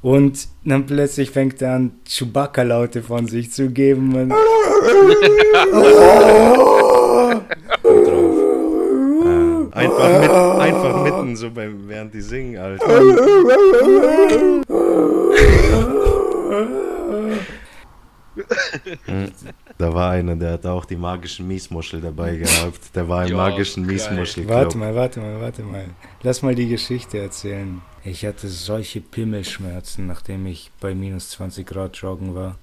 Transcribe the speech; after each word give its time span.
Und 0.00 0.48
dann 0.64 0.86
plötzlich 0.86 1.30
fängt 1.30 1.60
er 1.60 1.74
an, 1.74 1.92
Chewbacca-Laute 2.06 3.02
von 3.02 3.26
sich 3.26 3.50
zu 3.50 3.70
geben. 3.70 4.14
Und 4.14 4.32
einfach, 9.72 10.20
mit, 10.20 10.30
einfach 10.30 11.02
mitten 11.02 11.36
so 11.36 11.50
beim, 11.50 11.88
während 11.88 12.14
die 12.14 12.20
singen, 12.20 12.58
Alter. 12.58 12.86
da 19.78 19.92
war 19.94 20.10
einer, 20.12 20.36
der 20.36 20.52
hat 20.52 20.66
auch 20.66 20.84
die 20.84 20.96
magischen 20.96 21.46
Miesmuschel 21.48 22.00
dabei 22.00 22.36
gehabt. 22.36 22.94
Der 22.94 23.08
war 23.08 23.24
im 23.24 23.30
Ja, 23.32 23.36
magischen 23.36 23.84
geil. 23.86 23.94
Miesmuschel. 23.94 24.48
warte 24.48 24.78
mal, 24.78 24.94
warte 24.94 25.20
mal, 25.20 25.40
warte 25.40 25.62
mal. 25.62 25.84
Lass 26.22 26.42
mal 26.42 26.54
die 26.54 26.68
Geschichte 26.68 27.18
erzählen. 27.18 27.80
Ich 28.04 28.24
hatte 28.24 28.48
solche 28.48 29.00
Pimmelschmerzen, 29.00 30.06
nachdem 30.06 30.46
ich 30.46 30.70
bei 30.80 30.94
minus 30.94 31.30
20 31.30 31.66
Grad 31.66 31.96
joggen 31.96 32.34
war. 32.34 32.56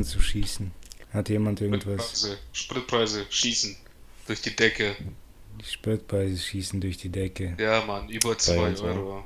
Denn 0.00 0.06
zu 0.06 0.18
schießen? 0.22 0.70
Hat 1.12 1.28
jemand 1.28 1.60
irgendwas? 1.60 2.08
Spritpreise, 2.08 2.38
Spritpreise 2.52 3.26
schießen 3.28 3.76
durch 4.26 4.40
die 4.40 4.56
Decke. 4.56 4.96
Die 5.60 5.64
Spritpreise 5.66 6.38
schießen 6.38 6.80
durch 6.80 6.96
die 6.96 7.10
Decke. 7.10 7.54
Ja, 7.58 7.84
Mann, 7.84 8.08
über 8.08 8.38
2 8.38 8.68
uns 8.68 8.80
auch. 8.80 8.84
Euro. 8.84 9.24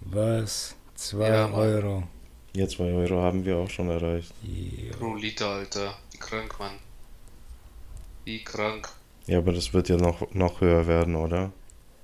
Was? 0.00 0.74
2 0.94 1.28
Ja. 1.28 1.52
Euro. 1.52 2.04
Ja, 2.54 2.66
2 2.66 2.84
Euro 2.84 3.20
haben 3.20 3.44
wir 3.44 3.58
auch 3.58 3.68
schon 3.68 3.90
erreicht. 3.90 4.32
Ja. 4.42 4.96
Pro 4.96 5.16
Liter, 5.16 5.48
Alter. 5.50 5.98
Wie 6.12 6.16
krank, 6.16 6.58
Mann. 6.58 6.76
Wie 8.24 8.42
krank. 8.42 8.88
Ja, 9.26 9.36
aber 9.36 9.52
das 9.52 9.74
wird 9.74 9.90
ja 9.90 9.98
noch, 9.98 10.32
noch 10.32 10.62
höher 10.62 10.86
werden, 10.86 11.14
oder? 11.14 11.52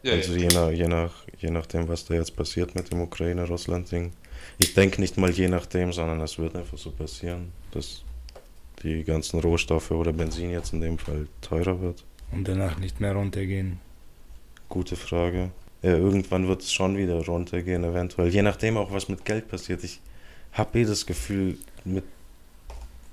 Ja, 0.02 0.12
also 0.12 0.34
ja. 0.34 0.40
je, 0.40 0.48
nach, 0.48 0.70
je, 0.70 0.86
nach, 0.86 1.12
je 1.38 1.50
nachdem, 1.50 1.88
was 1.88 2.04
da 2.04 2.12
jetzt 2.12 2.36
passiert 2.36 2.74
mit 2.74 2.90
dem 2.90 3.00
Ukraine-Russland-Ding. 3.00 4.12
Ich 4.58 4.74
denke 4.74 5.00
nicht 5.00 5.16
mal 5.16 5.30
je 5.30 5.48
nachdem, 5.48 5.92
sondern 5.92 6.20
es 6.20 6.38
wird 6.38 6.56
einfach 6.56 6.78
so 6.78 6.90
passieren, 6.90 7.52
dass 7.72 8.02
die 8.82 9.04
ganzen 9.04 9.40
Rohstoffe 9.40 9.90
oder 9.90 10.12
Benzin 10.12 10.50
jetzt 10.50 10.72
in 10.72 10.80
dem 10.80 10.98
Fall 10.98 11.28
teurer 11.40 11.80
wird. 11.80 12.04
Und 12.30 12.48
danach 12.48 12.78
nicht 12.78 13.00
mehr 13.00 13.14
runtergehen. 13.14 13.78
Gute 14.68 14.96
Frage. 14.96 15.50
Ja, 15.82 15.96
irgendwann 15.96 16.48
wird 16.48 16.62
es 16.62 16.72
schon 16.72 16.96
wieder 16.96 17.24
runtergehen, 17.24 17.84
eventuell. 17.84 18.28
Je 18.28 18.42
nachdem 18.42 18.76
auch, 18.76 18.92
was 18.92 19.08
mit 19.08 19.24
Geld 19.24 19.48
passiert. 19.48 19.82
Ich 19.84 20.00
habe 20.52 20.78
eh 20.80 20.84
das 20.84 21.06
Gefühl, 21.06 21.58
mit 21.84 22.04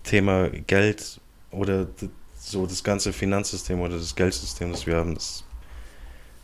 Thema 0.04 0.50
Geld 0.50 1.20
oder 1.52 1.88
so 2.40 2.66
das 2.66 2.84
ganze 2.84 3.12
Finanzsystem 3.12 3.80
oder 3.82 3.98
das 3.98 4.16
Geldsystem, 4.16 4.72
das 4.72 4.88
wir 4.88 4.96
haben, 4.96 5.16
das, 5.16 5.44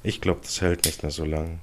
ich 0.04 0.20
glaube, 0.22 0.42
das 0.44 0.62
hält 0.62 0.86
nicht 0.86 1.04
mehr 1.04 1.12
so 1.12 1.26
lang. 1.26 1.60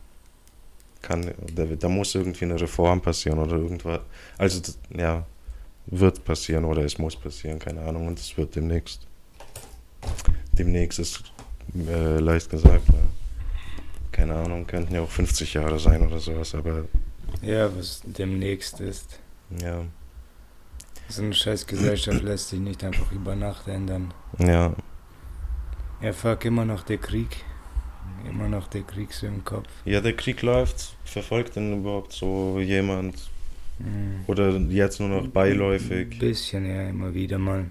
Kann, 1.02 1.32
da, 1.54 1.64
da 1.64 1.88
muss 1.88 2.14
irgendwie 2.14 2.44
eine 2.44 2.60
Reform 2.60 3.00
passieren 3.00 3.38
oder 3.40 3.56
irgendwas. 3.56 4.00
Also, 4.38 4.60
das, 4.60 4.78
ja, 4.96 5.26
wird 5.86 6.24
passieren 6.24 6.64
oder 6.64 6.84
es 6.84 6.96
muss 6.98 7.16
passieren, 7.16 7.58
keine 7.58 7.80
Ahnung. 7.82 8.06
Und 8.06 8.18
es 8.18 8.36
wird 8.36 8.54
demnächst. 8.54 9.06
Demnächst 10.52 10.98
ist 10.98 11.22
äh, 11.88 12.18
leicht 12.18 12.50
gesagt, 12.50 12.88
ne? 12.92 12.98
keine 14.10 14.34
Ahnung, 14.34 14.66
könnten 14.66 14.94
ja 14.94 15.00
auch 15.00 15.10
50 15.10 15.54
Jahre 15.54 15.78
sein 15.78 16.06
oder 16.06 16.18
sowas, 16.18 16.54
aber 16.54 16.84
Ja, 17.40 17.74
was 17.76 18.02
demnächst 18.04 18.80
ist. 18.80 19.18
ja, 19.62 19.82
So 21.08 21.22
eine 21.22 21.32
scheiß 21.34 21.66
Gesellschaft 21.66 22.22
lässt 22.22 22.50
sich 22.50 22.60
nicht 22.60 22.84
einfach 22.84 23.10
über 23.12 23.34
Nacht 23.34 23.68
ändern. 23.68 24.12
ja, 24.38 24.72
Ja, 26.00 26.12
fuck, 26.12 26.44
immer 26.44 26.64
noch 26.64 26.82
der 26.82 26.98
Krieg. 26.98 27.44
Immer 28.28 28.48
noch 28.48 28.68
der 28.68 28.82
Krieg 28.82 29.12
so 29.12 29.26
im 29.26 29.44
Kopf. 29.44 29.68
ja, 29.84 30.00
der 30.00 30.14
Krieg 30.14 30.42
läuft, 30.42 30.96
verfolgt 31.04 31.56
denn 31.56 31.80
überhaupt 31.80 32.12
so 32.12 32.60
jemand 32.60 33.16
Hm. 33.78 34.24
oder 34.26 34.50
jetzt 34.58 35.00
nur 35.00 35.08
noch 35.08 35.26
beiläufig? 35.28 36.18
Bisschen, 36.18 36.66
ja, 36.66 36.88
immer 36.90 37.12
wieder 37.14 37.38
mal. 37.38 37.70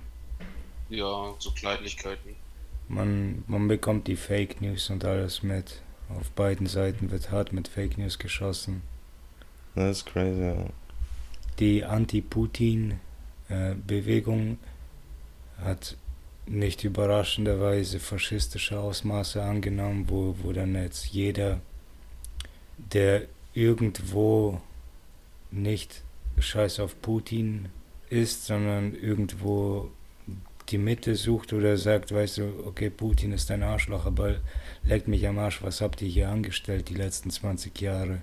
ja, 0.90 1.34
so 1.40 1.52
Kleinigkeiten. 1.52 2.36
Man, 2.90 3.44
man 3.48 3.68
bekommt 3.68 4.08
die 4.08 4.16
Fake 4.18 4.60
News 4.62 4.90
und 4.90 5.06
alles 5.06 5.44
mit. 5.44 5.82
Auf 6.10 6.30
beiden 6.32 6.68
Seiten 6.68 7.12
wird 7.12 7.32
hart 7.32 7.54
mit 7.54 7.68
Fake 7.70 7.98
News 7.98 8.20
geschossen. 8.20 8.82
Das 9.76 10.00
ist 10.00 10.06
crazy, 10.08 10.42
ja. 10.42 10.66
Die 11.60 11.86
Anti-Putin-Bewegung 13.50 14.58
hat 15.64 15.96
nicht 16.46 16.84
überraschenderweise 16.84 18.00
faschistische 18.00 18.80
Ausmaße 18.80 19.42
angenommen, 19.42 20.06
wo, 20.08 20.36
wo 20.42 20.52
dann 20.52 20.76
jetzt 20.76 21.08
jeder, 21.08 21.62
der 22.78 23.28
irgendwo 23.54 24.62
nicht 25.52 26.04
scheiß 26.40 26.80
auf 26.80 27.02
Putin 27.02 27.70
ist, 28.10 28.46
sondern 28.46 28.94
irgendwo 28.96 29.92
die 30.70 30.78
Mitte 30.78 31.16
sucht 31.16 31.54
oder 31.54 31.78
sagt, 31.78 32.14
weißt 32.14 32.38
du, 32.38 32.64
okay, 32.66 32.90
Putin 32.90 33.34
ist 33.34 33.52
ein 33.52 33.64
Arschloch, 33.64 34.06
aber 34.06 34.38
leckt 34.84 35.08
mich 35.08 35.28
am 35.28 35.40
Arsch, 35.40 35.62
was 35.62 35.82
habt 35.82 36.02
ihr 36.02 36.08
hier 36.08 36.30
angestellt 36.30 36.90
die 36.90 36.96
letzten 36.96 37.30
20 37.30 37.80
Jahre? 37.82 38.22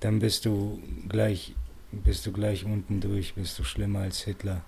Dann 0.00 0.18
bist 0.18 0.44
du 0.44 0.82
gleich, 1.08 1.54
bist 1.92 2.26
du 2.26 2.32
gleich 2.32 2.64
unten 2.64 3.00
durch, 3.00 3.34
bist 3.34 3.58
du 3.58 3.64
schlimmer 3.64 4.00
als 4.00 4.22
Hitler. 4.22 4.64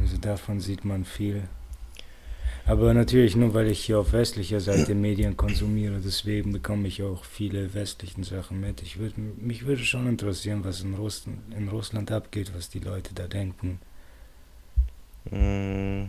Also 0.00 0.16
davon 0.16 0.60
sieht 0.60 0.84
man 0.84 1.04
viel. 1.04 1.48
Aber 2.66 2.94
natürlich 2.94 3.34
nur, 3.36 3.52
weil 3.54 3.68
ich 3.68 3.80
hier 3.84 3.98
auf 3.98 4.12
westlicher 4.12 4.60
Seite 4.60 4.94
Medien 4.94 5.36
konsumiere, 5.36 6.00
deswegen 6.04 6.52
bekomme 6.52 6.86
ich 6.88 7.02
auch 7.02 7.24
viele 7.24 7.74
westlichen 7.74 8.22
Sachen 8.22 8.60
mit. 8.60 8.82
Ich 8.82 8.98
würd, 8.98 9.14
mich 9.18 9.66
würde 9.66 9.82
schon 9.84 10.06
interessieren, 10.06 10.62
was 10.64 10.80
in 10.82 10.94
Russland, 10.94 11.38
in 11.56 11.68
Russland 11.68 12.12
abgeht, 12.12 12.52
was 12.54 12.68
die 12.70 12.78
Leute 12.78 13.12
da 13.14 13.26
denken. 13.26 13.80
Mm, 15.30 16.04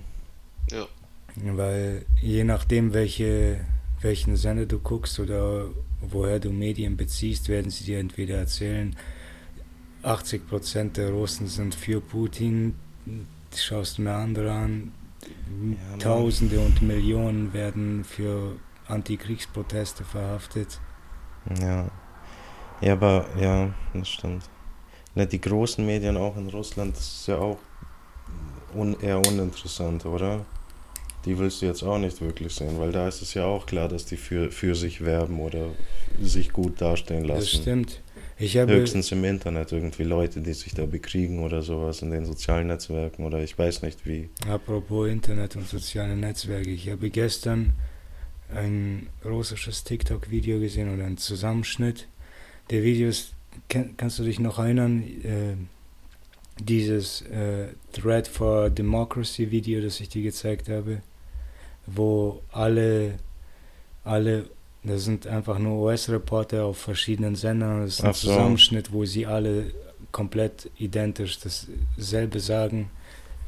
Ja. 0.71 0.87
Weil 1.35 2.05
je 2.21 2.43
nachdem, 2.43 2.93
welche, 2.93 3.65
welchen 4.01 4.35
Sender 4.35 4.65
du 4.65 4.79
guckst 4.79 5.19
oder 5.19 5.69
woher 6.01 6.39
du 6.39 6.51
Medien 6.51 6.97
beziehst, 6.97 7.47
werden 7.49 7.71
sie 7.71 7.85
dir 7.85 7.99
entweder 7.99 8.37
erzählen, 8.37 8.95
80% 10.03 10.93
der 10.93 11.11
Russen 11.11 11.47
sind 11.47 11.75
für 11.75 12.01
Putin, 12.01 12.75
schaust 13.55 13.97
du 13.97 14.01
eine 14.03 14.13
andere 14.15 14.51
an, 14.51 14.91
Mann. 15.49 15.99
Tausende 15.99 16.59
und 16.59 16.81
Millionen 16.81 17.53
werden 17.53 18.03
für 18.03 18.55
Antikriegsproteste 18.87 20.03
verhaftet. 20.03 20.79
ja. 21.59 21.89
Ja, 22.81 22.93
aber 22.93 23.27
ja, 23.39 23.69
das 23.93 24.09
stimmt. 24.09 24.49
Ne, 25.13 25.27
die 25.27 25.39
großen 25.39 25.85
Medien 25.85 26.17
auch 26.17 26.35
in 26.35 26.49
Russland, 26.49 26.95
das 26.95 27.05
ist 27.05 27.27
ja 27.27 27.37
auch 27.37 27.59
un 28.73 28.99
eher 28.99 29.19
uninteressant, 29.19 30.05
oder? 30.05 30.45
Die 31.25 31.37
willst 31.37 31.61
du 31.61 31.67
jetzt 31.67 31.83
auch 31.83 31.99
nicht 31.99 32.19
wirklich 32.21 32.55
sehen, 32.55 32.79
weil 32.79 32.91
da 32.91 33.07
ist 33.07 33.21
es 33.21 33.35
ja 33.35 33.45
auch 33.45 33.67
klar, 33.67 33.87
dass 33.87 34.05
die 34.05 34.17
für, 34.17 34.49
für 34.49 34.73
sich 34.73 35.01
werben 35.05 35.39
oder 35.39 35.67
sich 36.19 36.51
gut 36.51 36.81
dastehen 36.81 37.25
lassen. 37.25 37.39
Das 37.41 37.49
stimmt. 37.51 38.01
Habe, 38.41 38.73
Höchstens 38.73 39.11
im 39.11 39.23
Internet 39.23 39.71
irgendwie 39.71 40.03
Leute, 40.03 40.41
die 40.41 40.53
sich 40.53 40.73
da 40.73 40.85
bekriegen 40.85 41.43
oder 41.43 41.61
sowas 41.61 42.01
in 42.01 42.11
den 42.11 42.25
sozialen 42.25 42.67
Netzwerken 42.67 43.23
oder 43.23 43.43
ich 43.43 43.57
weiß 43.57 43.83
nicht 43.83 44.05
wie. 44.05 44.29
apropos 44.49 45.07
Internet 45.09 45.55
und 45.55 45.67
soziale 45.67 46.15
Netzwerke, 46.15 46.69
ich 46.69 46.89
habe 46.89 47.09
gestern 47.09 47.73
ein 48.53 49.07
russisches 49.23 49.83
TikTok-Video 49.83 50.59
gesehen 50.59 50.93
oder 50.93 51.05
einen 51.05 51.17
Zusammenschnitt 51.17 52.07
der 52.69 52.83
Videos. 52.83 53.33
Kann, 53.69 53.95
kannst 53.97 54.19
du 54.19 54.23
dich 54.23 54.39
noch 54.39 54.59
erinnern? 54.59 55.03
Äh, 55.23 55.55
dieses 56.59 57.21
äh, 57.23 57.67
Thread 57.93 58.27
for 58.27 58.69
Democracy 58.69 59.51
Video, 59.51 59.81
das 59.81 59.99
ich 59.99 60.09
dir 60.09 60.21
gezeigt 60.21 60.69
habe, 60.69 61.01
wo 61.87 62.41
alle, 62.51 63.15
alle, 64.03 64.49
das 64.83 65.03
sind 65.03 65.27
einfach 65.27 65.59
nur 65.59 65.83
US-Reporter 65.83 66.65
auf 66.65 66.77
verschiedenen 66.77 67.35
Sendern, 67.35 67.81
das 67.81 67.95
ist 67.99 68.03
ein 68.03 68.13
so. 68.13 68.27
Zusammenschnitt, 68.29 68.91
wo 68.91 69.05
sie 69.05 69.25
alle 69.25 69.71
komplett 70.11 70.69
identisch 70.77 71.37
dasselbe 71.97 72.39
sagen. 72.39 72.89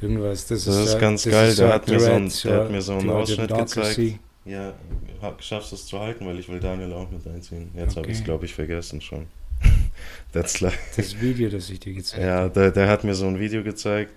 Irgendwas, 0.02 0.48
das, 0.48 0.66
Das 0.66 0.76
ist 0.76 0.96
äh, 0.96 1.00
ganz 1.00 1.24
das 1.24 1.32
geil, 1.32 1.50
ist 1.50 1.60
der 1.60 1.68
so 1.68 1.74
hat 1.74 1.88
mir 1.88 2.00
so 2.00 2.12
ein- 2.12 2.32
der 2.44 2.60
hat 2.64 2.72
mir 2.72 2.82
so 2.82 2.94
einen 2.94 3.10
Ausschnitt 3.10 3.50
Democracy. 3.50 4.20
Ja, 4.46 4.74
ha- 5.22 5.36
schaffst 5.40 5.72
es 5.72 5.86
zu 5.88 5.98
halten, 6.00 6.26
weil 6.26 6.38
ich 6.40 6.50
will 6.50 6.60
Daniel 6.60 6.92
auch 6.94 7.10
mit 7.10 7.26
einziehen. 7.26 7.72
Jetzt 7.76 7.96
habe 7.96 8.08
ich 8.08 8.14
es, 8.14 8.18
Okay. 8.20 8.26
glaube 8.26 8.46
ich, 8.46 8.54
vergessen 8.54 9.00
schon. 9.00 9.28
That's 10.34 10.60
like. 10.60 10.78
Das 10.98 11.20
Video, 11.22 11.48
das 11.50 11.70
ich 11.70 11.80
dir 11.80 11.94
gezeigt 11.94 12.22
habe. 12.22 12.28
Ja, 12.28 12.50
der, 12.50 12.72
der 12.72 12.90
hat 12.90 13.06
mir 13.06 13.16
so 13.16 13.26
ein 13.28 13.40
Video 13.40 13.64
gezeigt, 13.64 14.12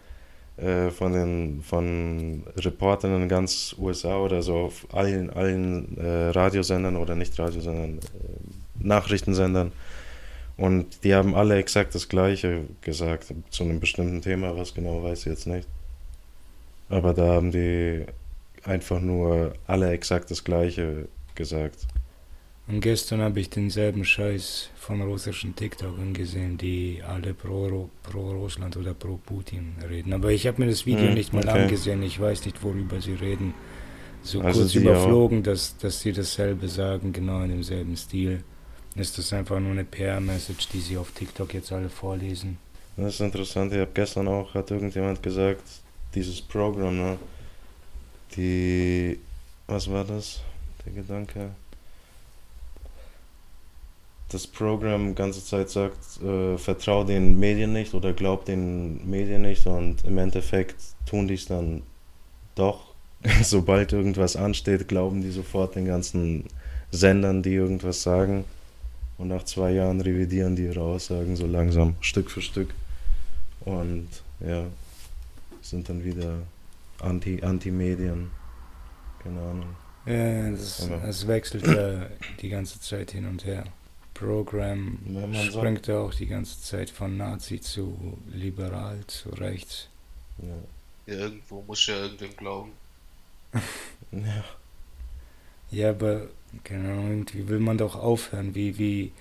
äh, 0.56 0.90
von 0.90 1.12
den 1.12 1.62
von 1.62 2.44
Reportern 2.56 3.22
in 3.22 3.28
ganz 3.28 3.74
USA 3.78 4.16
oder 4.16 4.42
so 4.42 4.56
auf 4.56 4.86
allen, 4.92 5.30
allen 5.30 5.98
äh, 5.98 6.28
Radiosendern 6.30 6.96
oder 6.96 7.14
nicht 7.14 7.38
Radiosendern, 7.38 7.98
äh, 7.98 8.84
Nachrichtensendern. 8.86 9.72
Und 10.56 11.04
die 11.04 11.14
haben 11.14 11.34
alle 11.34 11.56
exakt 11.56 11.94
das 11.94 12.08
Gleiche 12.08 12.62
gesagt 12.80 13.34
zu 13.50 13.64
einem 13.64 13.80
bestimmten 13.80 14.22
Thema, 14.22 14.56
was 14.56 14.72
genau 14.72 15.02
weiß 15.02 15.20
ich 15.20 15.26
jetzt 15.26 15.46
nicht. 15.46 15.68
Aber 16.88 17.12
da 17.12 17.34
haben 17.34 17.50
die 17.50 18.06
einfach 18.64 19.00
nur 19.00 19.52
alle 19.66 19.90
exakt 19.90 20.30
das 20.30 20.44
Gleiche 20.44 21.08
gesagt. 21.34 21.86
Und 22.68 22.80
gestern 22.80 23.20
habe 23.20 23.38
ich 23.38 23.48
denselben 23.48 24.04
Scheiß 24.04 24.70
von 24.76 25.00
russischen 25.00 25.54
TikTokern 25.54 26.14
gesehen, 26.14 26.58
die 26.58 27.00
alle 27.06 27.32
pro, 27.32 27.90
pro 28.02 28.32
Russland 28.32 28.76
oder 28.76 28.92
pro 28.92 29.18
Putin 29.18 29.74
reden. 29.88 30.12
Aber 30.12 30.32
ich 30.32 30.48
habe 30.48 30.60
mir 30.62 30.68
das 30.68 30.84
Video 30.84 31.06
Hm, 31.06 31.14
nicht 31.14 31.32
mal 31.32 31.48
okay. 31.48 31.62
angesehen. 31.62 32.02
Ich 32.02 32.18
weiß 32.20 32.44
nicht, 32.44 32.62
worüber 32.64 33.00
sie 33.00 33.14
reden. 33.14 33.54
So 34.22 34.40
Also 34.40 34.62
kurz 34.62 34.74
überflogen, 34.74 35.44
dass, 35.44 35.76
dass 35.78 36.00
sie 36.00 36.12
dasselbe 36.12 36.68
sagen, 36.68 37.12
genau 37.12 37.42
in 37.42 37.50
demselben 37.50 37.96
Stil. 37.96 38.42
Ist 38.96 39.16
das 39.18 39.32
einfach 39.32 39.60
nur 39.60 39.70
eine 39.70 39.84
PR-Message, 39.84 40.68
die 40.70 40.80
sie 40.80 40.96
auf 40.96 41.12
TikTok 41.12 41.54
jetzt 41.54 41.70
alle 41.70 41.88
vorlesen? 41.88 42.58
Das 42.96 43.14
ist 43.14 43.20
interessant. 43.20 43.72
Ich 43.72 43.78
habe 43.78 43.90
gestern 43.94 44.26
auch, 44.26 44.54
hat 44.54 44.70
irgendjemand 44.72 45.22
gesagt, 45.22 45.62
dieses 46.14 46.40
Programm, 46.40 46.96
ne? 46.96 47.18
Die, 48.36 49.18
was 49.68 49.88
war 49.88 50.02
das? 50.04 50.40
Der 50.84 50.92
Gedanke? 50.94 51.50
Das 54.28 54.46
Programm 54.46 55.14
ganze 55.14 55.44
Zeit 55.44 55.70
sagt, 55.70 56.20
äh, 56.22 56.58
vertrau 56.58 57.04
den 57.04 57.38
Medien 57.38 57.72
nicht 57.72 57.94
oder 57.94 58.12
glaub 58.12 58.44
den 58.44 59.08
Medien 59.08 59.42
nicht 59.42 59.66
und 59.66 60.04
im 60.04 60.18
Endeffekt 60.18 60.76
tun 61.08 61.28
die 61.28 61.34
es 61.34 61.46
dann 61.46 61.82
doch. 62.56 62.92
Sobald 63.42 63.92
irgendwas 63.92 64.34
ansteht, 64.36 64.88
glauben 64.88 65.22
die 65.22 65.30
sofort 65.30 65.76
den 65.76 65.86
ganzen 65.86 66.44
Sendern, 66.90 67.42
die 67.42 67.54
irgendwas 67.54 68.02
sagen. 68.02 68.44
Und 69.18 69.28
nach 69.28 69.44
zwei 69.44 69.70
Jahren 69.72 70.00
revidieren 70.00 70.56
die 70.56 70.64
ihre 70.64 70.80
Aussagen 70.80 71.36
so 71.36 71.46
langsam, 71.46 71.94
Stück 72.00 72.30
für 72.30 72.42
Stück. 72.42 72.74
Und 73.60 74.08
ja, 74.40 74.64
sind 75.62 75.88
dann 75.88 76.04
wieder 76.04 76.38
Anti- 77.00 77.42
Anti-Medien. 77.42 78.30
Keine 79.22 79.40
Ahnung. 79.40 79.66
Ja, 80.04 80.48
es 81.08 81.26
wechselt 81.26 81.66
ja 81.66 82.06
die 82.40 82.48
ganze 82.48 82.80
Zeit 82.80 83.10
hin 83.12 83.26
und 83.26 83.44
her. 83.44 83.64
Sagt- 85.34 85.52
springt 85.54 85.86
ja 85.86 85.98
auch 85.98 86.14
die 86.14 86.26
ganze 86.26 86.60
Zeit 86.62 86.90
von 86.90 87.16
Nazi 87.16 87.60
zu 87.60 88.18
liberal 88.32 89.00
zu 89.06 89.30
rechts. 89.30 89.88
Ja. 90.42 91.14
Ja, 91.14 91.20
irgendwo 91.20 91.62
muss 91.62 91.86
ja 91.86 91.96
irgendwem 92.02 92.36
glauben. 92.36 92.72
ja. 94.12 94.44
Ja, 95.70 95.90
aber 95.90 96.28
keine 96.64 96.90
Ahnung, 96.92 97.10
irgendwie 97.10 97.48
will 97.48 97.58
man 97.60 97.78
doch 97.78 97.96
aufhören, 97.96 98.54
wie, 98.54 98.78
wie, 98.78 99.12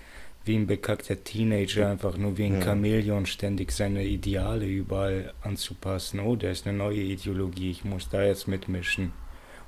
wie 0.46 0.56
ein 0.56 0.68
bekackter 0.68 1.24
Teenager, 1.24 1.90
einfach 1.90 2.18
nur 2.18 2.38
wie 2.38 2.46
ein 2.46 2.56
Ja. 2.60 2.62
Chamäleon 2.62 3.26
ständig 3.26 3.72
seine 3.72 4.04
Ideale 4.04 4.66
überall 4.66 5.34
anzupassen. 5.42 6.20
Oh, 6.20 6.36
da 6.36 6.50
ist 6.50 6.68
eine 6.68 6.78
neue 6.78 7.02
Ideologie, 7.02 7.72
ich 7.72 7.84
muss 7.84 8.10
da 8.10 8.24
jetzt 8.24 8.48
mitmischen. 8.48 9.12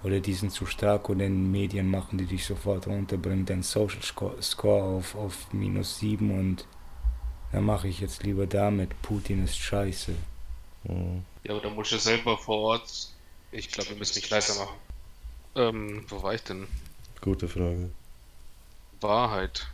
Oder 0.07 0.21
die 0.21 0.33
sind 0.33 0.53
zu 0.53 0.65
stark 0.65 1.09
oder 1.09 1.25
in 1.25 1.33
den 1.33 1.51
Medien 1.51 1.91
machen 1.91 2.17
die 2.17 2.25
dich 2.25 2.45
sofort 2.45 2.87
runterbringen, 2.87 3.45
dein 3.45 3.61
Social 3.61 4.01
Score, 4.01 4.81
auf, 4.81 5.15
auf 5.15 5.51
minus 5.51 5.99
7 5.99 6.31
und 6.31 6.65
dann 7.51 7.65
mache 7.65 7.89
ich 7.89 7.99
jetzt 7.99 8.23
lieber 8.23 8.47
damit. 8.47 9.01
Putin 9.01 9.43
ist 9.43 9.57
scheiße. 9.57 10.13
Mhm. 10.85 11.25
Ja, 11.43 11.51
aber 11.51 11.61
da 11.61 11.69
muss 11.71 11.91
ich 11.91 12.01
selber 12.01 12.37
vor 12.37 12.57
Ort. 12.57 13.09
Ich 13.51 13.69
glaube, 13.69 13.89
wir 13.89 13.97
müssen 13.97 14.15
nicht 14.15 14.29
leiser 14.29 14.57
machen. 14.63 14.77
Ähm, 15.55 16.05
wo 16.07 16.23
war 16.23 16.33
ich 16.33 16.43
denn? 16.43 16.67
Gute 17.19 17.49
Frage. 17.49 17.89
Wahrheit. 19.01 19.67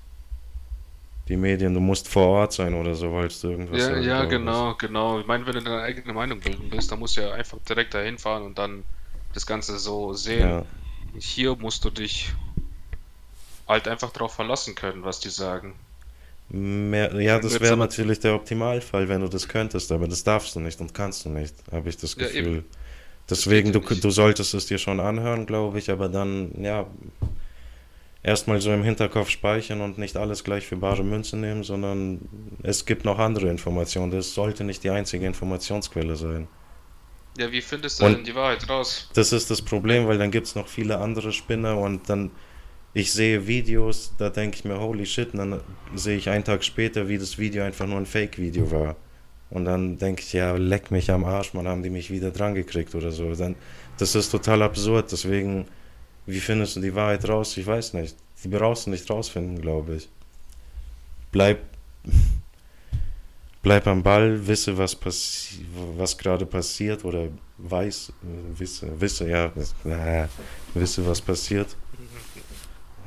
Die 1.27 1.37
Medien, 1.37 1.75
du 1.75 1.79
musst 1.79 2.07
vor 2.07 2.27
Ort 2.29 2.53
sein 2.53 2.73
oder 2.73 2.95
so, 2.95 3.13
weil 3.13 3.27
du 3.27 3.49
irgendwas 3.49 3.79
Ja, 3.79 3.99
ja, 3.99 4.25
genau, 4.25 4.73
genau. 4.73 5.19
Ich 5.19 5.27
meine, 5.27 5.45
wenn 5.45 5.53
du 5.53 5.61
deine 5.61 5.83
eigene 5.83 6.11
Meinung 6.11 6.39
bilden 6.39 6.71
willst, 6.71 6.91
dann 6.91 6.97
musst 6.97 7.17
du 7.17 7.21
ja 7.21 7.33
einfach 7.33 7.59
direkt 7.69 7.93
dahin 7.93 8.17
fahren 8.17 8.41
und 8.41 8.57
dann 8.57 8.83
das 9.33 9.45
Ganze 9.45 9.79
so 9.79 10.13
sehen. 10.13 10.49
Ja, 10.49 10.65
Hier 11.19 11.55
musst 11.57 11.85
du 11.85 11.89
dich 11.91 12.33
halt 13.67 13.89
einfach 13.89 14.11
drauf 14.13 14.33
verlassen 14.35 14.73
können, 14.73 15.03
was 15.03 15.19
die 15.19 15.27
sagen. 15.29 15.75
mehr, 16.49 17.13
ja, 17.21 17.39
das 17.39 17.59
wäre 17.59 17.77
natürlich 17.77 18.19
der 18.19 18.35
Optimalfall, 18.35 19.07
wenn 19.09 19.21
du 19.21 19.27
das 19.27 19.47
könntest, 19.47 19.91
aber 19.91 20.07
das 20.07 20.23
darfst 20.23 20.55
du 20.55 20.59
nicht 20.59 20.79
und 20.81 20.93
kannst 20.93 21.25
du 21.25 21.29
nicht, 21.29 21.55
habe 21.71 21.89
ich 21.89 21.97
das 21.97 22.15
Ja, 22.15 22.27
Gefühl. 22.27 22.37
eben. 22.47 22.65
Deswegen, 23.29 23.71
du, 23.73 23.79
ja 23.79 23.95
du 23.95 24.11
solltest 24.11 24.53
es 24.53 24.67
dir 24.67 24.77
schon 24.79 24.99
anhören, 24.99 25.45
glaube 25.45 25.79
ich, 25.79 25.91
aber 25.91 26.09
dann, 26.09 26.51
ja, 26.63 26.87
erstmal 28.23 28.59
so 28.61 28.71
im 28.73 28.83
Hinterkopf 28.83 29.29
speichern 29.29 29.81
und 29.81 29.97
nicht 29.97 30.17
alles 30.17 30.43
gleich 30.43 30.65
für 30.65 30.77
bare 30.77 31.03
Münze 31.03 31.37
nehmen, 31.37 31.63
sondern 31.63 32.21
es 32.63 32.85
gibt 32.85 33.05
noch 33.05 33.19
andere 33.19 33.49
Informationen. 33.49 34.11
Das 34.11 34.33
sollte 34.33 34.63
nicht 34.63 34.83
die 34.83 34.89
einzige 34.89 35.25
Informationsquelle 35.25 36.15
sein. 36.15 36.47
Ja, 37.37 37.51
wie 37.51 37.61
findest 37.61 37.99
du 37.99 38.05
Und- 38.05 38.17
denn 38.17 38.23
die 38.23 38.35
Wahrheit 38.35 38.69
raus? 38.69 39.09
Das 39.13 39.31
ist 39.33 39.49
das 39.49 39.61
Problem, 39.61 40.07
weil 40.07 40.17
dann 40.17 40.31
gibt 40.31 40.47
es 40.47 40.55
noch 40.55 40.67
viele 40.67 40.99
andere 40.99 41.31
Spinner 41.31 41.77
und 41.77 42.07
dann, 42.09 42.31
ich 42.93 43.11
sehe 43.11 43.47
Videos, 43.47 44.13
da 44.17 44.29
denke 44.29 44.57
ich 44.57 44.65
mir, 44.65 44.79
holy 44.79 45.05
shit, 45.05 45.33
und 45.33 45.39
dann 45.39 45.61
sehe 45.95 46.17
ich 46.17 46.29
einen 46.29 46.43
Tag 46.43 46.63
später, 46.63 47.07
wie 47.09 47.17
das 47.17 47.37
Video 47.39 47.63
einfach 47.63 47.87
nur 47.87 47.97
ein 47.97 48.05
Fake-Video 48.05 48.69
war. 48.71 48.95
Und 49.49 49.65
dann 49.65 49.97
denke 49.97 50.21
ich, 50.21 50.33
ja, 50.33 50.53
leck 50.55 50.91
mich 50.91 51.09
am 51.11 51.25
Arsch, 51.25 51.53
man, 51.53 51.67
haben 51.67 51.83
die 51.83 51.89
mich 51.91 52.09
wieder 52.11 52.31
dran 52.31 52.53
gekriegt 52.55 52.93
oder 52.95 53.11
so. 53.11 53.33
Dann, 53.35 53.55
das 53.97 54.15
ist 54.15 54.29
total 54.29 54.61
absurd, 54.63 55.11
deswegen, 55.11 55.65
wie 56.25 56.39
findest 56.39 56.75
du 56.75 56.81
die 56.81 56.93
Wahrheit 56.95 57.27
raus? 57.27 57.57
Ich 57.57 57.65
weiß 57.65 57.93
nicht. 57.93 58.15
Die 58.43 58.47
brauchst 58.47 58.87
du 58.87 58.91
nicht 58.91 59.09
rausfinden, 59.09 59.61
glaube 59.61 59.95
ich. 59.95 60.09
Bleib, 61.31 61.59
bleib 63.63 63.87
am 63.87 64.03
Ball, 64.03 64.45
wisse, 64.45 64.77
was, 64.77 64.95
passi 64.95 65.65
was 65.97 66.17
gerade 66.17 66.45
passiert 66.45 67.03
oder 67.03 67.29
weiß, 67.57 68.13
wisse, 68.57 69.01
wisse, 69.01 69.27
ja, 69.29 69.47
das- 69.55 69.73
äh, 69.85 70.27
wisse, 70.73 71.05
was 71.07 71.21
passiert, 71.21 71.75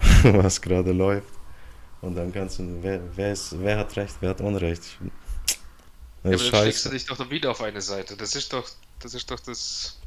was 0.25 0.61
gerade 0.61 0.93
läuft. 0.93 1.29
Und 2.01 2.15
dann 2.15 2.33
kannst 2.33 2.59
du, 2.59 2.79
wer, 2.83 3.01
wer, 3.17 3.33
ist, 3.33 3.55
wer 3.61 3.79
hat 3.79 3.97
Recht, 3.97 4.17
wer 4.21 4.31
hat 4.31 4.41
Unrecht. 4.41 4.83
Ja, 6.25 6.31
Das 6.31 6.33
aber 6.33 6.35
ist 6.35 6.53
dann 6.53 6.63
schlägst 6.63 6.85
du 6.87 6.91
dich 6.91 7.07
doch 7.07 7.31
wieder 7.31 7.51
auf 7.51 7.63
eine 7.63 7.81
Seite. 7.81 8.17
Das 8.17 8.35
ist 8.35 8.53
doch, 8.53 8.69
das 9.01 9.15
ist 9.15 9.31
doch 9.31 9.41
das. 9.41 9.99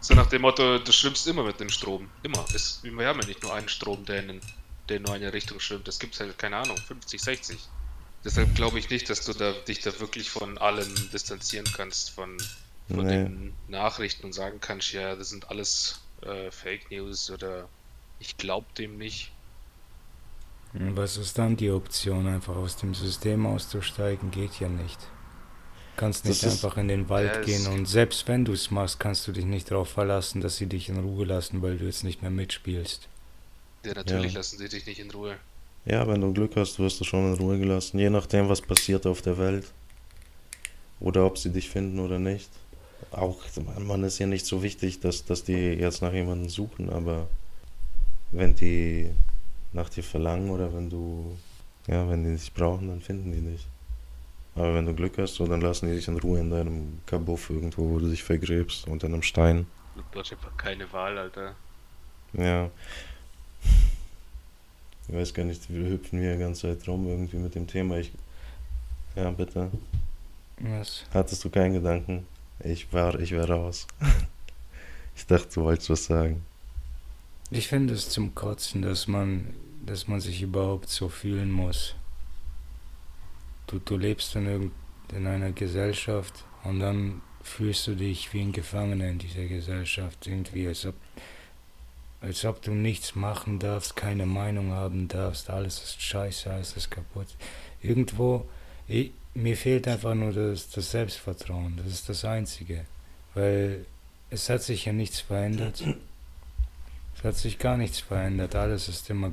So 0.00 0.14
nach 0.14 0.26
dem 0.26 0.42
Motto, 0.42 0.78
du 0.78 0.92
schwimmst 0.92 1.26
immer 1.26 1.42
mit 1.42 1.58
dem 1.60 1.70
Strom. 1.70 2.08
Immer. 2.22 2.44
Es, 2.54 2.80
wir 2.82 3.06
haben 3.06 3.20
ja 3.20 3.26
nicht 3.26 3.42
nur 3.42 3.54
einen 3.54 3.68
Strom, 3.68 4.04
der, 4.04 4.28
in, 4.28 4.40
der 4.88 5.00
nur 5.00 5.16
in 5.16 5.22
eine 5.22 5.32
Richtung 5.32 5.58
schwimmt. 5.60 5.88
Es 5.88 5.98
gibt 5.98 6.18
halt, 6.20 6.38
keine 6.38 6.56
Ahnung, 6.56 6.76
50, 6.76 7.20
60. 7.22 7.58
Deshalb 8.26 8.54
glaube 8.56 8.78
ich 8.80 8.90
nicht, 8.90 9.08
dass 9.08 9.24
du 9.24 9.32
da, 9.32 9.52
dich 9.52 9.78
da 9.80 9.98
wirklich 10.00 10.30
von 10.30 10.58
allem 10.58 10.92
distanzieren 11.12 11.66
kannst, 11.76 12.10
von, 12.10 12.36
von 12.88 13.06
Nee. 13.06 13.12
den 13.22 13.54
Nachrichten 13.68 14.26
und 14.26 14.32
sagen 14.32 14.58
kannst, 14.60 14.92
ja, 14.92 15.14
das 15.14 15.28
sind 15.30 15.48
alles 15.48 16.00
äh, 16.22 16.50
Fake 16.50 16.90
News 16.90 17.30
oder 17.30 17.68
ich 18.18 18.36
glaube 18.36 18.66
dem 18.76 18.98
nicht. 18.98 19.30
Was 20.72 21.16
ist 21.16 21.38
dann 21.38 21.56
die 21.56 21.70
Option? 21.70 22.26
Einfach 22.26 22.56
aus 22.56 22.76
dem 22.76 22.94
System 22.94 23.46
auszusteigen, 23.46 24.30
geht 24.32 24.58
ja 24.58 24.68
nicht. 24.68 24.98
Kannst 25.96 26.24
nicht 26.26 26.42
Das 26.42 26.52
ist- 26.54 26.64
einfach 26.64 26.76
in 26.78 26.88
den 26.88 27.08
Wald 27.08 27.32
Ja, 27.36 27.42
gehen 27.42 27.66
und 27.68 27.86
selbst 27.86 28.26
wenn 28.28 28.44
du 28.44 28.52
es 28.52 28.70
machst, 28.72 28.98
kannst 29.00 29.26
du 29.28 29.32
dich 29.32 29.44
nicht 29.46 29.70
darauf 29.70 29.88
verlassen, 29.88 30.40
dass 30.40 30.56
sie 30.56 30.66
dich 30.66 30.88
in 30.88 30.98
Ruhe 30.98 31.24
lassen, 31.24 31.62
weil 31.62 31.78
du 31.78 31.84
jetzt 31.86 32.02
nicht 32.04 32.20
mehr 32.22 32.30
mitspielst. 32.32 33.08
Ja, 33.84 33.94
natürlich 33.94 34.32
Ja. 34.32 34.38
lassen 34.40 34.58
sie 34.58 34.68
dich 34.68 34.84
nicht 34.84 34.98
in 34.98 35.10
Ruhe. 35.12 35.38
Ja, 35.86 36.06
wenn 36.08 36.20
du 36.20 36.32
Glück 36.32 36.56
hast, 36.56 36.80
wirst 36.80 37.00
du 37.00 37.04
schon 37.04 37.32
in 37.32 37.38
Ruhe 37.38 37.58
gelassen, 37.58 38.00
je 38.00 38.10
nachdem, 38.10 38.48
was 38.48 38.60
passiert 38.60 39.06
auf 39.06 39.22
der 39.22 39.38
Welt. 39.38 39.72
Oder 40.98 41.24
ob 41.24 41.38
sie 41.38 41.50
dich 41.50 41.70
finden 41.70 42.00
oder 42.00 42.18
nicht. 42.18 42.50
Auch, 43.12 43.40
man 43.78 44.02
ist 44.02 44.18
ja 44.18 44.26
nicht 44.26 44.46
so 44.46 44.64
wichtig, 44.64 44.98
dass, 44.98 45.24
dass 45.24 45.44
die 45.44 45.52
jetzt 45.52 46.02
nach 46.02 46.12
jemandem 46.12 46.48
suchen, 46.48 46.90
aber 46.90 47.28
wenn 48.32 48.56
die 48.56 49.10
nach 49.72 49.88
dir 49.88 50.02
verlangen 50.02 50.50
oder 50.50 50.74
wenn 50.74 50.90
du, 50.90 51.36
ja, 51.86 52.08
wenn 52.10 52.24
die 52.24 52.32
dich 52.32 52.52
brauchen, 52.52 52.88
dann 52.88 53.00
finden 53.00 53.30
die 53.30 53.52
dich. 53.52 53.66
Aber 54.56 54.74
wenn 54.74 54.86
du 54.86 54.94
Glück 54.94 55.18
hast, 55.18 55.34
so, 55.34 55.46
dann 55.46 55.60
lassen 55.60 55.86
die 55.86 55.94
dich 55.94 56.08
in 56.08 56.18
Ruhe 56.18 56.40
in 56.40 56.50
deinem 56.50 56.98
Kabuff 57.06 57.50
irgendwo, 57.50 57.90
wo 57.90 57.98
du 58.00 58.08
dich 58.08 58.24
vergräbst, 58.24 58.88
unter 58.88 59.06
einem 59.06 59.22
Stein. 59.22 59.66
Du 60.12 60.18
hast 60.18 60.32
einfach 60.32 60.56
keine 60.56 60.90
Wahl, 60.92 61.16
Alter. 61.16 61.54
Ja. 62.32 62.70
Ich 65.08 65.14
weiß 65.14 65.34
gar 65.34 65.44
nicht, 65.44 65.72
wir 65.72 65.88
hüpfen 65.88 66.20
hier 66.20 66.34
die 66.34 66.40
ganze 66.40 66.62
Zeit 66.62 66.88
rum 66.88 67.06
irgendwie 67.06 67.36
mit 67.36 67.54
dem 67.54 67.66
Thema. 67.66 67.98
Ich, 67.98 68.12
ja, 69.14 69.30
bitte. 69.30 69.70
Was? 70.58 71.04
Hattest 71.12 71.44
du 71.44 71.50
keinen 71.50 71.74
Gedanken? 71.74 72.26
Ich 72.60 72.92
war, 72.92 73.18
ich 73.20 73.34
war 73.36 73.48
raus. 73.48 73.86
Ich 75.18 75.24
dachte, 75.24 75.48
du 75.54 75.62
wolltest 75.62 75.88
was 75.88 76.04
sagen. 76.04 76.44
Ich 77.50 77.68
finde 77.68 77.94
es 77.94 78.10
zum 78.10 78.34
Kotzen, 78.34 78.82
dass 78.82 79.08
man, 79.08 79.54
dass 79.86 80.08
man 80.08 80.20
sich 80.20 80.42
überhaupt 80.42 80.90
so 80.90 81.08
fühlen 81.08 81.50
muss. 81.50 81.94
Du, 83.66 83.78
du 83.78 83.96
lebst 83.96 84.36
in, 84.36 84.46
irgend, 84.46 84.72
in 85.14 85.26
einer 85.26 85.52
Gesellschaft 85.52 86.44
und 86.64 86.80
dann 86.80 87.22
fühlst 87.42 87.86
du 87.86 87.94
dich 87.94 88.34
wie 88.34 88.42
ein 88.42 88.52
Gefangener 88.52 89.08
in 89.08 89.18
dieser 89.18 89.46
Gesellschaft, 89.46 90.26
irgendwie, 90.26 90.68
als 90.68 90.84
ob, 90.84 90.94
als 92.26 92.44
ob 92.44 92.60
du 92.60 92.72
nichts 92.72 93.14
machen 93.14 93.60
darfst, 93.60 93.94
keine 93.94 94.26
Meinung 94.26 94.72
haben 94.72 95.06
darfst, 95.06 95.48
alles 95.48 95.80
ist 95.82 96.02
scheiße, 96.02 96.50
alles 96.50 96.76
ist 96.76 96.90
kaputt. 96.90 97.28
Irgendwo, 97.80 98.48
ich, 98.88 99.12
mir 99.34 99.56
fehlt 99.56 99.86
einfach 99.86 100.14
nur 100.14 100.32
das, 100.32 100.68
das 100.70 100.90
Selbstvertrauen, 100.90 101.76
das 101.76 101.86
ist 101.86 102.08
das 102.08 102.24
Einzige, 102.24 102.84
weil 103.34 103.86
es 104.28 104.50
hat 104.50 104.62
sich 104.62 104.86
ja 104.86 104.92
nichts 104.92 105.20
verändert. 105.20 105.84
Es 107.16 107.24
hat 107.24 107.36
sich 107.36 107.58
gar 107.60 107.76
nichts 107.76 108.00
verändert, 108.00 108.56
alles 108.56 108.88
ist 108.88 109.08
immer 109.08 109.32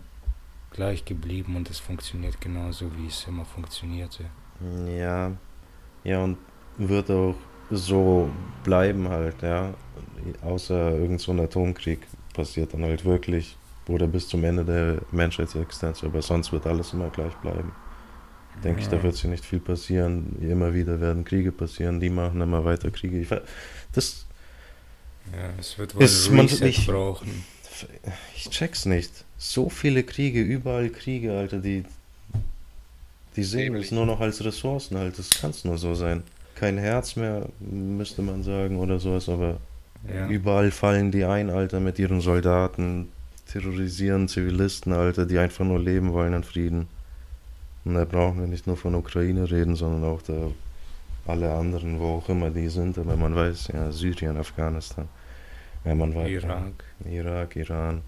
gleich 0.70 1.04
geblieben 1.04 1.56
und 1.56 1.70
es 1.72 1.80
funktioniert 1.80 2.40
genauso, 2.42 2.96
wie 2.96 3.08
es 3.08 3.26
immer 3.28 3.46
funktionierte. 3.46 4.26
Ja, 4.88 5.32
ja, 6.04 6.24
und 6.24 6.38
wird 6.78 7.10
auch 7.10 7.36
so 7.72 8.30
bleiben 8.64 9.10
halt, 9.10 9.42
ja. 9.42 9.74
Außer 10.42 10.92
irgend 10.92 11.22
so 11.22 11.32
ein 11.32 11.40
Atomkrieg 11.40 12.00
passiert 12.34 12.74
dann 12.74 12.84
halt 12.84 13.06
wirklich 13.06 13.56
oder 13.88 14.08
bis 14.08 14.28
zum 14.28 14.44
Ende 14.44 14.64
der 14.64 14.98
Menschheitsexistenz, 15.12 16.04
aber 16.04 16.22
sonst 16.22 16.52
wird 16.52 16.66
alles 16.66 16.94
immer 16.94 17.10
gleich 17.10 17.34
bleiben. 17.36 17.72
Denke 18.64 18.82
ja. 18.82 18.86
ich, 18.86 18.90
da 18.90 19.02
wird 19.04 19.16
sich 19.16 19.26
nicht 19.26 19.46
viel 19.46 19.60
passieren. 19.60 20.38
Immer 20.42 20.74
wieder 20.74 21.02
werden 21.02 21.26
Kriege 21.26 21.52
passieren, 21.52 22.00
die 22.00 22.10
machen 22.10 22.40
immer 22.40 22.64
weiter 22.64 22.92
Kriege. 22.92 23.20
Ich, 23.20 23.30
das 23.94 24.26
ja, 25.32 25.50
es 25.60 25.78
wird 25.78 25.96
wohl 25.96 26.04
ist, 26.04 26.30
man, 26.32 26.48
ich, 26.48 26.86
brauchen. 26.86 27.46
Ich 28.36 28.50
check's 28.50 28.86
nicht. 28.86 29.26
So 29.38 29.70
viele 29.70 30.04
Kriege, 30.04 30.42
überall 30.42 30.90
Kriege, 30.90 31.34
Alter, 31.34 31.60
die, 31.60 31.84
die 33.36 33.44
sehen 33.44 33.76
es 33.76 33.92
nur 33.92 34.06
noch 34.06 34.20
als 34.20 34.44
Ressourcen 34.44 34.98
halt. 34.98 35.18
Das 35.18 35.30
kann 35.42 35.52
es 35.52 35.66
nur 35.66 35.78
so 35.78 35.96
sein. 35.96 36.24
Kein 36.56 36.78
Herz 36.78 37.16
mehr, 37.16 37.48
müsste 37.60 38.22
man 38.22 38.44
sagen, 38.44 38.78
oder 38.78 39.00
sowas, 39.00 39.28
aber 39.28 39.58
ja. 40.08 40.28
überall 40.28 40.72
fallen 40.72 41.12
die 41.12 41.26
ein, 41.26 41.50
Alter, 41.50 41.80
mit 41.80 42.00
ihren 42.00 42.22
Soldaten, 42.22 43.12
terrorisieren 43.48 44.28
Zivilisten, 44.28 44.94
Alter, 44.94 45.26
die 45.26 45.38
einfach 45.38 45.66
nur 45.66 45.80
leben 45.80 46.14
wollen 46.14 46.34
in 46.34 46.44
Frieden. 46.44 46.88
Und 47.86 47.96
da 47.96 48.06
brauchen 48.06 48.40
wir 48.40 48.48
nicht 48.48 48.66
nur 48.68 48.78
von 48.78 48.96
Ukraine 48.96 49.50
reden, 49.50 49.76
sondern 49.76 50.10
auch 50.10 50.22
da 50.22 50.52
alle 51.26 51.54
anderen, 51.54 52.00
wo 52.00 52.18
auch 52.18 52.30
immer 52.30 52.50
die 52.50 52.68
sind, 52.70 52.98
aber 52.98 53.16
man 53.16 53.36
weiß, 53.36 53.70
ja, 53.70 53.92
Syrien, 53.92 54.38
Afghanistan. 54.38 55.08
Ja, 55.86 55.96
man 55.96 56.14
weiß. 56.16 56.30
Irak. 56.30 56.84
Irak, 57.06 57.56
Iran. 57.56 58.02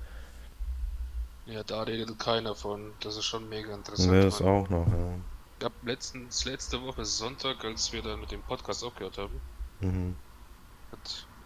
Ja, 1.46 1.64
da 1.64 1.84
redet 1.84 2.18
keiner 2.18 2.56
von. 2.56 2.92
Das 3.02 3.18
ist 3.18 3.26
schon 3.26 3.48
mega 3.50 3.74
interessant. 3.74 4.12
Ja, 4.12 4.22
das 4.22 4.42
auch 4.42 4.70
noch, 4.70 4.88
ja. 4.88 5.14
Ich 5.60 5.66
habe 5.66 5.76
letztens, 5.84 6.46
letzte 6.46 6.82
Woche 6.82 7.06
Sonntag, 7.06 7.64
als 7.64 7.94
wir 7.94 8.02
dann 8.02 8.20
mit 8.20 8.32
dem 8.32 8.42
Podcast 8.42 8.84
aufgehört 8.84 9.18
haben, 9.18 9.42
mhm. 9.80 10.16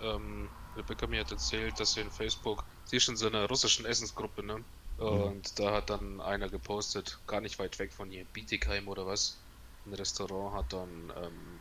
Ähm, 0.01 0.50
Rebecca 0.75 1.08
mir 1.08 1.22
hat 1.22 1.32
erzählt, 1.32 1.79
dass 1.79 1.94
sie 1.94 2.01
in 2.01 2.12
Facebook, 2.12 2.63
sie 2.86 2.98
ist 2.98 3.10
in 3.10 3.18
so 3.18 3.27
einer 3.27 3.48
russischen 3.48 3.86
Essensgruppe, 3.86 4.44
ne? 4.44 4.63
Und 4.98 5.36
mhm. 5.36 5.56
da 5.56 5.75
hat 5.75 5.89
dann 5.89 6.20
einer 6.20 6.50
gepostet, 6.50 7.20
gar 7.25 7.41
nicht 7.41 7.58
weit 7.60 7.79
weg 7.79 7.94
von 7.94 8.10
hier, 8.10 8.25
Bietigheim 8.34 8.88
oder 8.88 9.06
was, 9.06 9.38
ein 9.86 9.94
Restaurant 9.94 10.56
hat 10.56 10.74
dann 10.74 11.13
ähm, 11.15 11.60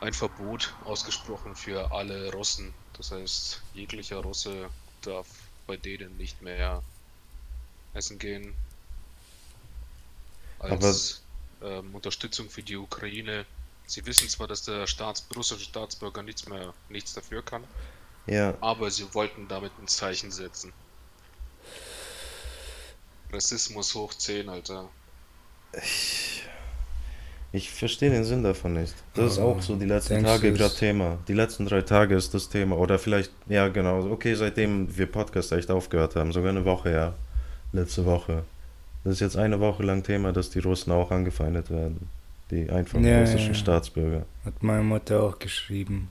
ein 0.00 0.12
Verbot 0.12 0.74
ausgesprochen 0.84 1.56
für 1.56 1.90
alle 1.92 2.32
Russen. 2.32 2.72
Das 2.96 3.10
heißt, 3.10 3.62
jeglicher 3.74 4.18
Russe 4.18 4.70
darf 5.02 5.26
bei 5.66 5.76
denen 5.76 6.16
nicht 6.16 6.40
mehr 6.40 6.82
essen 7.94 8.18
gehen. 8.18 8.54
Als 10.60 11.22
ähm, 11.62 11.94
Unterstützung 11.94 12.48
für 12.48 12.62
die 12.62 12.76
Ukraine. 12.76 13.44
Sie 13.88 14.06
wissen 14.06 14.28
zwar, 14.28 14.46
dass 14.46 14.62
der 14.62 14.86
Staats 14.86 15.26
russische 15.34 15.64
Staatsbürger 15.64 16.22
nichts 16.22 16.46
mehr 16.46 16.72
nichts 16.88 17.14
dafür 17.14 17.42
kann. 17.42 17.64
Ja. 18.26 18.54
Aber 18.60 18.90
sie 18.90 19.12
wollten 19.14 19.48
damit 19.48 19.72
ein 19.80 19.88
Zeichen 19.88 20.30
setzen. 20.30 20.72
Rassismus 23.32 23.94
hoch 23.94 24.14
10, 24.14 24.48
Alter. 24.48 24.88
Ich 25.72 26.42
ich 27.50 27.70
verstehe 27.70 28.10
den 28.10 28.24
Sinn 28.24 28.42
davon 28.42 28.74
nicht. 28.74 28.94
Das 29.14 29.32
ist 29.32 29.38
auch 29.38 29.62
so 29.62 29.74
die 29.74 29.86
letzten 29.86 30.22
Tage 30.22 30.52
gerade 30.52 30.74
Thema. 30.74 31.18
Die 31.28 31.32
letzten 31.32 31.64
drei 31.64 31.80
Tage 31.80 32.14
ist 32.14 32.34
das 32.34 32.50
Thema. 32.50 32.76
Oder 32.76 32.98
vielleicht, 32.98 33.32
ja 33.48 33.68
genau, 33.68 34.10
okay, 34.10 34.34
seitdem 34.34 34.94
wir 34.96 35.06
Podcast 35.06 35.52
echt 35.52 35.70
aufgehört 35.70 36.14
haben, 36.14 36.32
sogar 36.32 36.50
eine 36.50 36.66
Woche, 36.66 36.92
ja. 36.92 37.14
Letzte 37.72 38.04
Woche. 38.04 38.44
Das 39.02 39.14
ist 39.14 39.20
jetzt 39.20 39.36
eine 39.38 39.60
Woche 39.60 39.82
lang 39.82 40.02
Thema, 40.02 40.32
dass 40.32 40.50
die 40.50 40.58
Russen 40.58 40.92
auch 40.92 41.10
angefeindet 41.10 41.70
werden. 41.70 42.10
Die 42.50 42.70
einfachen 42.70 43.04
ja, 43.04 43.20
russischen 43.20 43.48
ja. 43.48 43.54
Staatsbürger. 43.54 44.24
Hat 44.44 44.62
meine 44.62 44.82
Mutter 44.82 45.22
auch 45.22 45.38
geschrieben, 45.38 46.10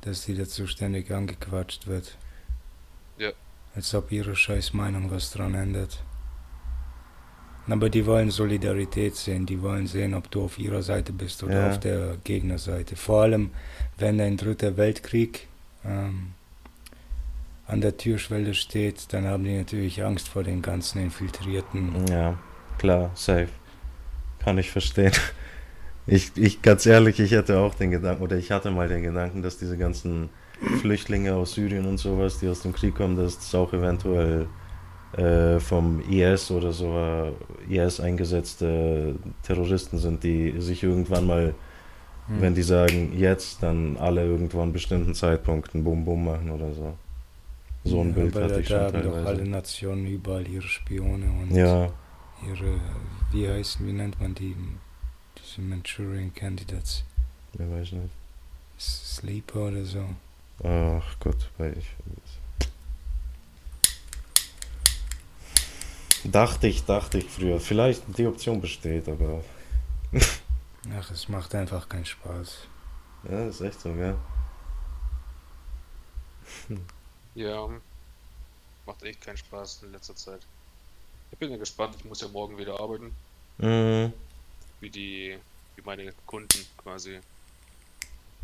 dass 0.00 0.22
sie 0.22 0.36
dazu 0.36 0.66
ständig 0.66 1.10
angequatscht 1.10 1.86
wird. 1.86 2.16
Ja. 3.18 3.30
Als 3.74 3.94
ob 3.94 4.10
ihre 4.10 4.34
scheiß 4.34 4.72
Meinung 4.72 5.10
was 5.10 5.30
dran 5.30 5.54
ändert. 5.54 6.02
Aber 7.68 7.90
die 7.90 8.06
wollen 8.06 8.30
Solidarität 8.30 9.16
sehen, 9.16 9.44
die 9.44 9.60
wollen 9.60 9.86
sehen, 9.86 10.14
ob 10.14 10.30
du 10.30 10.44
auf 10.44 10.58
ihrer 10.58 10.82
Seite 10.82 11.12
bist 11.12 11.42
oder 11.42 11.62
ja. 11.62 11.70
auf 11.70 11.80
der 11.80 12.16
Gegnerseite. 12.22 12.94
Vor 12.94 13.22
allem, 13.22 13.50
wenn 13.98 14.20
ein 14.20 14.36
dritter 14.36 14.76
Weltkrieg 14.76 15.48
ähm, 15.84 16.32
an 17.66 17.80
der 17.80 17.96
Türschwelle 17.96 18.54
steht, 18.54 19.12
dann 19.12 19.26
haben 19.26 19.42
die 19.42 19.56
natürlich 19.56 20.04
Angst 20.04 20.28
vor 20.28 20.44
den 20.44 20.62
ganzen 20.62 21.02
Infiltrierten. 21.02 22.06
Ja, 22.08 22.38
klar, 22.78 23.10
safe. 23.14 23.48
Kann 24.46 24.58
ich 24.58 24.70
verstehen. 24.70 25.10
Ich, 26.06 26.30
ich, 26.36 26.62
ganz 26.62 26.86
ehrlich, 26.86 27.18
ich 27.18 27.34
hatte 27.34 27.58
auch 27.58 27.74
den 27.74 27.90
Gedanken, 27.90 28.22
oder 28.22 28.36
ich 28.36 28.52
hatte 28.52 28.70
mal 28.70 28.86
den 28.86 29.02
Gedanken, 29.02 29.42
dass 29.42 29.58
diese 29.58 29.76
ganzen 29.76 30.28
Flüchtlinge 30.80 31.34
aus 31.34 31.54
Syrien 31.54 31.84
und 31.84 31.98
sowas, 31.98 32.38
die 32.38 32.46
aus 32.46 32.62
dem 32.62 32.72
Krieg 32.72 32.94
kommen, 32.94 33.16
dass 33.16 33.38
das 33.38 33.52
auch 33.56 33.72
eventuell 33.72 34.46
äh, 35.16 35.58
vom 35.58 36.00
IS 36.08 36.52
oder 36.52 36.72
so 36.72 37.34
IS 37.68 37.98
eingesetzte 37.98 39.16
Terroristen 39.42 39.98
sind, 39.98 40.22
die 40.22 40.54
sich 40.60 40.84
irgendwann 40.84 41.26
mal, 41.26 41.54
hm. 42.28 42.40
wenn 42.40 42.54
die 42.54 42.62
sagen 42.62 43.18
jetzt, 43.18 43.64
dann 43.64 43.96
alle 43.96 44.24
irgendwo 44.24 44.62
an 44.62 44.72
bestimmten 44.72 45.12
Zeitpunkten 45.12 45.82
Bum 45.82 46.04
Bum 46.04 46.24
machen 46.24 46.52
oder 46.52 46.72
so. 46.72 46.94
So 47.82 48.00
ein 48.00 48.10
ja, 48.10 48.14
Bild 48.14 48.34
hatte 48.36 48.60
ich 48.60 48.68
schon 48.68 48.78
haben 48.78 48.92
teilweise. 48.92 49.18
doch 49.22 49.26
alle 49.26 49.44
Nationen 49.44 50.06
überall 50.06 50.46
ihre 50.46 50.68
Spione 50.68 51.26
und 51.42 51.50
ja. 51.50 51.88
ihre, 52.46 52.80
wie 53.32 53.48
heißen, 53.48 53.86
wie 53.86 53.92
nennt 53.92 54.20
man 54.20 54.34
die, 54.34 54.56
diese 55.38 55.60
Manchurian 55.60 56.34
Candidates? 56.34 57.04
Ja, 57.58 57.70
weiß 57.70 57.92
nicht. 57.92 58.14
Sleeper 58.78 59.68
oder 59.68 59.84
so. 59.84 60.04
Ach 60.62 61.16
Gott, 61.20 61.50
weil 61.58 61.76
ich 61.78 61.86
Dachte 66.32 66.66
ich, 66.66 66.84
dachte 66.84 67.18
ich 67.18 67.30
früher. 67.30 67.60
Vielleicht 67.60 68.02
die 68.18 68.26
Option 68.26 68.60
besteht, 68.60 69.08
aber. 69.08 69.42
Ach, 70.98 71.10
es 71.10 71.28
macht 71.28 71.54
einfach 71.54 71.88
keinen 71.88 72.04
Spaß. 72.04 72.66
Ja, 73.30 73.46
ist 73.46 73.60
echt 73.60 73.80
so, 73.80 73.92
gell? 73.92 74.16
Ja, 77.34 77.68
macht 78.86 79.02
echt 79.02 79.20
keinen 79.20 79.36
Spaß 79.36 79.82
in 79.84 79.92
letzter 79.92 80.16
Zeit. 80.16 80.46
Ich 81.32 81.38
bin 81.38 81.50
ja 81.50 81.56
gespannt, 81.56 81.96
ich 81.98 82.04
muss 82.04 82.20
ja 82.20 82.28
morgen 82.28 82.56
wieder 82.58 82.80
arbeiten. 82.80 83.14
Mhm. 83.58 84.12
Wie 84.80 84.90
die, 84.90 85.38
wie 85.74 85.82
meine 85.82 86.12
Kunden 86.26 86.66
quasi. 86.76 87.20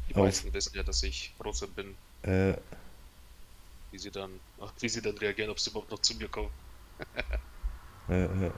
Die 0.08 0.14
Auf. 0.14 0.24
meisten 0.24 0.52
wissen 0.52 0.76
ja, 0.76 0.82
dass 0.82 1.02
ich 1.02 1.32
Russe 1.42 1.68
bin. 1.68 1.94
Äh. 2.22 2.54
Wie 3.90 3.98
sie 3.98 4.10
dann, 4.10 4.40
wie 4.80 4.88
sie 4.88 5.02
dann 5.02 5.16
reagieren, 5.18 5.50
ob 5.50 5.60
sie 5.60 5.70
überhaupt 5.70 5.90
noch 5.90 6.00
zu 6.00 6.14
mir 6.16 6.28
kommen. 6.28 6.50
Ja, 8.08 8.16
ja. 8.16 8.52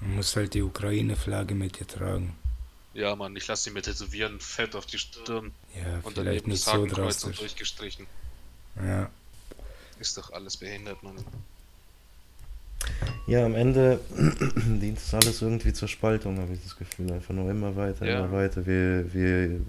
Man 0.00 0.16
muss 0.16 0.36
halt 0.36 0.54
die 0.54 0.62
Ukraine-Flagge 0.62 1.54
mit 1.54 1.78
dir 1.78 1.86
tragen. 1.86 2.36
Ja, 2.92 3.16
Mann, 3.16 3.34
ich 3.34 3.46
lasse 3.46 3.64
sie 3.64 3.70
mir 3.70 3.82
tätowieren, 3.82 4.38
fett 4.38 4.76
auf 4.76 4.86
die 4.86 4.98
Stirn. 4.98 5.52
Ja, 5.74 6.00
und 6.02 6.14
vielleicht 6.14 6.46
nicht 6.46 6.62
so 6.62 6.86
drastisch. 6.86 7.38
durchgestrichen. 7.38 8.06
Ja. 8.76 9.10
Ist 10.00 10.16
doch 10.18 10.32
alles 10.32 10.56
behindert, 10.56 11.02
Mann. 11.02 11.16
Ja, 13.26 13.46
am 13.46 13.54
Ende 13.54 14.00
dient 14.56 14.98
es 14.98 15.14
alles 15.14 15.40
irgendwie 15.40 15.72
zur 15.72 15.88
Spaltung, 15.88 16.38
habe 16.38 16.52
ich 16.52 16.62
das 16.62 16.76
Gefühl. 16.76 17.10
Einfach 17.12 17.34
nur 17.34 17.50
immer 17.50 17.74
weiter, 17.74 18.04
ja. 18.04 18.18
immer 18.18 18.32
weiter. 18.32 18.66
Wir, 18.66 19.12
wir 19.14 19.60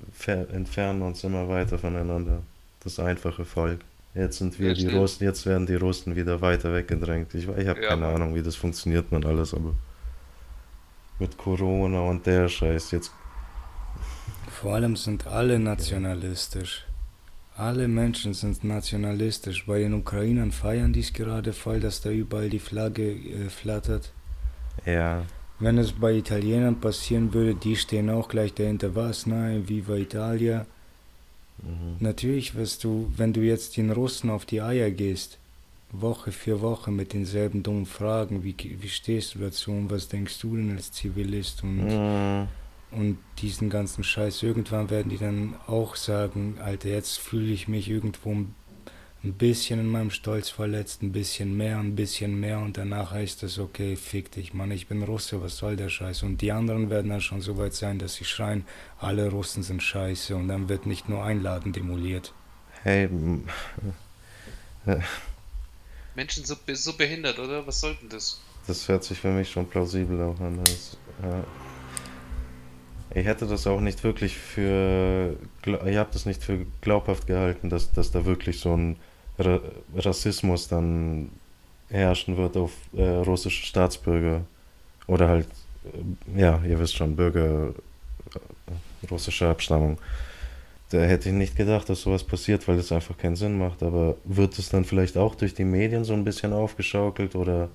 entfernen 0.54 1.02
uns 1.02 1.24
immer 1.24 1.48
weiter 1.48 1.78
voneinander. 1.78 2.42
Das 2.84 3.00
einfache 3.00 3.46
Volk. 3.46 3.80
Jetzt 4.14 4.38
sind 4.38 4.60
wir 4.60 4.70
ja, 4.70 4.74
die 4.74 4.88
Russen, 4.88 5.26
jetzt 5.26 5.46
werden 5.46 5.68
die 5.68 5.76
Russen 5.76 6.16
wieder 6.16 6.40
weiter 6.40 6.74
weggedrängt. 6.74 7.34
Ich, 7.34 7.48
ich 7.48 7.68
habe 7.68 7.82
ja, 7.82 7.90
keine 7.90 8.02
Mann. 8.02 8.16
Ahnung, 8.16 8.36
wie 8.36 8.44
das 8.44 8.56
funktioniert 8.56 9.12
man 9.12 9.26
alles, 9.26 9.54
aber 9.54 9.74
mit 11.20 11.38
Corona 11.38 12.02
und 12.02 12.26
der 12.26 12.48
Scheiß 12.48 12.92
jetzt. 12.92 13.12
Vor 14.50 14.76
allem 14.76 14.96
sind 14.96 15.28
alle 15.28 15.60
nationalistisch. 15.60 16.86
Alle 17.58 17.88
Menschen 17.88 18.34
sind 18.34 18.64
nationalistisch. 18.64 19.66
Bei 19.66 19.80
den 19.80 19.94
Ukrainern 19.94 20.52
feiern 20.52 20.92
die 20.92 21.00
es 21.00 21.14
gerade 21.14 21.54
voll, 21.54 21.80
dass 21.80 22.02
da 22.02 22.10
überall 22.10 22.50
die 22.50 22.60
Flagge 22.60 23.12
äh, 23.12 23.50
flattert. 23.50 24.12
Ja. 24.86 25.24
wenn 25.60 25.78
es 25.78 25.94
bei 25.94 26.14
Italienern 26.14 26.82
passieren 26.82 27.34
würde, 27.34 27.56
die 27.56 27.78
stehen 27.78 28.10
auch 28.10 28.28
gleich 28.28 28.54
dahinter, 28.54 28.94
was, 28.94 29.26
nein, 29.26 29.70
Viva 29.70 29.96
Italia. 29.96 30.66
Mhm. 31.64 31.96
Natürlich 32.00 32.56
wirst 32.56 32.84
du, 32.84 33.12
wenn 33.16 33.32
du 33.32 33.42
jetzt 33.42 33.78
den 33.78 33.92
Russen 33.92 34.30
auf 34.30 34.46
die 34.46 34.62
Eier 34.62 34.92
gehst, 34.92 35.38
Woche 35.92 36.34
für 36.34 36.60
Woche 36.62 36.92
mit 36.92 37.14
denselben 37.14 37.64
dummen 37.64 37.86
Fragen, 37.86 38.44
wie, 38.44 38.56
wie 38.58 38.90
stehst 38.90 39.36
du 39.36 39.40
dazu 39.40 39.72
und 39.72 39.90
was 39.90 40.10
denkst 40.10 40.40
du 40.40 40.58
denn 40.58 40.76
als 40.76 40.92
Zivilist 40.92 41.64
und, 41.64 41.86
mhm. 41.86 42.48
Und 42.92 43.18
diesen 43.40 43.70
ganzen 43.70 44.04
Scheiß, 44.04 44.44
irgendwann 44.44 44.90
werden 44.90 45.10
die 45.10 45.18
dann 45.18 45.56
auch 45.68 45.96
sagen, 45.96 46.58
Alter, 46.64 46.90
jetzt 46.90 47.18
fühle 47.18 47.52
ich 47.52 47.68
mich 47.68 47.90
irgendwo 47.90 48.32
ein 49.26 49.34
bisschen 49.34 49.80
in 49.80 49.88
meinem 49.88 50.12
Stolz 50.12 50.50
verletzt, 50.50 51.02
ein 51.02 51.12
bisschen 51.12 51.58
mehr, 51.58 51.80
ein 51.80 51.96
bisschen 51.96 52.40
mehr 52.40 52.60
und 52.60 52.78
danach 52.78 53.12
heißt 53.12 53.44
es, 53.44 53.58
okay, 53.58 53.96
fick 53.96 54.32
dich, 54.32 54.54
Mann, 54.54 54.72
ich 54.72 54.88
bin 54.88 55.02
Russe, 55.04 55.42
was 55.42 55.58
soll 55.58 55.76
der 55.76 55.90
Scheiß? 55.90 56.24
Und 56.24 56.42
die 56.42 56.52
anderen 56.52 56.90
werden 56.90 57.10
dann 57.10 57.22
schon 57.22 57.42
so 57.42 57.58
weit 57.58 57.74
sein, 57.74 57.98
dass 57.98 58.16
sie 58.16 58.26
schreien, 58.26 58.66
alle 59.00 59.30
Russen 59.30 59.64
sind 59.64 59.82
scheiße 59.82 60.36
und 60.36 60.48
dann 60.48 60.70
wird 60.70 60.86
nicht 60.86 61.10
nur 61.10 61.24
ein 61.24 61.42
Laden 61.42 61.74
demoliert. 61.74 62.34
Hey, 62.84 63.10
Menschen 66.16 66.46
so, 66.46 66.56
so 66.74 66.94
behindert, 66.94 67.40
oder? 67.40 67.66
Was 67.66 67.82
sollten 67.82 68.08
das? 68.10 68.40
Das 68.68 68.88
hört 68.88 69.04
sich 69.04 69.20
für 69.20 69.32
mich 69.32 69.50
schon 69.50 69.68
plausibel 69.68 70.22
auch 70.22 70.40
an. 70.40 70.60
Das, 70.64 70.98
ja. 71.22 71.44
Ich 73.16 73.26
hätte 73.26 73.48
das 73.48 73.66
auch 73.66 73.80
nicht 73.80 74.04
wirklich 74.04 74.38
für, 74.38 75.38
ich 75.66 75.96
habe 75.96 76.10
das 76.12 76.26
nicht 76.26 76.44
für 76.44 76.66
glaubhaft 76.82 77.28
gehalten, 77.28 77.70
dass, 77.70 77.94
dass 77.94 78.12
da 78.12 78.26
wirklich 78.26 78.60
so 78.60 78.76
ein 78.76 78.98
Rassismus 79.96 80.68
dann 80.68 81.30
herrschen 81.90 82.36
wird 82.36 82.58
auf 82.58 82.72
äh, 82.94 83.04
russische 83.04 83.66
Staatsbürger 83.66 84.42
oder 85.08 85.30
halt, 85.30 85.48
äh, 85.86 86.40
ja, 86.42 86.62
ihr 86.68 86.78
wisst 86.78 86.96
schon, 86.96 87.16
Bürger 87.16 87.70
äh, 87.70 89.08
russischer 89.10 89.50
Abstammung. 89.50 89.98
Da 90.90 91.00
hätte 91.00 91.30
ich 91.30 91.36
nicht 91.36 91.56
gedacht, 91.56 91.88
dass 91.88 92.02
sowas 92.02 92.24
passiert, 92.24 92.68
weil 92.68 92.78
es 92.80 92.92
einfach 92.92 93.18
keinen 93.18 93.38
Sinn 93.38 93.58
macht. 93.58 93.82
Aber 93.82 94.18
wird 94.26 94.60
es 94.60 94.70
dann 94.70 94.84
vielleicht 94.84 95.18
auch 95.18 95.36
durch 95.36 95.54
die 95.54 95.64
Medien 95.64 96.04
so 96.04 96.14
ein 96.14 96.26
bisschen 96.26 96.52
aufgeschaukelt 96.52 97.36
oder 97.36 97.70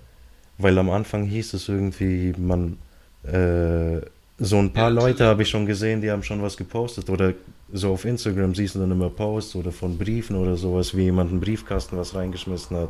weil 0.59 0.79
am 0.79 0.91
Anfang 0.91 1.25
hieß 1.25 1.55
es 1.55 1.69
irgendwie, 1.69 2.35
man 2.37 2.79
äh, 3.25 4.01
so 4.43 4.57
ein 4.57 4.73
paar 4.73 4.85
ja, 4.85 4.89
Leute 4.89 5.27
habe 5.27 5.43
ich 5.43 5.51
schon 5.51 5.67
gesehen, 5.67 6.01
die 6.01 6.11
haben 6.11 6.23
schon 6.23 6.43
was 6.43 6.57
gepostet 6.57 7.11
oder 7.11 7.35
so 7.73 7.93
auf 7.93 8.07
Instagram 8.07 8.55
siehst 8.55 8.75
du 8.75 8.79
dann 8.81 8.91
immer 8.91 9.11
Posts 9.11 9.57
oder 9.57 9.71
von 9.71 9.99
Briefen 9.99 10.35
oder 10.35 10.57
sowas, 10.57 10.97
wie 10.97 11.03
jemand 11.03 11.31
einen 11.31 11.41
Briefkasten 11.41 11.99
was 11.99 12.15
reingeschmissen 12.15 12.77
hat. 12.77 12.89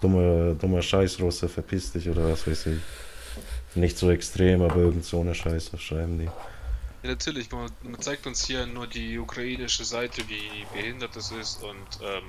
Dummer, 0.00 0.54
dummer 0.54 0.80
Scheißrusse, 0.82 1.48
verpiss 1.48 1.92
dich 1.92 2.08
oder 2.08 2.30
was 2.30 2.46
weiß 2.46 2.66
ich. 2.66 2.78
Nicht 3.74 3.98
so 3.98 4.10
extrem, 4.10 4.62
aber 4.62 4.76
irgend 4.76 5.04
so 5.04 5.20
eine 5.20 5.34
Scheiße 5.34 5.76
schreiben 5.78 6.18
die. 6.18 6.24
Ja, 6.26 7.10
natürlich, 7.10 7.50
man, 7.50 7.68
man, 7.82 8.00
zeigt 8.00 8.26
uns 8.26 8.46
hier 8.46 8.64
nur 8.66 8.86
die 8.86 9.18
ukrainische 9.18 9.84
Seite, 9.84 10.22
wie 10.28 10.64
behindert 10.72 11.16
das 11.16 11.32
ist 11.32 11.64
und 11.64 12.00
ähm, 12.02 12.22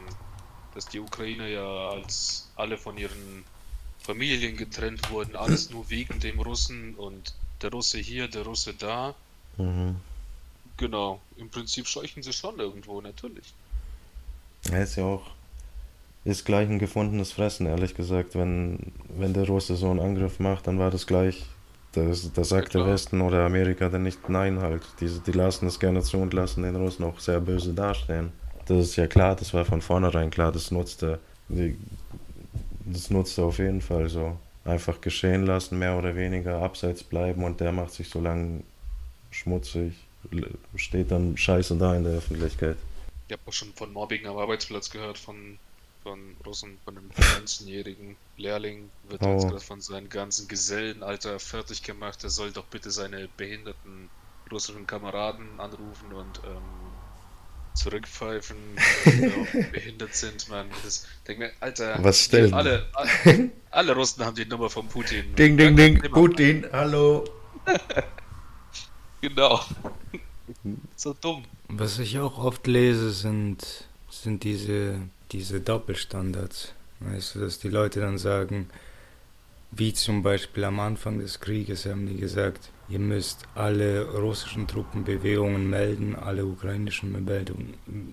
dass 0.73 0.87
die 0.87 0.99
Ukrainer 0.99 1.47
ja 1.47 1.89
als 1.89 2.49
alle 2.55 2.77
von 2.77 2.97
ihren 2.97 3.43
Familien 3.99 4.57
getrennt 4.57 5.11
wurden, 5.11 5.35
alles 5.35 5.69
nur 5.69 5.89
wegen 5.89 6.19
dem 6.19 6.39
Russen 6.39 6.95
und 6.95 7.33
der 7.61 7.71
Russe 7.71 7.97
hier, 7.97 8.27
der 8.27 8.43
Russe 8.43 8.73
da. 8.73 9.15
Mhm. 9.57 9.95
Genau, 10.77 11.19
im 11.37 11.49
Prinzip 11.49 11.87
scheuchen 11.87 12.21
sie 12.21 12.33
schon 12.33 12.59
irgendwo, 12.59 13.01
natürlich. 13.01 13.53
Er 14.71 14.83
ist 14.83 14.95
ja 14.95 15.05
auch, 15.05 15.23
ist 16.23 16.45
gleich 16.45 16.69
ein 16.69 16.79
gefundenes 16.79 17.31
Fressen, 17.31 17.65
ehrlich 17.65 17.95
gesagt. 17.95 18.35
Wenn, 18.35 18.91
wenn 19.09 19.33
der 19.33 19.47
Russe 19.47 19.75
so 19.75 19.89
einen 19.89 19.99
Angriff 19.99 20.39
macht, 20.39 20.67
dann 20.67 20.77
war 20.77 20.91
das 20.91 21.07
gleich, 21.07 21.45
das, 21.93 22.31
da 22.31 22.43
sagt 22.43 22.73
ja, 22.73 22.81
der 22.81 22.93
Westen 22.93 23.21
oder 23.21 23.45
Amerika 23.45 23.89
dann 23.89 24.03
nicht 24.03 24.29
Nein 24.29 24.59
halt. 24.59 24.83
Die, 24.99 25.09
die 25.25 25.31
lassen 25.31 25.65
es 25.67 25.79
gerne 25.79 26.03
zu 26.03 26.17
und 26.17 26.33
lassen 26.33 26.63
den 26.63 26.75
Russen 26.75 27.05
auch 27.05 27.19
sehr 27.19 27.39
böse 27.39 27.73
dastehen. 27.73 28.31
Das 28.65 28.77
ist 28.79 28.95
ja 28.97 29.07
klar, 29.07 29.35
das 29.35 29.53
war 29.53 29.65
von 29.65 29.81
vornherein 29.81 30.29
klar, 30.29 30.51
das 30.51 30.71
nutzte, 30.71 31.19
das 32.85 33.09
nutzte 33.09 33.43
auf 33.43 33.57
jeden 33.57 33.81
Fall 33.81 34.09
so 34.09 34.37
einfach 34.67 35.01
geschehen 35.01 35.45
lassen, 35.45 35.79
mehr 35.79 35.97
oder 35.97 36.15
weniger 36.15 36.61
abseits 36.61 37.03
bleiben 37.03 37.43
und 37.43 37.59
der 37.59 37.71
macht 37.71 37.93
sich 37.93 38.09
so 38.09 38.19
lang 38.19 38.63
schmutzig, 39.31 39.93
steht 40.75 41.11
dann 41.11 41.37
scheiße 41.37 41.75
da 41.77 41.95
in 41.95 42.03
der 42.03 42.13
Öffentlichkeit. 42.13 42.77
Ich 43.27 43.33
habe 43.33 43.41
auch 43.45 43.53
schon 43.53 43.73
von 43.73 43.91
Mobbing 43.91 44.25
am 44.25 44.37
Arbeitsplatz 44.37 44.89
gehört, 44.89 45.17
von, 45.17 45.59
von 46.03 46.19
Russen, 46.45 46.77
von 46.85 46.97
einem 46.97 47.09
19-jährigen 47.11 48.15
Lehrling, 48.37 48.89
wird 49.09 49.21
oh. 49.23 49.33
jetzt 49.33 49.47
gerade 49.47 49.59
von 49.59 49.81
seinen 49.81 50.09
ganzen 50.09 50.47
Gesellenalter 50.47 51.39
fertig 51.39 51.83
gemacht, 51.83 52.23
er 52.23 52.29
soll 52.29 52.51
doch 52.51 52.65
bitte 52.65 52.91
seine 52.91 53.27
behinderten 53.37 54.09
russischen 54.51 54.87
Kameraden 54.87 55.59
anrufen 55.59 56.13
und 56.13 56.41
ähm, 56.45 56.86
zurückpfeifen, 57.77 58.57
die 59.05 59.59
behindert 59.71 60.15
sind, 60.15 60.49
man. 60.49 60.67
Das, 60.83 61.05
denk 61.27 61.39
mir, 61.39 61.51
Alter, 61.59 61.97
was? 62.03 62.33
Alle, 62.33 62.87
alle, 62.93 63.51
alle, 63.71 63.95
Russen 63.95 64.25
haben 64.25 64.35
die 64.35 64.45
Nummer 64.45 64.69
von 64.69 64.87
Putin. 64.87 65.35
Ding, 65.35 65.57
ding, 65.57 65.75
ding, 65.75 66.01
Putin, 66.11 66.65
hallo. 66.71 67.25
genau. 69.21 69.61
so 70.95 71.13
dumm. 71.13 71.43
Was 71.69 71.99
ich 71.99 72.17
auch 72.19 72.37
oft 72.37 72.65
lese, 72.67 73.11
sind, 73.11 73.85
sind 74.09 74.43
diese, 74.43 74.99
diese 75.31 75.61
Doppelstandards. 75.61 76.73
Weißt 76.99 77.35
du, 77.35 77.39
dass 77.39 77.59
die 77.59 77.69
Leute 77.69 77.99
dann 77.99 78.17
sagen, 78.17 78.69
wie 79.71 79.93
zum 79.93 80.23
Beispiel 80.23 80.63
am 80.63 80.79
Anfang 80.79 81.19
des 81.19 81.39
Krieges 81.39 81.85
haben 81.85 82.07
die 82.07 82.17
gesagt, 82.17 82.71
Ihr 82.89 82.99
müsst 82.99 83.43
alle 83.53 84.09
russischen 84.13 84.65
Truppenbewegungen 84.65 85.69
melden, 85.69 86.15
alle 86.15 86.45
ukrainischen 86.45 87.13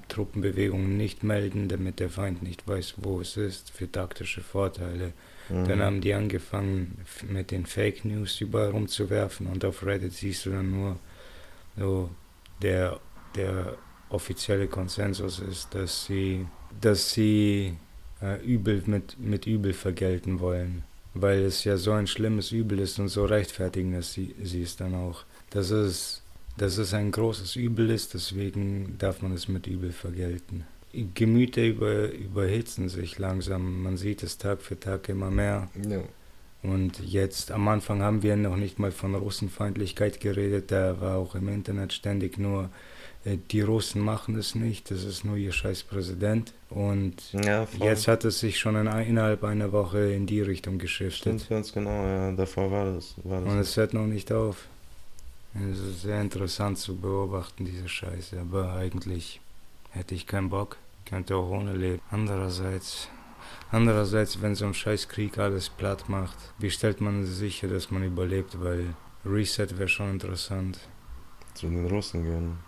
Truppenbewegungen 0.09 0.97
nicht 0.97 1.23
melden, 1.23 1.69
damit 1.69 2.01
der 2.01 2.11
Feind 2.11 2.43
nicht 2.43 2.67
weiß, 2.67 2.95
wo 2.97 3.21
es 3.21 3.37
ist, 3.37 3.71
für 3.71 3.91
taktische 3.91 4.41
Vorteile. 4.41 5.13
Mhm. 5.49 5.69
Dann 5.69 5.81
haben 5.81 6.01
die 6.01 6.13
angefangen, 6.13 6.99
mit 7.29 7.53
den 7.53 7.67
Fake 7.67 8.05
News 8.05 8.41
überall 8.41 8.71
rumzuwerfen 8.71 9.47
und 9.47 9.65
auf 9.65 9.87
Reddit 9.87 10.13
siehst 10.13 10.47
du 10.47 10.51
dann 10.51 10.73
nur, 10.73 10.99
so, 11.77 12.11
der, 12.61 12.99
der 13.37 13.77
offizielle 14.09 14.67
Konsensus 14.67 15.39
ist, 15.39 15.73
dass 15.73 16.07
sie, 16.07 16.47
dass 16.81 17.13
sie 17.13 17.77
äh, 18.21 18.45
Übel 18.45 18.83
mit, 18.87 19.21
mit 19.21 19.47
Übel 19.47 19.73
vergelten 19.73 20.41
wollen 20.41 20.83
weil 21.15 21.45
es 21.45 21.65
ja 21.65 21.77
so 21.77 21.93
ein 21.93 22.07
schlimmes 22.07 22.53
Übel 22.53 22.81
ist 22.81 22.99
und 22.99 23.09
so 23.09 23.25
rechtfertigen 23.25 23.95
es 23.95 24.13
sie, 24.13 24.35
sie 24.43 24.63
es 24.63 24.77
dann 24.77 24.95
auch. 24.95 25.25
Dass 25.51 25.71
es, 25.71 26.23
dass 26.59 26.77
es 26.79 26.93
ein 26.93 27.13
großes 27.13 27.57
Übel 27.57 27.91
ist, 27.91 28.15
deswegen 28.15 28.97
darf 28.99 29.23
man 29.23 29.33
es 29.33 29.49
mit 29.49 29.67
Übel 29.67 29.93
vergelten. 29.93 30.65
Gemüter 31.15 31.65
über, 31.65 32.13
überhitzen 32.13 32.89
sich 32.89 33.19
langsam, 33.19 33.83
man 33.83 33.97
sieht 33.97 34.23
es 34.23 34.39
Tag 34.39 34.61
für 34.61 34.79
Tag 34.79 35.09
immer 35.09 35.31
mehr. 35.31 35.69
Ja. 35.89 36.03
Und 36.63 37.01
jetzt 37.01 37.51
am 37.51 37.69
Anfang 37.69 38.01
haben 38.01 38.23
wir 38.23 38.37
noch 38.37 38.57
nicht 38.57 38.79
mal 38.79 38.91
von 38.91 39.15
Russenfeindlichkeit 39.15 40.21
geredet, 40.21 40.71
da 40.71 41.01
war 41.01 41.19
auch 41.19 41.35
im 41.35 41.49
Internet 41.49 41.93
ständig 41.93 42.39
nur 42.39 42.71
äh, 43.25 43.37
die 43.51 43.61
Russen 43.61 44.01
machen 44.01 44.37
es 44.37 44.55
nicht, 44.55 44.91
das 44.91 45.05
ist 45.05 45.25
nur 45.25 45.37
ihr 45.37 45.53
scheiß 45.53 45.85
Präsident. 45.85 46.53
Und 46.75 47.33
ja, 47.33 47.69
jetzt 47.79 48.09
hat 48.09 48.25
es 48.25 48.41
sich 48.41 48.59
schon 48.59 48.75
in, 48.75 48.87
innerhalb 48.87 49.45
einer 49.45 49.71
Woche 49.71 50.13
in 50.13 50.27
die 50.27 50.41
Richtung 50.41 50.79
geschiftet. 50.79 51.41
Stimmt, 51.41 51.49
ganz 51.49 51.73
genau, 51.73 52.05
ja, 52.05 52.33
davor 52.33 52.71
war 52.71 52.93
das. 52.93 53.15
War 53.23 53.41
das 53.41 53.53
Und 53.53 53.59
es 53.61 53.77
hört 53.77 53.95
noch 53.95 54.07
nicht 54.07 54.33
auf. 54.33 54.67
Es 55.55 55.79
ist 55.79 56.03
sehr 56.03 56.21
interessant 56.21 56.79
zu 56.79 56.97
beobachten, 56.97 57.65
diese 57.65 57.89
Scheiße, 57.89 58.41
aber 58.41 58.73
eigentlich 58.73 59.41
hätte 59.91 60.17
ich 60.17 60.27
keinen 60.27 60.51
Bock, 60.51 60.77
könnte 61.07 61.37
auch 61.37 61.49
ohne 61.49 61.75
leben. 61.75 62.03
Andererseits, 62.11 63.09
andererseits, 63.71 64.43
wenn 64.43 64.57
so 64.57 64.67
ein 64.67 64.75
Scheißkrieg 64.75 65.39
alles 65.39 65.69
platt 65.69 66.09
macht, 66.09 66.37
wie 66.59 66.71
stellt 66.71 67.01
man 67.01 67.25
sicher, 67.25 67.69
dass 67.69 67.93
man 67.93 68.03
überlebt, 68.03 68.61
weil 68.61 68.97
Reset 69.25 69.79
wäre 69.79 69.89
schon 69.89 70.11
interessant. 70.11 70.81
Zu 71.55 71.69
den 71.69 71.87
Russen 71.87 72.25
gehen 72.25 72.59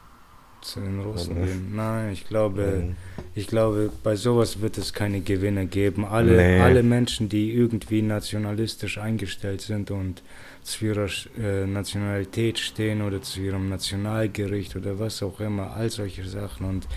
zu 0.67 0.81
den 0.81 1.01
Russen 1.01 1.37
gehen. 1.37 1.73
Nein, 1.75 2.13
ich 2.13 2.27
glaube, 2.27 2.95
ich 3.35 3.47
glaube, 3.47 3.91
bei 4.03 4.17
sowas 4.17 4.61
wird 4.61 4.79
es 4.79 4.93
keine 4.93 5.21
Gewinne 5.21 5.67
geben. 5.67 6.05
Alle, 6.05 6.37
nee. 6.37 6.61
alle 6.61 6.83
Menschen, 6.83 7.29
die 7.29 7.53
irgendwie 7.53 8.03
nationalistisch 8.03 8.99
eingestellt 8.99 9.61
sind 9.61 9.91
und 9.91 10.23
zu 10.63 10.87
ihrer 10.87 11.09
äh, 11.39 11.67
Nationalität 11.67 12.59
stehen 12.59 13.03
oder 13.03 13.23
zu 13.23 13.41
ihrem 13.41 13.69
Nationalgericht 13.69 14.75
oder 14.75 14.99
was 14.99 15.23
auch 15.23 15.39
immer, 15.41 15.73
all 15.77 15.91
solche 15.91 16.27
Sachen 16.27 16.67
und 16.67 16.89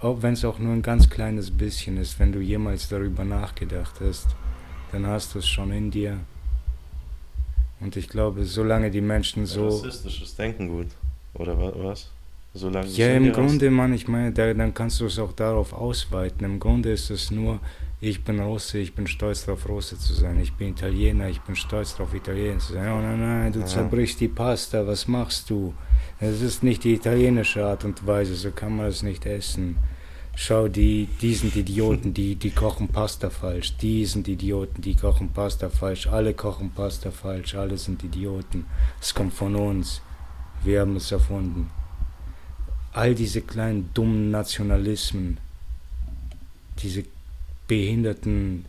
auch 0.00 0.20
wenn 0.20 0.34
es 0.34 0.44
auch 0.44 0.58
nur 0.58 0.72
ein 0.72 0.82
ganz 0.82 1.08
kleines 1.08 1.50
bisschen 1.50 1.96
ist, 1.96 2.18
wenn 2.18 2.32
du 2.32 2.40
jemals 2.40 2.88
darüber 2.88 3.24
nachgedacht 3.24 4.00
hast, 4.00 4.26
dann 4.90 5.06
hast 5.06 5.34
du 5.34 5.38
es 5.38 5.48
schon 5.48 5.72
in 5.72 5.90
dir. 5.90 6.18
Und 7.80 7.96
ich 7.96 8.08
glaube, 8.08 8.44
solange 8.44 8.90
die 8.90 9.00
Menschen 9.00 9.46
so. 9.46 9.68
Rassistisches 9.68 10.34
Denken 10.34 10.68
gut. 10.68 10.88
Oder 11.34 11.56
was? 11.58 12.10
Solange 12.54 12.86
ja, 12.88 13.14
im 13.14 13.32
Grunde, 13.32 13.70
Mann, 13.70 13.94
ich 13.94 14.08
meine, 14.08 14.32
da, 14.32 14.52
dann 14.52 14.74
kannst 14.74 15.00
du 15.00 15.06
es 15.06 15.18
auch 15.18 15.32
darauf 15.32 15.72
ausweiten. 15.72 16.44
Im 16.44 16.60
Grunde 16.60 16.92
ist 16.92 17.10
es 17.10 17.30
nur 17.30 17.60
ich 18.04 18.24
bin 18.24 18.40
Russe, 18.40 18.78
ich 18.78 18.96
bin 18.96 19.06
stolz 19.06 19.46
darauf, 19.46 19.68
Russe 19.68 19.96
zu 19.96 20.12
sein. 20.12 20.40
Ich 20.40 20.52
bin 20.54 20.70
Italiener, 20.70 21.28
ich 21.28 21.40
bin 21.40 21.54
stolz 21.54 21.92
darauf, 21.94 22.12
Italiener 22.12 22.58
zu 22.58 22.72
sein. 22.72 22.90
Oh 22.90 23.00
nein, 23.00 23.20
nein, 23.20 23.52
du 23.52 23.60
Ja. 23.60 23.66
zerbrichst 23.66 24.18
die 24.18 24.26
Pasta, 24.26 24.84
was 24.84 25.06
machst 25.06 25.48
du? 25.50 25.72
Es 26.18 26.42
ist 26.42 26.64
nicht 26.64 26.82
die 26.82 26.94
italienische 26.94 27.64
Art 27.64 27.84
und 27.84 28.04
Weise, 28.04 28.34
so 28.34 28.50
kann 28.50 28.76
man 28.76 28.86
es 28.86 29.04
nicht 29.04 29.24
essen. 29.24 29.76
Schau, 30.34 30.66
die, 30.66 31.06
die 31.20 31.32
sind 31.32 31.54
Idioten, 31.54 32.12
die, 32.12 32.34
die 32.34 32.50
kochen 32.50 32.88
Pasta 32.88 33.30
falsch. 33.30 33.76
Die 33.76 34.04
sind 34.04 34.26
Idioten, 34.26 34.82
die 34.82 34.96
kochen 34.96 35.28
Pasta 35.30 35.68
falsch. 35.68 36.08
Alle 36.08 36.34
kochen 36.34 36.70
Pasta 36.70 37.12
falsch, 37.12 37.54
alle 37.54 37.78
sind 37.78 38.02
Idioten. 38.02 38.66
Es 39.00 39.14
kommt 39.14 39.32
von 39.32 39.54
uns. 39.54 40.02
Wir 40.64 40.80
haben 40.80 40.96
es 40.96 41.12
erfunden. 41.12 41.70
All 42.92 43.14
diese 43.14 43.40
kleinen 43.40 43.88
dummen 43.94 44.30
Nationalismen, 44.30 45.38
diese 46.82 47.04
behinderten, 47.66 48.64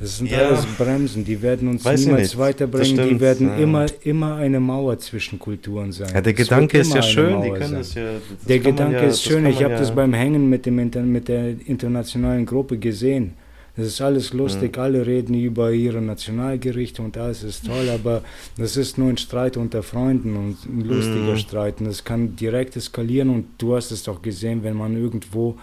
das 0.00 0.18
sind 0.18 0.30
Ja. 0.30 0.48
alles 0.48 0.64
Bremsen, 0.76 1.24
die 1.24 1.40
werden 1.42 1.68
uns 1.68 1.84
Weiß 1.84 2.06
niemals. 2.06 2.30
Das 2.30 2.38
weiterbringen, 2.38 3.08
die 3.08 3.20
werden 3.20 3.48
ja. 3.48 3.56
immer, 3.56 3.86
immer 4.02 4.36
eine 4.36 4.60
Mauer 4.60 4.98
zwischen 4.98 5.38
Kulturen 5.38 5.90
sein. 5.92 6.08
Ja, 6.08 6.20
der 6.20 6.26
wird 6.26 6.36
Gedanke 6.36 6.78
ist 6.78 6.94
ja 6.94 7.02
schön, 7.02 7.42
die 7.42 7.48
können 7.50 7.60
sein. 7.60 7.78
das 7.78 7.94
ja. 7.94 8.12
Das 8.12 8.46
Der 8.46 8.58
Gedanke 8.60 9.06
ist 9.06 9.22
schön, 9.22 9.46
ich 9.46 9.62
habe 9.62 9.74
das 9.74 9.92
beim 9.94 10.14
Hängen 10.14 10.48
mit, 10.48 10.66
dem 10.66 10.78
Inter 10.78 11.02
mit 11.02 11.28
der 11.28 11.48
internationalen 11.66 12.46
Gruppe 12.46 12.78
gesehen. 12.78 13.34
Das 13.78 13.86
ist 13.86 14.00
alles 14.00 14.32
lustig, 14.32 14.76
Mhm. 14.76 14.82
alle 14.82 15.06
reden 15.06 15.34
über 15.34 15.70
ihre 15.70 16.02
Nationalgerichte 16.02 17.00
und 17.00 17.16
alles 17.16 17.44
ist 17.44 17.64
toll, 17.66 17.88
aber 17.94 18.22
das 18.56 18.76
ist 18.76 18.98
nur 18.98 19.08
ein 19.08 19.16
Streit 19.18 19.56
unter 19.56 19.82
Freunden 19.82 20.36
und 20.36 20.56
ein 20.66 20.80
lustiger 20.80 21.32
Mhm. 21.32 21.38
Streit. 21.38 21.80
Und 21.80 21.86
das 21.86 22.02
kann 22.04 22.34
direkt 22.36 22.76
eskalieren 22.76 23.30
und 23.30 23.46
du 23.58 23.76
hast 23.76 23.92
es 23.92 24.02
doch 24.02 24.20
gesehen, 24.20 24.62
wenn 24.64 24.76
man 24.76 24.96
irgendwo 24.96 25.56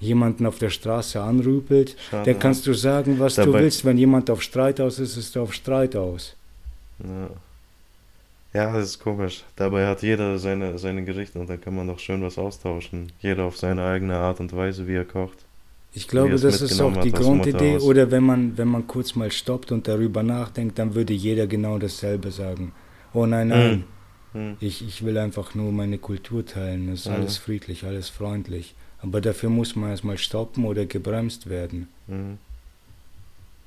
jemanden 0.00 0.44
auf 0.46 0.58
der 0.58 0.68
Straße 0.70 1.20
anrüpelt, 1.20 1.96
Schade, 2.10 2.30
dann 2.32 2.40
kannst 2.40 2.66
du 2.66 2.74
sagen, 2.74 3.18
was 3.18 3.36
du 3.36 3.46
Dabei- 3.46 3.60
willst. 3.60 3.84
Wenn 3.84 3.96
jemand 3.96 4.28
auf 4.30 4.42
Streit 4.42 4.80
aus 4.80 4.98
ist, 4.98 5.16
ist 5.16 5.34
er 5.36 5.42
auf 5.42 5.54
Streit 5.54 5.96
aus. 5.96 6.34
Ja. 7.02 7.30
ja, 8.52 8.72
das 8.74 8.84
ist 8.90 8.98
komisch. 8.98 9.44
Dabei 9.56 9.86
hat 9.86 10.02
jeder 10.02 10.38
seine, 10.38 10.76
seine 10.78 11.04
Gerichte 11.04 11.38
und 11.38 11.48
dann 11.48 11.60
kann 11.60 11.74
man 11.74 11.86
doch 11.86 11.98
schön 12.00 12.20
was 12.22 12.36
austauschen. 12.36 13.12
Jeder 13.20 13.44
auf 13.44 13.56
seine 13.56 13.82
eigene 13.84 14.16
Art 14.16 14.40
und 14.40 14.54
Weise, 14.54 14.86
wie 14.86 14.94
er 14.96 15.04
kocht. 15.06 15.38
Ich 15.94 16.08
glaube, 16.08 16.34
es 16.34 16.40
das 16.42 16.62
ist 16.62 16.80
auch 16.80 16.96
die 16.98 17.12
Grundidee. 17.12 17.78
Oder 17.78 18.10
wenn 18.10 18.24
man, 18.24 18.56
wenn 18.56 18.68
man 18.68 18.86
kurz 18.86 19.14
mal 19.14 19.30
stoppt 19.30 19.72
und 19.72 19.86
darüber 19.88 20.22
nachdenkt, 20.22 20.78
dann 20.78 20.94
würde 20.94 21.12
jeder 21.12 21.46
genau 21.46 21.78
dasselbe 21.78 22.30
sagen. 22.30 22.72
Oh 23.12 23.26
nein, 23.26 23.48
nein, 23.48 23.84
Hm. 24.32 24.56
ich, 24.60 24.86
ich 24.86 25.04
will 25.04 25.18
einfach 25.18 25.54
nur 25.54 25.70
meine 25.72 25.98
Kultur 25.98 26.46
teilen. 26.46 26.88
Das 26.90 27.00
ist 27.00 27.06
Mhm. 27.08 27.12
alles 27.14 27.36
friedlich, 27.36 27.84
alles 27.84 28.08
freundlich. 28.08 28.74
Aber 29.02 29.20
dafür 29.20 29.50
muss 29.50 29.76
man 29.76 29.90
erstmal 29.90 30.16
stoppen 30.16 30.64
oder 30.64 30.86
gebremst 30.86 31.50
werden. 31.50 31.88
Hm. 32.08 32.38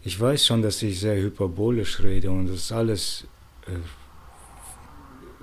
Ich 0.03 0.19
weiß 0.19 0.45
schon, 0.47 0.61
dass 0.63 0.81
ich 0.81 0.99
sehr 0.99 1.17
hyperbolisch 1.17 2.01
rede 2.01 2.31
und 2.31 2.47
das 2.47 2.55
ist 2.57 2.71
alles 2.71 3.27
äh, 3.67 3.71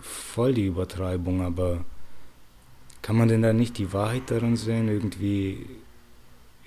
voll 0.01 0.55
die 0.55 0.67
Übertreibung, 0.67 1.43
aber 1.43 1.85
kann 3.03 3.17
man 3.17 3.29
denn 3.29 3.43
da 3.43 3.53
nicht 3.53 3.79
die 3.79 3.93
Wahrheit 3.93 4.23
darin 4.29 4.57
sehen? 4.57 4.89
Irgendwie 4.89 5.67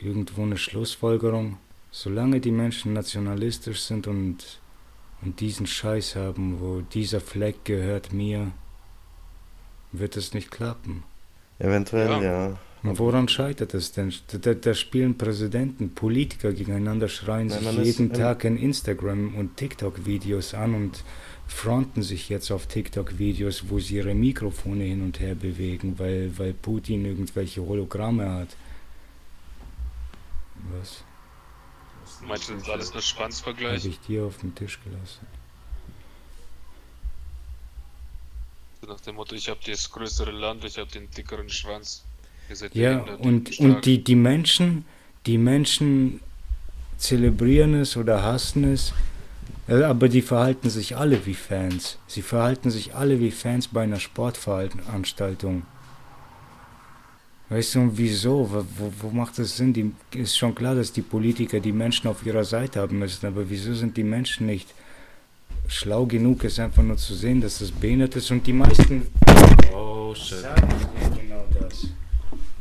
irgendwo 0.06 0.44
eine 0.44 0.58
Schlussfolgerung? 0.58 1.58
Solange 1.92 2.40
die 2.40 2.52
Menschen 2.52 2.94
nationalistisch 2.94 3.82
sind 3.82 4.08
und, 4.08 4.60
und 5.22 5.40
diesen 5.40 5.66
Scheiß 5.66 6.16
haben, 6.16 6.60
wo 6.60 6.82
dieser 6.82 7.22
Fleck 7.22 7.64
gehört 7.66 8.12
mir, 8.14 8.52
wird 9.92 10.18
es 10.18 10.34
nicht 10.34 10.52
klappen. 10.52 11.04
Eventuell, 11.60 12.10
Ja. 12.10 12.22
ja. 12.50 12.58
Und 12.84 13.00
woran 13.00 13.28
scheitert 13.28 13.74
es 13.74 13.94
denn? 13.94 14.14
Da, 14.42 14.54
da 14.54 14.74
spielen 14.76 15.18
Präsidenten, 15.18 15.96
Politiker 15.96 16.54
gegeneinander, 16.54 17.08
schreien 17.08 17.48
Nein, 17.48 17.60
sich 17.64 17.78
ist- 17.80 17.86
jeden 18.00 18.12
ähm, 18.12 18.18
Tag 18.20 18.44
in 18.44 18.58
Instagram 18.58 19.34
und 19.36 19.58
TikTok-Videos 19.58 20.54
an 20.54 20.76
und 20.76 21.04
fronten 21.48 22.04
sich 22.04 22.30
jetzt 22.30 22.52
auf 22.52 22.68
TikTok-Videos, 22.68 23.70
wo 23.70 23.80
sie 23.80 23.96
ihre 23.96 24.14
Mikrofone 24.14 24.84
hin 24.84 25.02
und 25.02 25.20
her 25.20 25.34
bewegen, 25.34 25.98
weil, 25.98 26.32
weil 26.38 26.54
Putin 26.54 27.06
irgendwelche 27.06 27.66
Hologramme 27.66 28.30
hat. 28.32 28.50
Was 30.72 31.04
Meinst 32.22 32.50
du, 32.50 32.54
das 32.54 32.64
ist 32.64 32.70
alles 32.70 32.94
nur 32.94 32.94
habe 32.94 33.02
Schwanzvergleich? 33.02 33.86
ich 33.86 34.00
dir 34.02 34.26
auf 34.26 34.38
den 34.38 34.54
Tisch 34.54 34.80
gelassen? 34.84 35.26
Nach 38.88 39.00
dem 39.02 39.16
Motto, 39.16 39.34
ich 39.36 39.50
habe 39.50 39.60
das 39.66 39.90
größere 39.90 40.32
Land, 40.32 40.64
ich 40.64 40.78
habe 40.78 40.92
den 40.92 41.10
dickeren 41.10 41.50
Schwanz. 41.50 42.04
Ja, 42.74 43.00
und, 43.00 43.60
und 43.60 43.86
die, 43.86 44.04
die 44.04 44.16
Menschen, 44.16 44.86
die 45.26 45.40
Menschen 45.40 46.20
zelebrieren 46.98 47.74
es 47.74 47.98
oder 47.98 48.22
hassen 48.22 48.72
es, 48.72 48.94
äh, 49.68 49.84
aber 49.84 50.10
die 50.10 50.22
verhalten 50.22 50.70
sich 50.70 50.96
alle 50.96 51.26
wie 51.26 51.34
Fans. 51.34 51.98
Sie 52.06 52.22
verhalten 52.22 52.70
sich 52.70 52.94
alle 52.94 53.20
wie 53.20 53.32
Fans 53.32 53.68
bei 53.68 53.84
einer 53.84 54.00
Sportveranstaltung. 54.00 55.64
Weißt 57.50 57.76
du, 57.76 57.82
und 57.82 57.98
wieso? 57.98 58.50
Wo, 58.52 58.92
wo, 59.02 59.10
macht 59.12 59.38
das 59.38 59.56
Sinn? 59.58 59.72
Die, 59.72 59.92
ist 60.16 60.36
schon 60.38 60.56
klar, 60.56 60.74
dass 60.74 60.92
die 60.92 61.04
Politiker 61.04 61.60
die 61.60 61.72
Menschen 61.72 62.08
auf 62.08 62.26
ihrer 62.26 62.44
Seite 62.44 62.80
haben 62.80 62.98
müssen, 62.98 63.28
aber 63.28 63.48
wieso 63.50 63.76
sind 63.76 63.96
die 63.98 64.04
Menschen 64.04 64.48
nicht 64.48 64.74
schlau 65.68 66.06
genug, 66.06 66.44
es 66.44 66.60
einfach 66.60 66.84
nur 66.84 66.98
zu 66.98 67.14
sehen, 67.14 67.42
dass 67.42 67.60
das 67.60 67.72
behindert 67.72 68.16
ist 68.16 68.32
und 68.32 68.46
die 68.46 68.54
meisten 68.54 69.08
Oh, 69.74 70.14
shit. 70.16 70.40
sagen 70.40 70.68
ihr 71.02 71.10
genau 71.22 71.46
das. 71.60 71.88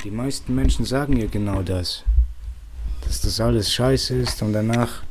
Die 0.04 0.10
meisten 0.10 0.54
Menschen 0.54 0.84
sagen 0.84 1.16
ihr 1.16 1.28
genau 1.28 1.62
das. 1.62 2.04
Dass 3.06 3.20
das 3.22 3.40
alles 3.40 3.72
scheiße 3.72 4.16
ist 4.16 4.42
und 4.42 4.52
danach 4.52 5.02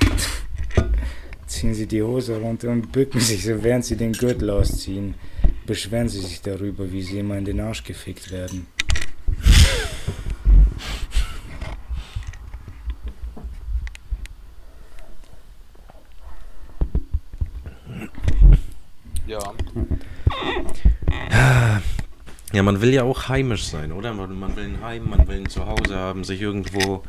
ziehen 1.46 1.74
sie 1.74 1.86
die 1.86 2.02
Hose 2.02 2.40
runter 2.40 2.70
und 2.70 2.90
bücken 2.90 3.20
sich 3.20 3.44
so, 3.44 3.62
während 3.62 3.84
sie 3.84 3.96
den 3.96 4.12
Gürtel 4.12 4.50
ausziehen. 4.50 5.14
Beschweren 5.68 6.08
sie 6.08 6.20
sich 6.20 6.40
darüber, 6.40 6.90
wie 6.90 7.02
sie 7.02 7.18
immer 7.18 7.36
in 7.36 7.44
den 7.44 7.60
Arsch 7.60 7.84
gefickt 7.84 8.32
werden. 8.32 8.66
Ja, 19.26 19.52
Ja, 22.54 22.62
man 22.62 22.80
will 22.80 22.94
ja 22.94 23.02
auch 23.02 23.28
heimisch 23.28 23.66
sein, 23.66 23.92
oder? 23.92 24.14
Man, 24.14 24.38
man 24.38 24.56
will 24.56 24.64
ein 24.64 24.82
Heim, 24.82 25.10
man 25.10 25.28
will 25.28 25.36
ein 25.36 25.50
Zuhause 25.50 25.96
haben, 25.96 26.24
sich 26.24 26.40
irgendwo 26.40 27.02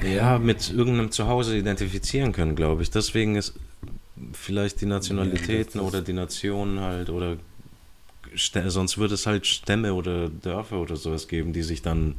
ja, 0.00 0.38
mit 0.38 0.70
irgendeinem 0.70 1.10
Zuhause 1.10 1.58
identifizieren 1.58 2.30
können, 2.30 2.54
glaube 2.54 2.82
ich. 2.82 2.90
Deswegen 2.92 3.34
ist 3.34 3.58
vielleicht 4.32 4.80
die 4.80 4.86
Nationalitäten 4.86 5.80
Ja, 5.80 5.86
oder 5.86 6.02
die 6.02 6.12
Nationen 6.12 6.80
halt 6.80 7.10
oder 7.10 7.36
sonst 8.68 8.98
würde 8.98 9.14
es 9.14 9.26
halt 9.26 9.46
Stämme 9.46 9.94
oder 9.94 10.28
Dörfer 10.28 10.78
oder 10.80 10.96
sowas 10.96 11.28
geben, 11.28 11.52
die 11.52 11.62
sich 11.62 11.82
dann 11.82 12.16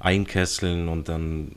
einkesseln 0.00 0.88
und 0.88 1.08
dann 1.08 1.56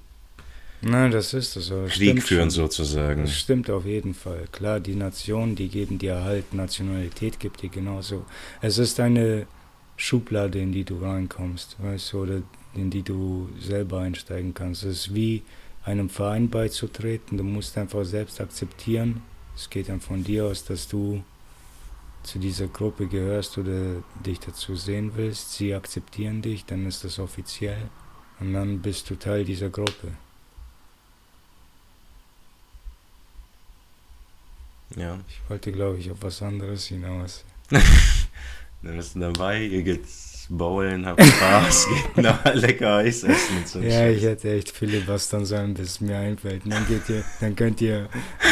Nein, 0.81 1.11
das 1.11 1.33
ist 1.33 1.55
das 1.55 1.69
das 1.69 1.91
Krieg 1.91 2.21
stimmt 2.21 2.23
führen 2.23 2.49
schon. 2.49 2.51
sozusagen. 2.51 3.23
Das 3.23 3.33
stimmt 3.33 3.69
auf 3.69 3.85
jeden 3.85 4.13
Fall. 4.13 4.47
Klar, 4.51 4.79
die 4.79 4.95
Nationen, 4.95 5.55
die 5.55 5.69
geben 5.69 5.97
dir 5.99 6.23
halt, 6.23 6.53
Nationalität 6.53 7.39
gibt 7.39 7.61
dir 7.61 7.69
genauso. 7.69 8.25
Es 8.61 8.77
ist 8.77 8.99
eine 8.99 9.47
Schublade, 9.95 10.59
in 10.59 10.71
die 10.71 10.83
du 10.83 10.99
reinkommst, 10.99 11.77
weißt 11.81 12.13
du, 12.13 12.19
oder 12.23 12.41
in 12.75 12.89
die 12.91 13.03
du 13.03 13.49
selber 13.59 13.99
einsteigen 14.01 14.53
kannst. 14.53 14.83
Es 14.83 15.07
ist 15.07 15.15
wie 15.15 15.43
einem 15.83 16.09
Verein 16.09 16.49
beizutreten. 16.49 17.37
Du 17.37 17.43
musst 17.43 17.77
einfach 17.77 18.05
selbst 18.05 18.39
akzeptieren. 18.41 19.23
Es 19.57 19.71
geht 19.71 19.89
dann 19.89 19.99
von 19.99 20.23
dir 20.23 20.45
aus, 20.45 20.63
dass 20.63 20.87
du 20.87 21.23
zu 22.21 22.37
dieser 22.37 22.67
Gruppe 22.67 23.07
gehörst 23.07 23.57
oder 23.57 24.03
dich 24.23 24.39
dazu 24.39 24.75
sehen 24.75 25.13
willst. 25.15 25.53
Sie 25.53 25.73
akzeptieren 25.73 26.43
dich, 26.43 26.65
dann 26.65 26.85
ist 26.85 27.03
das 27.03 27.17
offiziell. 27.17 27.89
Und 28.39 28.53
dann 28.53 28.81
bist 28.81 29.09
du 29.09 29.15
Teil 29.15 29.45
dieser 29.45 29.69
Gruppe. 29.69 30.11
Ja. 34.95 35.19
Ich 35.27 35.49
wollte, 35.49 35.71
glaube 35.71 35.97
ich, 35.97 36.11
auf 36.11 36.21
was 36.21 36.41
anderes 36.43 36.85
hinaus. 36.85 37.43
Wir 38.81 38.91
müssen 38.91 39.21
dabei, 39.21 39.63
ihr 39.63 39.81
geht's 39.81 40.26
bowlen, 40.49 41.05
habt 41.05 41.21
Spaß, 41.23 41.87
geht 42.15 42.23
noch 42.23 42.43
lecker 42.53 42.95
Eis 42.97 43.23
essen 43.23 43.57
und 43.57 43.67
so. 43.67 43.79
Ja, 43.79 43.91
Scheiß. 43.91 44.17
ich 44.17 44.23
hätte 44.23 44.51
echt 44.53 44.71
filibustern 44.71 45.45
sollen, 45.45 45.73
bis 45.73 45.89
es 45.89 46.01
mir 46.01 46.17
einfällt. 46.17 46.65
Und 46.65 46.73
dann, 46.73 46.87
geht 46.87 47.07
ihr, 47.09 47.23
dann 47.41 47.55
könnt 47.55 47.81
ihr 47.81 48.07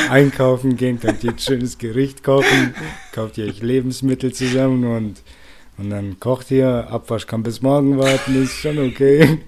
einkaufen 0.09 0.75
gehen, 0.77 0.99
könnt 0.99 1.23
ihr 1.23 1.31
ein 1.31 1.39
schönes 1.39 1.77
Gericht 1.77 2.23
kochen, 2.23 2.75
kauft 3.13 3.37
ihr 3.37 3.45
euch 3.45 3.61
Lebensmittel 3.61 4.33
zusammen 4.33 4.83
und, 4.85 5.21
und 5.77 5.89
dann 5.89 6.19
kocht 6.19 6.51
ihr. 6.51 6.87
Abwasch 6.89 7.27
kann 7.27 7.43
bis 7.43 7.61
morgen 7.61 7.97
warten, 7.97 8.41
ist 8.43 8.53
schon 8.57 8.77
okay. 8.79 9.39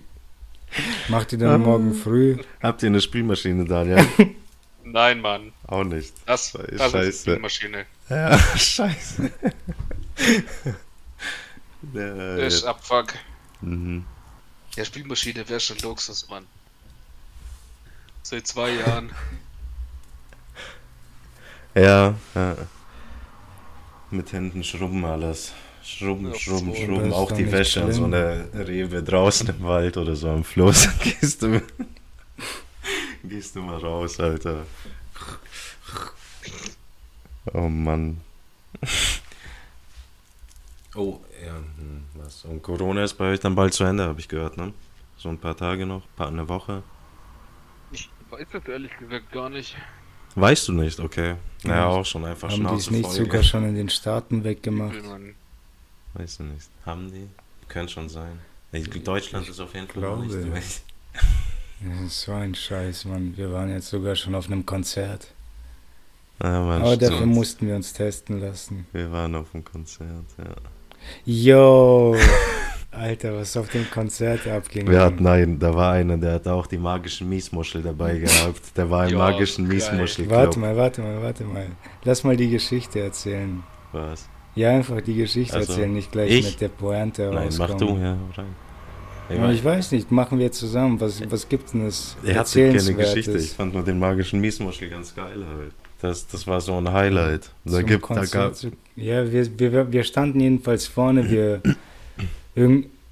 Macht 1.08 1.32
ihr 1.34 1.38
dann 1.40 1.50
Ah. 1.50 1.58
morgen 1.58 1.94
früh. 1.94 2.38
Habt 2.62 2.84
ihr 2.84 2.88
eine 2.88 3.00
Spielmaschine, 3.02 3.66
Daniel? 3.66 4.06
nein, 4.84 5.22
Mann. 5.22 5.54
Auch 5.66 5.84
nicht. 5.86 6.14
Das, 6.26 6.52
Scheiße. 6.52 6.76
das 6.78 6.94
ist 6.94 7.28
eine 7.28 7.36
Spielmaschine. 7.38 7.86
Ja, 8.10 8.38
scheiße. 8.58 9.32
Ja, 11.94 12.38
Das 12.38 12.54
ist 12.54 12.64
ja. 12.64 12.70
Abfuck. 12.70 13.14
Mhm. 13.62 14.06
Ja, 14.76 14.86
Spielmaschine 14.86 15.48
wäre 15.50 15.60
schon 15.60 15.78
Luxus, 15.80 16.28
Mann. 16.30 16.46
Seit 18.24 18.48
zwei 18.48 18.72
Jahren. 18.72 19.12
Ja, 21.76 22.16
ja. 22.34 22.56
Mit 24.10 24.32
Händen 24.34 24.64
schrubben 24.64 25.06
alles. 25.06 25.54
Schrubben, 25.84 26.34
Ja, 26.34 26.40
schrubben, 26.40 26.74
so, 26.74 26.82
schrubben. 26.84 27.14
Auch 27.14 27.32
die 27.32 27.52
Wäsche 27.52 27.84
an 27.84 27.94
so 27.94 28.06
einer 28.06 28.52
Rewe 28.54 29.04
draußen 29.04 29.48
im 29.50 29.64
Wald 29.64 29.96
oder 29.96 30.16
so 30.16 30.30
am 30.30 30.44
Fluss. 30.44 30.90
Gehst 31.04 31.44
du, 31.44 31.62
gehst 33.24 33.56
du 33.56 33.62
mal 33.62 33.78
raus, 33.78 34.20
Alter. 34.20 34.66
Oh 37.54 37.70
Mann. 37.70 38.22
Oh, 40.96 41.22
ja, 41.46 41.56
hm, 41.56 42.04
was? 42.16 42.46
Und 42.46 42.62
Corona 42.64 43.04
ist 43.04 43.14
bei 43.16 43.32
euch 43.32 43.40
dann 43.40 43.56
bald 43.56 43.74
zu 43.74 43.84
Ende, 43.84 44.04
habe 44.06 44.20
ich 44.20 44.28
gehört, 44.28 44.58
ne? 44.58 44.74
So 45.18 45.30
ein 45.30 45.38
paar 45.38 45.56
Tage 45.58 45.86
noch, 45.86 46.04
paar, 46.16 46.28
eine 46.28 46.48
Woche. 46.48 46.84
Ich 47.92 48.10
weiß 48.30 48.48
das 48.52 48.66
ehrlich 48.68 48.92
gesagt 49.00 49.32
gar 49.32 49.50
nicht. 49.50 49.76
Weißt 50.36 50.68
du 50.68 50.74
nicht, 50.74 51.00
okay. 51.00 51.36
Naja, 51.64 51.76
Ja, 51.78 51.88
auch 51.88 52.06
schon 52.06 52.24
einfach 52.26 52.52
Haben 52.52 52.68
die 52.68 52.76
es 52.76 52.92
nicht 52.92 53.06
voll, 53.06 53.16
sogar 53.16 53.32
gell? 53.42 53.44
schon 53.44 53.64
in 53.66 53.76
den 53.76 53.90
Staaten 53.90 54.44
weggemacht? 54.44 54.96
Weißt 56.14 56.40
du 56.40 56.44
nicht. 56.44 56.70
Haben 56.86 57.12
die? 57.12 57.28
Könnte 57.68 57.94
schon 57.94 58.10
sein. 58.10 58.40
Ich, 58.72 58.88
Deutschland 58.90 59.48
ist 59.50 59.60
auf 59.60 59.74
jeden 59.74 59.88
Fall 59.88 60.02
noch 60.04 60.18
nicht 60.20 60.32
glaube. 60.32 60.50
durch. 60.50 60.82
Das 61.80 62.02
ist 62.08 62.22
so 62.22 62.32
ein 62.34 62.56
Scheiß, 62.56 63.06
Mann. 63.06 63.38
Wir 63.38 63.52
waren 63.54 63.70
jetzt 63.70 63.90
sogar 63.90 64.16
schon 64.16 64.34
auf 64.34 64.48
einem 64.48 64.66
Konzert. 64.66 65.28
Ja, 66.42 66.60
Mann, 66.62 66.82
Aber 66.82 66.98
dafür 66.98 67.18
stimmt. 67.18 67.36
mussten 67.36 67.68
wir 67.68 67.76
uns 67.76 67.94
testen 67.94 68.40
lassen. 68.42 68.88
Wir 68.94 69.12
waren 69.12 69.36
auf 69.36 69.52
dem 69.52 69.64
Konzert, 69.64 70.26
ja. 70.40 70.56
Yo! 71.26 72.16
Alter, 72.92 73.36
was 73.36 73.56
auf 73.56 73.70
dem 73.70 73.90
Konzert 73.92 74.48
abging. 74.48 74.90
Wir 74.90 75.02
hatten 75.02 75.28
einen, 75.28 75.60
da 75.60 75.74
war 75.76 75.92
einer, 75.94 76.18
der 76.18 76.34
hatte 76.34 76.52
auch 76.52 76.66
die 76.66 76.80
magischen 76.80 77.30
Miesmuschel 77.30 77.84
dabei 77.84 78.18
gehabt. 78.20 78.76
Der 78.76 78.90
war 78.90 79.06
im 79.06 79.12
Ja, 79.12 79.18
magischen. 79.20 79.68
Miesmuschel. 79.68 80.28
Warte 80.30 80.58
mal, 80.60 80.76
warte 80.76 81.02
mal, 81.02 81.22
warte 81.22 81.44
mal. 81.44 81.68
Lass 82.04 82.24
mal 82.24 82.36
die 82.36 82.50
Geschichte 82.50 83.00
erzählen. 83.02 83.62
Was? 83.92 84.28
Ja, 84.56 84.72
einfach 84.72 85.00
die 85.02 85.14
Geschichte 85.14 85.56
Also, 85.56 85.74
erzählen, 85.74 85.94
nicht 85.94 86.12
gleich 86.12 86.32
ich? 86.32 86.46
mit 86.46 86.62
der 86.62 86.70
Pointe 86.70 87.30
Nein, 87.32 87.50
mach 87.60 87.70
rauskommen. 87.70 87.96
du, 88.00 88.02
ja, 88.04 88.18
rein. 88.36 88.56
Ich 89.30 89.38
weiß, 89.40 89.54
ich 89.56 89.64
weiß 89.66 89.92
nicht, 89.92 90.12
machen 90.12 90.40
wir 90.40 90.52
zusammen. 90.52 91.00
Was, 91.00 91.22
was 91.30 91.48
gibt's 91.50 91.74
denn 91.74 91.86
das 91.86 92.16
er 92.24 92.40
hatte 92.40 92.72
keine? 92.72 92.94
Geschichte. 92.96 93.38
Ich 93.38 93.52
fand 93.52 93.74
nur 93.74 93.84
den 93.84 94.00
magischen 94.00 94.40
Miesmuschel 94.40 94.90
ganz 94.90 95.14
geil 95.14 95.46
halt. 95.56 95.74
Das, 96.02 96.28
das 96.28 96.46
war 96.46 96.62
so 96.62 96.78
ein 96.78 96.92
Highlight. 96.92 97.52
Da 97.66 97.82
gibt, 97.82 98.10
da 98.10 98.26
gab, 98.26 98.54
ja, 98.96 99.32
wir, 99.32 99.60
wir, 99.60 99.92
wir 99.92 100.04
standen 100.04 100.40
jedenfalls 100.40 100.86
vorne. 100.86 101.30
Wir, 101.30 101.62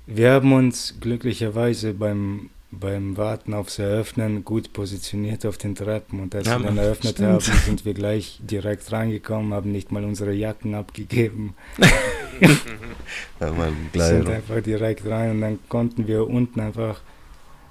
wir 0.08 0.32
haben 0.32 0.54
uns 0.54 0.96
glücklicherweise 1.00 1.94
beim, 1.94 2.52
beim 2.70 3.18
Warten 3.18 3.56
aufs 3.56 3.80
Eröffnen 3.80 4.46
gut 4.46 4.72
positioniert 4.72 5.48
auf 5.48 5.58
den 5.58 5.74
Treppen. 5.74 6.20
Und 6.20 6.36
als 6.36 6.48
Ja, 6.48 6.60
wir 6.60 6.66
dann 6.68 6.78
eröffnet 6.80 7.16
stimmt. 7.16 7.30
haben, 7.30 7.40
sind 7.66 7.86
wir 7.86 7.96
gleich 7.96 8.40
direkt 8.44 8.92
reingekommen, 8.92 9.54
haben 9.54 9.72
nicht 9.72 9.92
mal 9.92 10.04
unsere 10.04 10.34
Jacken 10.34 10.76
abgegeben. 10.76 11.56
ja, 13.40 13.54
sind 13.94 14.30
einfach 14.30 14.62
direkt 14.62 15.08
rein 15.08 15.32
und 15.32 15.42
dann 15.42 15.60
konnten 15.70 16.08
wir 16.08 16.28
unten 16.28 16.60
einfach, 16.60 17.02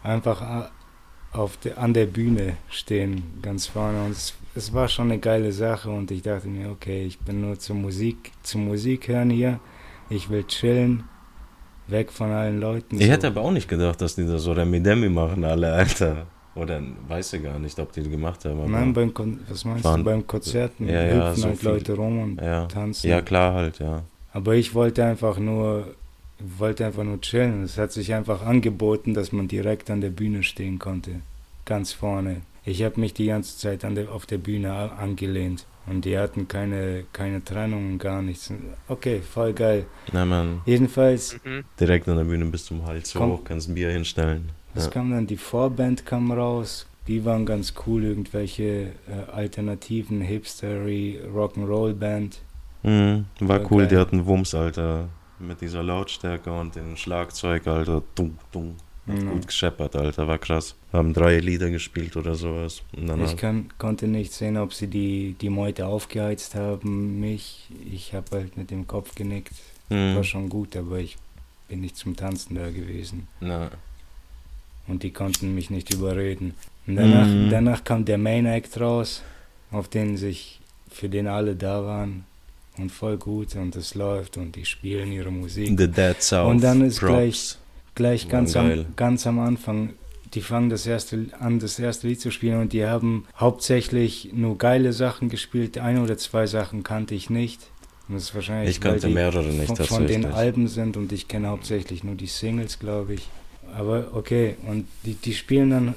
einfach 0.02 0.70
auf 1.34 1.56
de, 1.58 1.74
an 1.74 1.92
der 1.92 2.06
Bühne 2.06 2.56
stehen, 2.70 3.22
ganz 3.42 3.66
vorne. 3.66 4.02
Und 4.04 4.12
es, 4.12 4.34
es 4.54 4.72
war 4.72 4.88
schon 4.88 5.10
eine 5.10 5.18
geile 5.20 5.52
Sache 5.52 5.90
und 5.90 6.10
ich 6.10 6.22
dachte 6.22 6.48
mir, 6.48 6.70
okay, 6.70 7.04
ich 7.04 7.18
bin 7.18 7.40
nur 7.42 7.58
zur 7.58 7.76
Musik, 7.76 8.32
zum 8.42 8.66
Musik 8.66 9.08
hören 9.08 9.30
hier. 9.30 9.60
Ich 10.10 10.30
will 10.30 10.44
chillen, 10.44 11.04
weg 11.88 12.10
von 12.12 12.30
allen 12.30 12.60
Leuten. 12.60 12.96
Ich 12.98 13.06
so. 13.06 13.12
hätte 13.12 13.26
aber 13.28 13.40
auch 13.42 13.50
nicht 13.50 13.68
gedacht, 13.68 14.00
dass 14.00 14.14
die 14.14 14.26
da 14.26 14.38
so 14.38 14.52
Remi 14.52 14.80
Demi 14.82 15.08
machen, 15.08 15.44
alle, 15.44 15.72
Alter. 15.72 16.26
Oder 16.54 16.80
weiß 17.08 17.32
ich 17.32 17.42
gar 17.42 17.58
nicht, 17.58 17.76
ob 17.80 17.90
die 17.90 18.00
das 18.00 18.10
gemacht 18.10 18.44
haben. 18.44 18.70
Nein, 18.70 18.92
beim 18.92 19.12
Kon 19.12 19.40
was 19.48 19.64
meinst 19.64 19.82
Waren- 19.84 20.00
du? 20.00 20.04
Beim 20.04 20.24
Konzerten 20.24 20.88
Ja, 20.88 21.02
ja, 21.02 21.14
hüpfen 21.30 21.42
so 21.42 21.48
halt 21.48 21.58
viel- 21.58 21.68
Leute 21.68 21.92
rum 21.94 22.22
und 22.22 22.40
ja. 22.40 22.66
tanzen. 22.66 23.10
ja, 23.10 23.20
klar 23.22 23.54
halt, 23.54 23.80
ja. 23.80 24.02
Aber 24.32 24.54
ich 24.54 24.72
wollte 24.72 25.04
einfach 25.04 25.38
nur, 25.38 25.94
wollte 26.40 26.86
einfach 26.86 27.04
nur 27.04 27.20
chillen. 27.20 27.62
Es 27.62 27.78
hat 27.78 27.92
sich 27.92 28.12
einfach 28.14 28.42
angeboten, 28.42 29.14
dass 29.14 29.32
man 29.32 29.48
direkt 29.48 29.90
an 29.90 30.00
der 30.00 30.10
Bühne 30.10 30.42
stehen 30.42 30.78
konnte. 30.78 31.20
Ganz 31.64 31.92
vorne. 31.92 32.42
Ich 32.64 32.82
habe 32.82 32.98
mich 33.00 33.14
die 33.14 33.26
ganze 33.26 33.58
Zeit 33.58 33.84
an 33.84 33.94
der, 33.94 34.10
auf 34.10 34.26
der 34.26 34.38
Bühne 34.38 34.72
angelehnt. 34.92 35.66
Und 35.86 36.06
die 36.06 36.16
hatten 36.18 36.48
keine, 36.48 37.04
keine 37.12 37.44
Trennung, 37.44 37.98
gar 37.98 38.22
nichts. 38.22 38.50
Okay, 38.88 39.20
voll 39.20 39.52
geil. 39.52 39.84
Na 40.12 40.24
man, 40.24 40.62
Jedenfalls, 40.64 41.38
Mhm. 41.44 41.64
direkt 41.78 42.08
an 42.08 42.16
der 42.16 42.24
Bühne 42.24 42.46
bis 42.46 42.64
zum 42.64 42.86
Hals 42.86 43.12
Komm. 43.12 43.32
hoch, 43.32 43.40
kannst 43.44 43.68
ein 43.68 43.74
Bier 43.74 43.90
hinstellen. 43.90 44.48
es 44.74 44.86
Ja. 44.86 44.90
kam 44.90 45.10
dann, 45.10 45.26
die 45.26 45.36
Vorband 45.36 46.04
kam 46.06 46.32
raus. 46.32 46.86
Die 47.06 47.22
waren 47.26 47.44
ganz 47.44 47.74
cool, 47.86 48.02
irgendwelche 48.02 48.92
äh, 49.06 49.30
alternativen, 49.30 50.22
hipstery 50.22 51.20
Rock'n'Roll-Band. 51.34 52.40
Mhm, 52.82 53.26
war 53.40 53.58
Voll 53.60 53.68
cool, 53.70 53.78
geil. 53.82 53.88
die 53.88 53.96
hatten 53.98 54.26
Wumms, 54.26 54.54
Alter. 54.54 55.08
Mit 55.46 55.60
dieser 55.60 55.82
Lautstärke 55.82 56.50
und 56.52 56.74
dem 56.76 56.96
Schlagzeug, 56.96 57.66
Alter. 57.66 58.02
Dung, 58.14 58.38
dung. 58.52 58.76
Hat 59.06 59.16
Mhm. 59.22 59.30
gut 59.32 59.46
gescheppert, 59.48 59.96
Alter, 59.96 60.26
war 60.26 60.38
krass. 60.38 60.74
Haben 60.90 61.12
drei 61.12 61.38
Lieder 61.38 61.68
gespielt 61.68 62.16
oder 62.16 62.34
sowas. 62.34 62.80
Ich 63.24 63.36
kann, 63.36 63.68
konnte 63.76 64.06
nicht 64.08 64.32
sehen, 64.32 64.56
ob 64.56 64.72
sie 64.72 64.86
die, 64.86 65.36
die 65.38 65.50
Meute 65.50 65.86
aufgeheizt 65.86 66.54
haben. 66.54 67.20
Mich, 67.20 67.66
ich 67.92 68.14
habe 68.14 68.24
halt 68.38 68.56
mit 68.56 68.70
dem 68.70 68.86
Kopf 68.86 69.14
genickt. 69.14 69.52
Mhm. 69.90 70.14
War 70.16 70.24
schon 70.24 70.48
gut, 70.48 70.74
aber 70.74 70.98
ich 71.00 71.18
bin 71.68 71.82
nicht 71.82 71.96
zum 71.98 72.16
Tanzen 72.16 72.54
da 72.54 72.70
gewesen. 72.70 73.28
Na, 73.40 73.70
Und 74.86 75.02
die 75.02 75.10
konnten 75.10 75.54
mich 75.54 75.68
nicht 75.68 75.92
überreden. 75.92 76.54
Und 76.86 76.96
danach, 76.96 77.26
Mhm. 77.26 77.50
danach 77.50 77.84
kam 77.84 78.04
der 78.06 78.16
Main 78.18 78.46
Act 78.46 78.80
raus, 78.80 79.22
auf 79.70 79.88
den 79.88 80.16
sich, 80.16 80.60
für 80.90 81.08
den 81.10 81.26
alle 81.26 81.56
da 81.56 81.84
waren. 81.84 82.24
Und 82.76 82.90
voll 82.90 83.16
gut 83.18 83.54
und 83.54 83.76
es 83.76 83.94
läuft 83.94 84.36
und 84.36 84.56
die 84.56 84.64
spielen 84.64 85.12
ihre 85.12 85.30
Musik. 85.30 85.78
The 85.78 85.86
Dead 85.88 86.20
South. 86.20 86.50
Und 86.50 86.60
dann 86.62 86.80
ist 86.84 86.98
Props. 86.98 87.10
gleich- 87.12 87.56
Gleich 87.96 88.28
ganz 88.28 88.56
am, 88.56 88.86
ganz 88.96 89.24
am 89.24 89.38
Anfang, 89.38 89.90
die 90.34 90.40
fangen 90.40 90.68
das 90.68 90.84
erste, 90.84 91.26
an, 91.38 91.60
das 91.60 91.78
erste 91.78 92.08
Lied 92.08 92.20
zu 92.20 92.32
spielen 92.32 92.60
und 92.60 92.72
die 92.72 92.84
haben 92.84 93.24
hauptsächlich 93.38 94.30
nur 94.32 94.58
geile 94.58 94.92
Sachen 94.92 95.28
gespielt. 95.28 95.78
Ein 95.78 95.98
oder 96.02 96.18
zwei 96.18 96.48
Sachen 96.48 96.82
kannte 96.82 97.14
ich 97.14 97.30
nicht. 97.30 97.60
Und 98.08 98.16
das 98.16 98.24
ist 98.24 98.34
wahrscheinlich, 98.34 98.70
Ich 98.70 98.80
kannte 98.80 99.06
mehrere 99.08 99.44
nicht 99.44 99.68
von, 99.68 99.76
von 99.86 100.06
den. 100.08 100.24
Alben 100.26 100.66
sind 100.66 100.96
und 100.96 101.12
ich 101.12 101.28
kenne 101.28 101.46
hauptsächlich 101.50 102.02
nur 102.02 102.16
die 102.16 102.26
Singles, 102.26 102.80
glaube 102.80 103.14
ich. 103.14 103.28
Aber 103.76 104.08
okay, 104.14 104.56
und 104.66 104.88
die, 105.04 105.14
die 105.14 105.34
spielen 105.34 105.70
dann 105.70 105.94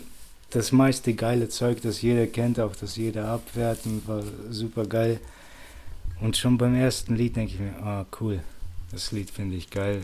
das 0.52 0.72
meiste 0.72 1.16
geile 1.16 1.50
Zeug, 1.50 1.82
das 1.82 2.04
jeder 2.04 2.28
kennt, 2.28 2.60
auch 2.60 2.76
das 2.76 2.96
jeder 2.96 3.28
abwertet 3.30 3.88
und 3.88 4.08
war 4.08 4.22
super 4.52 4.86
geil. 4.86 5.20
Und 6.20 6.36
schon 6.36 6.58
beim 6.58 6.76
ersten 6.76 7.16
Lied 7.16 7.36
denke 7.36 7.54
ich 7.54 7.60
mir, 7.60 7.74
ah 7.84 8.06
cool, 8.20 8.40
das 8.92 9.12
Lied 9.12 9.30
finde 9.30 9.56
ich 9.56 9.70
geil. 9.70 10.02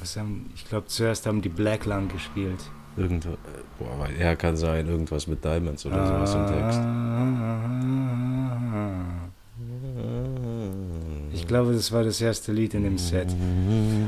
Was 0.00 0.16
haben, 0.16 0.50
ich 0.54 0.66
glaube 0.66 0.86
zuerst 0.86 1.26
haben 1.26 1.42
die 1.42 1.50
Black 1.50 1.84
Lung 1.84 2.08
gespielt. 2.08 2.60
Irgendwo, 2.96 3.30
äh, 3.30 3.36
boah, 3.78 4.08
ja, 4.18 4.34
kann 4.34 4.56
sein, 4.56 4.88
irgendwas 4.88 5.26
mit 5.26 5.44
Diamonds 5.44 5.84
oder 5.86 6.06
sowas 6.06 6.34
im 6.34 6.46
Text. 6.46 6.80
Ich 11.32 11.46
glaube, 11.46 11.72
das 11.72 11.92
war 11.92 12.04
das 12.04 12.20
erste 12.20 12.52
Lied 12.52 12.74
in 12.74 12.84
dem 12.84 12.98
Set. 12.98 13.28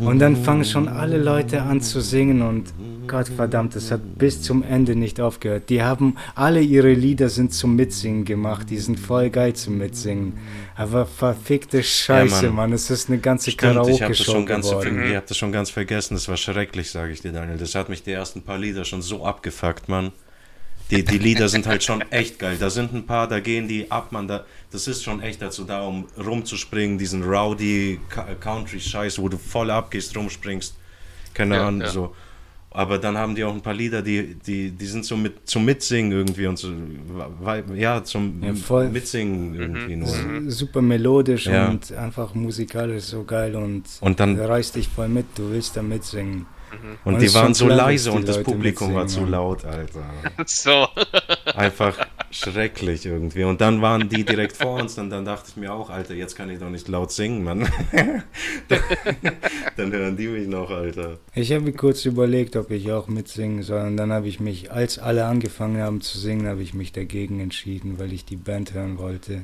Und 0.00 0.18
dann 0.18 0.36
fangen 0.36 0.64
schon 0.64 0.88
alle 0.88 1.18
Leute 1.18 1.62
an 1.62 1.80
zu 1.80 2.00
singen 2.00 2.42
und 2.42 2.72
Gott 3.06 3.28
verdammt, 3.28 3.76
es 3.76 3.90
hat 3.90 4.00
bis 4.16 4.42
zum 4.42 4.62
Ende 4.62 4.96
nicht 4.96 5.20
aufgehört. 5.20 5.68
Die 5.68 5.82
haben 5.82 6.16
alle 6.34 6.60
ihre 6.60 6.92
Lieder 6.92 7.28
sind 7.28 7.52
zum 7.52 7.76
Mitsingen 7.76 8.24
gemacht, 8.24 8.70
die 8.70 8.78
sind 8.78 8.98
voll 8.98 9.30
geil 9.30 9.54
zum 9.54 9.78
Mitsingen. 9.78 10.34
Aber 10.74 11.04
verfickte 11.06 11.82
Scheiße, 11.82 12.46
Mann. 12.46 12.54
Mann, 12.54 12.72
es 12.72 12.90
ist 12.90 13.08
eine 13.08 13.18
ganze 13.18 13.50
Stimmt, 13.50 13.72
ich 13.88 14.00
habe 14.02 14.14
das, 14.14 14.24
Karaoke-Show 14.24 14.32
schon 14.32 14.46
ganz, 14.46 14.68
geworden. 14.70 15.04
ich 15.04 15.16
hab 15.16 15.26
das 15.26 15.36
schon 15.36 15.52
ganz 15.52 15.70
vergessen. 15.70 16.14
Das 16.14 16.28
war 16.28 16.36
schrecklich, 16.36 16.90
sage 16.90 17.12
ich 17.12 17.20
dir, 17.20 17.32
Daniel. 17.32 17.58
Das 17.58 17.74
hat 17.74 17.88
mich 17.88 18.02
die 18.02 18.12
ersten 18.12 18.42
paar 18.42 18.58
Lieder 18.58 18.84
schon 18.84 19.02
so 19.02 19.24
abgefuckt, 19.26 19.88
Mann. 19.88 20.12
Die, 20.90 21.04
die 21.04 21.18
Lieder 21.18 21.48
sind 21.48 21.66
halt 21.66 21.82
schon 21.84 22.02
echt 22.10 22.38
geil. 22.38 22.56
Da 22.58 22.68
sind 22.68 22.92
ein 22.94 23.06
paar, 23.06 23.26
da 23.28 23.40
gehen 23.40 23.66
die 23.68 23.90
ab, 23.90 24.12
man. 24.12 24.28
Da, 24.28 24.44
das 24.70 24.88
ist 24.88 25.02
schon 25.04 25.22
echt 25.22 25.40
dazu 25.40 25.64
da, 25.64 25.82
um 25.82 26.06
rumzuspringen, 26.18 26.98
diesen 26.98 27.22
rowdy 27.22 28.00
Country-Scheiß, 28.40 29.18
wo 29.18 29.28
du 29.28 29.38
voll 29.38 29.70
abgehst, 29.70 30.14
rumspringst. 30.16 30.74
Keine 31.34 31.56
Ja, 31.56 31.68
Ahnung, 31.68 31.80
ja. 31.82 31.88
so. 31.88 32.14
Aber 32.74 32.98
dann 32.98 33.16
haben 33.18 33.34
die 33.34 33.44
auch 33.44 33.52
ein 33.54 33.60
paar 33.60 33.74
Lieder, 33.74 34.02
die, 34.02 34.34
die, 34.34 34.70
die 34.70 34.86
sind 34.86 35.04
so 35.04 35.16
mit 35.16 35.48
zum 35.48 35.64
Mitsingen 35.64 36.12
irgendwie 36.12 36.46
und 36.46 36.58
so, 36.58 36.68
ja, 37.74 38.02
zum 38.02 38.42
Ja, 38.42 38.54
voll. 38.54 38.88
Mitsingen 38.88 39.54
irgendwie 39.54 39.96
nur. 39.96 40.50
Super 40.50 40.82
melodisch 40.82 41.46
Ja. 41.46 41.68
und 41.68 41.92
einfach 41.92 42.34
musikalisch 42.34 43.04
so 43.04 43.24
geil 43.24 43.54
und, 43.56 43.84
Und 44.00 44.20
dann- 44.20 44.38
reißt 44.38 44.76
dich 44.76 44.88
voll 44.88 45.08
mit, 45.08 45.26
du 45.36 45.50
willst 45.50 45.76
da 45.76 45.82
mitsingen. 45.82 46.46
Und 47.04 47.14
Und 47.14 47.20
die 47.22 47.32
waren 47.34 47.52
so 47.52 47.66
klar, 47.66 47.76
leise 47.76 48.10
und 48.12 48.26
das 48.26 48.36
Leute 48.38 48.50
Publikum 48.50 48.94
war 48.94 49.06
zu 49.06 49.26
laut, 49.26 49.64
Alter. 49.66 50.04
So. 50.46 50.88
Einfach, 51.54 51.94
schrecklich 52.32 53.06
irgendwie. 53.06 53.44
Und 53.44 53.60
dann 53.60 53.80
waren 53.82 54.08
die 54.08 54.24
direkt 54.24 54.56
vor 54.56 54.80
uns 54.80 54.98
und 54.98 55.10
dann 55.10 55.24
dachte 55.24 55.48
ich 55.50 55.56
mir 55.56 55.72
auch, 55.72 55.90
Alter, 55.90 56.14
jetzt 56.14 56.34
kann 56.34 56.50
ich 56.50 56.58
doch 56.58 56.70
nicht 56.70 56.88
laut 56.88 57.12
singen, 57.12 57.44
Mann. 57.44 57.68
dann 59.76 59.92
hören 59.92 60.16
die 60.16 60.28
mich 60.28 60.48
noch, 60.48 60.70
Alter. 60.70 61.18
Ich 61.34 61.52
habe 61.52 61.64
mir 61.64 61.72
kurz 61.72 62.04
überlegt, 62.04 62.56
ob 62.56 62.70
ich 62.70 62.90
auch 62.92 63.08
mitsingen 63.08 63.62
soll. 63.62 63.86
Und 63.86 63.96
dann 63.96 64.12
habe 64.12 64.28
ich 64.28 64.40
mich, 64.40 64.72
als 64.72 64.98
alle 64.98 65.26
angefangen 65.26 65.80
haben 65.80 66.00
zu 66.00 66.18
singen, 66.18 66.46
habe 66.46 66.62
ich 66.62 66.74
mich 66.74 66.92
dagegen 66.92 67.40
entschieden, 67.40 67.98
weil 67.98 68.12
ich 68.12 68.24
die 68.24 68.36
Band 68.36 68.74
hören 68.74 68.98
wollte. 68.98 69.42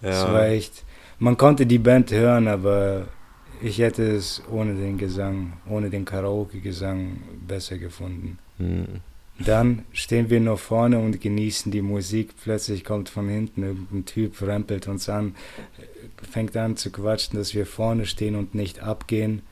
Es 0.00 0.22
Ja. 0.22 0.32
war 0.32 0.46
echt. 0.46 0.84
Man 1.18 1.36
konnte 1.36 1.66
die 1.66 1.78
Band 1.78 2.10
hören, 2.10 2.48
aber 2.48 3.06
ich 3.60 3.78
hätte 3.78 4.02
es 4.04 4.42
ohne 4.50 4.74
den 4.74 4.98
Gesang, 4.98 5.52
ohne 5.68 5.88
den 5.90 6.04
Karaoke-Gesang 6.04 7.18
besser 7.46 7.78
gefunden. 7.78 8.38
Hm. 8.58 9.00
Dann 9.38 9.84
stehen 9.92 10.30
wir 10.30 10.40
noch 10.40 10.58
vorne 10.58 10.98
und 10.98 11.20
genießen 11.20 11.72
die 11.72 11.82
Musik. 11.82 12.30
Plötzlich 12.42 12.84
kommt 12.84 13.08
von 13.08 13.28
hinten 13.28 13.62
irgendein 13.62 14.04
Typ, 14.04 14.40
rempelt 14.42 14.88
uns 14.88 15.08
an, 15.08 15.34
fängt 16.30 16.56
an 16.56 16.76
zu 16.76 16.90
quatschen, 16.90 17.38
dass 17.38 17.54
wir 17.54 17.66
vorne 17.66 18.06
stehen 18.06 18.36
und 18.36 18.54
nicht 18.54 18.80
abgehen. 18.80 19.42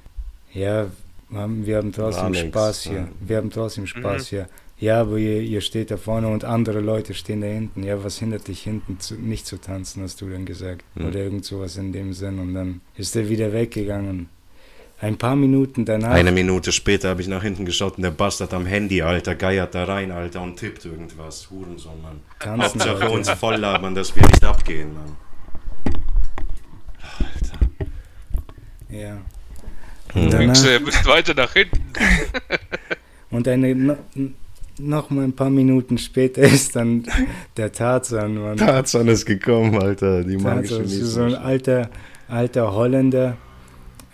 Ja, 0.52 0.86
wir 1.30 1.76
haben, 1.76 1.92
trotzdem 1.92 2.32
nix, 2.32 2.40
Spaß 2.48 2.82
hier. 2.82 2.92
ja. 2.92 3.08
Wir 3.20 3.36
haben 3.36 3.50
trotzdem 3.50 3.86
Spaß 3.86 4.28
hier. 4.28 4.48
Ja, 4.78 5.02
aber 5.02 5.18
ihr, 5.18 5.42
ihr 5.42 5.60
steht 5.60 5.90
da 5.90 5.96
vorne 5.96 6.28
und 6.28 6.44
andere 6.44 6.80
Leute 6.80 7.14
stehen 7.14 7.42
da 7.42 7.46
hinten. 7.46 7.82
Ja, 7.82 8.02
was 8.02 8.18
hindert 8.18 8.48
dich 8.48 8.62
hinten 8.62 8.98
zu, 8.98 9.14
nicht 9.14 9.46
zu 9.46 9.58
tanzen, 9.58 10.02
hast 10.02 10.20
du 10.22 10.28
dann 10.28 10.46
gesagt. 10.46 10.84
Mhm. 10.94 11.06
Oder 11.06 11.20
irgend 11.20 11.44
sowas 11.44 11.76
in 11.76 11.92
dem 11.92 12.14
Sinn. 12.14 12.38
Und 12.38 12.54
dann 12.54 12.80
ist 12.96 13.14
er 13.14 13.28
wieder 13.28 13.52
weggegangen. 13.52 14.28
Ein 15.02 15.16
paar 15.16 15.34
Minuten 15.34 15.86
danach. 15.86 16.10
Eine 16.10 16.30
Minute 16.30 16.72
später 16.72 17.08
habe 17.08 17.22
ich 17.22 17.28
nach 17.28 17.42
hinten 17.42 17.64
geschaut 17.64 17.96
und 17.96 18.02
der 18.02 18.10
Bastard 18.10 18.52
am 18.52 18.66
Handy, 18.66 19.00
Alter, 19.00 19.34
geiert 19.34 19.74
da 19.74 19.84
rein, 19.84 20.10
Alter, 20.10 20.42
und 20.42 20.56
tippt 20.56 20.84
irgendwas. 20.84 21.48
Hurensohn, 21.50 22.02
Mann. 22.02 22.20
Tanzen, 22.38 22.62
Hauptsache 22.64 22.90
Alter. 23.04 23.10
uns 23.12 23.30
voll 23.30 23.56
labern, 23.56 23.94
dass 23.94 24.14
wir 24.14 24.22
nicht 24.26 24.44
abgehen, 24.44 24.92
Mann. 24.92 25.16
Alter. 27.18 27.66
Ja. 28.90 29.16
Hm. 30.12 30.22
Und 30.24 30.32
danach- 30.32 30.44
Jungs, 30.44 30.64
ihr 30.66 30.80
müsst 30.80 31.06
weiter 31.06 31.34
nach 31.34 31.52
hinten. 31.52 31.80
Und 33.30 33.46
eine, 33.48 33.74
no, 33.74 33.96
noch 34.78 35.08
mal 35.10 35.24
ein 35.24 35.32
paar 35.34 35.50
Minuten 35.50 35.96
später 35.98 36.42
ist 36.42 36.74
dann 36.76 37.04
der 37.56 37.70
Tarzan. 37.72 38.34
Mann. 38.34 38.56
Tarzan 38.58 39.08
ist 39.08 39.24
gekommen, 39.24 39.80
Alter, 39.80 40.24
die 40.24 40.36
Tarzan 40.36 40.84
ist 40.84 41.00
so 41.00 41.22
ein 41.22 41.34
alter, 41.36 41.88
alter 42.28 42.72
Holländer, 42.72 43.36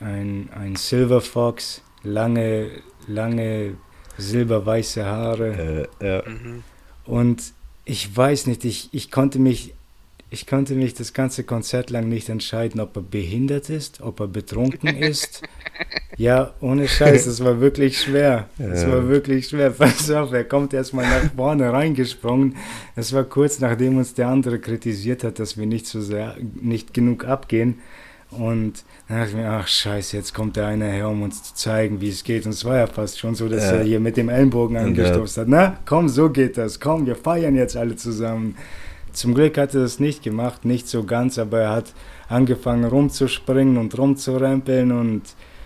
ein, 0.00 0.48
ein 0.54 0.76
Silver 0.76 1.20
Fox, 1.20 1.82
lange, 2.02 2.70
lange 3.06 3.74
silberweiße 4.18 5.04
Haare. 5.04 5.88
Äh, 6.00 6.06
ja. 6.06 6.22
Mhm. 6.26 6.62
Und 7.04 7.42
ich 7.84 8.14
weiß 8.16 8.46
nicht, 8.46 8.64
ich, 8.64 8.88
ich 8.92 9.10
konnte 9.10 9.38
mich. 9.38 9.72
Ich 10.28 10.48
konnte 10.48 10.74
mich 10.74 10.92
das 10.92 11.12
ganze 11.12 11.44
Konzert 11.44 11.88
lang 11.90 12.08
nicht 12.08 12.28
entscheiden, 12.28 12.80
ob 12.80 12.96
er 12.96 13.02
behindert 13.02 13.70
ist, 13.70 14.00
ob 14.00 14.18
er 14.18 14.26
betrunken 14.26 14.88
ist. 14.96 15.40
Ja, 16.16 16.52
ohne 16.60 16.88
Scheiß, 16.88 17.26
es 17.26 17.44
war 17.44 17.60
wirklich 17.60 18.00
schwer. 18.00 18.48
Es 18.58 18.82
Ja. 18.82 18.90
war 18.90 19.08
wirklich 19.08 19.46
schwer. 19.48 19.70
Pass 19.70 20.10
auf, 20.10 20.32
er 20.32 20.42
kommt 20.42 20.74
erstmal 20.74 21.04
nach 21.08 21.32
vorne 21.36 21.72
reingesprungen. 21.72 22.56
Es 22.96 23.12
war 23.12 23.22
kurz 23.22 23.60
nachdem 23.60 23.98
uns 23.98 24.14
der 24.14 24.26
andere 24.26 24.58
kritisiert 24.58 25.22
hat, 25.22 25.38
dass 25.38 25.56
wir 25.56 25.66
nicht 25.66 25.86
so 25.86 26.00
sehr, 26.00 26.36
nicht 26.60 26.92
genug 26.92 27.24
abgehen. 27.24 27.78
Und 28.30 28.84
dann 29.08 29.18
dachte 29.18 29.30
ich 29.30 29.36
mir, 29.36 29.48
ach 29.48 29.66
scheiße, 29.68 30.16
jetzt 30.16 30.34
kommt 30.34 30.56
der 30.56 30.66
eine 30.66 30.86
her, 30.90 31.08
um 31.08 31.22
uns 31.22 31.42
zu 31.42 31.54
zeigen, 31.54 32.00
wie 32.00 32.08
es 32.08 32.22
geht. 32.24 32.44
Und 32.44 32.52
es 32.52 32.64
war 32.64 32.76
ja 32.76 32.86
fast 32.86 33.18
schon 33.18 33.34
so, 33.34 33.48
dass 33.48 33.64
Ja. 33.64 33.76
er 33.76 33.84
hier 33.84 34.00
mit 34.00 34.16
dem 34.16 34.28
Ellenbogen 34.28 34.76
angestupst 34.76 35.38
hat. 35.38 35.46
Na, 35.48 35.78
komm, 35.86 36.08
so 36.08 36.28
geht 36.28 36.58
das. 36.58 36.80
Komm, 36.80 37.06
wir 37.06 37.16
feiern 37.16 37.54
jetzt 37.54 37.76
alle 37.76 37.96
zusammen. 37.96 38.56
Zum 39.12 39.32
Glück 39.34 39.56
hat 39.56 39.74
er 39.74 39.80
das 39.82 40.00
nicht 40.00 40.22
gemacht, 40.22 40.64
nicht 40.66 40.88
so 40.88 41.04
ganz, 41.04 41.38
aber 41.38 41.60
er 41.60 41.70
hat 41.70 41.94
angefangen 42.28 42.84
rumzuspringen 42.84 43.78
und 43.78 43.96
rumzurempeln 43.96 44.92
und 44.92 45.22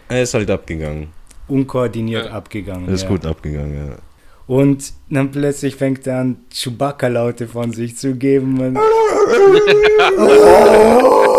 Er 0.08 0.22
ist 0.22 0.34
halt 0.34 0.50
abgegangen. 0.50 1.08
unkoordiniert 1.48 2.26
Ja. 2.26 2.32
abgegangen. 2.32 2.86
Er 2.88 2.94
ist 2.94 3.02
ja. 3.04 3.08
gut 3.08 3.26
abgegangen, 3.26 3.74
ja. 3.88 3.94
Und 4.46 4.92
dann 5.08 5.30
plötzlich 5.30 5.74
fängt 5.76 6.06
er 6.06 6.20
an, 6.20 6.36
Chewbacca-Laute 6.52 7.48
von 7.48 7.72
sich 7.72 7.96
zu 7.96 8.14
geben. 8.16 8.60
Und 8.60 8.78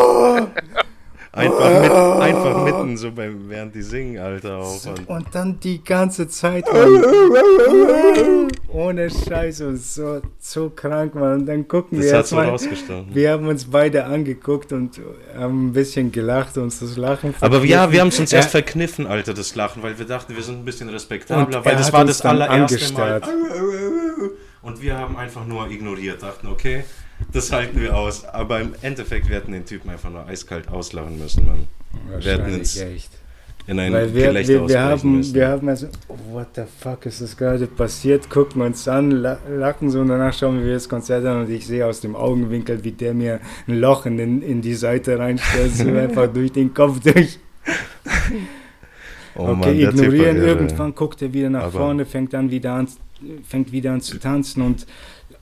Einfach, 1.34 1.82
mit, 1.82 1.92
einfach 1.92 2.64
mitten 2.66 2.98
so 2.98 3.10
beim, 3.12 3.48
während 3.48 3.74
die 3.74 3.82
singen, 3.84 4.18
Alter. 4.20 4.58
Auch. 4.58 4.86
Und, 4.86 5.08
Und 5.08 5.28
dann 5.32 5.58
die 5.62 5.82
ganze 5.82 6.28
Zeit, 6.28 6.66
Mann. 6.74 7.02
Ohne 8.68 9.10
Scheiß 9.10 9.62
und 9.62 9.78
so, 9.82 10.22
so 10.40 10.70
krank, 10.70 11.16
Mann. 11.16 11.40
Und 11.42 11.46
dann 11.46 11.68
gucken 11.68 12.00
das 12.00 12.08
wir 12.08 12.18
jetzt 12.18 12.32
mal. 12.34 12.58
Wir 13.14 13.32
haben 13.32 13.48
uns 13.48 13.64
beide 13.66 14.06
angeguckt 14.06 14.74
und 14.74 15.00
haben 15.38 15.68
ein 15.68 15.74
bisschen 15.74 16.12
gelacht, 16.12 16.58
uns 16.58 16.80
das 16.80 16.98
Lachen 16.98 17.34
Aber 17.40 17.58
ja, 17.64 17.88
verkniffen. 17.88 17.92
wir 17.94 18.02
haben 18.02 18.08
es 18.10 18.20
uns 18.20 18.34
Er- 18.34 18.38
erst 18.40 18.52
verkniffen, 18.52 19.08
Alter, 19.08 19.34
das 19.34 19.56
Lachen, 19.56 19.84
weil 19.84 19.98
wir 19.98 20.06
dachten, 20.06 20.36
wir 20.36 20.44
sind 20.44 20.60
ein 20.60 20.66
bisschen 20.66 20.90
respektabler, 20.90 21.60
Und 21.60 21.66
weil 21.66 21.76
das 21.78 21.94
war 21.94 22.04
das 22.04 22.22
allererste 22.22 22.94
Mal. 22.94 23.14
angestarrt. 23.14 23.30
Und 24.62 24.82
wir 24.82 24.98
haben 24.98 25.16
einfach 25.18 25.46
nur 25.48 25.70
ignoriert, 25.70 26.22
dachten, 26.22 26.48
okay, 26.48 26.84
das 27.34 27.52
halten 27.52 27.80
wir 27.82 27.96
aus. 27.98 28.26
Aber 28.26 28.60
im 28.62 28.74
Endeffekt, 28.82 29.28
wir 29.30 29.36
hätten 29.38 29.52
den 29.52 29.66
Typen 29.66 29.90
einfach 29.90 30.10
nur 30.10 30.26
eiskalt 30.28 30.68
auslachen 30.70 31.18
müssen, 31.20 31.46
Mann. 31.46 31.68
Wir 32.20 32.34
hätten 32.34 32.54
uns 32.54 32.78
echt. 32.78 33.10
in 33.68 33.80
ein 33.80 33.92
Weil 33.94 34.14
wir, 34.14 34.28
Gelächter 34.28 34.54
wir, 34.54 34.70
wir, 34.70 34.82
haben, 34.82 35.18
müssen. 35.18 35.34
wir 35.36 35.48
haben 35.50 35.68
also, 35.70 35.88
oh, 36.08 36.16
what 36.32 36.48
the 36.56 36.64
fuck 36.80 37.06
ist 37.06 37.22
das 37.22 37.36
gerade 37.36 37.68
passiert? 37.68 38.30
Gucken 38.30 38.62
uns 38.62 38.88
an, 38.88 39.12
la- 39.12 39.40
lachen 39.50 39.90
so 39.90 40.00
und 40.02 40.08
danach 40.08 40.34
schauen 40.34 40.64
wir 40.66 40.74
das 40.74 40.88
Konzert 40.88 41.26
an 41.26 41.42
und 41.42 41.50
ich 41.50 41.68
sehe 41.68 41.86
aus 41.86 42.00
dem 42.02 42.16
Augenwinkel, 42.16 42.84
wie 42.84 42.92
der 42.92 43.14
mir 43.14 43.40
ein 43.68 43.80
Loch 43.80 44.06
in, 44.06 44.18
den, 44.18 44.42
in 44.42 44.62
die 44.62 44.74
Seite 44.76 45.20
reinstellt, 45.20 45.76
so 45.76 45.90
einfach 45.94 46.28
durch 46.32 46.52
den 46.54 46.74
Kopf 46.74 47.00
durch. 47.02 47.40
oh 49.36 49.48
okay, 49.50 49.56
Mann, 49.56 49.80
ignorieren. 49.80 50.38
Irgendwann 50.38 50.96
guckt 50.96 51.22
er 51.22 51.34
wieder 51.34 51.50
nach 51.50 51.72
vorne, 51.72 52.06
fängt 52.06 52.34
an 52.36 52.52
wieder 52.52 52.74
an, 52.74 52.88
fängt 53.48 53.72
wieder 53.72 53.92
an 53.94 54.02
zu 54.02 54.18
tanzen 54.18 54.62
und 54.62 54.86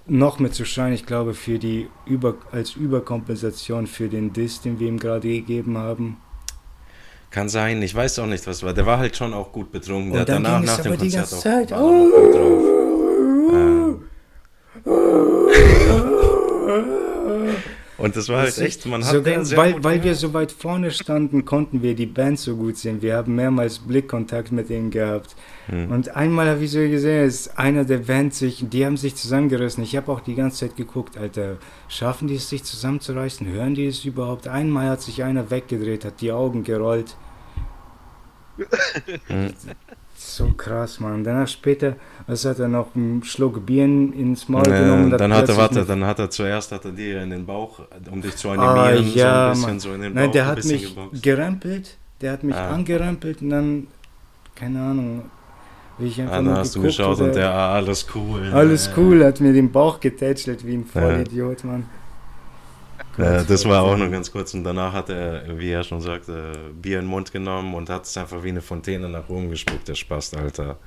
noch 0.10 0.39
mit 0.39 0.54
zu 0.54 0.65
schreien, 0.65 0.93
ich 0.93 1.06
glaube, 1.06 1.34
für 1.34 1.60
die 1.60 1.88
Über, 2.06 2.36
als 2.52 2.76
Überkompensation 2.76 3.88
für 3.88 4.10
den 4.10 4.34
Diss, 4.34 4.62
den 4.62 4.80
wir 4.80 4.88
ihm 4.88 5.00
gerade 5.00 5.28
gegeben 5.28 5.78
haben. 5.78 6.17
Kann 7.32 7.48
sein, 7.48 7.82
ich 7.82 7.93
weiß 7.93 8.19
auch 8.19 8.26
nicht, 8.26 8.45
was 8.48 8.63
war. 8.63 8.74
Der 8.74 8.86
war 8.86 8.98
halt 8.98 9.15
schon 9.15 9.34
auch 9.34 9.52
gut 9.52 9.72
betrunken. 9.72 10.12
Der 10.12 10.22
Und 10.22 10.30
dann 10.30 10.43
danach 10.43 10.63
nach 10.63 10.82
dem 10.82 10.98
Konzert 10.98 11.34
auch, 11.34 11.39
Zeit. 11.39 11.72
war 11.72 11.82
noch 11.82 12.10
gut 12.10 12.36
drauf. 12.36 12.63
Und 17.99 18.15
das 18.15 18.29
war 18.29 18.41
halt 18.41 18.57
echt, 18.57 18.85
man 18.85 19.03
hat 19.03 19.12
Sogar, 19.12 19.33
den 19.33 19.45
sehr 19.45 19.57
weil, 19.57 19.83
weil 19.83 20.03
wir 20.03 20.15
so 20.15 20.33
weit 20.33 20.51
vorne 20.51 20.89
standen, 20.91 21.43
konnten 21.43 21.81
wir 21.81 21.95
die 21.95 22.05
Band 22.05 22.39
so 22.39 22.55
gut 22.55 22.77
sehen. 22.77 23.01
Wir 23.01 23.17
haben 23.17 23.35
mehrmals 23.35 23.79
Blickkontakt 23.79 24.51
mit 24.53 24.69
ihnen 24.69 24.89
gehabt. 24.89 25.35
Hm. 25.67 25.91
Und 25.91 26.15
einmal 26.15 26.47
habe 26.47 26.63
ich 26.63 26.71
so 26.71 26.79
gesehen, 26.79 27.25
ist 27.25 27.59
einer 27.59 27.83
der 27.83 27.97
Band 27.97 28.33
sich, 28.33 28.63
die 28.69 28.85
haben 28.85 28.95
sich 28.95 29.15
zusammengerissen. 29.15 29.83
Ich 29.83 29.97
habe 29.97 30.12
auch 30.12 30.21
die 30.21 30.35
ganze 30.35 30.67
Zeit 30.67 30.77
geguckt, 30.77 31.17
Alter, 31.17 31.57
schaffen 31.89 32.29
die 32.29 32.35
es 32.35 32.49
sich 32.49 32.63
zusammenzureißen? 32.63 33.45
Hören 33.47 33.75
die 33.75 33.88
es 33.88 34.05
überhaupt? 34.05 34.47
Einmal 34.47 34.89
hat 34.89 35.01
sich 35.01 35.23
einer 35.23 35.51
weggedreht, 35.51 36.05
hat 36.05 36.21
die 36.21 36.31
Augen 36.31 36.63
gerollt. 36.63 37.17
Hm. 39.27 39.53
So 40.15 40.51
krass, 40.51 40.99
Mann. 40.99 41.23
Danach 41.23 41.47
später, 41.47 41.95
was 42.29 42.45
hat 42.45 42.59
er 42.59 42.67
noch 42.67 42.95
einen 42.95 43.23
Schluck 43.23 43.65
Bier 43.65 43.85
in- 43.85 44.13
ins 44.13 44.47
Maul 44.49 44.67
Ja, 44.67 44.79
genommen? 44.79 45.09
dann 45.17 45.33
hat 45.33 45.49
er, 45.49 45.57
warte, 45.57 45.83
dann 45.85 46.05
hat 46.05 46.19
er 46.19 46.29
zuerst 46.29 46.71
hat 46.71 46.85
er 46.85 46.91
dir 46.91 47.21
in 47.23 47.29
den 47.31 47.45
Bauch, 47.45 47.79
um 48.11 48.21
dich 48.21 48.35
zu 48.35 48.49
Ah, 48.49 48.53
animieren, 48.53 49.11
so 49.11 49.17
ja, 49.19 49.45
ein 49.45 49.51
bisschen 49.51 49.69
Mann. 49.69 49.79
so 49.79 49.93
in 49.93 50.01
den 50.01 50.13
Nein, 50.13 50.25
Bauch 50.27 50.33
der 50.33 50.43
ein 50.43 50.49
hat 50.49 50.65
mich 50.65 50.95
geboxt. 50.95 51.23
gerempelt, 51.23 51.97
der 52.21 52.31
hat 52.33 52.43
mich 52.43 52.55
Ah. 52.55 52.73
angerempelt 52.75 53.41
und 53.41 53.49
dann, 53.49 53.87
keine 54.55 54.79
Ahnung, 54.79 55.23
wie 55.97 56.07
ich 56.07 56.21
einfach 56.21 56.35
Ah, 56.35 56.41
nur 56.41 56.53
dann 56.53 56.59
hast 56.59 56.75
du 56.75 56.81
geschaut 56.81 57.19
und 57.19 57.35
der, 57.35 57.51
ah, 57.51 57.73
alles 57.75 58.05
cool. 58.15 58.41
Alles 58.53 58.85
Ja, 58.87 58.93
cool, 58.97 59.25
hat 59.25 59.39
mir 59.41 59.53
den 59.53 59.71
Bauch 59.71 59.99
getätschelt 59.99 60.65
wie 60.65 60.75
ein 60.75 60.85
Vollidiot, 60.85 61.63
Mann. 61.63 61.85
Ja, 63.17 63.37
Gott, 63.37 63.49
das 63.49 63.65
war 63.65 63.81
auch 63.83 63.97
nur 63.97 64.09
ganz 64.09 64.31
kurz 64.31 64.53
und 64.53 64.63
danach 64.63 64.93
hat 64.93 65.09
er, 65.09 65.57
wie 65.59 65.71
er 65.71 65.83
schon 65.83 65.99
sagte, 65.99 66.53
Bier 66.81 66.99
in 66.99 67.05
den 67.05 67.09
Mund 67.09 67.31
genommen 67.33 67.73
und 67.73 67.89
hat 67.89 68.05
es 68.05 68.15
einfach 68.17 68.43
wie 68.43 68.49
eine 68.49 68.61
Fontäne 68.61 69.09
nach 69.09 69.27
oben 69.29 69.49
gespuckt, 69.49 69.87
der 69.87 69.95
Spaß, 69.95 70.35
Alter. 70.35 70.77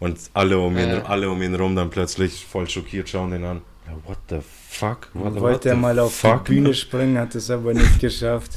Und 0.00 0.18
alle 0.34 0.58
um 0.58 0.76
ihn, 0.78 0.88
Ja. 0.90 1.02
alle 1.04 1.28
um 1.30 1.42
ihn 1.42 1.54
rum 1.54 1.74
dann 1.74 1.90
plötzlich 1.90 2.46
voll 2.46 2.68
schockiert 2.68 3.08
schauen 3.08 3.32
ihn 3.34 3.44
an. 3.44 3.62
Ja, 3.86 3.94
what 4.06 4.18
the 4.28 4.38
fuck? 4.68 5.08
What, 5.14 5.34
what 5.34 5.40
Wollte 5.40 5.68
er 5.70 5.74
the 5.74 5.80
mal 5.80 5.98
auf 5.98 6.14
fuck? 6.14 6.44
die 6.44 6.52
Bühne 6.54 6.74
springen, 6.74 7.18
hat 7.18 7.34
es 7.34 7.50
aber 7.50 7.74
nicht 7.74 7.98
geschafft. 8.00 8.52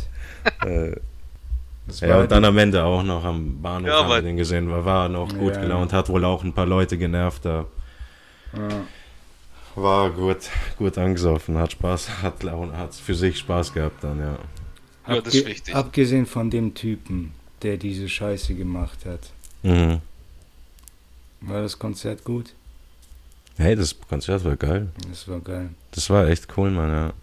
Äh, 0.65 0.91
ja, 2.01 2.19
und 2.21 2.32
dann 2.32 2.45
am 2.45 2.58
Ende 2.58 2.84
auch 2.84 3.01
noch 3.04 3.24
am 3.24 3.61
Bahnhof 3.61 3.88
Ja, 3.89 3.99
haben 4.03 4.09
wir 4.09 4.22
den 4.22 4.38
gesehen, 4.38 4.70
war, 4.70 4.86
war 4.86 5.09
noch 5.09 5.30
gut 5.36 5.55
Ja. 5.55 5.61
gelaunt, 5.61 5.93
hat 5.93 6.09
wohl 6.09 6.24
auch 6.26 6.43
ein 6.43 6.53
paar 6.53 6.66
Leute 6.68 6.97
genervt 6.97 7.45
da. 7.45 7.66
ja. 8.55 8.68
War 9.76 10.09
gut, 10.11 10.38
gut 10.78 10.97
angesoffen, 10.97 11.57
hat 11.57 11.72
Spaß, 11.72 12.22
hat, 12.22 12.43
hat 12.43 12.93
für 12.93 13.16
sich 13.16 13.39
Spaß 13.39 13.74
gehabt 13.74 14.03
dann, 14.03 14.20
ja. 14.20 14.38
Ja, 15.07 15.22
das 15.22 15.34
ist 15.34 15.47
wichtig. 15.47 15.74
Abgesehen 15.76 16.26
von 16.26 16.49
dem 16.49 16.74
Typen, 16.74 17.32
der 17.63 17.78
diese 17.78 18.07
Scheiße 18.09 18.53
gemacht 18.53 18.99
hat, 19.05 19.32
Mhm. 19.63 19.99
War 21.42 21.62
das 21.62 21.78
Konzert 21.78 22.24
gut? 22.24 22.54
Hey, 23.58 23.76
das 23.76 23.96
Konzert 24.00 24.44
war 24.46 24.56
geil. 24.56 24.89
Das 25.10 25.28
war 25.28 25.39
geil. 25.39 25.70
Das 25.92 26.10
war 26.10 26.28
echt 26.28 26.48
cool, 26.58 26.72
Mann, 26.72 26.89
ja. 26.89 27.14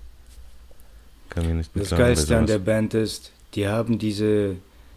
Kann 1.31 1.47
mich 1.47 1.55
nicht 1.55 1.71
Das 1.75 1.91
Geilste 1.91 2.37
an 2.37 2.47
der 2.47 2.59
Band 2.59 2.95
ist, 2.95 3.33
die 3.55 3.67
haben 3.67 3.99
diese, 3.99 4.57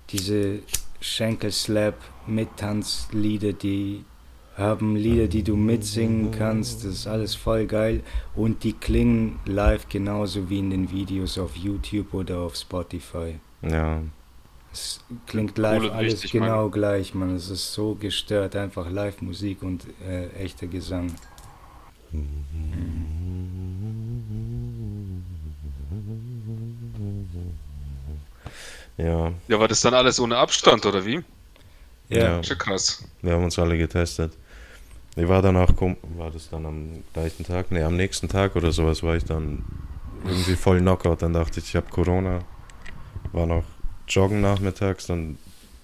diese 0.10 0.60
Schenkelslap 1.00 1.96
Mittanzlieder, 2.28 3.54
die 3.54 4.06
haben 4.58 4.96
Lieder, 4.96 5.28
die 5.28 5.44
du 5.44 5.56
mitsingen 5.56 6.32
kannst, 6.32 6.84
das 6.84 6.92
ist 6.92 7.08
alles 7.08 7.36
voll 7.36 7.66
geil 7.66 8.02
und 8.36 8.64
die 8.64 8.74
klingen 8.74 9.40
live 9.46 9.88
genauso 9.90 10.50
wie 10.50 10.60
in 10.60 10.70
den 10.70 10.92
Videos 10.92 11.38
auf 11.38 11.56
YouTube 11.56 12.14
oder 12.14 12.40
auf 12.40 12.56
Spotify. 12.56 13.40
Ja, 13.62 14.02
Es 14.74 15.02
klingt 15.28 15.58
live 15.58 15.84
Cool 15.84 15.90
alles 15.92 16.14
wichtig, 16.14 16.32
genau 16.32 16.70
gleich, 16.70 17.14
man. 17.14 17.36
Es 17.36 17.50
ist 17.50 17.74
so 17.74 17.96
gestört, 17.96 18.56
einfach 18.56 18.90
Live-Musik 18.90 19.64
und 19.64 19.86
äh, 20.08 20.28
echter 20.30 20.68
Gesang. 20.68 21.14
ja, 28.98 29.32
Ja, 29.48 29.60
war 29.60 29.68
das 29.68 29.82
dann 29.82 29.94
alles 29.94 30.20
ohne 30.20 30.38
Abstand, 30.38 30.86
oder 30.86 31.06
wie? 31.06 31.22
Ja. 32.10 32.44
Schon 32.44 32.58
krass. 32.58 33.04
wir 33.22 33.34
haben 33.34 33.44
uns 33.44 33.58
alle 33.58 33.78
getestet. 33.78 34.34
Ich 35.16 35.28
war 35.28 35.42
danach, 35.42 35.70
kom- 35.72 35.98
war 36.18 36.32
das 36.32 36.50
dann 36.50 36.66
am 36.66 37.04
gleichen 37.14 37.46
Tag? 37.46 37.72
Ne, 37.72 37.86
am 37.86 37.96
nächsten 37.96 38.28
Tag 38.30 38.56
oder 38.56 38.72
sowas 38.72 39.04
war 39.04 39.16
ich 39.16 39.24
dann 39.26 39.64
irgendwie 40.26 40.56
voll 40.56 40.80
Knockout. 40.80 41.22
Dann 41.22 41.34
dachte 41.34 41.60
ich, 41.60 41.68
ich 41.70 41.76
habe 41.76 41.90
Corona. 41.90 42.40
War 43.34 43.46
noch 43.46 43.64
joggen 44.14 44.41
nachmittags, 44.41 45.07
dann 45.07 45.38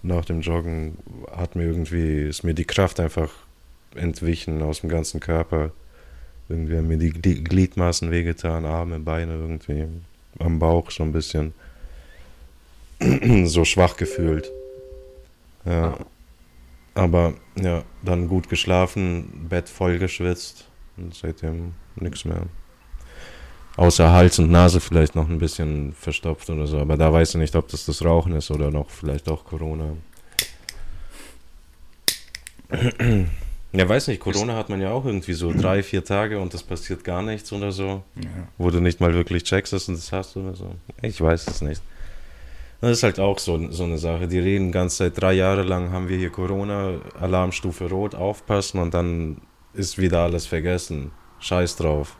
nach 0.03 0.25
dem 0.25 0.41
Joggen 0.41 0.97
hat 1.35 1.55
mir 1.55 1.63
irgendwie, 1.63 2.21
ist 2.23 2.43
mir 2.43 2.53
die 2.53 2.65
Kraft 2.65 2.99
einfach 2.99 3.31
entwichen 3.95 4.61
aus 4.61 4.81
dem 4.81 4.89
ganzen 4.89 5.19
Körper. 5.19 5.71
Irgendwie 6.49 6.77
haben 6.77 6.87
mir 6.87 6.97
die 6.97 7.11
Gli- 7.11 7.43
Gliedmaßen 7.43 8.11
wehgetan, 8.11 8.65
Arme, 8.65 8.99
Beine 8.99 9.33
irgendwie, 9.33 9.85
am 10.39 10.59
Bauch 10.59 10.91
so 10.91 11.03
ein 11.03 11.11
bisschen. 11.11 11.53
so 13.45 13.65
schwach 13.65 13.97
gefühlt. 13.97 14.51
Ja. 15.65 15.97
Aber 16.95 17.33
ja, 17.55 17.83
dann 18.03 18.27
gut 18.27 18.49
geschlafen, 18.49 19.47
Bett 19.49 19.69
voll 19.69 19.99
geschwitzt 19.99 20.65
und 20.95 21.13
seitdem 21.13 21.73
nichts 21.95 22.25
mehr. 22.25 22.43
Außer 23.77 24.11
Hals 24.11 24.39
und 24.39 24.51
Nase 24.51 24.79
vielleicht 24.79 25.15
noch 25.15 25.29
ein 25.29 25.37
bisschen 25.37 25.93
verstopft 25.93 26.49
oder 26.49 26.65
so. 26.65 26.79
Aber 26.79 26.97
da 26.97 27.13
weiß 27.13 27.29
ich 27.29 27.35
nicht, 27.35 27.55
ob 27.55 27.67
das 27.67 27.85
das 27.85 28.03
Rauchen 28.03 28.33
ist 28.33 28.49
oder 28.51 28.71
noch 28.71 28.89
vielleicht 28.89 29.29
auch 29.29 29.45
Corona. 29.45 29.93
Ja, 33.73 33.87
weiß 33.87 34.07
nicht, 34.07 34.19
Corona 34.19 34.55
hat 34.55 34.69
man 34.69 34.81
ja 34.81 34.91
auch 34.91 35.05
irgendwie 35.05 35.33
so 35.33 35.53
drei, 35.53 35.83
vier 35.83 36.03
Tage 36.03 36.39
und 36.39 36.53
es 36.53 36.63
passiert 36.63 37.03
gar 37.03 37.21
nichts 37.21 37.53
oder 37.53 37.71
so. 37.71 38.03
Ja. 38.15 38.29
Wo 38.57 38.71
du 38.71 38.79
nicht 38.79 38.99
mal 38.99 39.13
wirklich 39.13 39.43
checkst, 39.43 39.71
dass 39.73 39.85
du 39.85 39.91
das 39.91 40.11
hast 40.11 40.35
oder 40.37 40.55
so. 40.55 40.73
Ich 41.01 41.21
weiß 41.21 41.47
es 41.47 41.61
nicht. 41.61 41.81
Das 42.81 42.91
ist 42.91 43.03
halt 43.03 43.19
auch 43.19 43.37
so, 43.37 43.71
so 43.71 43.83
eine 43.83 43.99
Sache. 43.99 44.27
Die 44.27 44.39
reden 44.39 44.71
ganz 44.71 44.97
seit 44.97 45.21
drei 45.21 45.33
Jahre 45.33 45.63
lang, 45.63 45.91
haben 45.91 46.09
wir 46.09 46.17
hier 46.17 46.31
Corona, 46.31 46.99
Alarmstufe 47.19 47.89
Rot, 47.89 48.15
aufpassen 48.15 48.79
und 48.79 48.93
dann 48.93 49.41
ist 49.73 49.99
wieder 49.99 50.21
alles 50.21 50.47
vergessen. 50.47 51.11
Scheiß 51.39 51.75
drauf. 51.75 52.17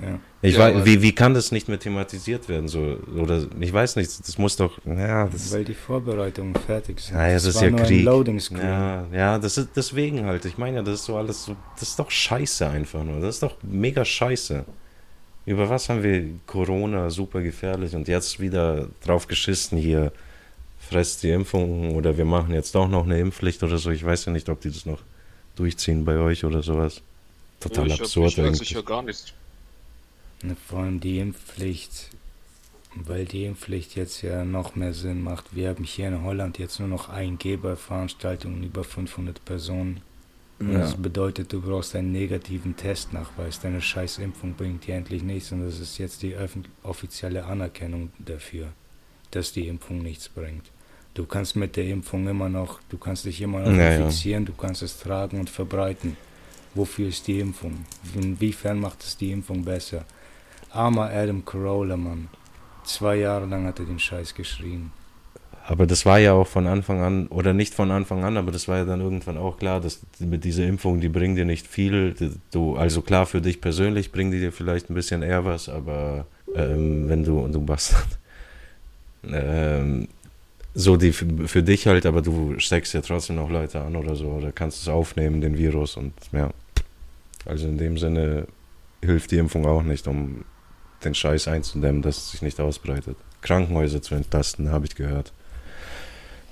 Ja. 0.00 0.20
Ich 0.42 0.54
Ja, 0.54 0.60
weiß, 0.74 0.86
wie, 0.86 1.02
wie 1.02 1.12
kann 1.14 1.34
das 1.34 1.52
nicht 1.52 1.68
mehr 1.68 1.78
thematisiert 1.78 2.48
werden? 2.48 2.66
So, 2.66 2.96
oder 3.16 3.44
ich 3.60 3.72
weiß 3.72 3.96
nicht, 3.96 4.10
das 4.26 4.38
muss 4.38 4.56
doch. 4.56 4.78
Ja, 4.86 5.26
das, 5.28 5.52
Weil 5.52 5.64
die 5.64 5.74
Vorbereitungen 5.74 6.54
fertig 6.54 6.98
sind. 7.00 7.14
ja, 7.16 7.28
es 7.28 7.42
Das 7.44 7.54
ist 7.54 7.56
war 7.56 7.64
ja 7.64 7.70
nur 7.72 7.80
Krieg. 7.80 7.98
Ein 8.00 8.04
Loading 8.06 8.40
Screen. 8.40 8.60
Ja, 8.62 9.06
ja, 9.12 9.38
das 9.38 9.58
ist 9.58 9.68
deswegen 9.76 10.24
halt. 10.24 10.46
Ich 10.46 10.56
meine 10.56 10.78
ja, 10.78 10.82
das 10.82 11.00
ist 11.00 11.04
so 11.04 11.16
alles 11.18 11.44
so. 11.44 11.54
Das 11.78 11.82
ist 11.90 11.98
doch 11.98 12.10
scheiße 12.10 12.66
einfach 12.68 13.04
nur. 13.04 13.20
Das 13.20 13.34
ist 13.34 13.42
doch 13.42 13.56
mega 13.62 14.02
scheiße. 14.02 14.64
Über 15.44 15.68
was 15.68 15.88
haben 15.90 16.02
wir 16.02 16.24
Corona 16.46 17.10
super 17.10 17.42
gefährlich 17.42 17.94
und 17.94 18.08
jetzt 18.08 18.40
wieder 18.40 18.88
drauf 19.04 19.26
geschissen 19.26 19.76
hier. 19.78 20.10
Fresst 20.88 21.22
die 21.22 21.30
Impfung 21.30 21.94
oder 21.94 22.16
wir 22.16 22.24
machen 22.24 22.54
jetzt 22.54 22.74
doch 22.74 22.88
noch 22.88 23.04
eine 23.04 23.20
Impfpflicht 23.20 23.62
oder 23.62 23.76
so. 23.76 23.90
Ich 23.90 24.02
weiß 24.04 24.24
ja 24.24 24.32
nicht, 24.32 24.48
ob 24.48 24.60
die 24.62 24.70
das 24.70 24.86
noch 24.86 25.00
durchziehen 25.54 26.04
bei 26.06 26.16
euch 26.16 26.44
oder 26.46 26.62
sowas. 26.62 27.02
Total 27.60 27.86
ich 27.86 27.92
hab- 27.92 28.00
absurd 28.00 28.30
ich 28.32 28.38
weiß 28.38 28.44
irgendwie. 28.46 28.64
sicher 28.64 28.82
gar 28.82 29.02
nichts. 29.02 29.34
Ne, 30.42 30.56
Vor 30.68 30.80
allem 30.80 31.00
die 31.00 31.18
Impfpflicht, 31.18 32.10
weil 32.94 33.24
die 33.24 33.44
Impfpflicht 33.44 33.94
jetzt 33.96 34.22
ja 34.22 34.44
noch 34.44 34.74
mehr 34.74 34.94
Sinn 34.94 35.22
macht. 35.22 35.54
Wir 35.54 35.68
haben 35.70 35.84
hier 35.84 36.08
in 36.08 36.22
Holland 36.22 36.58
jetzt 36.58 36.80
nur 36.80 36.88
noch 36.88 37.08
ein 37.08 37.38
G 37.38 37.56
bei 37.56 37.76
Veranstaltungen 37.76 38.62
über 38.62 38.84
500 38.84 39.44
Personen. 39.44 40.00
Ja. 40.60 40.78
Das 40.80 40.94
bedeutet, 40.94 41.52
du 41.52 41.60
brauchst 41.62 41.96
einen 41.96 42.12
negativen 42.12 42.76
Testnachweis. 42.76 43.60
Deine 43.60 43.80
scheiß 43.80 44.18
Impfung 44.18 44.54
bringt 44.54 44.86
dir 44.86 44.94
endlich 44.96 45.22
nichts 45.22 45.52
und 45.52 45.64
das 45.64 45.78
ist 45.80 45.96
jetzt 45.98 46.22
die 46.22 46.36
offizielle 46.82 47.44
Anerkennung 47.46 48.10
dafür, 48.18 48.68
dass 49.30 49.52
die 49.52 49.68
Impfung 49.68 50.02
nichts 50.02 50.28
bringt. 50.28 50.70
Du 51.14 51.24
kannst 51.24 51.56
mit 51.56 51.76
der 51.76 51.86
Impfung 51.86 52.28
immer 52.28 52.48
noch, 52.48 52.80
du 52.90 52.98
kannst 52.98 53.24
dich 53.24 53.40
immer 53.40 53.60
noch 53.60 53.72
Ja, 53.72 53.90
ja. 53.92 53.96
infizieren, 54.04 54.44
du 54.44 54.52
kannst 54.52 54.82
es 54.82 54.98
tragen 54.98 55.40
und 55.40 55.48
verbreiten. 55.50 56.16
Wofür 56.74 57.08
ist 57.08 57.26
die 57.26 57.40
Impfung? 57.40 57.84
Inwiefern 58.14 58.78
macht 58.78 59.02
es 59.02 59.16
die 59.16 59.32
Impfung 59.32 59.64
besser? 59.64 60.04
Armer 60.72 61.10
Adam 61.10 61.44
Carolla, 61.44 61.96
Mann. 61.96 62.28
Zwei 62.84 63.16
Jahre 63.16 63.46
lang 63.46 63.66
hat 63.66 63.78
er 63.78 63.86
den 63.86 63.98
Scheiß 63.98 64.34
geschrien. 64.34 64.92
Aber 65.66 65.86
das 65.86 66.04
war 66.04 66.18
ja 66.18 66.32
auch 66.32 66.46
von 66.46 66.66
Anfang 66.66 67.00
an, 67.00 67.26
oder 67.28 67.52
nicht 67.52 67.74
von 67.74 67.90
Anfang 67.90 68.24
an, 68.24 68.36
aber 68.36 68.50
das 68.50 68.66
war 68.66 68.78
ja 68.78 68.84
dann 68.84 69.00
irgendwann 69.00 69.36
auch 69.36 69.58
klar, 69.58 69.80
dass 69.80 70.00
mit 70.18 70.44
dieser 70.44 70.66
Impfung, 70.66 71.00
die 71.00 71.08
bringen 71.08 71.36
dir 71.36 71.44
nicht 71.44 71.66
viel. 71.66 72.14
Du, 72.50 72.76
also 72.76 73.02
klar, 73.02 73.26
für 73.26 73.40
dich 73.40 73.60
persönlich 73.60 74.10
bringen 74.10 74.32
die 74.32 74.40
dir 74.40 74.52
vielleicht 74.52 74.90
ein 74.90 74.94
bisschen 74.94 75.22
eher 75.22 75.44
was, 75.44 75.68
aber 75.68 76.26
ähm, 76.56 77.08
wenn 77.08 77.24
du, 77.24 77.46
du 77.48 77.60
Bastard, 77.60 78.18
ähm, 79.30 80.08
so 80.74 80.96
die 80.96 81.12
für 81.12 81.62
dich 81.62 81.86
halt, 81.86 82.06
aber 82.06 82.22
du 82.22 82.58
steckst 82.58 82.94
ja 82.94 83.00
trotzdem 83.00 83.36
noch 83.36 83.50
Leute 83.50 83.80
an 83.80 83.96
oder 83.96 84.16
so, 84.16 84.26
oder 84.28 84.52
kannst 84.52 84.82
es 84.82 84.88
aufnehmen, 84.88 85.40
den 85.40 85.58
Virus 85.58 85.96
und 85.96 86.14
ja. 86.32 86.50
Also 87.44 87.68
in 87.68 87.78
dem 87.78 87.96
Sinne 87.96 88.46
hilft 89.02 89.30
die 89.30 89.38
Impfung 89.38 89.66
auch 89.66 89.82
nicht, 89.82 90.06
um 90.06 90.44
den 91.04 91.14
Scheiß 91.14 91.48
einzudämmen, 91.48 92.02
dass 92.02 92.16
es 92.18 92.30
sich 92.32 92.42
nicht 92.42 92.60
ausbreitet. 92.60 93.16
Krankenhäuser 93.42 94.02
zu 94.02 94.14
entlasten, 94.14 94.70
habe 94.70 94.86
ich 94.86 94.94
gehört. 94.94 95.32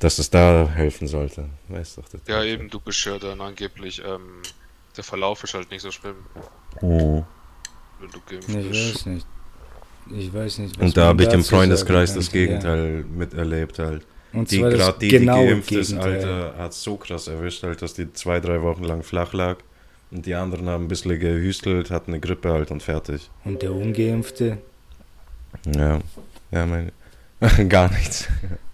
Dass 0.01 0.19
es 0.19 0.31
da 0.31 0.69
helfen 0.73 1.09
sollte. 1.09 1.47
Weißt 1.69 1.99
doch. 1.99 2.09
das- 2.09 2.21
Ja, 2.29 2.43
eben, 2.45 2.71
du 2.71 2.79
bist 2.81 3.05
ja 3.05 3.19
dann 3.19 3.41
angeblich, 3.41 4.01
ähm, 4.07 4.43
der 4.97 5.05
Verlauf 5.05 5.43
ist 5.45 5.55
halt 5.55 5.71
nicht 5.71 5.83
so 5.83 5.91
schlimm, 5.91 6.17
Oh. 6.81 7.25
wenn 8.01 8.11
du 8.11 8.21
geimpft 8.29 8.49
Ich 8.49 8.69
bist. 8.69 8.95
weiß 8.95 9.07
nicht. 9.07 9.27
Ich 10.11 10.33
weiß 10.33 10.59
nicht. 10.59 10.79
was 10.79 10.85
Und 10.87 10.97
da 10.97 11.07
habe 11.07 11.23
ich 11.25 11.33
im 11.33 11.45
Freundeskreis 11.45 12.15
das 12.15 12.31
kann. 12.31 12.41
Ja. 12.41 12.47
Gegenteil 12.47 13.05
miterlebt 13.05 13.79
halt. 13.79 14.07
Und 14.33 14.51
Die 14.51 14.59
gerade 14.61 14.99
die, 14.99 15.09
genaue 15.09 15.43
die 15.43 15.49
geimpft 15.53 15.73
ist, 15.73 15.89
Gegenteil. 15.89 16.15
Alter, 16.25 16.59
hat 16.59 16.75
so 16.75 16.97
krass 16.97 17.27
erwischt, 17.29 17.63
halt, 17.63 17.83
dass 17.83 17.95
die 17.95 18.13
zwei, 18.13 18.41
drei 18.41 18.63
Wochen 18.63 18.85
lang 18.85 19.03
flach 19.03 19.33
lag. 19.33 19.57
Und 20.11 20.25
die 20.27 20.35
anderen 20.35 20.69
haben 20.69 20.85
ein 20.85 20.89
bisschen 20.89 21.19
gehüstelt, 21.21 21.91
hatten 21.91 22.13
eine 22.13 22.21
Grippe 22.21 22.51
halt 22.51 22.71
und 22.71 22.83
fertig. 22.83 23.31
Und 23.45 23.63
der 23.63 23.73
Ungeimpfte, 23.73 24.59
Ja. 25.67 25.99
Ja, 26.51 26.67
mein. 26.67 26.93
Gar 27.69 27.91
nichts. 27.91 28.27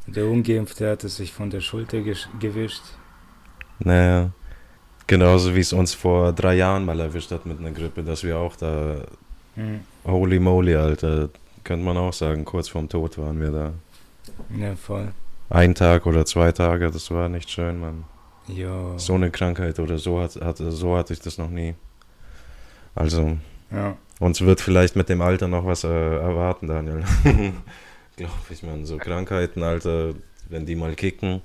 der 0.06 0.26
Ungeimpfte 0.26 0.88
hat 0.90 1.04
es 1.04 1.16
sich 1.16 1.32
von 1.32 1.50
der 1.50 1.60
Schulter 1.60 2.00
gewischt. 2.40 2.82
Naja. 3.80 4.30
Genauso 5.06 5.54
wie 5.54 5.60
es 5.60 5.72
uns 5.72 5.92
vor 5.92 6.32
drei 6.32 6.54
Jahren 6.54 6.84
mal 6.84 6.98
erwischt 6.98 7.30
hat 7.30 7.44
mit 7.46 7.58
einer 7.58 7.72
Grippe, 7.72 8.02
dass 8.02 8.22
wir 8.22 8.38
auch 8.38 8.56
da 8.56 9.02
Hm. 9.56 9.80
Holy 10.04 10.38
moly, 10.40 10.74
Alter. 10.74 11.28
Könnte 11.62 11.84
man 11.84 11.96
auch 11.96 12.12
sagen, 12.12 12.44
kurz 12.44 12.68
vorm 12.68 12.88
Tod 12.88 13.16
waren 13.18 13.40
wir 13.40 13.50
da. 13.50 13.72
Ja, 14.56 14.74
voll. 14.76 15.12
Ein 15.50 15.74
Tag 15.74 16.06
oder 16.06 16.26
zwei 16.26 16.50
Tage, 16.52 16.90
das 16.90 17.10
war 17.10 17.28
nicht 17.28 17.50
schön, 17.50 17.78
Mann. 17.80 18.04
Ja. 18.48 18.98
So 18.98 19.14
eine 19.14 19.30
Krankheit 19.30 19.78
oder 19.78 19.98
so, 19.98 20.20
hat, 20.20 20.36
hat, 20.36 20.58
so 20.58 20.96
hatte 20.96 21.12
ich 21.12 21.20
das 21.20 21.38
noch 21.38 21.48
nie. 21.50 21.74
Also, 22.94 23.36
Ja. 23.70 23.96
uns 24.20 24.40
wird 24.40 24.60
vielleicht 24.60 24.96
mit 24.96 25.08
dem 25.08 25.20
Alter 25.22 25.48
noch 25.48 25.64
was 25.64 25.84
äh, 25.84 25.88
erwarten, 25.88 26.66
Daniel. 26.68 27.04
Glaube 28.16 28.32
ich, 28.50 28.62
man. 28.62 28.84
So 28.86 28.98
Krankheiten, 28.98 29.62
Alter, 29.62 30.14
wenn 30.48 30.66
die 30.66 30.76
mal 30.76 30.94
kicken. 30.94 31.42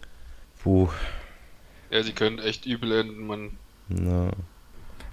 Puh, 0.62 0.90
Ja, 1.90 2.04
die 2.04 2.12
können 2.14 2.38
echt 2.40 2.66
übel 2.66 2.92
enden, 2.92 3.26
man. 3.26 3.52
na. 3.88 4.32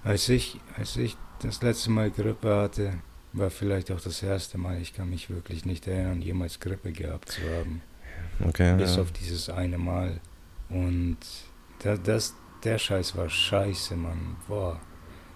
Als 0.03 0.29
ich, 0.29 0.59
als 0.77 0.95
ich 0.97 1.17
das 1.41 1.61
letzte 1.63 1.89
Mal 1.89 2.11
Grippe 2.11 2.55
hatte, 2.55 2.93
war 3.33 3.49
vielleicht 3.49 3.91
auch 3.91 3.99
das 3.99 4.21
erste 4.23 4.57
Mal, 4.57 4.79
ich 4.81 4.93
kann 4.93 5.09
mich 5.09 5.29
wirklich 5.29 5.65
nicht 5.65 5.87
erinnern, 5.87 6.21
jemals 6.21 6.59
Grippe 6.59 6.91
gehabt 6.91 7.29
zu 7.29 7.41
haben. 7.41 7.81
Okay. 8.47 8.75
Bis 8.77 8.95
ja. 8.95 9.01
auf 9.01 9.11
dieses 9.11 9.49
eine 9.49 9.77
Mal. 9.77 10.19
Und 10.69 11.17
da, 11.79 11.95
das, 11.97 12.35
der 12.63 12.77
Scheiß 12.77 13.15
war 13.15 13.29
scheiße, 13.29 13.95
Mann. 13.95 14.37
Boah. 14.47 14.79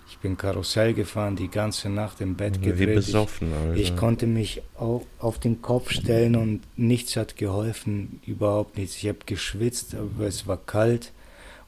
Ich 0.09 0.17
bin 0.17 0.35
Karussell 0.35 0.93
gefahren, 0.93 1.37
die 1.37 1.47
ganze 1.47 1.89
Nacht 1.89 2.19
im 2.19 2.35
Bett 2.35 2.59
Wie 2.59 2.65
gedreht. 2.65 2.89
Ich, 2.89 2.95
besoffen, 2.95 3.53
Alter. 3.53 3.79
ich 3.79 3.95
konnte 3.95 4.27
mich 4.27 4.61
auf, 4.75 5.03
auf 5.19 5.39
den 5.39 5.61
Kopf 5.61 5.89
stellen 5.91 6.35
und 6.35 6.61
nichts 6.75 7.15
hat 7.15 7.37
geholfen, 7.37 8.19
überhaupt 8.25 8.77
nichts. 8.77 8.97
Ich 8.97 9.07
habe 9.07 9.19
geschwitzt, 9.25 9.95
aber 9.95 10.27
es 10.27 10.47
war 10.47 10.57
kalt 10.57 11.13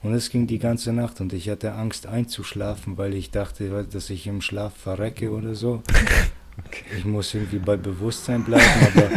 Und 0.02 0.14
es 0.14 0.30
ging 0.30 0.46
die 0.46 0.60
ganze 0.60 0.92
Nacht 0.92 1.22
und 1.22 1.32
ich 1.32 1.50
hatte 1.50 1.72
Angst 1.72 2.06
einzuschlafen, 2.06 2.98
weil 2.98 3.14
ich 3.14 3.32
dachte, 3.32 3.86
dass 3.90 4.10
ich 4.10 4.28
im 4.28 4.42
Schlaf 4.42 4.74
verrecke 4.76 5.32
oder 5.32 5.56
so. 5.56 5.82
Okay. 6.68 6.84
Ich 7.00 7.04
muss 7.04 7.34
irgendwie 7.34 7.58
bei 7.58 7.78
Bewusstsein 7.78 8.44
bleiben, 8.44 8.64
aber 8.94 9.10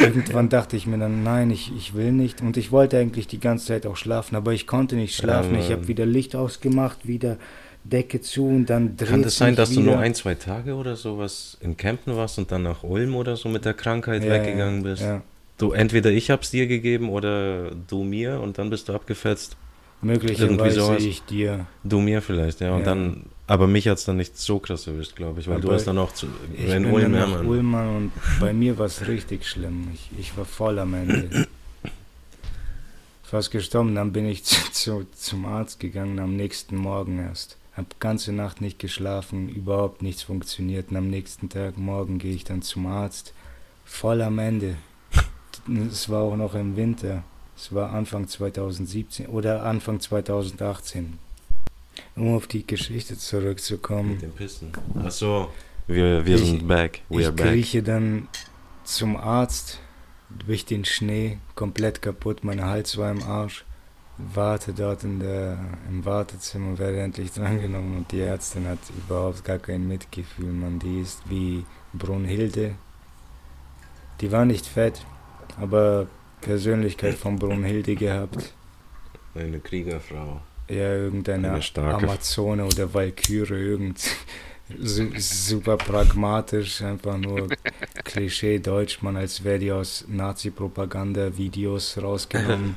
irgendwann 0.00 0.48
dachte 0.48 0.76
ich 0.76 0.86
mir 0.86 0.98
dann, 0.98 1.22
nein, 1.22 1.50
ich, 1.50 1.72
ich 1.76 1.94
will 1.94 2.12
nicht. 2.12 2.40
Und 2.40 2.56
ich 2.56 2.72
wollte 2.72 2.98
eigentlich 2.98 3.26
die 3.26 3.40
ganze 3.40 3.66
Zeit 3.66 3.86
auch 3.86 3.96
schlafen, 3.96 4.36
aber 4.36 4.52
ich 4.52 4.66
konnte 4.66 4.96
nicht 4.96 5.16
schlafen. 5.16 5.58
ich 5.58 5.70
habe 5.70 5.88
wieder 5.88 6.06
Licht 6.06 6.36
ausgemacht, 6.36 7.06
wieder 7.06 7.38
Decke 7.84 8.20
zu 8.20 8.46
und 8.46 8.66
dann 8.66 8.96
dreht 8.96 9.08
Kann 9.08 9.22
das 9.22 9.36
sein, 9.36 9.56
dass 9.56 9.72
wieder. 9.72 9.82
du 9.82 9.86
nur 9.88 9.98
ein, 9.98 10.14
zwei 10.14 10.34
Tage 10.34 10.74
oder 10.74 10.94
sowas 10.96 11.58
in 11.60 11.76
Campen 11.76 12.16
warst 12.16 12.38
und 12.38 12.52
dann 12.52 12.62
nach 12.62 12.84
Ulm 12.84 13.16
oder 13.16 13.36
so 13.36 13.48
mit 13.48 13.64
der 13.64 13.74
Krankheit 13.74 14.22
ja, 14.22 14.30
weggegangen 14.30 14.84
bist? 14.84 15.02
Ja. 15.02 15.22
Du, 15.58 15.72
entweder 15.72 16.10
ich 16.10 16.30
hab's 16.30 16.50
dir 16.50 16.66
gegeben 16.66 17.08
oder 17.08 17.72
du 17.72 18.04
mir 18.04 18.40
und 18.40 18.58
dann 18.58 18.70
bist 18.70 18.88
du 18.88 18.94
abgefetzt. 18.94 19.56
Möglicherweise 20.02 20.96
ich 20.96 21.22
dir. 21.22 21.66
Du 21.84 22.00
mir 22.00 22.20
vielleicht, 22.22 22.60
ja. 22.60 22.72
Und 22.72 22.80
ja. 22.80 22.86
dann, 22.86 23.26
aber 23.46 23.68
mich 23.68 23.86
hat 23.86 23.98
es 23.98 24.04
dann 24.04 24.16
nicht 24.16 24.36
so 24.36 24.58
krass 24.58 24.88
erwischt, 24.88 25.14
glaube 25.14 25.40
ich, 25.40 25.46
weil 25.46 25.54
aber 25.54 25.62
du 25.62 25.72
hast 25.72 25.84
dann 25.84 25.98
auch 25.98 26.12
zu, 26.12 26.26
ich 26.52 26.64
in 26.64 26.82
bin 26.82 26.92
Ulm, 26.92 27.12
nach 27.12 27.44
Ulm 27.44 27.74
und 27.74 28.12
bei 28.40 28.52
mir 28.52 28.76
war 28.78 28.86
es 28.86 29.06
richtig 29.06 29.46
schlimm. 29.46 29.88
Ich, 29.94 30.10
ich 30.18 30.36
war 30.36 30.44
voll 30.44 30.80
am 30.80 30.94
Ende. 30.94 31.46
Fast 33.22 33.52
gestorben, 33.52 33.94
dann 33.94 34.12
bin 34.12 34.26
ich 34.26 34.42
zu, 34.44 34.72
zu, 34.72 35.06
zum 35.14 35.46
Arzt 35.46 35.78
gegangen 35.78 36.18
am 36.18 36.36
nächsten 36.36 36.76
Morgen 36.76 37.20
erst. 37.20 37.56
Hab 37.76 38.00
ganze 38.00 38.32
Nacht 38.32 38.60
nicht 38.60 38.80
geschlafen, 38.80 39.48
überhaupt 39.48 40.02
nichts 40.02 40.22
funktioniert. 40.22 40.90
Und 40.90 40.96
am 40.96 41.08
nächsten 41.08 41.48
Tag, 41.48 41.78
morgen, 41.78 42.18
gehe 42.18 42.34
ich 42.34 42.44
dann 42.44 42.60
zum 42.60 42.86
Arzt. 42.86 43.32
Voll 43.84 44.20
am 44.20 44.38
Ende. 44.38 44.76
Es 45.90 46.08
war 46.08 46.22
auch 46.22 46.36
noch 46.36 46.54
im 46.54 46.76
Winter. 46.76 47.22
Es 47.62 47.72
war 47.72 47.92
Anfang 47.92 48.26
2017 48.26 49.26
oder 49.26 49.62
Anfang 49.62 50.00
2018. 50.00 51.16
Um 52.16 52.34
auf 52.34 52.48
die 52.48 52.66
Geschichte 52.66 53.16
zurückzukommen. 53.16 54.14
Mit 54.14 54.22
den 54.22 54.32
Pisten. 54.32 54.72
Achso, 54.96 55.48
wir, 55.86 56.26
wir 56.26 56.34
ich, 56.34 56.44
sind 56.44 56.66
back. 56.66 57.02
We 57.08 57.22
ich 57.22 57.36
krieche 57.36 57.84
dann 57.84 58.26
zum 58.82 59.16
Arzt 59.16 59.78
durch 60.44 60.64
den 60.64 60.84
Schnee, 60.84 61.38
komplett 61.54 62.02
kaputt, 62.02 62.42
mein 62.42 62.64
Hals 62.64 62.98
war 62.98 63.12
im 63.12 63.22
Arsch. 63.22 63.64
Warte 64.18 64.72
dort 64.72 65.04
in 65.04 65.20
der, 65.20 65.56
im 65.88 66.04
Wartezimmer, 66.04 66.78
werde 66.78 67.00
endlich 67.00 67.30
drangenommen 67.30 67.96
und 67.98 68.10
die 68.10 68.22
Ärztin 68.22 68.66
hat 68.66 68.80
überhaupt 69.06 69.44
gar 69.44 69.60
kein 69.60 69.86
Mitgefühl, 69.86 70.52
man. 70.52 70.80
Die 70.80 71.00
ist 71.00 71.22
wie 71.30 71.64
Brunhilde. 71.92 72.74
Die 74.20 74.32
war 74.32 74.46
nicht 74.46 74.66
fett, 74.66 75.06
aber 75.60 76.08
Persönlichkeit 76.42 77.14
von 77.14 77.36
Brunhilde 77.36 77.94
gehabt. 77.94 78.52
Eine 79.34 79.60
Kriegerfrau. 79.60 80.42
Ja, 80.68 80.94
irgendeine 80.94 81.60
Amazone 81.76 82.64
oder 82.64 82.92
Valkyrie, 82.92 83.54
irgend 83.54 84.00
super 84.78 85.76
pragmatisch, 85.76 86.82
einfach 86.82 87.18
nur 87.18 87.48
Klischee 88.04 88.58
Deutsch, 88.58 89.02
man 89.02 89.16
als 89.16 89.44
wäre 89.44 89.58
die 89.58 89.72
aus 89.72 90.04
Nazi-Propaganda-Videos 90.08 91.98
rausgenommen. 92.00 92.76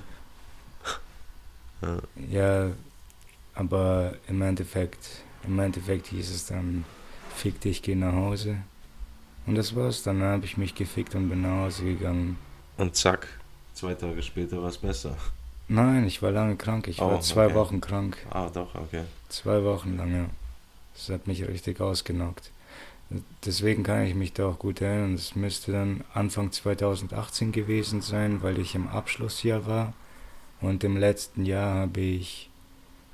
ja, 2.30 2.72
aber 3.54 4.14
im 4.28 4.42
Endeffekt, 4.42 5.08
im 5.46 5.60
Endeffekt 5.60 6.08
hieß 6.08 6.32
es 6.32 6.48
dann, 6.48 6.86
fick 7.36 7.62
dich, 7.62 7.82
geh 7.82 7.96
nach 7.96 8.14
Hause. 8.14 8.58
Und 9.46 9.56
das 9.56 9.76
war's, 9.76 10.04
dann 10.04 10.22
habe 10.22 10.46
ich 10.46 10.58
mich 10.58 10.76
gefickt 10.76 11.16
und 11.16 11.30
bin 11.30 11.42
nach 11.44 11.66
Hause 11.66 11.84
gegangen. 11.84 12.38
Und 12.78 12.96
zack, 12.96 13.28
Zwei 13.76 13.94
Tage 13.94 14.24
später 14.24 14.62
war 14.62 14.70
es 14.70 14.78
besser. 14.78 15.18
Nein, 15.68 16.08
ich 16.08 16.22
war 16.22 16.32
lange 16.32 16.56
krank. 16.56 16.88
Ich 16.88 17.02
oh, 17.02 17.12
war 17.12 17.22
zwei 17.22 17.48
okay. 17.48 17.56
Wochen 17.56 17.82
krank. 17.82 18.18
Ah, 18.30 18.50
doch, 18.50 18.74
okay. 18.74 19.04
Zwei 19.28 19.64
Wochen 19.66 19.98
lang, 19.98 20.16
ja. 20.16 20.26
Das 20.94 21.10
hat 21.10 21.28
mich 21.28 21.46
richtig 21.46 21.82
ausgenockt. 21.82 22.52
Deswegen 23.46 23.84
kann 23.84 24.04
ich 24.04 24.16
mich 24.16 24.32
da 24.32 24.48
auch 24.48 24.60
gut 24.60 24.80
erinnern. 24.80 25.16
Es 25.16 25.36
müsste 25.36 25.74
dann 25.74 26.06
Anfang 26.14 26.54
2018 26.54 27.52
gewesen 27.52 28.02
sein, 28.02 28.42
weil 28.42 28.60
ich 28.60 28.76
im 28.76 28.88
Abschlussjahr 28.88 29.66
war. 29.68 29.94
Und 30.62 30.86
im 30.86 30.96
letzten 30.96 31.46
Jahr 31.46 31.76
habe 31.76 32.00
ich, 32.00 32.50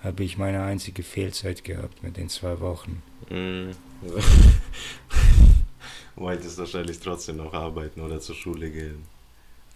habe 0.04 0.24
ich 0.24 0.38
meine 0.38 0.64
einzige 0.64 1.02
Fehlzeit 1.02 1.64
gehabt 1.64 2.04
mit 2.04 2.18
den 2.18 2.30
zwei 2.30 2.60
Wochen. 2.60 3.02
Mm. 3.30 3.72
Wolltest 6.16 6.58
wahrscheinlich 6.58 7.00
trotzdem 7.00 7.38
noch 7.38 7.54
arbeiten 7.54 8.02
oder 8.02 8.20
zur 8.20 8.36
Schule 8.36 8.70
gehen. 8.70 9.04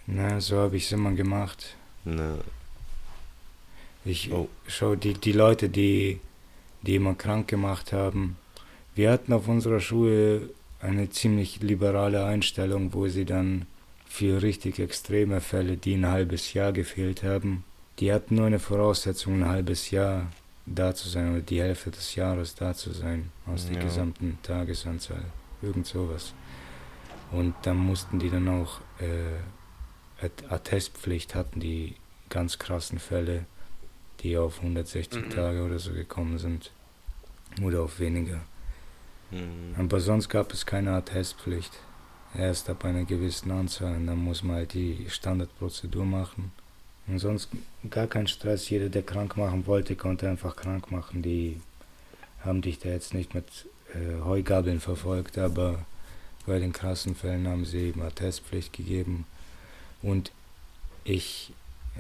Na, 0.07 0.39
so 0.39 0.57
habe 0.57 0.77
ich 0.77 0.85
es 0.85 0.91
immer 0.91 1.11
gemacht. 1.11 1.75
Na. 2.03 2.37
Ich 4.03 4.31
oh. 4.31 4.47
schau 4.67 4.95
die, 4.95 5.13
die 5.13 5.31
Leute, 5.31 5.69
die, 5.69 6.19
die 6.83 6.95
immer 6.95 7.15
krank 7.15 7.47
gemacht 7.47 7.91
haben. 7.91 8.37
Wir 8.93 9.11
hatten 9.11 9.33
auf 9.33 9.47
unserer 9.47 9.79
Schule 9.79 10.49
eine 10.79 11.09
ziemlich 11.09 11.61
liberale 11.61 12.25
Einstellung, 12.25 12.93
wo 12.93 13.07
sie 13.07 13.25
dann 13.25 13.65
für 14.07 14.41
richtig 14.41 14.79
extreme 14.79 15.41
Fälle, 15.41 15.75
die 15.75 15.95
ein 15.95 16.07
halbes 16.07 16.53
Jahr 16.53 16.71
gefehlt 16.71 17.23
haben, 17.23 17.63
die 17.99 18.13
hatten 18.13 18.35
nur 18.35 18.45
eine 18.45 18.59
Voraussetzung, 18.59 19.41
ein 19.41 19.47
halbes 19.47 19.91
Jahr 19.91 20.31
da 20.65 20.95
zu 20.95 21.09
sein 21.09 21.31
oder 21.31 21.41
die 21.41 21.61
Hälfte 21.61 21.91
des 21.91 22.15
Jahres 22.15 22.55
da 22.55 22.73
zu 22.73 22.91
sein 22.91 23.31
aus 23.45 23.65
ja. 23.65 23.73
der 23.73 23.83
gesamten 23.83 24.37
Tagesanzahl. 24.43 25.25
Irgend 25.61 25.85
sowas. 25.87 26.33
Und 27.31 27.55
dann 27.63 27.77
mussten 27.77 28.19
die 28.19 28.29
dann 28.29 28.47
auch 28.47 28.79
äh, 28.99 29.39
Attestpflicht 30.49 31.35
hatten, 31.35 31.59
die 31.59 31.95
ganz 32.29 32.57
krassen 32.59 32.99
Fälle, 32.99 33.45
die 34.21 34.37
auf 34.37 34.59
160 34.59 35.25
mhm. 35.25 35.29
Tage 35.29 35.63
oder 35.63 35.79
so 35.79 35.91
gekommen 35.91 36.37
sind. 36.37 36.71
Oder 37.61 37.81
auf 37.81 37.99
weniger. 37.99 38.41
Mhm. 39.31 39.75
Aber 39.77 39.99
sonst 39.99 40.29
gab 40.29 40.51
es 40.53 40.65
keine 40.65 40.91
Attestpflicht. 40.91 41.71
Erst 42.37 42.69
ab 42.69 42.83
einer 42.83 43.05
gewissen 43.05 43.51
Anzahl 43.51 43.95
und 43.95 44.07
dann 44.07 44.17
muss 44.17 44.43
man 44.43 44.57
halt 44.57 44.73
die 44.73 45.05
Standardprozedur 45.09 46.05
machen. 46.05 46.51
Und 47.07 47.19
sonst 47.19 47.49
gar 47.89 48.07
kein 48.07 48.27
Stress. 48.27 48.69
Jeder, 48.69 48.89
der 48.89 49.03
krank 49.03 49.37
machen 49.37 49.67
wollte, 49.67 49.95
konnte 49.95 50.27
einfach 50.27 50.55
krank 50.55 50.91
machen. 50.91 51.21
Die 51.21 51.61
haben 52.41 52.61
dich 52.61 52.79
da 52.79 52.89
jetzt 52.89 53.13
nicht 53.13 53.33
mit 53.33 53.45
äh, 53.93 54.21
Heugabeln 54.23 54.79
verfolgt, 54.79 55.37
aber 55.37 55.85
bei 56.45 56.59
den 56.59 56.73
krassen 56.73 57.15
Fällen 57.15 57.47
haben 57.47 57.65
sie 57.65 57.89
eben 57.89 58.01
Attestpflicht 58.01 58.73
gegeben. 58.73 59.25
Und 60.05 60.31
ich, 61.03 61.51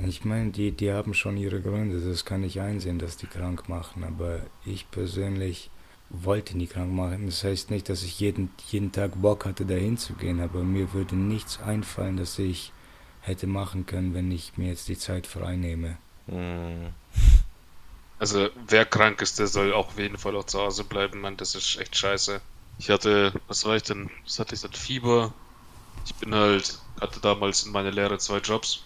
ich 0.05 0.25
meine, 0.25 0.51
die, 0.51 0.71
die 0.71 0.91
haben 0.91 1.15
schon 1.15 1.37
ihre 1.37 1.59
Gründe, 1.59 1.99
das 1.99 2.23
kann 2.23 2.43
ich 2.43 2.61
einsehen, 2.61 2.99
dass 2.99 3.17
die 3.17 3.25
krank 3.25 3.67
machen, 3.67 4.03
aber 4.03 4.41
ich 4.63 4.89
persönlich 4.91 5.71
wollte 6.09 6.55
nie 6.55 6.67
krank 6.67 6.93
machen. 6.93 7.25
Das 7.25 7.43
heißt 7.43 7.71
nicht, 7.71 7.89
dass 7.89 8.03
ich 8.03 8.19
jeden, 8.19 8.51
jeden 8.69 8.91
Tag 8.91 9.19
Bock 9.19 9.45
hatte, 9.45 9.65
dahin 9.65 9.97
zu 9.97 10.13
gehen, 10.13 10.39
aber 10.39 10.63
mir 10.63 10.93
würde 10.93 11.15
nichts 11.15 11.59
einfallen, 11.59 12.17
das 12.17 12.37
ich 12.37 12.71
hätte 13.21 13.47
machen 13.47 13.87
können, 13.87 14.13
wenn 14.13 14.31
ich 14.31 14.55
mir 14.55 14.69
jetzt 14.69 14.87
die 14.87 14.99
Zeit 14.99 15.25
frei 15.25 15.55
nehme. 15.55 15.97
Hm. 16.27 16.89
Also 18.19 18.49
wer 18.67 18.85
krank 18.85 19.21
ist, 19.23 19.39
der 19.39 19.47
soll 19.47 19.73
auch 19.73 19.87
auf 19.87 19.97
jeden 19.97 20.19
Fall 20.19 20.35
auch 20.35 20.45
zu 20.45 20.59
Hause 20.59 20.83
bleiben, 20.83 21.21
man, 21.21 21.37
das 21.37 21.55
ist 21.55 21.77
echt 21.79 21.97
scheiße. 21.97 22.39
Ich 22.77 22.91
hatte, 22.91 23.33
was 23.47 23.65
war 23.65 23.75
ich 23.75 23.83
denn? 23.83 24.11
Was 24.25 24.37
hatte 24.37 24.53
ich 24.53 24.61
dann? 24.61 24.73
Fieber. 24.73 25.33
Ich 26.05 26.15
bin 26.15 26.33
halt 26.33 26.79
hatte 27.01 27.19
damals 27.19 27.63
in 27.63 27.71
meiner 27.71 27.91
Lehre 27.91 28.17
zwei 28.17 28.37
Jobs. 28.37 28.83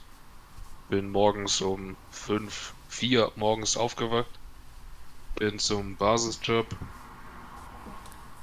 Bin 0.89 1.11
morgens 1.11 1.61
um 1.61 1.95
5, 2.11 2.73
4 2.89 3.31
morgens 3.35 3.77
aufgewacht. 3.77 4.29
Bin 5.35 5.59
zum 5.59 5.95
Basisjob. 5.95 6.65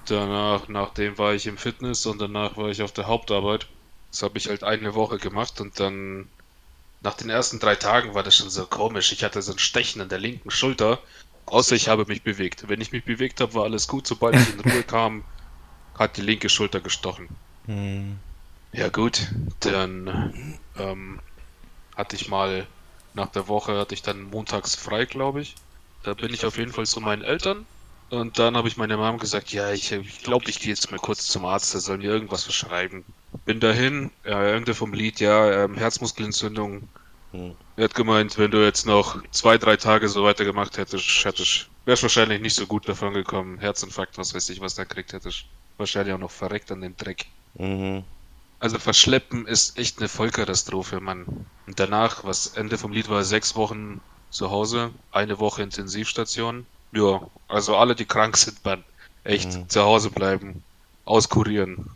Danach, 0.06 0.68
nachdem 0.68 1.18
war 1.18 1.34
ich 1.34 1.46
im 1.46 1.58
Fitness 1.58 2.06
und 2.06 2.20
danach 2.20 2.56
war 2.56 2.68
ich 2.68 2.82
auf 2.82 2.92
der 2.92 3.08
Hauptarbeit. 3.08 3.66
Das 4.12 4.22
habe 4.22 4.38
ich 4.38 4.48
halt 4.48 4.62
eine 4.62 4.94
Woche 4.94 5.18
gemacht 5.18 5.60
und 5.60 5.80
dann 5.80 6.28
nach 7.00 7.14
den 7.14 7.28
ersten 7.28 7.58
drei 7.58 7.74
Tagen 7.74 8.14
war 8.14 8.22
das 8.22 8.36
schon 8.36 8.50
so 8.50 8.66
komisch. 8.66 9.12
Ich 9.12 9.24
hatte 9.24 9.42
so 9.42 9.52
ein 9.52 9.58
Stechen 9.58 10.00
an 10.00 10.08
der 10.08 10.18
linken 10.18 10.50
Schulter, 10.50 11.00
außer 11.46 11.74
ich 11.74 11.88
habe 11.88 12.06
mich 12.06 12.22
bewegt. 12.22 12.68
Wenn 12.68 12.80
ich 12.80 12.92
mich 12.92 13.04
bewegt 13.04 13.40
habe, 13.40 13.54
war 13.54 13.64
alles 13.64 13.88
gut. 13.88 14.06
Sobald 14.06 14.36
ich 14.36 14.54
in 14.54 14.60
Ruhe 14.60 14.82
kam, 14.86 15.24
hat 15.98 16.16
die 16.16 16.22
linke 16.22 16.48
Schulter 16.48 16.80
gestochen. 16.80 17.28
Hm. 17.66 18.18
Ja 18.72 18.88
gut, 18.88 19.32
dann 19.60 20.58
ähm, 20.76 21.20
hatte 21.96 22.16
ich 22.16 22.28
mal 22.28 22.66
nach 23.14 23.28
der 23.28 23.48
Woche 23.48 23.78
hatte 23.78 23.94
ich 23.94 24.02
dann 24.02 24.24
montags 24.24 24.74
frei, 24.74 25.06
glaube 25.06 25.40
ich. 25.40 25.56
Da 26.02 26.14
bin 26.14 26.32
ich 26.32 26.44
auf 26.44 26.58
jeden 26.58 26.72
Fall 26.72 26.86
zu 26.86 27.00
meinen 27.00 27.22
Eltern. 27.22 27.66
Und 28.10 28.38
dann 28.38 28.56
habe 28.56 28.68
ich 28.68 28.76
meiner 28.76 28.98
Mom 28.98 29.18
gesagt, 29.18 29.52
ja, 29.52 29.72
ich 29.72 29.88
glaube, 29.88 30.04
ich, 30.04 30.22
glaub, 30.22 30.48
ich 30.48 30.60
gehe 30.60 30.68
jetzt 30.68 30.90
mal 30.90 30.98
kurz 31.00 31.26
zum 31.26 31.44
Arzt, 31.44 31.74
der 31.74 31.80
soll 31.80 31.98
mir 31.98 32.10
irgendwas 32.10 32.44
verschreiben. 32.44 33.04
Bin 33.44 33.58
dahin, 33.58 34.12
ja, 34.24 34.44
irgendwer 34.44 34.74
vom 34.74 34.92
Lied, 34.92 35.18
ja, 35.18 35.64
ähm, 35.64 35.74
Herzmuskelentzündung. 35.76 36.88
Hm. 37.32 37.56
Er 37.76 37.84
hat 37.84 37.94
gemeint, 37.94 38.38
wenn 38.38 38.52
du 38.52 38.62
jetzt 38.62 38.86
noch 38.86 39.20
zwei, 39.32 39.58
drei 39.58 39.76
Tage 39.76 40.08
so 40.08 40.22
weitergemacht 40.22 40.78
hättest, 40.78 41.24
hättest 41.24 41.70
wärst 41.84 42.02
wahrscheinlich 42.02 42.40
nicht 42.40 42.54
so 42.54 42.66
gut 42.66 42.88
davon 42.88 43.14
gekommen. 43.14 43.58
Herzinfarkt, 43.58 44.18
was 44.18 44.34
weiß 44.34 44.50
ich, 44.50 44.60
was 44.60 44.74
da 44.74 44.84
kriegt 44.84 45.12
hättest. 45.12 45.46
Wahrscheinlich 45.78 46.14
auch 46.14 46.18
noch 46.18 46.30
verreckt 46.30 46.70
an 46.70 46.82
dem 46.82 46.96
Dreck. 46.96 47.26
Mhm. 47.54 48.04
Also 48.58 48.78
verschleppen 48.78 49.46
ist 49.46 49.78
echt 49.78 49.98
eine 49.98 50.08
Vollkatastrophe, 50.08 51.00
Mann. 51.00 51.26
Und 51.66 51.78
danach, 51.78 52.24
was 52.24 52.48
Ende 52.48 52.78
vom 52.78 52.92
Lied 52.92 53.08
war, 53.08 53.22
sechs 53.22 53.54
Wochen 53.54 54.00
zu 54.30 54.50
Hause, 54.50 54.90
eine 55.12 55.38
Woche 55.38 55.62
Intensivstation. 55.62 56.66
Ja, 56.92 57.20
also 57.48 57.76
alle, 57.76 57.94
die 57.94 58.06
krank 58.06 58.36
sind, 58.36 58.64
man 58.64 58.82
echt 59.24 59.52
Mhm. 59.54 59.68
zu 59.68 59.82
Hause 59.82 60.10
bleiben, 60.10 60.62
auskurieren. 61.04 61.90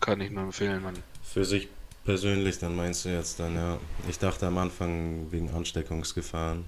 Kann 0.00 0.20
ich 0.20 0.30
nur 0.30 0.42
empfehlen, 0.44 0.82
man. 0.82 0.94
Für 1.22 1.44
sich 1.44 1.68
persönlich, 2.04 2.58
dann 2.58 2.76
meinst 2.76 3.04
du 3.06 3.08
jetzt 3.08 3.40
dann, 3.40 3.54
ja. 3.54 3.78
Ich 4.08 4.18
dachte 4.18 4.46
am 4.46 4.58
Anfang 4.58 5.30
wegen 5.32 5.50
Ansteckungsgefahren. 5.54 6.66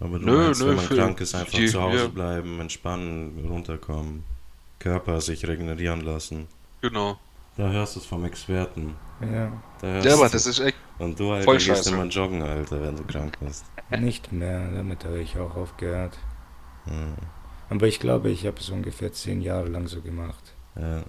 Aber 0.00 0.18
du 0.18 0.24
Nö, 0.26 0.36
meinst, 0.38 0.60
nö, 0.60 0.68
wenn 0.70 0.76
man 0.76 0.88
krank 0.88 1.20
ist, 1.20 1.34
einfach 1.34 1.52
die- 1.52 1.66
zu 1.68 1.80
Hause 1.80 1.98
ja. 1.98 2.06
bleiben, 2.08 2.58
entspannen, 2.60 3.46
runterkommen, 3.46 4.24
Körper 4.80 5.20
sich 5.20 5.46
regenerieren 5.46 6.00
lassen. 6.00 6.48
Genau. 6.80 7.18
Da 7.60 7.70
hörst 7.70 7.96
du 7.96 8.00
es 8.00 8.06
vom 8.06 8.24
Experten. 8.24 8.96
Ja, 9.20 9.52
Da 9.80 9.86
hörst 9.88 10.06
Ja, 10.06 10.14
aber 10.14 10.22
du's. 10.24 10.32
das 10.32 10.46
ist 10.46 10.60
echt. 10.60 10.76
Und 10.98 11.18
du, 11.18 11.30
Alter, 11.32 11.44
voll 11.44 11.56
gehst 11.56 11.66
scheiße. 11.66 11.90
immer 11.90 12.04
joggen, 12.06 12.42
Alter, 12.42 12.80
wenn 12.82 12.96
du 12.96 13.04
krank 13.04 13.38
bist. 13.40 13.64
nicht 13.98 14.32
mehr. 14.32 14.70
Damit 14.70 15.04
habe 15.04 15.18
ich 15.20 15.36
auch 15.38 15.54
aufgehört. 15.56 16.16
Hm. 16.86 17.14
Aber 17.68 17.86
ich 17.86 18.00
glaube, 18.00 18.30
ich 18.30 18.46
habe 18.46 18.58
es 18.58 18.68
ungefähr 18.70 19.12
zehn 19.12 19.42
Jahre 19.42 19.68
lang 19.68 19.86
so 19.86 20.00
gemacht. 20.00 20.54
Ja. 20.76 21.02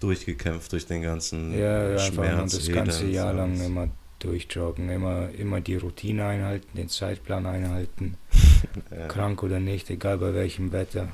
Durchgekämpft 0.00 0.72
durch 0.72 0.86
den 0.86 1.02
ganzen 1.02 1.52
Ja, 1.56 1.90
ja, 1.90 1.96
einfach 2.04 2.16
nur 2.16 2.24
Schmerz, 2.24 2.52
das 2.56 2.72
ganze 2.72 3.06
Jahr 3.06 3.32
lang 3.32 3.52
alles. 3.52 3.66
immer 3.66 3.88
durchjoggen, 4.18 4.88
immer, 4.90 5.30
immer 5.30 5.60
die 5.60 5.76
Routine 5.76 6.26
einhalten, 6.26 6.76
den 6.76 6.88
Zeitplan 6.88 7.46
einhalten, 7.46 8.16
Ja. 8.90 9.06
krank 9.08 9.42
oder 9.42 9.60
nicht, 9.60 9.90
egal 9.90 10.18
bei 10.18 10.34
welchem 10.34 10.72
Wetter. 10.72 11.08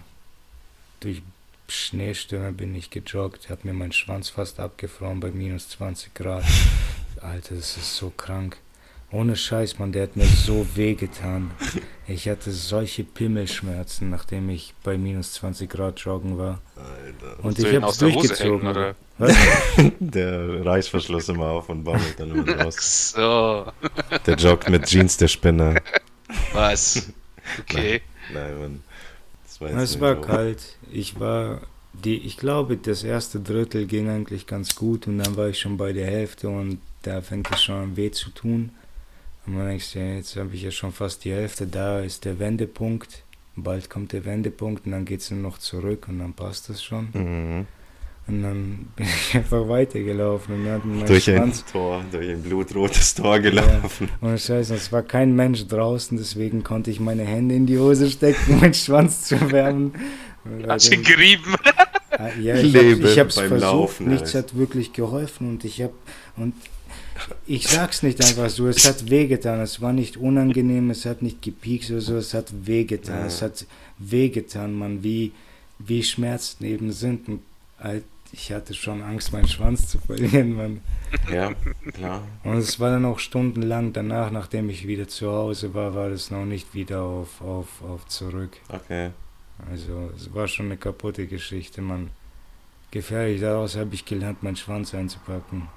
Durch 1.01 1.22
Schneestürme 1.69 2.53
bin 2.53 2.75
ich 2.75 2.91
gejoggt, 2.91 3.51
habe 3.51 3.61
mir 3.64 3.75
meinen 3.75 3.93
Schwanz 3.93 4.31
fast 4.31 4.59
abgefroren 4.61 5.21
bei 5.21 5.31
minus 5.31 5.69
20 5.71 6.14
Grad. 6.14 6.45
Alter, 7.21 7.55
das 7.57 7.77
ist 7.77 7.97
so 7.97 8.11
krank. 8.11 8.57
Ohne 9.11 9.37
Scheiß, 9.37 9.79
Mann, 9.79 9.93
der 9.93 10.03
hat 10.03 10.16
mir 10.16 10.27
so 10.27 10.66
weh 10.75 10.95
getan. 10.95 11.51
Ich 12.07 12.29
hatte 12.29 12.53
solche 12.53 13.05
Pimmelschmerzen, 13.05 14.11
nachdem 14.11 14.51
ich 14.51 14.75
bei 14.83 14.99
minus 14.99 15.33
20 15.35 15.69
Grad 15.71 15.99
joggen 16.01 16.37
war. 16.37 16.61
Alter. 16.77 17.43
Und 17.43 17.59
ich 17.59 17.75
hab's 17.75 17.99
durchgezogen. 17.99 18.61
hängen, 18.61 18.71
oder? 18.71 18.95
Was? 19.16 19.35
Der 19.99 20.64
Reißverschluss 20.64 21.29
immer 21.31 21.47
auf 21.47 21.71
und 21.71 21.85
baumelt 21.85 22.19
dann 22.19 22.31
immer 22.31 22.55
raus. 22.64 23.11
So, 23.16 23.73
Der 24.27 24.37
joggt 24.37 24.69
mit 24.69 24.85
Jeans 24.87 25.16
der 25.16 25.29
Spinner. 25.29 25.75
was? 26.53 27.09
Okay. 27.61 28.03
Nein, 28.35 28.59
Mann. 28.61 28.83
Das 29.47 29.59
war, 29.59 29.71
jetzt 29.71 29.79
Es 29.95 30.01
war 30.01 30.16
so. 30.16 30.21
kalt. 30.21 30.77
Ich 30.93 31.18
war, 31.20 31.61
die, 31.93 32.16
ich 32.16 32.36
glaube, 32.36 32.76
das 32.76 33.05
erste 33.05 33.41
Drittel 33.41 33.86
ging 33.86 34.09
eigentlich 34.09 34.47
ganz 34.47 34.74
gut 34.74 35.07
und 35.07 35.18
dann 35.18 35.36
war 35.36 35.49
ich 35.49 35.59
schon 35.59 35.76
bei 35.76 35.93
der 35.93 36.07
Hälfte 36.07 36.49
und 36.49 36.78
da 37.03 37.20
fängt 37.20 37.51
es 37.53 37.62
schon 37.62 37.76
an 37.76 37.97
weh 37.97 38.11
zu 38.11 38.30
tun. 38.30 38.70
Und 39.47 39.55
man 39.55 39.66
denkt, 39.66 39.95
ja, 39.95 40.03
jetzt 40.03 40.36
habe 40.36 40.51
ich 40.53 40.62
ja 40.62 40.70
schon 40.70 40.93
fast 40.93 41.24
die 41.24 41.32
Hälfte, 41.32 41.66
da 41.66 42.01
ist 42.01 42.24
der 42.24 42.39
Wendepunkt. 42.39 43.22
Bald 43.57 43.91
kommt 43.91 44.12
der 44.12 44.24
Wendepunkt 44.24 44.86
und 44.86 44.93
dann 44.93 45.05
geht 45.05 45.20
es 45.20 45.30
nur 45.30 45.41
noch 45.41 45.59
zurück 45.59 46.07
und 46.09 46.18
dann 46.18 46.34
passt 46.34 46.68
das 46.68 46.82
schon. 46.82 47.09
Mhm. 47.12 47.66
Und 48.28 48.43
dann 48.43 48.89
bin 48.97 49.07
ich 49.07 49.36
einfach 49.36 49.66
weitergelaufen 49.68 50.55
und 50.55 50.64
dann 50.66 50.74
hat 50.74 50.84
mir 50.84 50.95
mein 50.97 51.07
Durch 51.07 51.30
ein 51.30 51.36
Schwanz. 51.36 51.64
Tor, 51.64 52.05
durch 52.12 52.28
ein 52.28 52.43
blutrotes 52.43 53.14
Tor 53.14 53.41
gelaufen. 53.41 54.09
Und 54.20 54.39
scheiße, 54.39 54.74
es 54.74 54.93
war 54.93 55.03
kein 55.03 55.34
Mensch 55.34 55.66
draußen, 55.66 56.18
deswegen 56.18 56.62
konnte 56.62 56.91
ich 56.91 57.01
meine 57.01 57.24
Hände 57.24 57.55
in 57.55 57.66
die 57.66 57.78
Hose 57.78 58.11
stecken, 58.11 58.53
um 58.53 58.61
meinen 58.61 58.74
Schwanz 58.74 59.24
zu 59.24 59.51
wärmen. 59.51 59.95
Hast 60.68 60.92
ihn 60.92 61.03
gerieben? 61.03 61.55
Ah, 62.11 62.28
Ja, 62.40 62.57
ich, 62.57 62.72
Leben 62.72 63.03
hab, 63.05 63.11
ich 63.11 63.18
hab's 63.18 63.36
beim 63.36 63.49
versucht, 63.49 63.62
Laufen, 63.72 64.09
nichts 64.09 64.34
Alter. 64.34 64.49
hat 64.49 64.57
wirklich 64.59 64.92
geholfen 64.92 65.49
und 65.51 65.64
ich 65.64 65.82
hab 65.82 65.92
und 66.36 66.55
ich 67.46 67.66
sag's 67.68 68.03
nicht 68.03 68.24
einfach 68.24 68.49
so, 68.49 68.66
es 68.68 68.86
hat 68.88 69.11
wehgetan, 69.11 69.61
es 69.61 69.80
war 69.80 69.92
nicht 69.92 70.16
unangenehm, 70.16 70.90
es 70.90 71.05
hat 71.05 71.20
nicht 71.22 71.42
gepiekst 71.42 71.90
oder 71.90 72.01
so, 72.01 72.16
es 72.16 72.32
hat 72.34 72.46
wehgetan, 72.66 73.20
Ja. 73.20 73.26
es 73.26 73.42
hat 73.42 73.66
wehgetan, 73.99 74.72
man, 74.74 75.03
wie, 75.03 75.32
wie 75.78 76.03
Schmerzen 76.03 76.64
eben 76.64 76.92
sind 76.92 77.28
und 77.28 77.40
halt, 77.78 78.05
ich 78.32 78.53
hatte 78.53 78.74
schon 78.74 79.03
Angst, 79.03 79.32
meinen 79.32 79.49
Schwanz 79.49 79.88
zu 79.88 79.99
verlieren, 79.99 80.53
man. 80.55 80.80
Ja, 81.32 81.53
klar. 81.94 82.22
Und 82.44 82.59
es 82.59 82.78
war 82.78 82.90
dann 82.90 83.05
auch 83.05 83.18
stundenlang 83.18 83.92
danach, 83.92 84.30
nachdem 84.30 84.68
ich 84.70 84.86
wieder 84.86 85.09
zu 85.09 85.30
Hause 85.30 85.72
war, 85.74 85.94
war 85.94 86.09
es 86.11 86.30
noch 86.30 86.44
nicht 86.44 86.74
wieder 86.74 87.03
auf, 87.03 87.40
auf, 87.40 87.68
auf 87.82 88.07
zurück. 88.07 88.57
Okay. 88.68 89.11
Also 89.71 90.11
es 90.17 90.33
war 90.35 90.49
schon 90.49 90.67
eine 90.67 90.77
kaputte 90.77 91.27
Geschichte, 91.27 91.81
man. 91.83 92.11
Gefährlich, 92.91 93.41
daraus 93.41 93.77
habe 93.77 93.95
ich 93.95 94.05
gelernt, 94.07 94.43
meinen 94.43 94.57
Schwanz 94.57 94.95
einzupacken. 94.95 95.69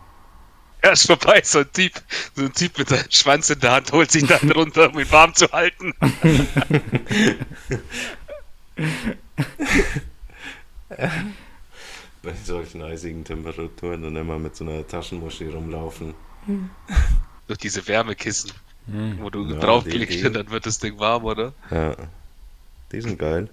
Ja, 0.83 0.91
ist 0.93 1.07
vorbei. 1.07 1.41
So 1.43 1.59
ein 1.59 1.71
Typ, 1.73 1.93
so 2.35 2.43
ein 2.45 2.53
Typ 2.53 2.77
mit 2.77 2.89
dem 2.89 2.99
Schwanz 3.09 3.49
in 3.49 3.59
der 3.59 3.71
Hand 3.73 3.91
holt 3.91 4.11
sich 4.11 4.25
dann 4.25 4.49
runter, 4.55 4.89
um 4.93 4.99
ihn 4.99 5.11
warm 5.11 5.33
zu 5.35 5.51
halten. 5.51 5.93
Bei 12.23 12.33
solchen 12.43 12.83
eisigen 12.83 13.23
Temperaturen 13.23 14.03
dann 14.03 14.15
immer 14.15 14.37
mit 14.37 14.55
so 14.55 14.63
einer 14.63 14.85
Taschenmuschi 14.87 15.47
rumlaufen. 15.47 16.13
Durch 17.47 17.59
diese 17.59 17.87
Wärmekissen, 17.87 18.51
Hm. 18.87 19.17
wo 19.19 19.29
du 19.29 19.45
Ja, 19.47 19.59
draufklickst 19.59 20.25
und 20.25 20.33
dann 20.33 20.49
wird 20.49 20.65
das 20.65 20.79
Ding 20.79 20.97
warm, 20.99 21.23
oder? 21.25 21.53
Ja. 21.69 21.95
Die 22.91 23.01
sind 23.01 23.17
geil. 23.19 23.49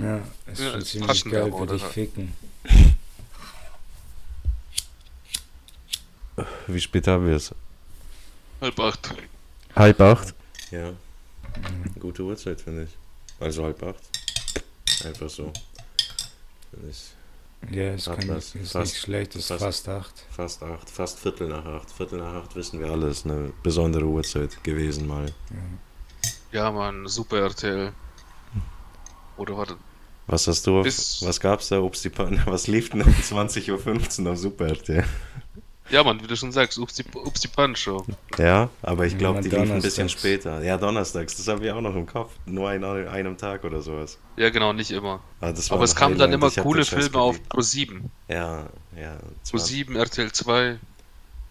Ja, 0.00 0.16
ist 0.46 0.60
Ja, 0.60 0.70
schon 0.72 0.80
ist 0.80 0.88
ziemlich 0.90 1.24
geil 1.24 1.44
für 1.52 1.66
dich 1.66 1.82
oder? 1.82 1.90
ficken. 1.90 2.32
Wie 6.66 6.80
spät 6.80 7.06
haben 7.06 7.26
wir 7.26 7.36
es? 7.36 7.54
Halb 8.60 8.78
acht. 8.80 9.14
Halb 9.74 10.00
acht. 10.00 10.34
Ja. 10.70 10.92
Gute 11.98 12.22
Uhrzeit, 12.22 12.60
finde 12.60 12.84
ich. 12.84 12.90
Also 13.40 13.64
halb 13.64 13.82
acht. 13.82 14.02
Einfach 15.04 15.30
so. 15.30 15.52
Finde 16.70 16.90
ich 16.90 17.74
Ja, 17.74 17.94
ist, 17.94 18.06
Hat 18.08 18.18
kein, 18.20 18.28
was. 18.30 18.54
ist 18.54 18.72
Fast- 18.72 18.92
nicht 18.92 19.00
schlecht, 19.02 19.34
ist 19.36 19.48
fast- 19.48 19.62
fast 19.62 19.88
acht. 19.88 20.24
fast 20.30 20.62
acht. 20.62 20.90
Fast 20.90 21.18
Viertel 21.18 21.48
nach 21.48 21.64
acht. 21.64 21.90
Viertel 21.90 22.18
nach 22.18 22.34
acht 22.42 22.54
wissen 22.56 22.80
wir 22.80 22.90
alle. 22.90 23.08
Ist 23.08 23.24
eine 23.24 23.52
besondere 23.62 24.04
Uhrzeit 24.04 24.62
gewesen 24.62 25.06
mal. 25.06 25.32
Ja, 26.52 26.70
Mann, 26.70 27.06
super 27.08 27.38
RTL. 27.40 27.92
Oder 29.36 29.56
warte, 29.56 29.76
Was 30.26 30.46
hast 30.46 30.66
du? 30.66 30.82
Bis- 30.82 31.22
was 31.24 31.40
gab's 31.40 31.68
da? 31.68 31.80
Obst 31.80 32.04
die 32.04 32.10
Pan 32.10 32.40
Was 32.46 32.66
lief 32.66 32.90
denn 32.90 33.02
um 33.02 33.08
20.15 33.22 34.24
Uhr 34.24 34.32
auf 34.32 34.38
Super 34.38 34.68
RTL? 34.68 35.04
Ja, 35.88 36.02
Mann, 36.02 36.20
wie 36.20 36.26
du 36.26 36.36
schon 36.36 36.50
sagst, 36.50 36.78
Ups 36.80 36.94
die, 36.94 37.04
Ups 37.14 37.40
die 37.42 37.46
Punch 37.48 37.78
Show. 37.78 38.04
Ja, 38.38 38.70
aber 38.82 39.06
ich 39.06 39.12
Ja, 39.12 39.18
glaube, 39.18 39.40
die 39.40 39.50
liefen 39.50 39.70
ein 39.70 39.80
bisschen 39.82 40.08
später. 40.08 40.60
Ja, 40.64 40.78
donnerstags. 40.78 41.36
Das 41.36 41.46
habe 41.46 41.64
ich 41.64 41.70
auch 41.70 41.80
noch 41.80 41.94
im 41.94 42.06
Kopf. 42.06 42.32
Nur 42.44 42.70
an 42.70 42.82
einem 42.82 43.36
Tag 43.38 43.62
oder 43.62 43.80
sowas. 43.80 44.18
Ja, 44.36 44.50
genau, 44.50 44.72
nicht 44.72 44.90
immer. 44.90 45.20
Ah, 45.40 45.52
Aber 45.70 45.84
es 45.84 45.94
kamen 45.94 46.18
dann 46.18 46.32
immer 46.32 46.50
coole 46.50 46.84
Filme 46.84 47.18
auf. 47.20 47.40
Pro 47.48 47.60
7. 47.60 48.10
Ja, 48.26 48.66
ja. 49.00 49.16
Pro 49.48 49.58
war 49.58 49.60
7, 49.60 49.94
RTL 49.94 50.32
2. 50.32 50.78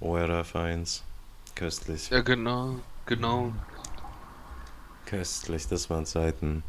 ORF 0.01 0.55
1. 0.57 1.03
Köstlich. 1.55 2.09
Ja, 2.09 2.19
genau, 2.19 2.75
genau. 3.05 3.53
Köstlich, 5.05 5.67
das 5.69 5.89
waren 5.89 6.05
Zeiten. 6.05 6.63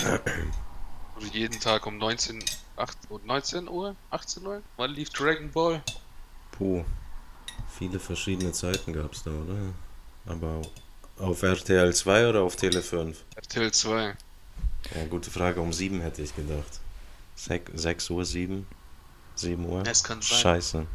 Oder 0.00 1.26
jeden 1.32 1.58
Tag 1.60 1.86
um 1.86 1.98
19, 1.98 2.44
8, 2.76 2.98
Uhr- 3.10 3.20
19 3.24 3.68
Uhr, 3.68 3.96
18 4.10 4.46
Uhr. 4.46 4.62
Wann 4.76 4.90
lief 4.90 5.10
Dragon 5.10 5.50
Ball? 5.50 5.82
Puh. 6.52 6.84
Viele 7.78 7.98
verschiedene 7.98 8.52
Zeiten 8.52 8.92
gab 8.92 9.12
es 9.12 9.22
da, 9.22 9.30
oder? 9.30 9.72
Aber 10.26 10.62
auf 11.18 11.42
RTL 11.42 11.94
2 11.94 12.28
oder 12.28 12.42
auf 12.42 12.56
Tele 12.56 12.82
5? 12.82 13.16
RTL 13.36 13.72
2. 13.72 14.16
Ja, 14.94 15.06
gute 15.08 15.30
Frage. 15.30 15.60
Um 15.60 15.72
7 15.72 16.00
hätte 16.00 16.22
ich 16.22 16.34
gedacht. 16.34 16.80
6 17.34 18.10
Uhr, 18.10 18.24
7? 18.24 18.66
7 19.34 19.64
Uhr? 19.66 19.82
Es 19.86 20.02
kann 20.04 20.20
sein. 20.22 20.38
Scheiße. 20.38 20.86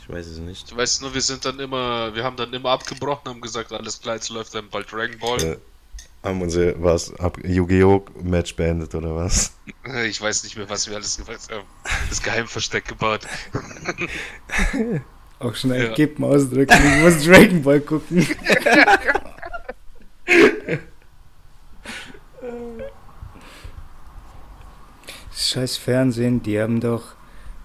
Ich 0.00 0.08
weiß 0.08 0.26
es 0.26 0.38
nicht. 0.38 0.68
Ich 0.70 0.76
weiß 0.76 1.00
nur, 1.02 1.14
wir 1.14 1.20
sind 1.20 1.44
dann 1.44 1.60
immer, 1.60 2.14
wir 2.14 2.24
haben 2.24 2.36
dann 2.36 2.52
immer 2.52 2.70
abgebrochen, 2.70 3.28
haben 3.28 3.40
gesagt, 3.40 3.72
alles 3.72 4.00
klar, 4.00 4.16
jetzt 4.16 4.30
läuft 4.30 4.54
dann 4.54 4.68
bald 4.68 4.90
Dragon 4.90 5.18
Ball. 5.18 5.60
Äh, 6.22 6.28
haben 6.28 6.42
unsere, 6.42 6.82
was, 6.82 7.14
ab 7.18 7.38
Yu-Gi-Oh! 7.44 8.04
Match 8.22 8.54
beendet 8.56 8.94
oder 8.94 9.16
was? 9.16 9.52
Ich 10.06 10.20
weiß 10.20 10.44
nicht 10.44 10.56
mehr, 10.56 10.68
was 10.68 10.88
wir 10.88 10.96
alles 10.96 11.16
gemacht 11.16 11.48
haben. 11.50 11.66
Das 12.08 12.22
Geheimversteck 12.22 12.86
gebaut. 12.88 13.26
Auch 15.38 15.54
schnell 15.54 15.88
Ja. 15.88 15.94
Kippen 15.94 16.24
ausdrücken, 16.24 16.76
ich 16.76 17.02
muss 17.02 17.24
Dragon 17.24 17.62
Ball 17.62 17.80
gucken. 17.80 18.26
Scheiß 25.34 25.78
Fernsehen, 25.78 26.42
die 26.42 26.60
haben 26.60 26.80
doch 26.80 27.14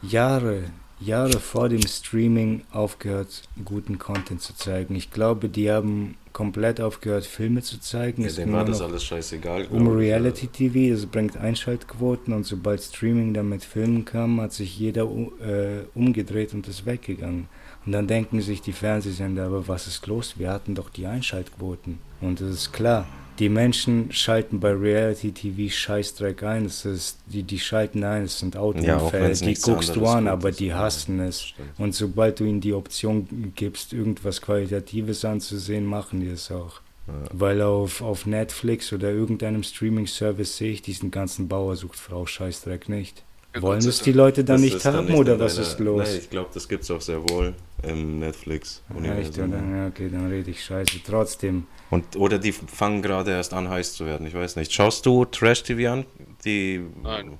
Jahre, 0.01 0.71
Jahre 0.99 1.39
vor 1.39 1.69
dem 1.69 1.85
Streaming 1.85 2.61
aufgehört, 2.71 3.43
guten 3.63 3.99
Content 3.99 4.41
zu 4.41 4.55
zeigen. 4.55 4.95
Ich 4.95 5.11
glaube, 5.11 5.49
die 5.49 5.69
haben 5.69 6.15
komplett 6.31 6.81
aufgehört, 6.81 7.25
Filme 7.25 7.61
zu 7.61 7.79
zeigen. 7.79 8.21
Ja, 8.21 8.27
es 8.27 8.35
dem 8.35 8.51
war 8.51 8.63
nur 8.63 8.71
das 8.71 8.81
alles 8.81 9.03
scheißegal. 9.03 9.67
um 9.69 9.83
glaub 9.83 9.93
ich, 9.93 9.99
Reality 9.99 10.47
TV, 10.47 10.93
das 10.93 11.05
bringt 11.05 11.37
Einschaltquoten 11.37 12.33
und 12.33 12.45
sobald 12.45 12.81
Streaming 12.81 13.33
dann 13.33 13.49
mit 13.49 13.63
Filmen 13.63 14.05
kam, 14.05 14.39
hat 14.41 14.53
sich 14.53 14.77
jeder 14.77 15.03
äh, 15.03 15.83
umgedreht 15.93 16.53
und 16.53 16.67
ist 16.67 16.85
weggegangen. 16.85 17.47
Und 17.85 17.91
dann 17.91 18.07
denken 18.07 18.41
sich 18.41 18.61
die 18.61 18.73
Fernsehsender, 18.73 19.45
aber 19.45 19.67
was 19.67 19.87
ist 19.87 20.07
los? 20.07 20.35
Wir 20.37 20.49
hatten 20.49 20.75
doch 20.75 20.89
die 20.89 21.05
Einschaltquoten. 21.05 21.99
Und 22.19 22.41
es 22.41 22.53
ist 22.53 22.73
klar, 22.73 23.05
die 23.39 23.49
Menschen 23.49 24.11
schalten 24.11 24.59
bei 24.59 24.71
Reality 24.71 25.31
TV 25.31 25.73
Scheißdreck 25.73 26.43
ein. 26.43 26.63
Das 26.65 26.85
ist, 26.85 27.19
die, 27.25 27.43
die 27.43 27.59
schalten 27.59 28.03
ein, 28.03 28.23
es 28.23 28.39
sind 28.39 28.55
Ja, 28.55 28.61
Autounfälle, 28.61 29.23
wenn's 29.23 29.41
die 29.41 29.53
guckst 29.55 29.95
du 29.95 30.05
an, 30.05 30.27
aber 30.27 30.51
die 30.51 30.67
ja, 30.67 30.77
hassen 30.77 31.19
es. 31.19 31.43
stimmt. 31.43 31.69
Und 31.77 31.95
sobald 31.95 32.39
du 32.39 32.45
ihnen 32.45 32.61
die 32.61 32.73
Option 32.73 33.53
gibst, 33.55 33.93
irgendwas 33.93 34.41
Qualitatives 34.41 35.25
anzusehen, 35.25 35.85
machen 35.85 36.21
die 36.21 36.27
es 36.29 36.51
auch. 36.51 36.81
Ja. 37.07 37.13
Weil 37.33 37.61
auf, 37.61 38.01
auf 38.01 38.25
Netflix 38.25 38.91
oder 38.91 39.11
irgendeinem 39.11 39.63
Streaming-Service 39.63 40.57
sehe 40.57 40.71
ich 40.71 40.81
diesen 40.81 41.11
ganzen 41.11 41.47
Bauer 41.47 41.75
sucht 41.75 41.99
Frau 41.99 42.25
Scheißdreck 42.25 42.89
nicht. 42.89 43.23
Wollen 43.61 43.79
es 43.79 44.01
die. 44.01 44.11
Leute 44.11 44.43
dann 44.43 44.61
nicht 44.61 44.83
dann 44.85 44.95
haben 44.95 45.05
nicht 45.05 45.15
oder 45.15 45.39
was 45.39 45.55
deiner- 45.55 45.67
ist 45.67 45.79
los? 45.79 46.09
Nee, 46.09 46.17
ich 46.17 46.29
glaube, 46.29 46.49
das 46.53 46.67
gibt's 46.67 46.89
auch 46.91 47.01
sehr 47.01 47.21
wohl 47.29 47.53
im 47.83 48.19
Netflix. 48.19 48.81
Echt, 49.19 49.37
oder? 49.37 49.47
Ja, 49.57 49.87
okay, 49.87 50.09
dann 50.11 50.27
rede 50.27 50.51
ich 50.51 50.63
scheiße. 50.63 50.99
Trotzdem, 51.05 51.67
Und, 51.89 52.15
oder 52.17 52.39
die 52.39 52.51
fangen 52.51 53.01
gerade 53.01 53.31
erst 53.31 53.53
an, 53.53 53.69
heiß 53.69 53.93
zu 53.93 54.05
werden. 54.05 54.25
Ich 54.27 54.33
weiß 54.33 54.55
nicht. 54.55 54.73
Schaust 54.73 55.05
du 55.05 55.25
Trash-TV 55.25 55.91
an? 55.91 56.05
Die. 56.43 56.81
Nein. 57.03 57.37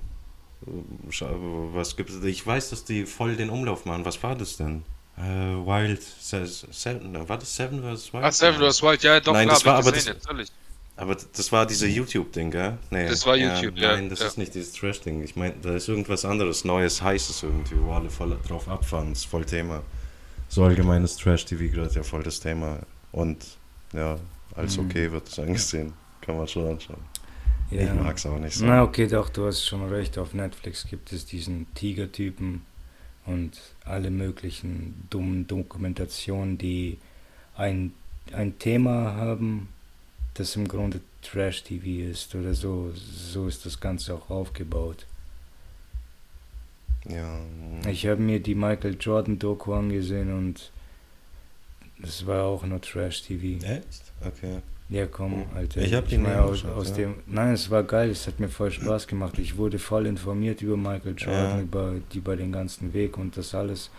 Was 1.74 1.96
gibt's? 1.96 2.14
Ich 2.24 2.46
weiß, 2.46 2.70
dass 2.70 2.84
die 2.84 3.06
voll 3.06 3.36
den 3.36 3.50
Umlauf 3.50 3.84
machen. 3.84 4.04
Was 4.04 4.22
war 4.22 4.34
das 4.34 4.56
denn? 4.56 4.82
Äh, 5.16 5.22
Wild. 5.22 6.02
Se 6.02 6.44
Seven, 6.46 7.28
war 7.28 7.38
das 7.38 7.54
Seven 7.56 7.80
vs. 7.82 8.12
Wild? 8.12 8.24
Ah, 8.24 8.32
Seven 8.32 8.60
vs. 8.60 8.82
Wild, 8.82 9.02
ja, 9.02 9.20
doch, 9.20 9.32
Nein, 9.32 9.46
klar, 9.46 9.56
das 9.56 9.64
war 9.66 9.74
aber 9.76 9.92
gesehen, 9.92 10.14
das- 10.14 10.24
natürlich. 10.24 10.48
Aber 10.96 11.14
das 11.14 11.52
war 11.52 11.66
dieser 11.66 11.86
YouTube-Ding, 11.86 12.50
gell? 12.50 12.78
Nee. 12.90 13.06
Das 13.08 13.26
war 13.26 13.36
YouTube, 13.36 13.76
ja, 13.76 13.92
Nein, 13.96 14.08
das 14.08 14.20
ja. 14.20 14.26
ist 14.28 14.38
nicht 14.38 14.54
dieses 14.54 14.72
Trash-Ding. 14.72 15.22
Ich 15.22 15.36
meine, 15.36 15.54
da 15.60 15.74
ist 15.74 15.88
irgendwas 15.88 16.24
anderes, 16.24 16.64
Neues, 16.64 17.02
Heißes 17.02 17.42
irgendwie, 17.42 17.76
wo 17.82 17.92
alle 17.92 18.08
voll 18.08 18.36
drauf 18.48 18.66
abfahren. 18.68 19.10
Das 19.10 19.18
ist 19.20 19.24
voll 19.26 19.44
Thema. 19.44 19.82
So 20.48 20.64
allgemeines 20.64 21.16
Trash-TV 21.18 21.70
gerade 21.74 21.92
ja 21.94 22.02
voll 22.02 22.22
das 22.22 22.40
Thema. 22.40 22.78
Und 23.12 23.44
ja, 23.92 24.16
als 24.54 24.78
Mhm. 24.78 24.86
okay 24.86 25.12
wird 25.12 25.28
es 25.28 25.38
angesehen. 25.38 25.92
Kann 26.22 26.38
man 26.38 26.48
schon 26.48 26.66
anschauen. 26.66 27.00
ja. 27.70 27.82
Ich 27.82 27.92
mag 27.94 28.16
es 28.16 28.24
auch 28.26 28.38
nicht 28.38 28.54
so. 28.56 28.64
Na 28.64 28.82
okay, 28.82 29.06
doch, 29.06 29.28
du 29.28 29.46
hast 29.46 29.64
schon 29.66 29.86
recht. 29.92 30.16
Auf 30.16 30.32
Netflix 30.32 30.86
gibt 30.88 31.12
es 31.12 31.26
diesen 31.26 31.66
Tiger-Typen 31.74 32.62
und 33.26 33.60
alle 33.84 34.10
möglichen 34.10 35.06
dummen 35.10 35.46
Dokumentationen, 35.46 36.56
die 36.58 36.98
ein, 37.56 37.92
ein 38.32 38.58
Thema 38.58 39.14
haben, 39.14 39.68
das 40.38 40.56
im 40.56 40.68
Grunde 40.68 41.00
Trash-TV 41.22 42.10
ist 42.10 42.34
oder 42.34 42.54
so. 42.54 42.92
So 42.94 43.46
ist 43.48 43.66
das 43.66 43.80
Ganze 43.80 44.14
auch 44.14 44.30
aufgebaut. 44.30 45.06
Ja. 47.08 47.38
Ich 47.88 48.06
habe 48.06 48.20
mir 48.20 48.40
die 48.40 48.54
Michael 48.54 48.96
Jordan-Doku 48.98 49.72
angesehen 49.72 50.36
und 50.36 50.70
es 52.02 52.26
war 52.26 52.44
auch 52.44 52.64
nur 52.64 52.80
Trash-TV. 52.80 53.64
Echt? 53.64 54.12
Okay. 54.24 54.58
Ja, 54.88 55.06
komm, 55.06 55.44
Alter. 55.54 55.82
Ich 55.82 55.94
hab 55.94 56.06
die 56.08 56.18
nie 56.18 56.28
aus, 56.28 56.64
aus 56.64 56.90
ja. 56.90 56.94
dem. 56.96 57.14
Nein, 57.26 57.54
es 57.54 57.70
war 57.70 57.82
geil, 57.82 58.10
es 58.10 58.26
hat 58.28 58.38
mir 58.38 58.48
voll 58.48 58.70
Spaß 58.70 59.08
gemacht. 59.08 59.36
Ich 59.38 59.56
wurde 59.56 59.80
voll 59.80 60.06
informiert 60.06 60.62
über 60.62 60.76
Michael 60.76 61.14
Jordan, 61.16 61.58
Ja. 61.58 61.60
über, 61.60 61.94
über 62.14 62.36
den 62.36 62.52
ganzen 62.52 62.92
Weg 62.92 63.18
und 63.18 63.36
das 63.36 63.54
alles. 63.54 63.90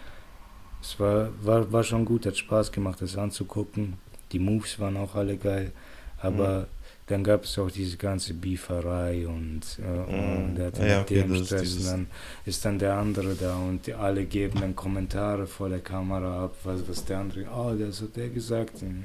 Es 0.82 0.98
war, 1.00 1.30
war, 1.44 1.70
war 1.72 1.84
schon 1.84 2.06
gut, 2.06 2.26
hat 2.26 2.38
Spaß 2.38 2.72
gemacht, 2.72 3.02
das 3.02 3.18
anzugucken. 3.18 3.94
Die 4.32 4.40
Moves 4.40 4.80
waren 4.80 4.96
auch 4.96 5.16
alle 5.16 5.36
geil. 5.38 5.72
Aber 6.20 6.60
Mhm. 6.62 6.66
dann 7.08 7.24
gab 7.24 7.44
es 7.46 7.58
auch 7.60 7.72
diese 7.72 7.96
ganze 7.98 8.34
Beeferei 8.34 9.28
und, 9.28 9.62
äh, 9.80 9.82
Mhm. 10.12 10.38
und 10.50 10.56
der 10.56 10.66
hatte 10.68 10.86
Ja, 10.88 10.98
mit 11.00 11.04
okay, 11.12 11.22
dem 11.22 11.46
Stress. 11.46 11.86
dann 11.86 12.08
ist 12.46 12.66
dann 12.66 12.80
der 12.80 12.96
andere 12.96 13.36
da 13.36 13.56
und 13.58 13.90
alle 13.94 14.26
geben 14.26 14.60
dann 14.60 14.76
Kommentare 14.76 15.48
vor 15.48 15.70
der 15.70 15.80
Kamera 15.80 16.46
ab, 16.46 16.56
was, 16.64 16.82
was 16.88 17.06
der 17.06 17.20
andere, 17.20 17.46
oh, 17.56 17.74
das 17.78 18.02
hat 18.02 18.16
der 18.16 18.30
gesagt. 18.30 18.82
Und 18.82 19.04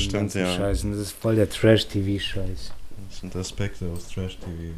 Stimmt, 0.00 0.34
ja. 0.34 0.52
Scheiß. 0.56 0.84
Und 0.84 0.92
das 0.92 1.00
ist 1.00 1.12
voll 1.12 1.36
der 1.36 1.48
Trash-TV-Scheiß. 1.50 2.72
Das 3.08 3.20
sind 3.20 3.36
Aspekte 3.36 3.86
aus 3.86 4.08
Trash-TV. 4.08 4.72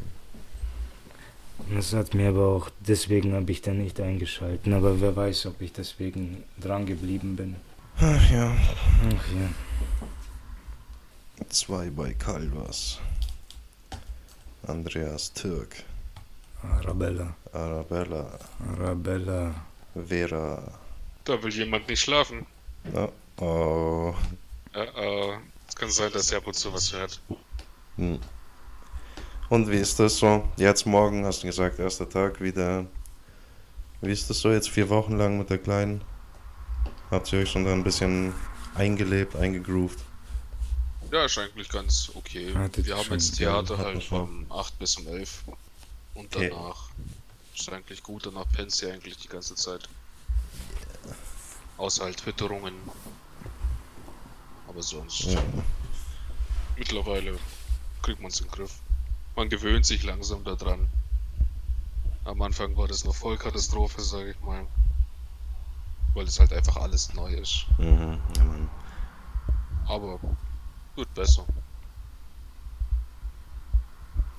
Das 1.75 1.93
hat 1.93 2.15
mir 2.15 2.29
aber 2.29 2.47
auch, 2.49 2.71
deswegen 2.87 3.33
habe 3.35 3.51
ich 3.51 3.63
dann 3.63 3.79
nicht 3.79 4.01
eingeschalten. 4.01 4.73
Aber 4.75 5.01
wer 5.01 5.15
weiß, 5.17 5.47
ob 5.47 5.61
ich 5.61 5.73
deswegen 5.73 6.45
dran 6.61 6.87
geblieben 6.87 7.37
bin. 7.37 7.57
Ach 8.01 8.31
ja. 8.31 8.53
Ach 8.57 9.33
ja. 9.35 9.49
Zwei 11.49 11.89
bei 11.91 12.13
Calvas. 12.15 12.99
Andreas 14.67 15.33
Türk. 15.33 15.83
Arabella. 16.63 17.35
Arabella. 17.53 18.39
Arabella. 18.73 19.55
Vera. 19.95 20.63
Da 21.25 21.43
will 21.43 21.53
jemand 21.53 21.89
nicht 21.89 22.01
schlafen. 22.01 22.47
Oh, 22.95 23.09
oh. 23.43 24.15
Äh, 24.75 24.85
äh, 24.85 25.39
es 25.69 25.75
kann 25.75 25.91
sein, 25.91 26.13
dass 26.13 26.31
er 26.33 26.39
ab 26.39 26.47
und 26.47 26.55
zu 26.55 26.73
was 26.73 26.93
hört. 26.93 27.21
Hm. 27.97 28.19
Und 29.49 29.71
wie 29.71 29.77
ist 29.79 29.99
das 29.99 30.19
so? 30.19 30.47
Jetzt 30.57 30.87
morgen 30.87 31.25
hast 31.25 31.43
du 31.43 31.47
gesagt, 31.47 31.79
erster 31.79 32.09
Tag 32.09 32.41
wieder. 32.41 32.85
Wie 34.01 34.13
ist 34.13 34.29
das 34.29 34.41
so 34.41 34.51
jetzt 34.53 34.69
vier 34.69 34.89
Wochen 34.91 35.17
lang 35.17 35.39
mit 35.39 35.51
der 35.51 35.59
Kleinen? 35.59 36.03
Habt 37.11 37.33
ihr 37.33 37.41
euch 37.41 37.51
schon 37.51 37.65
da 37.65 37.73
ein 37.73 37.85
bisschen 37.85 38.35
eingelebt, 38.75 39.35
eingegroovt? 39.35 39.99
Ja, 41.11 41.25
ist 41.25 41.39
eigentlich 41.39 41.69
ganz 41.71 42.11
okay. 42.15 42.55
Hattet 42.55 42.87
Wir 42.87 42.97
haben 42.97 43.11
jetzt 43.13 43.37
Theater 43.37 43.79
halt 43.79 44.03
von 44.05 44.47
8 44.51 44.79
bis 44.79 44.97
um 44.97 45.07
11. 45.07 45.43
Und 46.15 46.35
Okay. 46.35 46.51
danach 46.51 46.91
ist 47.55 47.69
eigentlich 47.73 48.03
gut, 48.03 48.27
danach 48.27 48.47
pennt 48.53 48.73
sie 48.73 48.91
eigentlich 48.91 49.17
die 49.17 49.29
ganze 49.29 49.55
Zeit. 49.55 49.89
Außer 51.79 52.05
halt 52.05 52.25
Witterungen. 52.27 52.75
Aber 54.69 54.83
sonst, 54.83 55.23
Ja. 55.25 55.43
mittlerweile 56.77 57.39
kriegt 58.03 58.21
man 58.21 58.31
es 58.31 58.41
in 58.41 58.47
den 58.47 58.53
Griff. 58.53 58.75
Man 59.35 59.49
gewöhnt 59.49 59.87
sich 59.87 60.03
langsam 60.03 60.45
daran. 60.45 60.89
Am 62.25 62.43
Anfang 62.43 62.77
war 62.77 62.87
das 62.89 63.05
noch 63.05 63.15
Vollkatastrophe, 63.15 64.03
sage 64.03 64.33
ich 64.33 64.41
mal. 64.41 64.67
Weil 66.15 66.27
es 66.27 66.39
halt 66.39 66.53
einfach 66.53 66.77
alles 66.77 67.15
neu 67.15 67.33
ist. 67.33 67.65
Mhm, 67.79 68.21
ja, 68.37 68.45
Mann. 68.45 68.69
Aber 69.87 70.19
wird 70.99 71.15
besser. 71.15 71.47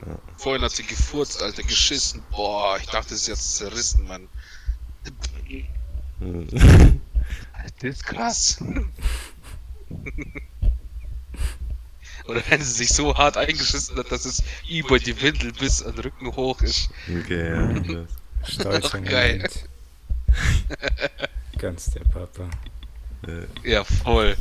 Ja. 0.05 0.17
Vorhin 0.37 0.61
hat 0.61 0.71
sie 0.71 0.83
gefurzt, 0.83 1.41
Alter, 1.41 1.63
geschissen. 1.63 2.21
Boah, 2.31 2.77
ich 2.77 2.85
dachte, 2.85 3.13
es 3.13 3.21
ist 3.21 3.27
jetzt 3.27 3.57
zerrissen, 3.57 4.07
Mann. 4.07 4.27
Mhm. 6.19 7.01
Das 7.61 7.83
ist 7.83 8.05
krass. 8.05 8.63
Oder 12.25 12.43
wenn 12.49 12.61
sie 12.61 12.71
sich 12.71 12.89
so 12.89 13.17
hart 13.17 13.37
eingeschissen 13.37 13.97
hat, 13.97 14.11
dass 14.11 14.25
es 14.25 14.43
über 14.69 14.99
die 14.99 15.19
Windel 15.21 15.51
bis 15.53 15.81
an 15.81 15.95
den 15.95 16.01
Rücken 16.01 16.35
hoch 16.35 16.61
ist. 16.61 16.89
Okay, 17.09 17.49
ja. 17.49 18.05
Ach, 18.65 19.03
geil. 19.03 19.49
Ganz 21.57 21.91
der 21.91 22.01
Papa. 22.01 22.49
Ja, 23.63 23.83
voll. 23.83 24.37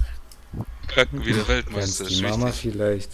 Kacken 0.88 1.20
wie 1.20 1.32
der 1.32 1.36
Ganz 1.44 1.49
Weltmeister. 1.49 2.05
die 2.07 2.14
ist 2.14 2.22
Mama 2.22 2.46
wichtig. 2.46 2.61
vielleicht. 2.72 3.11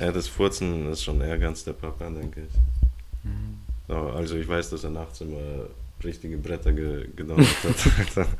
Ja, 0.00 0.10
das 0.12 0.26
Furzen 0.28 0.90
ist 0.90 1.02
schon 1.04 1.20
eher 1.20 1.38
ganz 1.38 1.64
der 1.64 1.74
Papa, 1.74 2.08
denke 2.10 2.42
ich. 2.42 3.24
Mhm. 3.24 3.58
Ja, 3.88 4.06
also 4.10 4.36
ich 4.36 4.48
weiß, 4.48 4.70
dass 4.70 4.84
er 4.84 4.90
nachts 4.90 5.20
immer 5.20 5.66
richtige 6.02 6.36
Bretter 6.38 6.72
ge 6.72 7.08
gedonnert 7.14 7.46
hat. 8.16 8.28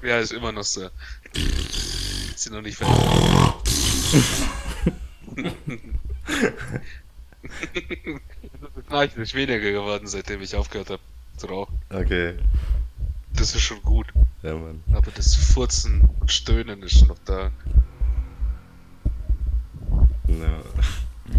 Ja, 0.00 0.20
ist 0.20 0.32
immer 0.32 0.52
noch 0.52 0.62
so. 0.62 0.88
Ist 1.34 2.38
sie 2.38 2.50
noch 2.50 2.62
nicht 2.62 2.76
fertig. 2.76 2.94
Das 8.88 9.14
ist 9.16 9.34
weniger 9.34 9.58
geworden, 9.72 10.06
seitdem 10.06 10.40
ich 10.42 10.54
aufgehört 10.54 10.90
habe 10.90 11.02
zu 11.36 11.46
rauchen. 11.48 11.76
okay, 11.90 12.34
Das 13.38 13.54
ist 13.54 13.60
schon 13.62 13.80
gut. 13.82 14.06
ja 14.42 14.54
Mann. 14.54 14.82
Aber 14.92 15.10
das 15.12 15.34
Furzen 15.34 16.08
und 16.20 16.30
Stöhnen 16.30 16.82
ist 16.82 17.06
noch 17.06 17.18
da. 17.24 17.50
Ja, 20.28 20.62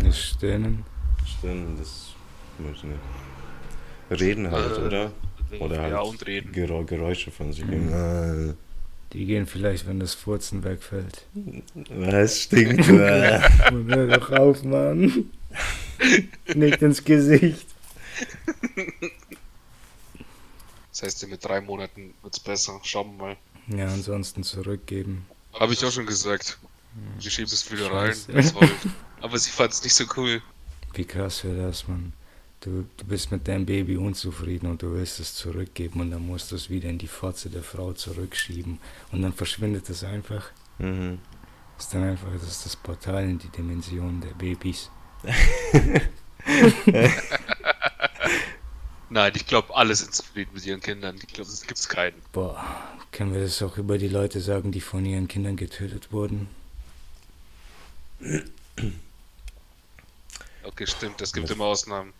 Das 0.04 0.20
Stöhnen. 0.20 0.84
stimmt, 1.26 1.80
das 1.80 2.08
muss 2.58 2.78
ich 2.78 2.84
nicht. 2.84 4.22
Reden 4.22 4.50
halt, 4.52 4.78
Äh, 4.78 4.82
oder? 4.82 5.12
Oder 5.60 5.82
halt 5.82 5.91
ja, 5.93 6.00
und 6.02 6.26
reden. 6.26 6.52
Gerä 6.52 6.84
Geräusche 6.86 7.32
von 7.32 7.54
sich 7.54 7.66
geben. 7.68 8.56
Die 9.14 9.26
gehen 9.26 9.45
vielleicht, 9.47 9.88
wenn 9.88 10.00
das 10.00 10.14
Furzen 10.14 10.64
wegfällt. 10.64 11.26
Was 11.89 12.41
stinkt? 12.41 12.88
äh. 12.89 13.41
Und 13.72 13.93
hör 13.93 14.08
doch 14.20 14.32
auf, 14.32 14.64
Mann. 14.64 15.26
Nicht 16.54 16.82
ins 16.82 17.04
Gesicht. 17.04 17.68
Das 21.00 21.16
heißt, 21.16 21.28
mit 21.30 21.45
drei 21.45 21.62
Monaten 21.62 22.14
wird's 22.22 22.41
besser. 22.41 22.82
Schauen 22.84 23.18
wir 23.18 23.24
mal. 23.24 23.38
Ja, 23.68 23.88
ansonsten 23.88 24.43
zurückgeben. 24.43 25.26
Habe 25.54 25.72
ich 25.72 25.86
auch 25.86 25.91
schon 25.91 26.06
gesagt. 26.06 26.58
Sie 27.20 27.30
schieben 27.30 27.54
es 27.54 27.72
wieder 27.72 27.89
rein. 27.89 28.14
Aber 29.22 29.38
sie 29.38 29.50
fand 29.50 29.72
es 29.72 29.82
nicht 29.84 29.93
so 29.93 30.04
cool. 30.18 30.41
Wie 30.93 31.06
krass 31.06 31.45
wäre 31.45 31.68
das, 31.68 31.88
Mann. 31.88 32.12
Du, 32.60 32.86
du 32.97 33.06
bist 33.06 33.32
mit 33.32 33.47
deinem 33.47 33.66
Baby 33.66 33.95
unzufrieden 33.95 34.70
und 34.70 34.82
du 34.82 34.91
willst 34.91 35.22
es 35.22 35.36
zurückgeben 35.36 36.02
und 36.02 36.12
dann 36.12 36.28
musst 36.28 36.52
du 36.52 36.58
es 36.58 36.70
wieder 36.70 36.89
in 36.89 36.97
die 36.97 37.08
Fotze 37.08 37.50
der 37.50 37.64
Frau 37.64 37.93
zurückschieben 37.93 38.80
und 39.14 39.22
dann 39.22 39.32
verschwindet 39.32 39.89
es 39.89 40.04
einfach. 40.04 40.52
Mhm. 40.80 41.20
Das 41.78 41.86
ist 41.86 41.93
dann 41.93 42.04
einfach 42.04 42.28
das, 42.34 42.43
ist 42.43 42.66
das 42.66 42.76
Portal 42.76 43.24
in 43.24 43.39
die 43.39 43.47
Dimension 43.47 44.20
der 44.20 44.34
Babys. 44.34 44.89
Nein, 49.10 49.34
ich 49.36 49.47
glaube, 49.47 49.76
alle 49.76 49.95
sind 49.95 50.14
zufrieden 50.14 50.51
mit 50.53 50.66
ihren 50.66 50.82
Kindern. 50.82 51.18
Ich 51.18 51.28
glaube, 51.34 51.49
es 51.49 51.66
gibt's 51.66 51.89
keinen. 51.89 52.22
Boah, 52.32 52.64
können 53.12 53.34
wir 53.34 53.41
das 53.41 53.62
auch 53.64 53.78
über 53.78 53.97
die 53.97 54.07
Leute 54.07 54.39
sagen, 54.39 54.72
die 54.72 54.82
von 54.82 55.05
ihren 55.05 55.28
Kindern 55.28 55.55
getötet 55.55 56.12
wurden? 56.12 56.47
Okay, 60.64 60.86
stimmt. 60.86 61.22
Es 61.22 61.34
gibt 61.34 61.49
immer 61.49 61.66
Ausnahmen. 61.66 62.14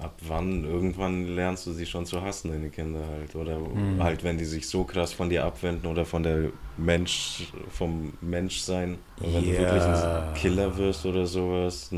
Ab 0.00 0.14
wann? 0.26 0.64
Irgendwann 0.64 1.26
lernst 1.34 1.66
du 1.66 1.72
sie 1.72 1.84
schon 1.84 2.06
zu 2.06 2.22
hassen, 2.22 2.50
deine 2.50 2.70
Kinder 2.70 3.06
halt. 3.06 3.34
Oder 3.36 3.58
Mhm. 3.58 4.02
halt, 4.02 4.24
wenn 4.24 4.38
die 4.38 4.46
sich 4.46 4.66
so 4.66 4.84
krass 4.84 5.12
von 5.12 5.28
dir 5.28 5.44
abwenden 5.44 5.86
oder 5.86 6.06
von 6.06 6.22
der 6.22 6.50
Mensch, 6.78 7.52
vom 7.70 8.14
Menschsein. 8.22 8.96
Und 9.20 9.34
wenn 9.34 9.44
du 9.44 9.50
wirklich 9.58 9.82
ein 9.82 10.34
Killer 10.34 10.76
wirst 10.78 11.04
oder 11.04 11.26
sowas. 11.26 11.90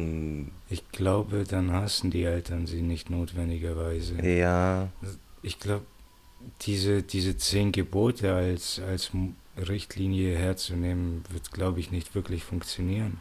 Ich 0.69 0.91
glaube, 0.91 1.45
dann 1.49 1.73
hassen 1.73 2.11
die 2.11 2.25
Eltern 2.25 2.67
sie 2.67 2.83
nicht 2.83 3.09
notwendigerweise. 3.09 4.15
Ja. 4.27 4.89
Ich 5.43 5.61
glaube, 5.61 5.85
diese, 6.63 7.03
diese 7.05 7.37
zehn 7.37 7.71
Gebote 7.71 8.35
als, 8.35 8.81
als 8.81 9.13
Richtlinie 9.57 10.37
herzunehmen, 10.37 11.23
wird, 11.31 11.53
glaube 11.53 11.79
ich, 11.79 11.93
nicht 11.93 12.15
wirklich 12.17 12.43
funktionieren. 12.43 13.19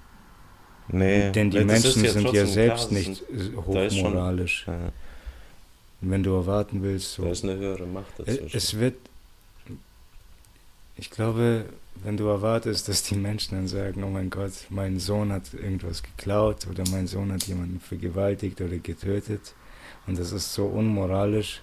Nee. 0.91 1.31
Denn 1.31 1.49
die 1.51 1.63
Menschen 1.63 2.05
sind 2.05 2.33
ja 2.33 2.45
selbst 2.45 2.89
klar, 2.89 2.99
nicht 2.99 3.23
schon- 3.29 3.65
hochmoralisch. 3.65 4.65
Ja, 4.67 4.91
Wenn 6.01 6.23
du 6.23 6.31
erwarten 6.33 6.81
willst, 6.83 7.13
so 7.13 7.23
da 7.23 7.29
ist 7.31 7.43
eine 7.43 7.55
höhere 7.55 7.85
Macht 7.85 8.17
dazwischen. 8.19 8.49
Es 8.51 8.79
wird. 8.79 8.95
Ich 10.97 11.09
glaube, 11.09 11.65
wenn 12.03 12.17
du 12.17 12.27
erwartest, 12.27 12.87
dass 12.87 13.03
die 13.03 13.15
Menschen 13.15 13.55
dann 13.57 13.67
sagen, 13.67 14.03
oh 14.03 14.09
mein 14.09 14.29
Gott, 14.29 14.51
mein 14.69 14.99
Sohn 14.99 15.31
hat 15.31 15.53
irgendwas 15.53 16.03
geklaut 16.03 16.67
oder 16.69 16.83
mein 16.91 17.07
Sohn 17.07 17.31
hat 17.31 17.43
jemanden 17.43 17.79
vergewaltigt 17.79 18.59
oder 18.61 18.77
getötet 18.77 19.53
und 20.07 20.19
das 20.19 20.31
ist 20.31 20.53
so 20.53 20.65
unmoralisch. 20.65 21.61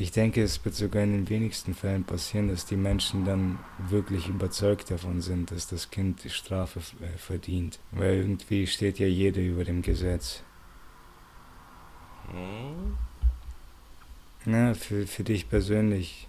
Ich 0.00 0.12
denke, 0.12 0.42
es 0.42 0.64
wird 0.64 0.74
sogar 0.74 1.02
in 1.02 1.12
den 1.12 1.28
wenigsten 1.28 1.74
Fällen 1.74 2.04
passieren, 2.04 2.48
dass 2.48 2.64
die 2.64 2.76
Menschen 2.76 3.26
dann 3.26 3.58
wirklich 3.90 4.28
überzeugt 4.28 4.90
davon 4.90 5.20
sind, 5.20 5.50
dass 5.50 5.66
das 5.66 5.90
Kind 5.90 6.24
die 6.24 6.30
Strafe 6.30 6.80
äh, 7.02 7.18
verdient. 7.18 7.78
Weil 7.92 8.14
irgendwie 8.14 8.66
steht 8.66 8.98
ja 8.98 9.06
jeder 9.06 9.42
über 9.42 9.62
dem 9.62 9.82
Gesetz. 9.82 10.42
Hm? 12.30 12.96
Na, 14.46 14.72
für, 14.72 15.06
für 15.06 15.22
dich 15.22 15.50
persönlich. 15.50 16.28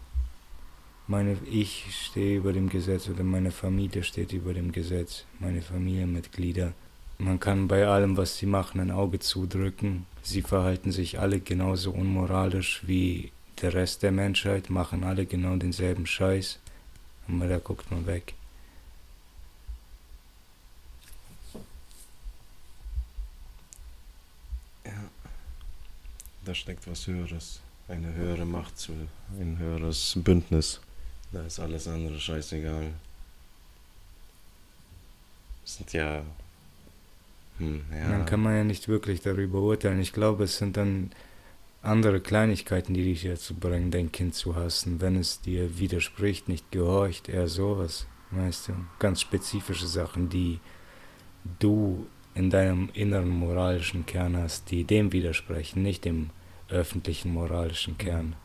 Meine, 1.07 1.37
ich 1.49 1.85
stehe 2.07 2.39
über 2.39 2.51
dem 2.51 2.67
Gesetz 2.67 3.07
oder 3.07 3.23
meine 3.23 3.51
Familie 3.51 4.03
steht 4.03 4.33
über 4.33 4.53
dem 4.53 4.73
Gesetz. 4.73 5.23
Meine 5.39 5.61
Familienmitglieder. 5.61 6.73
Man 7.19 7.39
kann 7.39 7.69
bei 7.69 7.87
allem, 7.87 8.17
was 8.17 8.37
sie 8.37 8.47
machen, 8.47 8.81
ein 8.81 8.91
Auge 8.91 9.19
zudrücken. 9.19 10.07
Sie 10.23 10.41
verhalten 10.41 10.91
sich 10.91 11.19
alle 11.19 11.39
genauso 11.39 11.91
unmoralisch 11.91 12.81
wie 12.85 13.31
der 13.61 13.73
Rest 13.73 14.03
der 14.03 14.11
Menschheit, 14.11 14.69
machen 14.69 15.03
alle 15.03 15.25
genau 15.25 15.55
denselben 15.55 16.05
Scheiß. 16.05 16.59
Aber 17.27 17.47
da 17.47 17.59
guckt 17.59 17.89
man 17.91 18.05
weg. 18.05 18.33
Da 26.43 26.55
steckt 26.55 26.87
was 26.87 27.05
Höheres. 27.05 27.59
Eine 27.87 28.13
höhere 28.13 28.45
Macht 28.45 28.77
zu. 28.77 28.93
Ein 29.39 29.57
höheres 29.59 30.13
Bündnis. 30.17 30.79
Da 31.31 31.45
ist 31.45 31.59
alles 31.59 31.87
andere 31.87 32.19
scheißegal. 32.19 32.91
Das 35.61 35.75
sind 35.75 35.93
ja. 35.93 36.23
Hm, 37.59 37.83
ja. 37.91 38.09
Dann 38.09 38.25
kann 38.25 38.41
man 38.41 38.55
ja 38.55 38.63
nicht 38.63 38.87
wirklich 38.87 39.21
darüber 39.21 39.59
urteilen. 39.59 40.01
Ich 40.01 40.13
glaube, 40.13 40.45
es 40.45 40.57
sind 40.57 40.77
dann 40.77 41.11
andere 41.81 42.19
Kleinigkeiten, 42.21 42.93
die 42.93 43.03
dich 43.03 43.23
dazu 43.23 43.55
bringen, 43.55 43.91
dein 43.91 44.11
Kind 44.11 44.35
zu 44.35 44.55
hassen. 44.55 45.01
Wenn 45.01 45.15
es 45.15 45.41
dir 45.41 45.79
widerspricht, 45.79 46.47
nicht 46.47 46.71
gehorcht, 46.71 47.29
eher 47.29 47.47
sowas. 47.47 48.07
Weißt 48.31 48.69
du, 48.69 48.73
ganz 48.99 49.21
spezifische 49.21 49.87
Sachen, 49.87 50.29
die 50.29 50.59
du 51.59 52.05
in 52.33 52.49
deinem 52.49 52.89
inneren 52.93 53.29
moralischen 53.29 54.05
Kern 54.05 54.37
hast, 54.37 54.71
die 54.71 54.83
dem 54.85 55.11
widersprechen, 55.11 55.81
nicht 55.81 56.05
dem 56.05 56.29
öffentlichen 56.69 57.33
moralischen 57.33 57.97
Kern. 57.97 58.35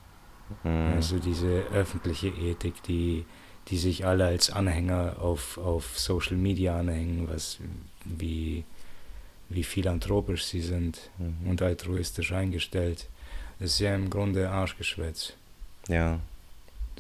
Hm. 0.63 0.93
Also 0.95 1.19
diese 1.19 1.65
öffentliche 1.73 2.29
Ethik, 2.29 2.83
die, 2.85 3.25
die 3.69 3.79
sich 3.79 4.07
alle 4.07 4.25
als 4.27 4.51
Anhänger 4.51 5.17
auf, 5.21 5.59
auf 5.59 5.99
Social 5.99 6.37
Media 6.37 6.79
anhängen, 6.81 7.29
was 7.29 7.59
wie, 8.05 8.65
wie 9.49 9.63
philanthropisch 9.63 10.45
sie 10.45 10.63
sind 10.63 11.11
Mhm. 11.19 11.51
und 11.51 11.63
altruistisch 11.63 12.33
eingestellt. 12.33 13.09
Das 13.59 13.73
ist 13.73 13.79
ja 13.79 13.95
im 13.95 14.11
Grunde 14.11 14.51
Arschgeschwätz. 14.51 15.33
Ja. 15.89 16.21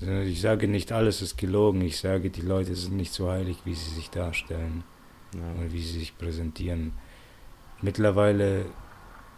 Ich 0.01 0.41
sage 0.41 0.69
nicht, 0.69 0.93
alles 0.93 1.23
ist 1.23 1.39
gelogen, 1.39 1.81
ich 1.81 1.99
sage, 1.99 2.31
die 2.31 2.43
Leute 2.43 2.75
sind 2.75 2.97
nicht 2.97 3.13
so 3.13 3.31
heilig, 3.31 3.59
wie 3.65 3.75
sie 3.75 3.95
sich 3.95 4.11
darstellen 4.11 4.85
ja. 5.35 5.41
oder 5.59 5.73
wie 5.73 5.83
sie 5.83 5.99
sich 5.99 6.17
präsentieren. 6.19 6.93
Mittlerweile, 7.81 8.67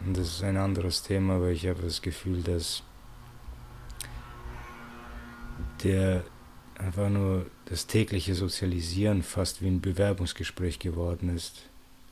und 0.05 0.17
das 0.17 0.29
ist 0.29 0.43
ein 0.43 0.57
anderes 0.57 1.03
Thema, 1.03 1.37
aber 1.37 1.51
ich 1.51 1.67
habe 1.67 1.83
das 1.83 2.03
Gefühl, 2.03 2.43
dass 2.43 2.83
der 5.85 6.25
einfach 6.77 7.09
nur 7.09 7.47
das 7.67 7.87
tägliche 7.87 8.35
Sozialisieren 8.35 9.23
fast 9.23 9.63
wie 9.63 9.69
ein 9.69 9.81
Bewerbungsgespräch 9.81 10.79
geworden 10.79 11.35
ist. 11.35 11.63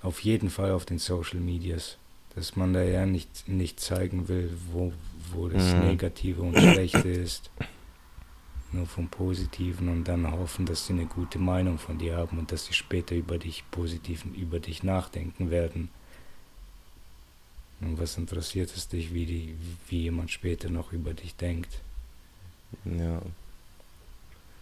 Auf 0.02 0.20
jeden 0.20 0.50
Fall 0.50 0.72
auf 0.72 0.84
den 0.84 0.98
Social 0.98 1.40
Medias. 1.40 1.98
Dass 2.36 2.54
man 2.54 2.72
da 2.74 2.82
ja 2.82 3.06
nicht, 3.06 3.48
nicht 3.48 3.80
zeigen 3.80 4.28
will, 4.28 4.56
wo, 4.72 4.92
wo 5.32 5.48
das 5.48 5.74
Mhm. 5.74 5.80
Negative 5.86 6.42
und 6.42 6.56
Schlechte 6.58 7.08
ist. 7.08 7.50
Nur 8.72 8.86
vom 8.86 9.08
Positiven 9.08 9.88
und 9.88 10.04
dann 10.04 10.30
hoffen, 10.30 10.66
dass 10.66 10.86
sie 10.86 10.92
eine 10.92 11.06
gute 11.06 11.38
Meinung 11.38 11.78
von 11.78 11.98
dir 11.98 12.16
haben 12.16 12.38
und 12.38 12.52
dass 12.52 12.66
sie 12.66 12.74
später 12.74 13.14
über 13.16 13.38
dich 13.38 13.64
positiv 13.70 14.24
über 14.36 14.60
dich 14.60 14.82
nachdenken 14.84 15.50
werden. 15.50 15.88
Und 17.80 17.98
was 17.98 18.16
interessiert 18.18 18.74
es 18.76 18.88
dich, 18.88 19.12
wie, 19.14 19.26
die, 19.26 19.56
wie 19.88 20.02
jemand 20.02 20.30
später 20.30 20.68
noch 20.70 20.92
über 20.92 21.14
dich 21.14 21.36
denkt? 21.36 21.80
Ja. 22.84 23.22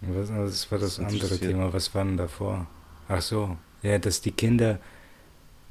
Und 0.02 0.16
Was, 0.16 0.28
das 0.28 0.70
war 0.70 0.78
das 0.78 0.96
Das 0.96 1.06
andere 1.06 1.38
Thema. 1.38 1.72
Was 1.72 1.94
war 1.94 2.04
denn 2.04 2.16
davor? 2.16 2.66
Ach 3.08 3.22
so, 3.22 3.56
ja, 3.82 3.98
dass 3.98 4.20
die 4.20 4.32
Kinder, 4.32 4.80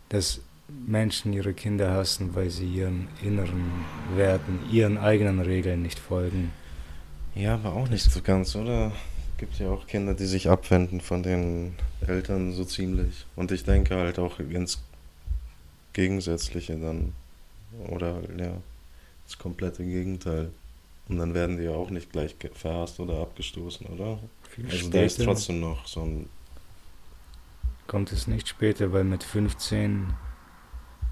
dass 0.09 0.41
Menschen 0.67 1.33
ihre 1.33 1.53
Kinder 1.53 1.91
hassen, 1.91 2.35
weil 2.35 2.49
sie 2.49 2.67
ihren 2.67 3.07
inneren 3.21 3.85
Werten, 4.15 4.59
ihren 4.71 4.97
eigenen 4.97 5.39
Regeln 5.39 5.81
nicht 5.81 5.99
folgen. 5.99 6.51
Ja, 7.35 7.55
aber 7.55 7.73
auch 7.73 7.89
nicht 7.89 8.03
so 8.03 8.21
ganz, 8.21 8.55
oder? 8.55 8.91
Gibt 9.37 9.59
ja 9.59 9.69
auch 9.69 9.87
Kinder, 9.87 10.13
die 10.13 10.25
sich 10.25 10.49
abwenden 10.49 11.01
von 11.01 11.23
den 11.23 11.75
Eltern 12.07 12.53
so 12.53 12.63
ziemlich. 12.63 13.25
Und 13.35 13.51
ich 13.51 13.63
denke 13.63 13.95
halt 13.95 14.19
auch 14.19 14.39
ins 14.39 14.81
Gegensätzliche 15.93 16.77
dann. 16.77 17.13
Oder 17.89 18.21
ja, 18.37 18.53
das 19.25 19.37
komplette 19.37 19.83
Gegenteil. 19.83 20.51
Und 21.09 21.17
dann 21.17 21.33
werden 21.33 21.57
die 21.57 21.63
ja 21.63 21.71
auch 21.71 21.89
nicht 21.89 22.11
gleich 22.11 22.35
verhasst 22.53 22.99
oder 22.99 23.19
abgestoßen, 23.19 23.87
oder? 23.87 24.19
Viel 24.49 24.65
Also 24.69 24.89
da 24.89 25.01
ist 25.01 25.15
später 25.15 25.31
trotzdem 25.31 25.59
noch 25.59 25.85
so 25.87 26.01
ein. 26.01 26.29
kommt 27.87 28.11
es 28.11 28.27
nicht 28.27 28.47
später, 28.47 28.93
weil 28.93 29.03
mit 29.03 29.23
15, 29.23 30.13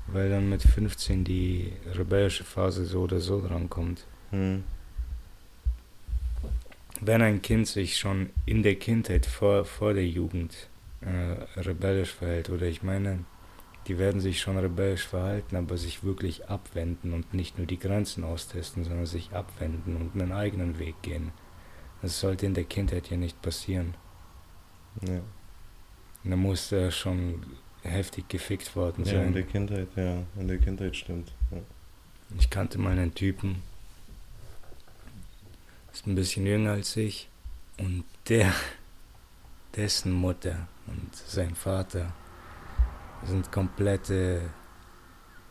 weil 0.08 0.30
dann 0.30 0.50
mit 0.50 0.62
15 0.64 1.24
die 1.24 1.74
rebellische 1.94 2.44
Phase 2.44 2.86
so 2.86 3.02
oder 3.02 3.20
so 3.20 3.42
drankommt. 3.46 4.06
Hm, 4.32 4.64
Wenn 7.00 7.22
ein 7.22 7.42
Kind 7.42 7.68
sich 7.68 7.98
schon 7.98 8.30
in 8.46 8.64
der 8.64 8.76
Kindheit 8.76 9.26
vor, 9.26 9.66
vor 9.66 9.94
der 9.94 10.08
Jugend 10.08 10.70
äh, 11.02 11.60
rebellisch 11.60 12.14
verhält, 12.14 12.50
oder 12.50 12.68
ich 12.68 12.84
meine, 12.84 13.26
die 13.88 13.98
werden 13.98 14.22
sich 14.22 14.40
schon 14.40 14.58
rebellisch 14.58 15.08
verhalten, 15.08 15.56
aber 15.56 15.78
sich 15.78 16.04
wirklich 16.04 16.48
abwenden 16.50 17.14
und 17.14 17.34
nicht 17.34 17.58
nur 17.58 17.66
die 17.68 17.80
Grenzen 17.80 18.24
austesten, 18.24 18.84
sondern 18.84 19.08
sich 19.08 19.34
abwenden 19.34 19.96
und 19.96 20.14
einen 20.22 20.32
eigenen 20.32 20.78
Weg 20.80 21.02
gehen. 21.02 21.32
Das 22.02 22.20
sollte 22.20 22.46
in 22.46 22.54
der 22.54 22.66
Kindheit 22.66 23.10
ja 23.10 23.18
nicht 23.18 23.42
passieren. 23.42 23.96
ja. 25.02 25.22
Da 26.24 26.36
muss 26.36 26.72
er 26.72 26.92
schon 26.92 27.44
heftig 27.84 28.30
gefickt 28.30 28.76
worden 28.76 29.06
ja, 29.06 29.22
in 29.24 29.34
der. 29.34 29.44
Kindheit, 29.44 29.88
ja. 29.96 30.24
In 30.40 30.48
der 30.48 30.58
Kindheit 30.58 30.96
stimmt. 30.96 31.32
Ja. 31.52 31.58
Ich 32.38 32.50
kannte 32.50 32.78
mal 32.78 32.92
einen 32.92 33.14
Typen, 33.14 33.62
ist 35.92 36.08
ein 36.08 36.16
bisschen 36.16 36.46
jünger 36.46 36.72
als 36.72 36.96
ich 36.96 37.30
und 37.78 38.04
der, 38.30 38.54
dessen 39.76 40.12
Mutter 40.12 40.68
und 40.88 41.16
sein 41.16 41.56
Vater 41.56 42.14
sind 43.26 43.52
komplette, 43.52 44.42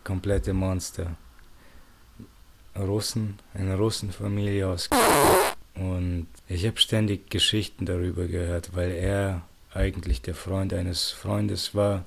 komplette 0.04 0.52
Monster. 0.52 1.16
Russen, 2.76 3.38
eine 3.52 3.76
Russenfamilie 3.76 4.66
aus 4.66 4.88
und 5.74 6.28
ich 6.48 6.66
habe 6.66 6.78
ständig 6.78 7.28
Geschichten 7.28 7.84
darüber 7.84 8.26
gehört, 8.26 8.74
weil 8.74 8.92
er 8.92 9.42
eigentlich 9.72 10.22
der 10.22 10.34
Freund 10.34 10.72
eines 10.72 11.10
Freundes 11.10 11.74
war 11.74 12.04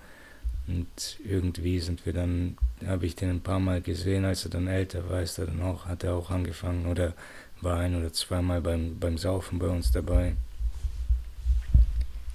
und 0.68 1.20
irgendwie 1.26 1.80
sind 1.80 2.06
wir 2.06 2.14
dann, 2.14 2.58
habe 2.86 3.06
ich 3.06 3.16
den 3.16 3.30
ein 3.30 3.42
paar 3.42 3.60
Mal 3.60 3.82
gesehen, 3.82 4.24
als 4.26 4.46
er 4.46 4.52
dann 4.52 4.68
älter 4.68 5.10
war, 5.10 5.22
ist 5.22 5.38
er 5.38 5.48
dann 5.48 5.62
auch, 5.62 5.86
hat 5.86 6.04
er 6.04 6.16
auch 6.16 6.30
angefangen 6.30 6.86
oder 6.86 7.14
war 7.62 7.80
ein 7.80 7.96
oder 7.96 8.14
zweimal 8.14 8.62
beim, 8.62 8.98
beim 9.00 9.18
Saufen 9.18 9.60
bei 9.60 9.68
uns 9.68 9.92
dabei. 9.92 10.36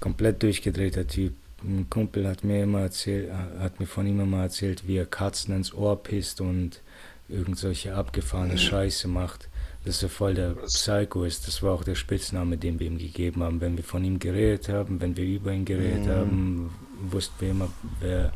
Komplett 0.00 0.42
durchgedrehter 0.42 1.06
Typ. 1.06 1.34
Ein 1.62 1.88
Kumpel 1.90 2.28
hat 2.28 2.44
mir 2.44 2.62
immer 2.62 2.82
erzählt, 2.82 3.32
hat 3.32 3.80
mir 3.80 3.86
von 3.86 4.06
ihm 4.06 4.20
immer 4.20 4.42
erzählt, 4.42 4.86
wie 4.86 4.96
er 4.96 5.06
Katzen 5.06 5.56
ins 5.56 5.74
Ohr 5.74 6.00
pisst 6.02 6.40
und 6.40 6.80
irgendwelche 7.28 7.94
abgefahrene 7.94 8.54
mhm. 8.54 8.58
Scheiße 8.58 9.08
macht. 9.08 9.48
Dass 9.84 10.02
er 10.02 10.08
voll 10.08 10.34
der 10.34 10.50
Psycho 10.50 11.24
ist. 11.24 11.46
Das 11.46 11.62
war 11.62 11.72
auch 11.72 11.82
der 11.82 11.94
Spitzname, 11.94 12.58
den 12.58 12.78
wir 12.78 12.86
ihm 12.86 12.98
gegeben 12.98 13.42
haben. 13.42 13.60
Wenn 13.60 13.76
wir 13.76 13.84
von 13.84 14.04
ihm 14.04 14.18
geredet 14.18 14.68
haben, 14.68 15.00
wenn 15.00 15.16
wir 15.16 15.24
über 15.24 15.52
ihn 15.52 15.64
geredet 15.64 16.06
mhm. 16.06 16.10
haben, 16.10 16.70
wussten 16.98 17.40
wir 17.40 17.50
immer, 17.50 17.68
wer, 18.00 18.32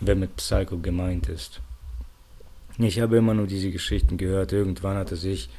wer 0.00 0.14
mit 0.14 0.36
Psycho 0.36 0.78
gemeint 0.78 1.28
ist. 1.28 1.60
Ich 2.78 3.00
habe 3.00 3.16
immer 3.16 3.34
nur 3.34 3.46
diese 3.46 3.70
Geschichten 3.70 4.16
gehört. 4.16 4.52
Irgendwann 4.52 4.96
hat 4.96 5.10
er 5.10 5.16
sich, 5.16 5.50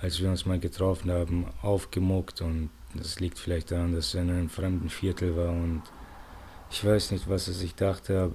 als 0.00 0.20
wir 0.20 0.30
uns 0.30 0.46
mal 0.46 0.58
getroffen 0.58 1.10
haben, 1.10 1.46
aufgemuckt 1.60 2.40
und 2.40 2.70
das 2.94 3.20
liegt 3.20 3.38
vielleicht 3.38 3.70
daran, 3.70 3.94
dass 3.94 4.14
er 4.14 4.22
in 4.22 4.30
einem 4.30 4.48
fremden 4.48 4.90
Viertel 4.90 5.36
war 5.36 5.50
und 5.50 5.82
ich 6.70 6.84
weiß 6.84 7.10
nicht, 7.10 7.28
was 7.28 7.48
er 7.48 7.54
sich 7.54 7.74
dachte. 7.74 8.32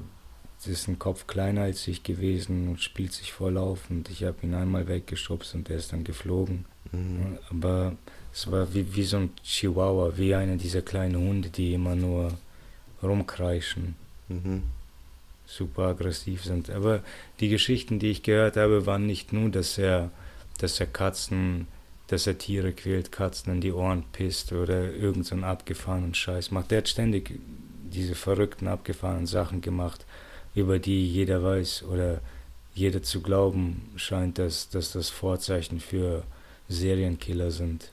Es 0.59 0.67
ist 0.67 0.87
ein 0.87 0.97
Kopf 0.97 1.27
kleiner 1.27 1.61
als 1.63 1.87
ich 1.87 2.03
gewesen 2.03 2.69
und 2.69 2.81
spielt 2.81 3.13
sich 3.13 3.31
voll 3.31 3.57
auf 3.57 3.89
und 3.89 4.09
ich 4.09 4.23
habe 4.23 4.37
ihn 4.43 4.55
einmal 4.55 4.87
weggeschubst 4.87 5.53
und 5.55 5.69
er 5.69 5.77
ist 5.77 5.93
dann 5.93 6.03
geflogen. 6.03 6.65
Mhm. 6.91 7.37
Aber 7.49 7.95
es 8.33 8.51
war 8.51 8.73
wie, 8.73 8.95
wie 8.95 9.03
so 9.03 9.17
ein 9.17 9.29
Chihuahua, 9.43 10.17
wie 10.17 10.33
einer 10.33 10.57
dieser 10.57 10.81
kleinen 10.81 11.17
Hunde, 11.17 11.49
die 11.49 11.73
immer 11.73 11.95
nur 11.95 12.33
rumkreischen. 13.03 13.95
Mhm. 14.27 14.63
Super 15.45 15.87
aggressiv 15.87 16.43
sind. 16.43 16.69
Aber 16.69 17.01
die 17.39 17.49
Geschichten, 17.49 17.99
die 17.99 18.11
ich 18.11 18.23
gehört 18.23 18.57
habe, 18.57 18.85
waren 18.85 19.05
nicht 19.05 19.31
nur, 19.31 19.49
dass 19.49 19.77
er, 19.77 20.11
dass 20.57 20.79
er 20.79 20.87
Katzen, 20.87 21.67
dass 22.07 22.27
er 22.27 22.37
Tiere 22.37 22.73
quält, 22.73 23.11
Katzen 23.11 23.53
in 23.53 23.61
die 23.61 23.71
Ohren 23.71 24.03
pisst 24.11 24.51
oder 24.51 24.91
irgendeinen 24.93 25.41
so 25.41 25.47
abgefahrenen 25.47 26.13
Scheiß 26.13 26.51
macht. 26.51 26.71
Der 26.71 26.79
hat 26.79 26.89
ständig 26.89 27.39
diese 27.91 28.15
verrückten, 28.15 28.67
abgefahrenen 28.67 29.27
Sachen 29.27 29.61
gemacht, 29.61 30.05
über 30.53 30.79
die 30.79 31.07
jeder 31.07 31.43
weiß 31.43 31.83
oder 31.83 32.19
jeder 32.73 33.01
zu 33.01 33.21
glauben 33.21 33.89
scheint, 33.95 34.37
dass, 34.37 34.69
dass 34.69 34.91
das 34.91 35.09
Vorzeichen 35.09 35.79
für 35.79 36.23
Serienkiller 36.67 37.51
sind. 37.51 37.91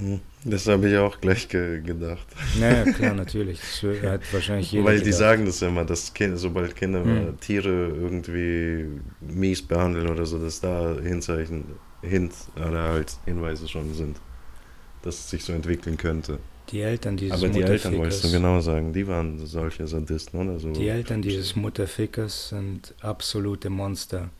Mhm. 0.00 0.20
Das 0.44 0.66
habe 0.66 0.88
ich 0.88 0.96
auch 0.96 1.20
gleich 1.20 1.48
ge 1.48 1.80
gedacht. 1.80 2.26
Naja, 2.58 2.90
klar, 2.92 3.14
natürlich. 3.14 3.60
Das 3.60 3.82
hat 4.02 4.32
wahrscheinlich 4.32 4.72
jeder 4.72 4.84
Weil 4.84 4.98
die 4.98 5.04
gedacht. 5.04 5.18
sagen 5.18 5.46
das 5.46 5.60
immer, 5.62 5.84
dass 5.84 6.14
kind, 6.14 6.38
sobald 6.38 6.74
Kinder 6.74 7.04
hm. 7.04 7.38
Tiere 7.40 7.68
irgendwie 7.68 8.86
mies 9.20 9.62
behandeln 9.62 10.08
oder 10.08 10.24
so, 10.24 10.38
dass 10.38 10.60
da 10.60 10.96
Hinzeichen, 11.02 11.64
Hint 12.02 12.32
oder 12.56 12.82
halt 12.88 13.16
Hinweise 13.26 13.68
schon 13.68 13.92
sind, 13.94 14.16
dass 15.02 15.16
es 15.16 15.30
sich 15.30 15.44
so 15.44 15.52
entwickeln 15.52 15.96
könnte. 15.96 16.38
Die 16.70 16.80
Eltern 16.80 17.16
dieses 17.16 17.36
Aber 17.36 17.48
die 17.48 17.62
Eltern 17.62 17.98
wolltest 17.98 18.24
du 18.24 18.30
genau 18.30 18.60
sagen, 18.60 18.92
die 18.92 19.06
waren 19.06 19.44
solche 19.44 19.86
Sadisten 19.86 20.38
oder 20.40 20.58
so. 20.58 20.72
Die 20.72 20.88
Eltern 20.88 21.20
dieses 21.20 21.56
Mutterfickers 21.56 22.50
sind 22.50 22.94
absolute 23.00 23.68
Monster. 23.70 24.30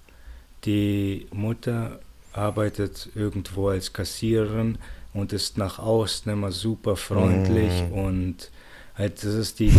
Die 0.65 1.27
Mutter 1.33 2.01
arbeitet 2.33 3.09
irgendwo 3.15 3.69
als 3.69 3.93
Kassiererin 3.93 4.79
und 5.13 5.33
ist 5.33 5.59
nach 5.59 5.79
außen 5.79 6.31
immer 6.33 6.53
super 6.53 6.97
freundlich 6.97 7.73
mm. 7.91 7.93
und 7.93 8.51
halt 8.95 9.25
das 9.25 9.35
ist 9.35 9.59
die 9.59 9.73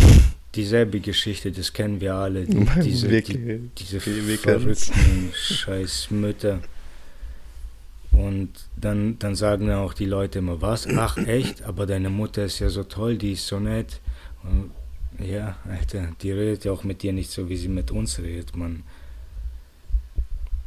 dieselbe 0.54 1.00
Geschichte, 1.00 1.50
das 1.50 1.72
kennen 1.72 2.00
wir 2.00 2.14
alle, 2.14 2.44
die, 2.44 2.66
diese, 2.82 3.08
die, 3.08 3.70
diese 3.76 4.00
verrückten 4.00 5.32
scheiß 5.32 6.10
Mütter. 6.10 6.60
Und 8.12 8.50
dann, 8.76 9.18
dann 9.18 9.34
sagen 9.34 9.68
dann 9.68 9.78
auch 9.78 9.94
die 9.94 10.04
Leute 10.04 10.40
immer, 10.40 10.60
was? 10.60 10.86
Ach 10.86 11.16
echt? 11.16 11.62
Aber 11.62 11.86
deine 11.86 12.10
Mutter 12.10 12.44
ist 12.44 12.58
ja 12.58 12.68
so 12.68 12.84
toll, 12.84 13.16
die 13.16 13.32
ist 13.32 13.46
so 13.46 13.58
nett. 13.58 14.00
Und 14.42 14.70
ja, 15.24 15.56
Alter, 15.68 16.08
die 16.20 16.32
redet 16.32 16.66
ja 16.66 16.72
auch 16.72 16.84
mit 16.84 17.02
dir 17.02 17.12
nicht 17.14 17.30
so, 17.30 17.48
wie 17.48 17.56
sie 17.56 17.68
mit 17.68 17.90
uns 17.90 18.18
redet, 18.18 18.54
man. 18.54 18.82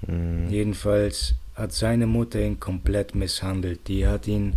Mhm. 0.07 0.49
Jedenfalls 0.49 1.36
hat 1.56 1.72
seine 1.72 2.06
Mutter 2.06 2.41
ihn 2.41 2.60
komplett 2.60 3.16
misshandelt. 3.16 3.88
Die 3.88 4.08
hat 4.08 4.28
ihn. 4.28 4.56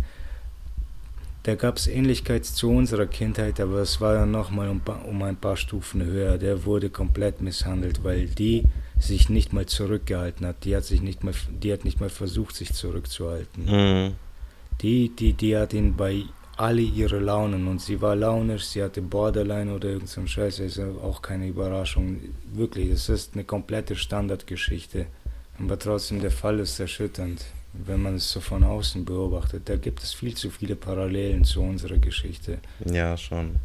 Da 1.43 1.55
gab 1.55 1.77
es 1.77 1.87
Ähnlichkeit 1.87 2.45
zu 2.45 2.69
unserer 2.69 3.07
Kindheit, 3.07 3.61
aber 3.61 3.79
es 3.79 4.01
war 4.01 4.13
dann 4.13 4.31
nochmal 4.31 4.67
um, 4.69 4.81
um 5.07 5.23
ein 5.23 5.37
paar 5.37 5.55
Stufen 5.55 6.03
höher. 6.03 6.37
Der 6.37 6.65
wurde 6.65 6.89
komplett 6.89 7.41
misshandelt, 7.41 8.03
weil 8.03 8.27
die 8.27 8.65
sich 8.99 9.29
nicht 9.29 9.53
mal 9.53 9.65
zurückgehalten 9.65 10.45
hat. 10.45 10.65
Die 10.65 10.75
hat 10.75 10.83
sich 10.83 11.01
nicht 11.01 11.23
mal, 11.23 11.33
die 11.49 11.71
hat 11.71 11.85
nicht 11.85 12.01
mal 12.01 12.09
versucht, 12.09 12.55
sich 12.55 12.73
zurückzuhalten. 12.73 13.65
Mhm. 13.65 14.15
Die, 14.81 15.09
die, 15.15 15.33
die 15.33 15.57
hat 15.57 15.73
ihn 15.73 15.95
bei 15.95 16.25
alle 16.57 16.81
ihre 16.81 17.19
Launen 17.19 17.67
und 17.67 17.79
sie 17.79 18.01
war 18.01 18.17
launisch, 18.17 18.65
sie 18.65 18.83
hatte 18.83 19.01
Borderline 19.01 19.73
oder 19.73 19.89
irgend 19.89 20.09
so 20.09 20.19
ein 20.19 20.27
Scheiß, 20.27 20.59
ist 20.59 20.79
auch 20.79 21.21
keine 21.21 21.47
Überraschung. 21.47 22.19
Wirklich, 22.53 22.89
es 22.89 23.07
ist 23.07 23.33
eine 23.33 23.45
komplette 23.45 23.95
Standardgeschichte. 23.95 25.05
Aber 25.59 25.77
trotzdem, 25.77 26.21
der 26.21 26.31
Fall 26.31 26.59
ist 26.59 26.79
erschütternd, 26.79 27.45
wenn 27.73 28.01
man 28.01 28.15
es 28.15 28.31
so 28.31 28.39
von 28.39 28.63
außen 28.63 29.05
beobachtet. 29.05 29.63
Da 29.65 29.75
gibt 29.75 30.01
es 30.01 30.13
viel 30.13 30.35
zu 30.35 30.49
viele 30.49 30.75
Parallelen 30.75 31.43
zu 31.43 31.61
unserer 31.61 31.97
Geschichte. 31.97 32.59
Ja, 32.85 33.17
schon. 33.17 33.55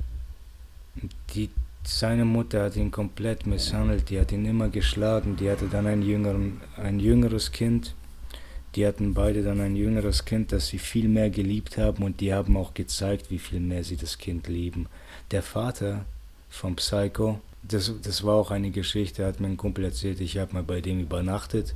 Die, 1.34 1.50
seine 1.84 2.24
Mutter 2.24 2.64
hat 2.64 2.76
ihn 2.76 2.90
komplett 2.90 3.46
misshandelt, 3.46 4.10
die 4.10 4.20
hat 4.20 4.32
ihn 4.32 4.44
immer 4.44 4.68
geschlagen, 4.68 5.36
die 5.36 5.50
hatte 5.50 5.66
dann 5.66 5.86
ein, 5.86 6.02
jüngeren, 6.02 6.60
ein 6.76 7.00
jüngeres 7.00 7.52
Kind. 7.52 7.94
Die 8.74 8.86
hatten 8.86 9.14
beide 9.14 9.44
dann 9.44 9.60
ein 9.60 9.76
jüngeres 9.76 10.24
Kind, 10.24 10.50
das 10.50 10.68
sie 10.68 10.78
viel 10.78 11.08
mehr 11.08 11.30
geliebt 11.30 11.78
haben 11.78 12.02
und 12.02 12.20
die 12.20 12.34
haben 12.34 12.56
auch 12.56 12.74
gezeigt, 12.74 13.30
wie 13.30 13.38
viel 13.38 13.60
mehr 13.60 13.84
sie 13.84 13.96
das 13.96 14.18
Kind 14.18 14.48
lieben. 14.48 14.86
Der 15.30 15.42
Vater 15.42 16.04
vom 16.48 16.74
Psycho, 16.74 17.40
das, 17.66 17.92
das 18.02 18.24
war 18.24 18.34
auch 18.34 18.50
eine 18.50 18.70
Geschichte, 18.70 19.24
hat 19.24 19.40
mir 19.40 19.48
ein 19.48 19.56
Kumpel 19.56 19.84
erzählt, 19.84 20.20
ich 20.20 20.38
habe 20.38 20.52
mal 20.54 20.62
bei 20.62 20.80
dem 20.80 21.00
übernachtet. 21.00 21.74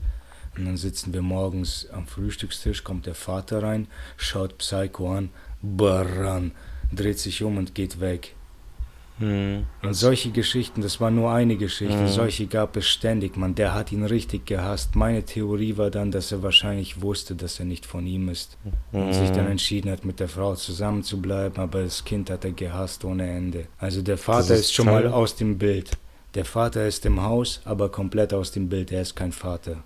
Und 0.57 0.65
dann 0.65 0.77
sitzen 0.77 1.13
wir 1.15 1.23
morgens 1.23 1.89
am 1.91 2.07
Frühstückstisch, 2.07 2.83
kommt 2.83 3.07
der 3.07 3.15
Vater 3.15 3.63
rein, 3.63 3.87
schaut 4.17 4.59
Psycho 4.59 5.15
an, 5.15 5.31
barran, 5.63 6.53
dreht 6.93 7.19
sich 7.19 7.43
um 7.43 7.59
und 7.59 7.75
geht 7.75 8.01
weg. 8.01 8.35
Mhm. 9.19 9.67
Und 9.83 9.95
solche 9.95 10.31
Geschichten, 10.31 10.81
das 10.81 11.01
war 11.01 11.11
nur 11.11 11.31
eine 11.31 11.57
Geschichte, 11.57 11.97
mhm. 11.97 12.09
solche 12.09 12.47
gab 12.47 12.77
es 12.77 12.87
ständig. 12.87 13.37
Man, 13.37 13.55
der 13.55 13.75
hat 13.75 13.93
ihn 13.93 14.05
richtig 14.05 14.47
gehasst. 14.47 14.97
Meine 14.97 15.25
Theorie 15.25 15.77
war 15.77 15.91
dann, 15.91 16.11
dass 16.11 16.33
er 16.33 16.43
wahrscheinlich 16.43 17.03
wusste, 17.03 17.35
dass 17.35 17.59
er 17.59 17.67
nicht 17.67 17.87
von 17.87 18.07
ihm 18.07 18.29
ist. 18.29 18.57
Mhm. 18.93 19.01
Und 19.01 19.13
sich 19.15 19.31
dann 19.31 19.45
hm. 19.45 19.53
entschieden 19.53 19.91
hat, 19.91 20.05
mit 20.05 20.21
der 20.21 20.29
Frau 20.29 20.55
zusammen 20.55 21.03
zu 21.03 21.21
bleiben, 21.21 21.61
aber 21.61 21.83
das 21.83 22.05
Kind 22.05 22.31
hat 22.31 22.45
er 22.45 22.53
gehasst 22.53 23.05
ohne 23.05 23.29
Ende. 23.29 23.67
Also 23.79 24.03
der 24.03 24.19
Vater 24.19 24.55
ist, 24.55 24.61
ist, 24.61 24.75
schon 24.75 24.87
toll. 24.87 25.05
mal 25.05 25.13
aus 25.13 25.37
dem 25.37 25.59
Bild. 25.59 25.91
Der 26.35 26.45
Vater 26.45 26.87
ist 26.87 27.05
im 27.07 27.23
Haus, 27.23 27.61
aber 27.65 27.91
komplett 27.91 28.33
aus 28.33 28.53
dem 28.53 28.69
Bild. 28.69 28.93
Er 28.93 29.03
ist 29.03 29.17
kein 29.17 29.33
Vater. 29.33 29.83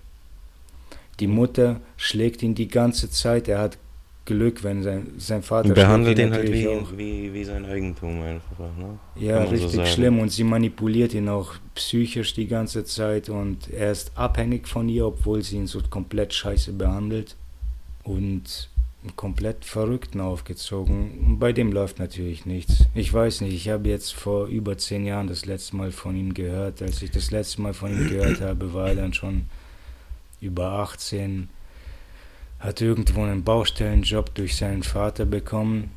Die 1.19 1.27
Mutter 1.27 1.79
schlägt 1.95 2.43
ihn 2.43 2.55
die 2.55 2.67
ganze 2.67 3.09
Zeit. 3.09 3.47
Er 3.47 3.59
hat 3.59 3.77
Glück, 4.25 4.63
wenn 4.63 4.83
sein, 4.83 5.11
sein 5.17 5.43
Vater 5.43 5.73
behandelt 5.73 6.17
ihn 6.17 6.31
halt 6.31 6.51
wie, 6.51 6.67
wie, 6.95 7.33
wie, 7.33 7.43
sein 7.43 7.65
Eigentum 7.65 8.21
einfach. 8.21 8.57
Ne? 8.77 8.97
Ja, 9.15 9.43
richtig 9.43 9.71
so 9.71 9.85
schlimm 9.85 10.19
und 10.19 10.31
sie 10.31 10.45
manipuliert 10.45 11.13
ihn 11.13 11.27
auch 11.27 11.55
psychisch 11.75 12.33
die 12.33 12.47
ganze 12.47 12.85
Zeit 12.85 13.27
und 13.27 13.69
er 13.69 13.91
ist 13.91 14.11
abhängig 14.15 14.67
von 14.67 14.87
ihr, 14.87 15.07
obwohl 15.07 15.41
sie 15.41 15.57
ihn 15.57 15.67
so 15.67 15.81
komplett 15.89 16.33
scheiße 16.33 16.71
behandelt 16.71 17.35
und 18.03 18.69
komplett 19.17 19.65
Verrückten 19.65 20.21
aufgezogen. 20.21 21.25
Und 21.25 21.39
bei 21.39 21.51
dem 21.51 21.73
läuft 21.73 21.99
natürlich 21.99 22.45
nichts. 22.45 22.85
Ich 22.93 23.13
weiß 23.13 23.41
nicht, 23.41 23.53
ich 23.53 23.67
habe 23.67 23.89
jetzt 23.89 24.13
vor 24.13 24.47
über 24.47 24.77
zehn 24.77 25.05
Jahren 25.05 25.27
das 25.27 25.45
letzte 25.45 25.75
Mal 25.75 25.91
von 25.91 26.15
ihm 26.15 26.33
gehört. 26.33 26.81
Als 26.81 27.01
ich 27.01 27.11
das 27.11 27.31
letzte 27.31 27.61
Mal 27.61 27.73
von 27.73 27.91
ihm 27.91 28.07
gehört 28.07 28.39
habe, 28.39 28.73
war 28.73 28.89
er 28.89 28.95
dann 28.95 29.13
schon 29.13 29.47
über 30.39 30.71
18 30.71 31.49
hat 32.63 32.79
irgendwo 32.79 33.23
einen 33.23 33.43
Baustellenjob 33.43 34.33
durch 34.35 34.55
seinen 34.55 34.83
Vater 34.83 35.25
bekommen. 35.25 35.91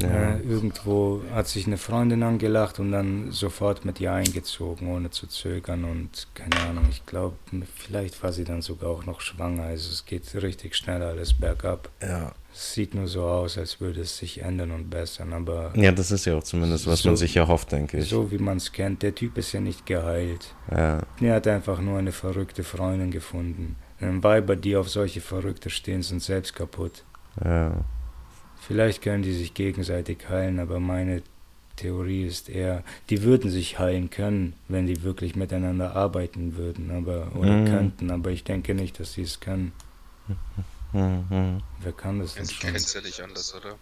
Ja. 0.00 0.36
Äh, 0.36 0.40
irgendwo 0.40 1.20
hat 1.34 1.48
sich 1.48 1.66
eine 1.66 1.76
Freundin 1.76 2.22
angelacht 2.22 2.78
und 2.78 2.92
dann 2.92 3.30
sofort 3.30 3.84
mit 3.84 4.00
ihr 4.00 4.12
eingezogen, 4.12 4.88
ohne 4.88 5.10
zu 5.10 5.26
zögern. 5.26 5.84
Und 5.84 6.28
keine 6.34 6.56
Ahnung, 6.68 6.86
ich 6.90 7.04
glaube, 7.04 7.36
vielleicht 7.76 8.22
war 8.22 8.32
sie 8.32 8.44
dann 8.44 8.62
sogar 8.62 8.90
auch 8.90 9.04
noch 9.04 9.20
schwanger. 9.20 9.64
Also 9.64 9.90
es 9.90 10.06
geht 10.06 10.22
richtig 10.40 10.76
schnell 10.76 11.02
alles 11.02 11.34
bergab. 11.34 11.90
Ja. 12.00 12.32
Es 12.54 12.72
sieht 12.72 12.94
nur 12.94 13.08
so 13.08 13.24
aus, 13.24 13.58
als 13.58 13.80
würde 13.80 14.02
es 14.02 14.16
sich 14.16 14.42
ändern 14.42 14.70
und 14.70 14.88
bessern, 14.88 15.32
aber. 15.32 15.72
Ja, 15.74 15.90
das 15.90 16.10
ist 16.10 16.24
ja 16.24 16.36
auch 16.36 16.44
zumindest, 16.44 16.86
was 16.86 17.00
so, 17.00 17.08
man 17.08 17.16
sich 17.16 17.36
erhofft, 17.36 17.72
denke 17.72 17.98
ich. 17.98 18.08
So 18.08 18.30
wie 18.30 18.38
man 18.38 18.58
es 18.58 18.72
kennt. 18.72 19.02
Der 19.02 19.14
Typ 19.14 19.36
ist 19.38 19.52
ja 19.52 19.60
nicht 19.60 19.84
geheilt. 19.86 20.54
Ja. 20.70 21.00
Er 21.20 21.34
hat 21.34 21.46
einfach 21.48 21.80
nur 21.80 21.98
eine 21.98 22.12
verrückte 22.12 22.62
Freundin 22.62 23.10
gefunden. 23.10 23.76
Weiber, 24.22 24.56
die 24.56 24.76
auf 24.76 24.88
solche 24.88 25.20
Verrückte 25.20 25.70
stehen, 25.70 26.02
sind 26.02 26.22
selbst 26.22 26.54
kaputt. 26.54 27.04
Ja. 27.44 27.84
Vielleicht 28.60 29.02
können 29.02 29.22
die 29.22 29.32
sich 29.32 29.54
gegenseitig 29.54 30.28
heilen, 30.28 30.60
aber 30.60 30.80
meine 30.80 31.22
Theorie 31.76 32.26
ist 32.26 32.48
eher, 32.48 32.84
die 33.10 33.22
würden 33.22 33.50
sich 33.50 33.78
heilen 33.78 34.10
können, 34.10 34.54
wenn 34.68 34.86
die 34.86 35.02
wirklich 35.02 35.34
miteinander 35.36 35.96
arbeiten 35.96 36.56
würden, 36.56 36.90
aber 36.90 37.34
oder 37.34 37.56
mhm. 37.56 37.66
könnten, 37.66 38.10
aber 38.10 38.30
ich 38.30 38.44
denke 38.44 38.74
nicht, 38.74 39.00
dass 39.00 39.14
sie 39.14 39.22
es 39.22 39.40
können. 39.40 39.72
Mhm. 40.92 41.62
Wer 41.80 41.92
kann 41.92 42.18
das 42.18 42.34
denn 42.34 42.48
schon? 42.48 42.78
Sie 42.78 42.98
ja 42.98 43.02
nicht 43.02 43.20
anders, 43.20 43.54
oder? 43.54 43.76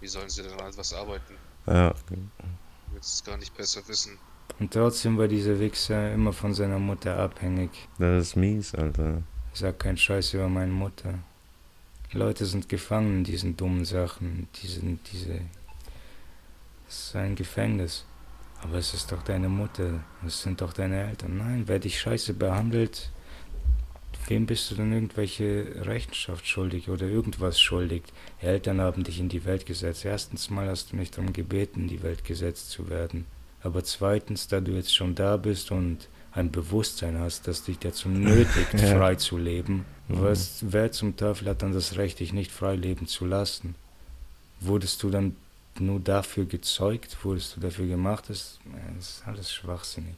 Wie 0.00 0.08
sollen 0.08 0.30
sie 0.30 0.42
denn 0.42 0.58
an 0.58 0.72
was 0.76 0.94
arbeiten? 0.94 1.34
Ja. 1.66 1.94
Willst 2.92 3.14
es 3.14 3.24
gar 3.24 3.36
nicht 3.36 3.54
besser 3.56 3.86
wissen. 3.86 4.18
Und 4.58 4.72
trotzdem 4.72 5.16
war 5.18 5.28
dieser 5.28 5.60
Wichser 5.60 6.12
immer 6.12 6.32
von 6.32 6.54
seiner 6.54 6.78
Mutter 6.78 7.16
abhängig. 7.18 7.70
Das 7.98 8.28
ist 8.28 8.36
mies, 8.36 8.74
Alter. 8.74 9.22
Sag 9.52 9.78
keinen 9.80 9.96
Scheiß 9.96 10.34
über 10.34 10.48
meine 10.48 10.72
Mutter. 10.72 11.18
Leute 12.12 12.46
sind 12.46 12.68
gefangen 12.68 13.18
in 13.18 13.24
diesen 13.24 13.56
dummen 13.56 13.84
Sachen, 13.84 14.48
diesen, 14.62 15.00
diese. 15.12 15.40
Es 16.88 17.06
ist 17.06 17.16
ein 17.16 17.34
Gefängnis. 17.34 18.04
Aber 18.62 18.76
es 18.76 18.92
ist 18.94 19.10
doch 19.10 19.22
deine 19.22 19.48
Mutter, 19.48 20.04
es 20.26 20.42
sind 20.42 20.60
doch 20.60 20.72
deine 20.72 21.08
Eltern. 21.08 21.38
Nein, 21.38 21.64
wer 21.66 21.78
dich 21.78 21.98
scheiße 21.98 22.34
behandelt, 22.34 23.10
wem 24.26 24.46
bist 24.46 24.70
du 24.70 24.74
denn 24.74 24.92
irgendwelche 24.92 25.86
Rechenschaft 25.86 26.46
schuldig 26.46 26.90
oder 26.90 27.06
irgendwas 27.06 27.58
schuldig? 27.58 28.02
Eltern 28.40 28.80
haben 28.80 29.02
dich 29.02 29.18
in 29.18 29.30
die 29.30 29.44
Welt 29.44 29.64
gesetzt. 29.64 30.04
Erstens 30.04 30.50
mal 30.50 30.68
hast 30.68 30.92
du 30.92 30.96
nicht 30.96 31.16
darum 31.16 31.32
gebeten, 31.32 31.82
in 31.82 31.88
die 31.88 32.02
Welt 32.02 32.24
gesetzt 32.24 32.70
zu 32.70 32.90
werden. 32.90 33.24
Aber 33.62 33.82
zweitens, 33.82 34.46
da 34.46 34.60
du 34.60 34.72
jetzt 34.72 34.94
schon 34.94 35.14
da 35.14 35.36
bist 35.36 35.70
und 35.70 36.08
ein 36.32 36.50
Bewusstsein 36.50 37.18
hast, 37.18 37.48
das 37.48 37.64
dich 37.64 37.78
dazu 37.78 38.08
nötigt, 38.08 38.74
ja. 38.74 38.96
frei 38.96 39.14
zu 39.16 39.36
leben, 39.36 39.84
mhm. 40.08 40.22
was, 40.22 40.58
wer 40.62 40.92
zum 40.92 41.16
Teufel 41.16 41.48
hat 41.48 41.62
dann 41.62 41.72
das 41.72 41.96
Recht, 41.96 42.20
dich 42.20 42.32
nicht 42.32 42.52
frei 42.52 42.76
leben 42.76 43.06
zu 43.06 43.26
lassen? 43.26 43.74
Wurdest 44.60 45.02
du 45.02 45.10
dann 45.10 45.36
nur 45.78 46.00
dafür 46.00 46.44
gezeugt? 46.44 47.16
Wurdest 47.22 47.56
du 47.56 47.60
dafür 47.60 47.86
gemacht? 47.86 48.24
Das, 48.28 48.58
das 48.96 49.08
ist 49.08 49.22
alles 49.26 49.52
schwachsinnig. 49.52 50.14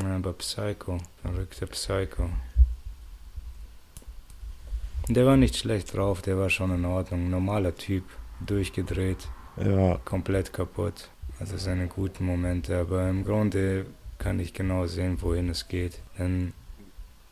Ja, 0.00 0.16
aber 0.16 0.32
Psycho, 0.32 0.98
verrückter 1.22 1.66
Psycho. 1.66 2.30
Der 5.08 5.26
war 5.26 5.36
nicht 5.36 5.56
schlecht 5.56 5.94
drauf, 5.94 6.22
der 6.22 6.38
war 6.38 6.50
schon 6.50 6.74
in 6.74 6.84
Ordnung. 6.84 7.30
Normaler 7.30 7.74
Typ, 7.74 8.04
durchgedreht, 8.40 9.28
ja. 9.56 9.98
komplett 10.04 10.52
kaputt. 10.52 11.08
Also 11.40 11.58
seine 11.58 11.88
guten 11.88 12.26
Momente, 12.26 12.78
aber 12.78 13.08
im 13.08 13.24
Grunde 13.24 13.86
kann 14.18 14.38
ich 14.38 14.54
genau 14.54 14.86
sehen, 14.86 15.20
wohin 15.20 15.50
es 15.50 15.68
geht. 15.68 15.98
Denn 16.18 16.52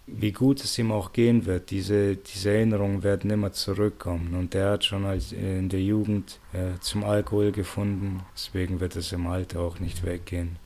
wie 0.07 0.33
gut 0.33 0.63
es 0.63 0.77
ihm 0.79 0.91
auch 0.91 1.13
gehen 1.13 1.47
wird, 1.47 1.71
diese, 1.71 2.17
diese 2.17 2.51
Erinnerungen 2.51 3.03
werden 3.03 3.31
immer 3.31 3.53
zurückkommen. 3.53 4.35
Und 4.35 4.55
er 4.55 4.73
hat 4.73 4.85
schon 4.85 5.05
als 5.05 5.33
in 5.33 5.69
der 5.69 5.81
Jugend 5.81 6.39
äh, 6.53 6.79
zum 6.81 7.05
Alkohol 7.05 7.53
gefunden, 7.53 8.23
deswegen 8.35 8.81
wird 8.81 8.97
es 8.97 9.13
im 9.13 9.27
Alter 9.27 9.61
auch 9.61 9.79
nicht 9.79 10.05
weggehen. 10.05 10.57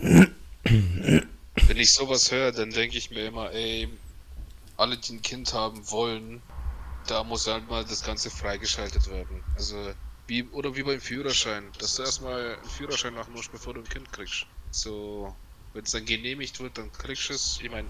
Wenn 0.00 1.76
ich 1.76 1.92
sowas 1.92 2.30
höre, 2.30 2.52
dann 2.52 2.70
denke 2.70 2.96
ich 2.96 3.10
mir 3.10 3.26
immer, 3.26 3.52
ey, 3.52 3.88
alle, 4.76 4.96
die 4.96 5.14
ein 5.14 5.22
Kind 5.22 5.52
haben 5.52 5.90
wollen, 5.90 6.40
da 7.06 7.24
muss 7.24 7.46
halt 7.46 7.68
mal 7.68 7.84
das 7.84 8.02
Ganze 8.02 8.30
freigeschaltet 8.30 9.10
werden. 9.10 9.42
Also 9.56 9.76
wie, 10.30 10.44
oder 10.44 10.76
wie 10.76 10.84
beim 10.84 11.00
Führerschein, 11.00 11.64
dass 11.78 11.96
du 11.96 12.02
erstmal 12.02 12.54
einen 12.54 12.64
Führerschein 12.64 13.12
machen 13.14 13.34
musst, 13.34 13.50
bevor 13.50 13.74
du 13.74 13.80
ein 13.80 13.88
Kind 13.88 14.10
kriegst. 14.12 14.46
So, 14.70 15.34
wenn 15.74 15.82
es 15.82 15.90
dann 15.90 16.04
genehmigt 16.06 16.60
wird, 16.60 16.78
dann 16.78 16.90
kriegst 16.92 17.28
du 17.28 17.34
es. 17.34 17.58
Ich 17.60 17.70
meine, 17.70 17.88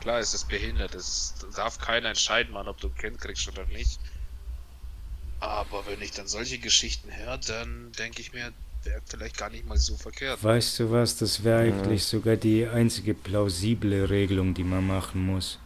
klar 0.00 0.20
ist 0.20 0.34
es 0.34 0.44
behindert, 0.44 0.94
es 0.94 1.34
darf 1.56 1.78
keiner 1.78 2.10
entscheiden, 2.10 2.52
Mann, 2.52 2.68
ob 2.68 2.78
du 2.80 2.88
ein 2.88 2.94
Kind 2.94 3.18
kriegst 3.18 3.48
oder 3.48 3.66
nicht. 3.66 3.98
Aber 5.40 5.86
wenn 5.86 6.02
ich 6.02 6.12
dann 6.12 6.28
solche 6.28 6.58
Geschichten 6.58 7.10
höre, 7.10 7.38
dann 7.38 7.92
denke 7.98 8.20
ich 8.20 8.34
mir, 8.34 8.52
wäre 8.82 9.00
vielleicht 9.06 9.38
gar 9.38 9.48
nicht 9.48 9.66
mal 9.66 9.78
so 9.78 9.96
verkehrt. 9.96 10.44
Weißt 10.44 10.78
du 10.80 10.90
was, 10.90 11.16
das 11.16 11.44
wäre 11.44 11.60
eigentlich 11.60 12.02
ja. 12.02 12.08
sogar 12.18 12.36
die 12.36 12.66
einzige 12.66 13.14
plausible 13.14 14.10
Regelung, 14.10 14.52
die 14.52 14.64
man 14.64 14.86
machen 14.86 15.24
muss. 15.24 15.58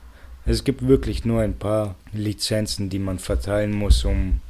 Es 0.46 0.62
gibt 0.62 0.86
wirklich 0.86 1.24
nur 1.24 1.42
ein 1.42 1.59
paar 1.59 1.96
Lizenzen, 2.12 2.88
die 2.88 3.01
man 3.01 3.18
verteilen 3.18 3.72
muss, 3.72 4.05
um 4.05 4.40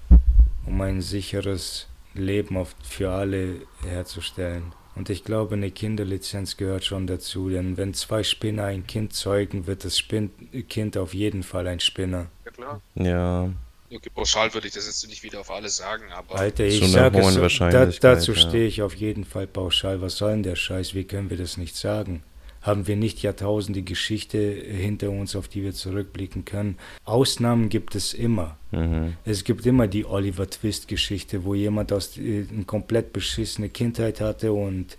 um 0.69 0.81
ein 0.83 1.01
sicheres 1.01 1.87
Leben 2.15 2.57
auf, 2.57 2.75
für 2.83 3.11
alle 3.11 3.63
herzustellen. 3.87 4.73
Und 4.95 5.11
ich 5.11 5.25
glaube, 5.25 5.55
eine 5.55 5.71
Kinderlizenz 5.71 6.57
gehört 6.57 6.85
schon 6.85 7.07
dazu, 7.07 7.49
denn 7.49 7.77
wenn 7.77 7.95
zwei 7.95 8.23
Spinner 8.23 8.65
ein 8.65 8.87
Kind 8.87 9.15
zeugen, 9.15 9.67
wird 9.67 9.85
das 9.85 9.97
Spin 9.97 10.31
Kind 10.69 10.97
auf 10.97 11.15
jeden 11.15 11.43
Fall 11.43 11.69
ein 11.69 11.81
Spinner. 11.81 12.27
Ja, 12.45 12.51
klar. 12.51 12.81
Ja. 12.97 13.51
Okay, 13.91 14.11
pauschal 14.15 14.53
würde 14.53 14.67
ich 14.67 14.75
das 14.75 14.87
jetzt 14.87 15.09
nicht 15.09 15.23
wieder 15.23 15.41
auf 15.41 15.51
alle 15.51 15.69
sagen, 15.69 16.13
aber. 16.13 16.35
Alter, 16.35 16.65
ich 16.65 16.87
sage 16.91 17.21
es, 17.21 17.59
da, 17.59 17.87
dazu 17.87 18.33
ja. 18.33 18.39
stehe 18.39 18.67
ich 18.67 18.83
auf 18.83 18.95
jeden 18.95 19.25
Fall 19.25 19.47
pauschal. 19.47 20.03
Was 20.03 20.17
soll 20.17 20.33
denn 20.33 20.43
der 20.43 20.57
Scheiß? 20.57 20.95
Wie 20.95 21.05
können 21.05 21.31
wir 21.31 21.39
das 21.39 21.57
nicht 21.57 21.77
sagen? 21.77 22.23
Haben 22.69 22.87
wir 22.87 22.97
nicht 22.97 23.23
Jahrtausende 23.23 23.83
Geschichte 23.83 24.39
hinter 24.39 25.11
uns, 25.11 25.35
auf 25.35 25.49
die 25.49 25.65
wir 25.65 25.73
zurückblicken 25.73 26.45
können. 26.45 26.77
Ausnahmen 27.05 27.71
gibt 27.71 27.95
es 27.95 28.15
immer. 28.15 28.57
Mhm. 28.71 29.15
Es 29.25 29.43
gibt 29.43 29.67
immer 29.67 29.89
die 29.89 30.05
Oliver 30.05 30.49
Twist-Geschichte, 30.49 31.45
wo 31.45 31.55
jemand 31.55 31.93
aus 31.93 32.17
äh, 32.19 32.45
eine 32.53 32.65
komplett 32.65 33.13
beschissene 33.13 33.71
Kindheit 33.71 34.21
hatte 34.21 34.53
und 34.53 34.97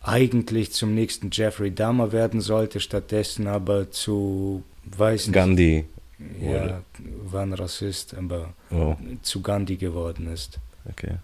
eigentlich 0.00 0.72
zum 0.72 0.94
nächsten 0.94 1.28
Jeffrey 1.30 1.72
Dahmer 1.72 2.10
werden 2.10 2.40
sollte, 2.40 2.80
stattdessen 2.80 3.46
aber 3.46 3.90
zu 3.90 4.64
weiß 4.84 5.28
nicht, 5.28 5.34
Gandhi. 5.34 5.84
Ja, 6.40 6.82
war 7.24 7.42
ein 7.42 7.52
Rassist, 7.52 8.14
aber 8.14 8.54
oh. 8.70 8.96
zu 9.22 9.42
Gandhi 9.42 9.76
geworden 9.76 10.32
ist. 10.32 10.58
Okay. 10.88 11.16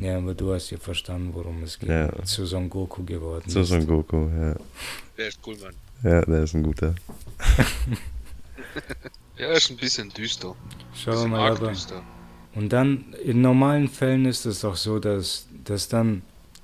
Ja, 0.00 0.16
aber 0.16 0.34
du 0.34 0.52
hast 0.54 0.70
ja 0.70 0.78
verstanden, 0.78 1.30
worum 1.34 1.62
es 1.62 1.78
geht. 1.78 1.90
Ja. 1.90 2.10
Zu 2.24 2.46
Son 2.46 2.70
Goku 2.70 3.04
geworden 3.04 3.48
Zu 3.50 3.62
Son 3.64 3.86
Goku, 3.86 4.28
ja. 4.28 4.56
Der 5.18 5.28
ist 5.28 5.38
cool, 5.46 5.56
Mann. 5.62 5.74
Ja, 6.02 6.22
der 6.22 6.44
ist 6.44 6.54
ein 6.54 6.62
guter. 6.62 6.94
ja, 9.38 9.46
er 9.46 9.52
ist 9.52 9.70
ein 9.70 9.76
bisschen 9.76 10.08
düster. 10.08 10.56
Schau 10.94 11.26
mal, 11.26 11.52
aber. 11.52 11.68
Düster. 11.68 12.02
Und 12.54 12.72
dann, 12.72 13.14
in 13.22 13.42
normalen 13.42 13.88
Fällen 13.88 14.24
ist 14.24 14.46
es 14.46 14.60
doch 14.60 14.76
so, 14.76 14.98
dass, 14.98 15.46
dass 15.64 15.88
dann 15.88 16.22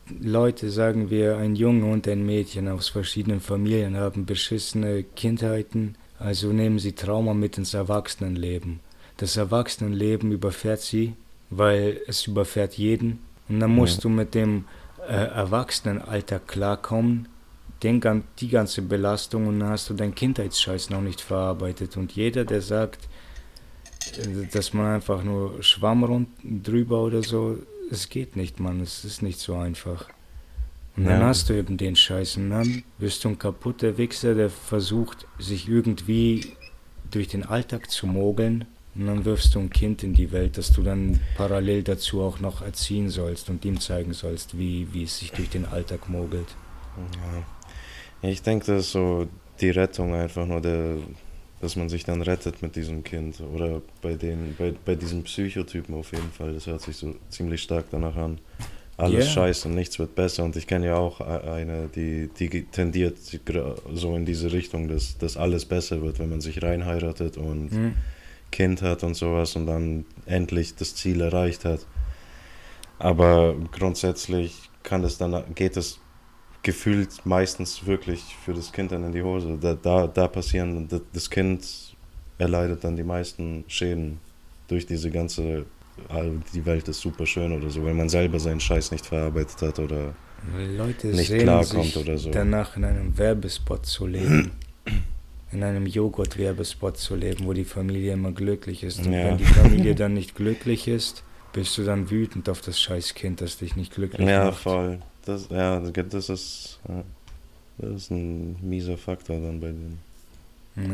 Leute, 0.08 0.70
sagen 0.70 1.10
wir, 1.10 1.36
ein 1.36 1.56
Junge 1.56 1.92
und 1.92 2.08
ein 2.08 2.24
Mädchen 2.24 2.68
aus 2.68 2.88
verschiedenen 2.88 3.40
Familien 3.40 3.96
haben 3.96 4.24
beschissene 4.24 5.02
Kindheiten, 5.02 5.96
also 6.18 6.52
nehmen 6.52 6.78
sie 6.78 6.92
Trauma 6.92 7.34
mit 7.34 7.58
ins 7.58 7.74
Erwachsenenleben. 7.74 8.80
Das 9.18 9.36
Erwachsenenleben 9.36 10.32
überfährt 10.32 10.80
sie, 10.80 11.14
weil 11.50 12.00
es 12.06 12.26
überfährt 12.26 12.74
jeden 12.74 13.25
und 13.48 13.60
dann 13.60 13.74
musst 13.74 13.98
ja. 13.98 14.02
du 14.02 14.08
mit 14.08 14.34
dem 14.34 14.64
äh, 15.08 15.12
Erwachsenenalter 15.12 16.40
klarkommen, 16.40 17.28
den, 17.82 18.00
die 18.38 18.48
ganze 18.48 18.82
Belastung 18.82 19.46
und 19.46 19.60
dann 19.60 19.70
hast 19.70 19.90
du 19.90 19.94
deinen 19.94 20.14
Kindheitsscheiß 20.14 20.90
noch 20.90 21.02
nicht 21.02 21.20
verarbeitet. 21.20 21.96
Und 21.96 22.12
jeder, 22.12 22.44
der 22.44 22.62
sagt, 22.62 23.08
äh, 24.18 24.46
dass 24.50 24.72
man 24.72 24.94
einfach 24.94 25.22
nur 25.22 25.62
Schwamm 25.62 26.04
rund, 26.04 26.28
drüber 26.42 27.02
oder 27.02 27.22
so, 27.22 27.58
es 27.90 28.08
geht 28.08 28.36
nicht, 28.36 28.58
Mann, 28.58 28.80
es 28.80 29.04
ist 29.04 29.22
nicht 29.22 29.38
so 29.38 29.54
einfach. 29.54 30.08
Und 30.96 31.04
dann 31.04 31.20
ja. 31.20 31.26
hast 31.26 31.50
du 31.50 31.52
eben 31.52 31.76
den 31.76 31.94
Scheiß 31.94 32.38
und 32.38 32.50
dann 32.50 32.82
bist 32.98 33.22
du 33.22 33.28
ein 33.28 33.38
kaputter 33.38 33.98
Wichser, 33.98 34.34
der 34.34 34.48
versucht, 34.48 35.26
sich 35.38 35.68
irgendwie 35.68 36.52
durch 37.10 37.28
den 37.28 37.44
Alltag 37.44 37.90
zu 37.90 38.06
mogeln 38.06 38.64
und 38.98 39.06
dann 39.06 39.24
wirfst 39.24 39.54
du 39.54 39.60
ein 39.60 39.70
Kind 39.70 40.02
in 40.02 40.14
die 40.14 40.32
Welt, 40.32 40.56
das 40.56 40.70
du 40.70 40.82
dann 40.82 41.20
parallel 41.36 41.82
dazu 41.82 42.22
auch 42.22 42.40
noch 42.40 42.62
erziehen 42.62 43.10
sollst 43.10 43.50
und 43.50 43.64
ihm 43.64 43.80
zeigen 43.80 44.14
sollst, 44.14 44.58
wie, 44.58 44.88
wie 44.92 45.02
es 45.02 45.18
sich 45.18 45.32
durch 45.32 45.50
den 45.50 45.66
Alltag 45.66 46.08
mogelt. 46.08 46.48
Ja. 46.96 48.28
Ich 48.28 48.42
denke, 48.42 48.66
das 48.66 48.86
ist 48.86 48.92
so 48.92 49.26
die 49.60 49.70
Rettung 49.70 50.14
einfach 50.14 50.46
nur, 50.46 50.60
der, 50.60 50.96
dass 51.60 51.76
man 51.76 51.88
sich 51.88 52.04
dann 52.04 52.22
rettet 52.22 52.62
mit 52.62 52.74
diesem 52.74 53.04
Kind. 53.04 53.40
Oder 53.40 53.82
bei, 54.00 54.14
den, 54.14 54.54
bei, 54.58 54.72
bei 54.84 54.94
diesem 54.94 55.24
Psychotypen 55.24 55.94
auf 55.94 56.12
jeden 56.12 56.30
Fall. 56.30 56.54
Das 56.54 56.66
hört 56.66 56.80
sich 56.80 56.96
so 56.96 57.14
ziemlich 57.28 57.62
stark 57.62 57.86
danach 57.90 58.16
an. 58.16 58.38
Alles 58.98 59.26
yeah. 59.26 59.34
scheiße 59.34 59.68
und 59.68 59.74
nichts 59.74 59.98
wird 59.98 60.14
besser. 60.14 60.42
Und 60.44 60.56
ich 60.56 60.66
kenne 60.66 60.86
ja 60.86 60.96
auch 60.96 61.20
e-, 61.20 61.24
eine, 61.24 61.88
die, 61.94 62.28
die 62.28 62.64
tendiert 62.64 63.18
so 63.92 64.16
in 64.16 64.24
diese 64.24 64.52
Richtung, 64.52 64.88
dass, 64.88 65.18
dass 65.18 65.36
alles 65.36 65.66
besser 65.66 66.00
wird, 66.00 66.18
wenn 66.18 66.30
man 66.30 66.40
sich 66.40 66.62
reinheiratet 66.62 67.36
und. 67.36 67.72
Mhm 67.72 67.94
Kind 68.50 68.82
hat 68.82 69.02
und 69.02 69.14
sowas 69.14 69.56
und 69.56 69.66
dann 69.66 70.06
endlich 70.24 70.74
das 70.74 70.94
Ziel 70.94 71.20
erreicht 71.20 71.64
hat. 71.64 71.86
Aber 72.98 73.54
grundsätzlich 73.72 74.70
kann 74.82 75.04
es 75.04 75.18
dann, 75.18 75.54
geht 75.54 75.76
es 75.76 76.00
gefühlt 76.62 77.24
meistens 77.24 77.86
wirklich 77.86 78.36
für 78.44 78.54
das 78.54 78.72
Kind 78.72 78.92
dann 78.92 79.04
in 79.04 79.12
die 79.12 79.22
Hose. 79.22 79.58
Da, 79.60 79.74
da, 79.74 80.06
da 80.06 80.28
passieren, 80.28 80.88
das 81.12 81.30
Kind 81.30 81.94
erleidet 82.38 82.84
dann 82.84 82.96
die 82.96 83.04
meisten 83.04 83.64
Schäden 83.68 84.20
durch 84.68 84.86
diese 84.86 85.10
ganze, 85.10 85.64
die 86.54 86.66
Welt 86.66 86.88
ist 86.88 87.00
super 87.00 87.26
schön 87.26 87.52
oder 87.52 87.70
so, 87.70 87.84
weil 87.84 87.94
man 87.94 88.08
selber 88.08 88.40
seinen 88.40 88.60
Scheiß 88.60 88.90
nicht 88.90 89.06
verarbeitet 89.06 89.62
hat 89.62 89.78
oder 89.78 90.14
Leute 90.76 91.08
nicht 91.08 91.32
klarkommt 91.38 91.96
oder 91.96 92.18
so. 92.18 92.30
danach 92.30 92.76
in 92.76 92.84
einem 92.84 93.16
Werbespot 93.16 93.86
zu 93.86 94.06
leben. 94.06 94.52
in 95.56 95.64
einem 95.64 95.86
Joghurt-Werbespot 95.86 96.98
zu 96.98 97.14
leben, 97.16 97.46
wo 97.46 97.52
die 97.52 97.64
Familie 97.64 98.12
immer 98.12 98.32
glücklich 98.32 98.82
ist. 98.84 98.98
Und 99.06 99.12
Ja. 99.12 99.24
wenn 99.24 99.38
die 99.38 99.44
Familie 99.44 99.94
dann 100.02 100.14
nicht 100.14 100.34
glücklich 100.34 100.86
ist, 100.86 101.22
bist 101.52 101.76
du 101.78 101.84
dann 101.84 102.10
wütend 102.10 102.48
auf 102.48 102.60
das 102.60 102.80
scheiß 102.80 103.14
Kind, 103.14 103.40
das 103.40 103.56
dich 103.58 103.74
nicht 103.76 103.94
glücklich 103.94 104.28
Ja, 104.28 104.46
macht. 104.46 104.58
voll. 104.62 104.98
Das, 105.24 105.48
ja, 105.50 105.80
das 105.80 106.28
ist, 106.28 106.78
ja, 106.86 107.02
das 107.78 107.90
ist 108.02 108.10
ein 108.10 108.56
mieser 108.60 108.98
Faktor 108.98 109.40
dann 109.40 109.60
bei 109.60 109.68
denen. 109.68 109.98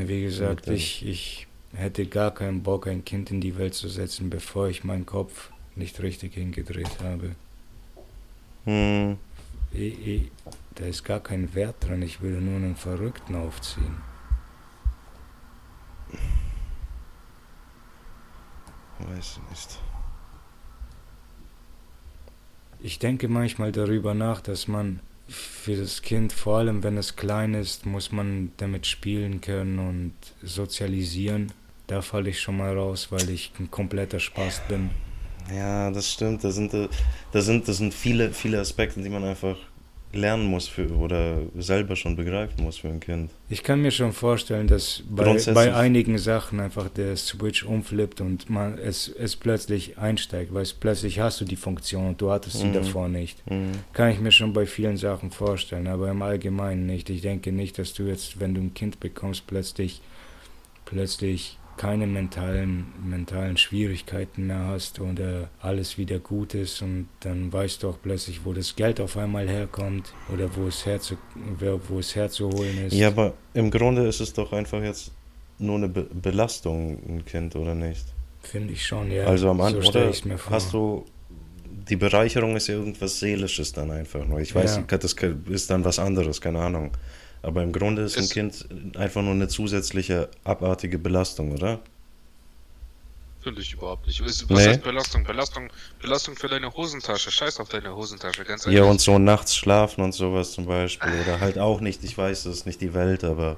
Wie 0.09 0.23
gesagt, 0.23 0.69
Ja, 0.69 0.73
ich, 0.75 1.05
ich 1.05 1.47
hätte 1.75 2.07
gar 2.07 2.33
keinen 2.33 2.63
Bock, 2.63 2.87
ein 2.87 3.05
Kind 3.05 3.31
in 3.33 3.41
die 3.41 3.59
Welt 3.59 3.75
zu 3.75 3.89
setzen, 3.89 4.31
bevor 4.31 4.69
ich 4.69 4.85
meinen 4.85 5.05
Kopf 5.07 5.51
nicht 5.75 6.01
richtig 6.01 6.35
hingedreht 6.35 7.01
habe. 7.03 7.31
Hm, 8.65 9.17
Ich, 9.73 10.07
ich, 10.07 10.23
da 10.77 10.85
ist 10.87 11.03
gar 11.03 11.21
kein 11.21 11.53
Wert 11.55 11.77
dran, 11.81 12.01
ich 12.03 12.21
würde 12.21 12.37
nur 12.41 12.57
einen 12.57 12.77
Verrückten 12.77 13.35
aufziehen. 13.35 13.97
Weiß 18.99 19.41
nicht. 19.51 19.79
Ich 22.81 22.99
denke 22.99 23.29
manchmal 23.29 23.73
darüber 23.73 24.15
nach, 24.15 24.41
dass 24.41 24.67
man 24.67 25.01
für 25.29 25.77
das 25.77 26.03
Kind, 26.03 26.33
vor 26.33 26.59
allem 26.59 26.83
wenn 26.83 26.97
es 26.99 27.17
klein 27.17 27.55
ist, 27.55 27.87
muss 27.87 28.11
man 28.11 28.53
damit 28.57 28.87
spielen 28.87 29.41
können 29.41 29.79
und 29.79 30.15
sozialisieren. 30.43 31.53
Da 31.87 32.03
falle 32.03 32.31
ich 32.31 32.41
schon 32.41 32.57
mal 32.57 32.77
raus, 32.77 33.09
weil 33.11 33.31
ich 33.31 33.53
ein 33.59 33.71
kompletter 33.71 34.19
Spaß 34.19 34.63
bin. 34.69 34.91
Ja, 35.55 35.91
das 35.91 36.13
stimmt. 36.13 36.45
Da 36.45 36.51
sind, 36.51 36.73
da 36.73 37.41
sind, 37.41 37.69
das 37.69 37.77
sind 37.77 37.95
viele, 37.95 38.33
viele 38.33 38.61
Aspekte, 38.61 39.01
die 39.03 39.09
man 39.09 39.25
einfach 39.25 39.57
lernen 40.13 40.45
muss 40.47 40.69
für, 40.69 40.91
oder 40.95 41.39
selber 41.57 41.97
schon 41.97 42.17
begreifen 42.17 42.63
muss 42.63 42.77
für 42.79 42.89
ein 42.89 43.01
Kind. 43.01 43.31
Ich 43.49 43.63
kann 43.63 43.81
mir 43.81 43.91
schon 43.91 44.13
vorstellen, 44.13 44.67
dass 44.67 45.03
bei, 45.09 45.39
bei 45.55 45.75
einigen 45.75 46.19
Sachen 46.19 46.61
einfach 46.61 46.89
der 46.91 47.17
Switch 47.17 47.63
umflippt 47.65 48.21
und 48.21 48.51
man 48.51 48.77
es, 48.79 49.09
es 49.09 49.37
plötzlich 49.37 49.97
einsteigt, 49.99 50.53
weil 50.53 50.63
es 50.63 50.73
plötzlich 50.75 51.21
hast 51.21 51.41
du 51.41 51.45
die 51.45 51.57
Funktion 51.57 52.09
und 52.09 52.21
du 52.21 52.31
hattest 52.31 52.59
sie 52.59 52.67
Mhm. 52.67 52.73
davor 52.75 53.09
nicht. 53.09 53.39
Hm. 53.49 53.73
Kann 53.95 54.11
ich 54.11 54.21
mir 54.21 54.33
schon 54.33 54.53
bei 54.53 54.67
vielen 54.67 54.97
Sachen 54.99 55.31
vorstellen, 55.31 55.87
aber 55.87 56.11
im 56.11 56.21
Allgemeinen 56.23 56.87
nicht. 56.87 57.09
Ich 57.11 57.23
denke 57.23 57.51
nicht, 57.53 57.79
dass 57.79 57.95
du 57.95 58.03
jetzt, 58.05 58.39
wenn 58.39 58.55
du 58.55 58.61
ein 58.61 58.75
Kind 58.75 59.01
bekommst, 59.01 59.47
plötzlich, 59.47 60.01
plötzlich 60.85 61.59
keine 61.77 62.07
mentalen, 62.07 62.87
mentalen 63.05 63.57
Schwierigkeiten 63.57 64.47
mehr 64.47 64.67
hast 64.67 65.01
oder 65.01 65.49
alles 65.61 65.99
wieder 65.99 66.19
gut 66.19 66.55
ist 66.55 66.83
und 66.83 67.09
dann 67.21 67.53
weißt 67.53 67.83
du 67.83 67.89
auch 67.89 67.99
plötzlich, 68.03 68.45
wo 68.45 68.53
das 68.53 68.77
Geld 68.77 69.01
auf 69.01 69.17
einmal 69.17 69.49
herkommt 69.49 70.13
oder 70.33 70.55
wo 70.57 70.67
es, 70.69 70.87
herzu, 70.87 71.17
wo 71.89 71.99
es 71.99 72.15
herzuholen 72.15 72.87
ist. 72.87 72.93
Ja, 72.95 73.09
aber 73.09 73.35
im 73.55 73.71
Grunde 73.71 74.07
ist 74.07 74.21
es 74.21 74.33
doch 74.33 74.53
einfach 74.53 74.83
jetzt 74.83 75.13
nur 75.59 75.77
eine 75.77 75.89
Be 75.89 76.03
Belastung, 76.13 76.99
ein 77.09 77.25
Kind, 77.25 77.57
oder 77.57 77.75
nicht? 77.75 78.05
Finde 78.43 78.73
ich 78.73 78.85
schon, 78.87 79.11
ja. 79.11 79.25
also 79.25 79.51
am 79.51 79.59
so 79.59 79.65
Anfang, 79.65 79.83
stelle 79.83 80.05
oder 80.05 80.11
ich 80.11 80.19
es 80.19 80.25
mir 80.25 80.39
vor. 80.39 80.53
hast 80.53 80.73
du, 80.73 81.05
die 81.89 81.97
Bereicherung 81.97 82.57
ist 82.57 82.67
ja 82.69 82.75
irgendwas 82.75 83.21
Seelisches 83.21 83.73
dann 83.73 83.91
einfach 83.91 84.27
nur. 84.27 84.41
Ich 84.41 84.55
weiß, 84.55 84.81
Ja. 84.89 84.99
das 84.99 85.15
ist 85.49 85.71
dann 85.71 85.85
was 85.85 85.99
anderes, 85.99 86.41
keine 86.41 86.61
Ahnung. 86.61 86.91
Aber 87.43 87.63
im 87.63 87.73
Grunde 87.73 88.03
ist 88.03 88.17
ein 88.17 88.25
Es- 88.25 88.31
Kind 88.31 88.67
einfach 88.97 89.23
nur 89.23 89.33
eine 89.33 89.49
zusätzliche 89.49 90.29
abartige 90.45 90.99
Belastung, 90.99 91.53
oder? 91.53 91.81
Finde 93.41 93.61
ich 93.61 93.73
überhaupt 93.73 94.07
nicht. 94.07 94.25
Was 94.25 94.49
was 94.49 94.59
Nee. 94.61 94.69
heißt 94.69 94.83
Belastung? 94.85 95.25
Belastung? 95.25 95.69
Belastung 96.01 96.37
für 96.37 96.47
deine 96.47 96.73
Hosentasche. 96.73 97.33
Scheiß 97.33 97.59
auf 97.59 97.69
deine 97.69 97.95
Hosentasche, 97.97 98.45
ganz 98.45 98.65
ehrlich. 98.65 98.79
Ja, 98.79 98.85
und 98.85 99.01
so 99.01 99.19
nachts 99.19 99.57
schlafen 99.57 100.03
und 100.05 100.13
sowas 100.13 100.53
zum 100.53 100.67
Beispiel. 100.67 101.11
Oder 101.23 101.41
halt 101.41 101.59
auch 101.59 101.81
nicht, 101.81 102.05
ich 102.05 102.17
weiß, 102.17 102.45
das 102.45 102.55
ist 102.59 102.67
nicht 102.67 102.81
die 102.81 102.95
Welt, 102.95 103.25
aber 103.25 103.57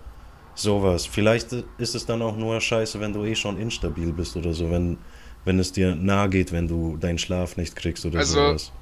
sowas. 0.55 1.05
Vielleicht 1.05 1.52
ist 1.52 1.94
es 1.94 2.06
dann 2.06 2.23
auch 2.23 2.36
nur 2.36 2.59
scheiße, 2.62 2.98
wenn 3.01 3.12
du 3.12 3.24
eh 3.24 3.35
schon 3.35 3.59
instabil 3.59 4.15
bist 4.15 4.35
oder 4.36 4.55
so, 4.55 4.70
wenn, 4.70 4.97
wenn 5.44 5.59
es 5.59 5.73
dir 5.73 5.94
nahe 5.94 6.31
geht, 6.31 6.52
wenn 6.52 6.66
du 6.66 6.97
deinen 6.97 7.19
Schlaf 7.19 7.59
nicht 7.59 7.77
kriegst 7.77 8.06
oder 8.06 8.20
Also- 8.20 8.35
sowas. 8.36 8.73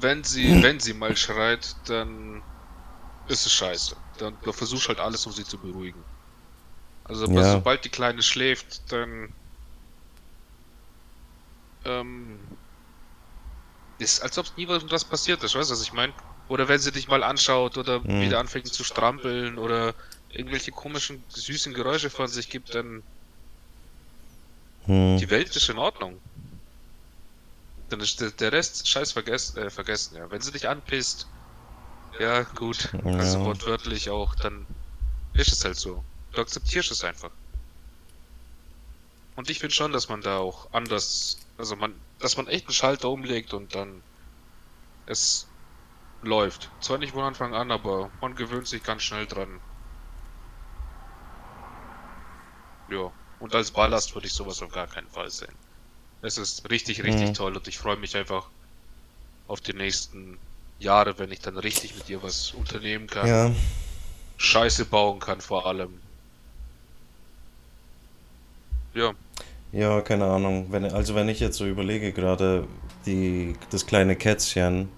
Wenn 0.00 0.24
sie, 0.24 0.62
wenn 0.62 0.80
sie 0.80 0.94
mal 0.94 1.14
schreit, 1.16 1.76
dann 1.86 2.40
ist 3.28 3.44
es 3.46 3.52
scheiße. 3.52 3.94
Dann 4.22 4.38
du 4.42 4.52
versuchst 4.52 4.88
halt 4.88 5.00
alles, 5.00 5.26
um 5.26 5.32
sie 5.32 5.44
zu 5.44 5.60
beruhigen. 5.60 6.06
Also 7.04 7.26
Ja. 7.26 7.42
sobald 7.42 7.84
die 7.84 7.90
Kleine 7.90 8.22
schläft, 8.22 8.90
dann 8.92 9.36
ähm, 11.84 12.48
ist 13.98 14.20
als 14.22 14.36
ob 14.38 14.46
nie 14.56 14.68
was 14.68 15.04
passiert 15.08 15.42
ist, 15.42 15.54
weißt 15.54 15.70
du, 15.70 15.74
was 15.74 15.82
ich 15.82 15.92
meine? 15.92 16.14
Oder 16.48 16.68
wenn 16.68 16.78
sie 16.80 16.92
dich 16.92 17.08
mal 17.08 17.22
anschaut 17.22 17.78
oder 17.78 18.04
Mhm. 18.04 18.12
wieder 18.18 18.38
anfängt 18.38 18.72
zu 18.72 18.84
strampeln 18.84 19.58
oder 19.58 19.94
irgendwelche 20.28 20.72
komischen, 20.72 21.24
süßen 21.28 21.72
Geräusche 21.72 22.10
von 22.10 22.28
sich 22.28 22.48
gibt, 22.50 22.74
dann 22.74 23.04
Hm. 24.86 25.18
die 25.20 25.30
Welt 25.30 25.56
ist 25.56 25.70
in 25.70 25.78
Ordnung. 25.78 26.20
Dann 27.90 28.00
ist 28.00 28.20
der, 28.20 28.32
der 28.32 28.50
Rest 28.50 28.88
scheiß 28.88 29.12
vergessen, 29.12 29.56
äh, 29.62 29.70
vergessen, 29.70 30.16
ja. 30.16 30.28
Wenn 30.32 30.40
sie 30.40 30.50
dich 30.50 30.68
anpisst, 30.68 31.32
ja, 32.18 32.42
gut, 32.44 32.94
Ja. 33.04 33.10
also 33.18 33.42
wortwörtlich 33.42 34.08
auch, 34.08 34.34
dann 34.36 34.66
ist 35.34 35.52
es 35.52 35.64
halt 35.64 35.76
so. 35.78 36.06
Du 36.32 36.40
akzeptierst 36.42 36.90
es 36.92 37.04
einfach. 37.04 37.32
Und 39.34 39.50
ich 39.50 39.58
finde 39.58 39.74
schon, 39.74 39.92
dass 39.92 40.08
man 40.08 40.22
da 40.22 40.38
auch 40.38 40.72
anders, 40.72 41.36
also 41.58 41.76
man, 41.76 42.02
dass 42.18 42.38
man 42.38 42.46
echt 42.46 42.68
einen 42.68 42.74
Schalter 42.74 43.10
umlegt 43.10 43.52
und 43.52 43.74
dann 43.74 44.06
es 45.06 45.54
läuft. 46.22 46.76
Zwar 46.80 46.98
nicht 46.98 47.12
von 47.12 47.24
Anfang 47.24 47.54
an, 47.54 47.70
aber 47.70 48.12
man 48.20 48.34
gewöhnt 48.36 48.68
sich 48.68 48.82
ganz 48.82 49.02
schnell 49.04 49.26
dran. 49.26 49.62
Ja. 52.86 53.12
Und 53.38 53.54
als 53.56 53.72
Ballast 53.72 54.14
würde 54.14 54.28
ich 54.28 54.34
sowas 54.34 54.62
auf 54.62 54.70
gar 54.70 54.86
keinen 54.86 55.10
Fall 55.10 55.28
sehen. 55.30 55.58
Es 56.22 56.38
ist 56.38 56.70
richtig, 56.70 57.02
richtig 57.04 57.32
Mhm. 57.32 57.34
toll 57.34 57.56
und 57.56 57.68
ich 57.68 57.78
freue 57.78 57.96
mich 57.98 58.16
einfach 58.16 58.52
auf 59.46 59.60
die 59.60 59.74
nächsten 59.74 60.40
Jahre, 60.82 61.18
wenn 61.18 61.32
ich 61.32 61.40
dann 61.40 61.56
richtig 61.56 61.96
mit 61.96 62.08
ihr 62.10 62.22
was 62.22 62.52
unternehmen 62.52 63.06
kann. 63.06 63.26
Ja, 63.26 63.50
Scheiße 64.36 64.86
bauen 64.86 65.20
kann 65.20 65.40
vor 65.40 65.66
allem. 65.66 66.00
Ja, 68.94 69.14
ja, 69.72 70.02
keine 70.02 70.26
Ahnung. 70.26 70.66
Wenn, 70.70 70.84
also 70.84 71.14
wenn 71.14 71.28
ich 71.28 71.40
jetzt 71.40 71.56
so 71.56 71.66
überlege, 71.66 72.12
gerade 72.12 72.66
die, 73.06 73.54
das 73.70 73.86
kleine 73.86 74.16
Kätzchen, 74.16 74.88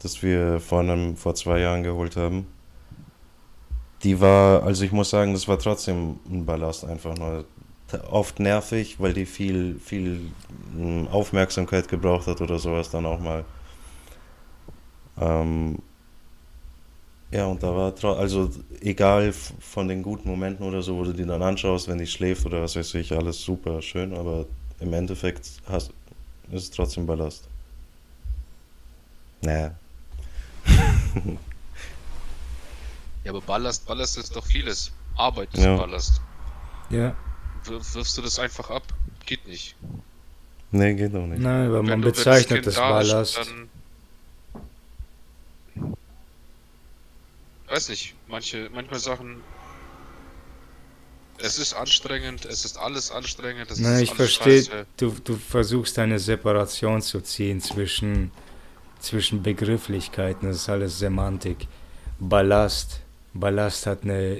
das 0.00 0.22
wir 0.22 0.60
vor, 0.60 0.80
einem, 0.80 1.16
vor 1.16 1.34
zwei 1.34 1.58
Jahren 1.60 1.82
geholt 1.82 2.16
haben, 2.16 2.46
die 4.04 4.20
war, 4.20 4.62
also 4.62 4.84
ich 4.84 4.92
muss 4.92 5.10
sagen, 5.10 5.32
das 5.32 5.48
war 5.48 5.58
trotzdem 5.58 6.20
ein 6.30 6.46
Ballast 6.46 6.84
einfach 6.84 7.16
nur. 7.16 7.44
Oft 8.10 8.40
nervig, 8.40 8.96
weil 8.98 9.12
die 9.12 9.26
viel, 9.26 9.78
viel 9.78 10.32
mm, 10.74 11.06
Aufmerksamkeit 11.06 11.88
gebraucht 11.88 12.26
hat 12.26 12.40
oder 12.40 12.58
sowas 12.58 12.90
dann 12.90 13.06
auch 13.06 13.20
mal. 13.20 13.44
Ähm, 15.20 15.78
ja, 17.30 17.46
und 17.46 17.62
da 17.62 17.74
war, 17.74 17.92
also 18.18 18.50
egal 18.80 19.32
von 19.32 19.88
den 19.88 20.02
guten 20.02 20.28
Momenten 20.28 20.64
oder 20.66 20.80
so, 20.82 20.96
wo 20.96 21.04
du 21.04 21.12
die 21.12 21.24
dann 21.24 21.42
anschaust, 21.42 21.88
wenn 21.88 21.98
die 21.98 22.06
schläft 22.06 22.46
oder 22.46 22.62
was 22.62 22.76
weiß 22.76 22.94
ich, 22.94 23.12
alles 23.12 23.42
super 23.42 23.82
schön, 23.82 24.14
aber 24.16 24.46
im 24.80 24.92
Endeffekt 24.92 25.50
hast, 25.68 25.90
ist 26.52 26.62
es 26.62 26.70
trotzdem 26.70 27.06
Ballast. 27.06 27.48
Naja. 29.42 29.74
ja, 33.24 33.30
aber 33.30 33.40
Ballast, 33.40 33.86
Ballast 33.86 34.18
ist 34.18 34.34
doch 34.36 34.44
vieles. 34.46 34.92
Arbeit 35.16 35.48
ist 35.54 35.64
Ja. 35.64 35.76
Ballast. 35.76 36.20
Ja, 36.90 37.14
Wir- 37.64 37.80
Wirfst 37.94 38.16
du 38.16 38.22
das 38.22 38.38
einfach 38.38 38.70
ab? 38.70 38.82
Geht 39.24 39.46
nicht. 39.48 39.74
Nee, 40.70 40.94
geht 40.94 41.14
auch 41.14 41.26
nicht. 41.26 41.40
nein, 41.42 41.66
aber 41.68 41.82
man 41.82 41.90
Wenn 41.92 42.02
das 42.02 42.12
bezeichnet 42.18 42.48
Kind 42.62 42.66
das 42.66 42.74
da 42.74 43.00
ist, 43.00 43.08
Ballast. 43.10 43.36
Dann 43.38 43.68
weiß 47.68 47.88
nicht, 47.90 48.14
manche, 48.28 48.70
manchmal 48.72 49.00
Sachen. 49.00 49.42
Es 51.38 51.58
ist 51.58 51.74
anstrengend, 51.74 52.46
es 52.46 52.64
ist 52.64 52.78
alles 52.78 53.10
anstrengend, 53.10 53.70
es 53.70 53.78
Nein, 53.78 53.96
ist 53.96 54.02
ich 54.04 54.10
alles 54.10 54.34
verstehe, 54.34 54.86
du, 54.96 55.14
du 55.22 55.36
versuchst 55.36 55.98
eine 55.98 56.18
Separation 56.18 57.02
zu 57.02 57.20
ziehen 57.20 57.60
zwischen, 57.60 58.30
zwischen 59.00 59.42
Begrifflichkeiten, 59.42 60.48
das 60.48 60.56
ist 60.62 60.68
alles 60.70 60.98
Semantik. 60.98 61.68
Ballast, 62.18 63.00
Ballast 63.34 63.86
hat 63.86 64.04
eine 64.04 64.38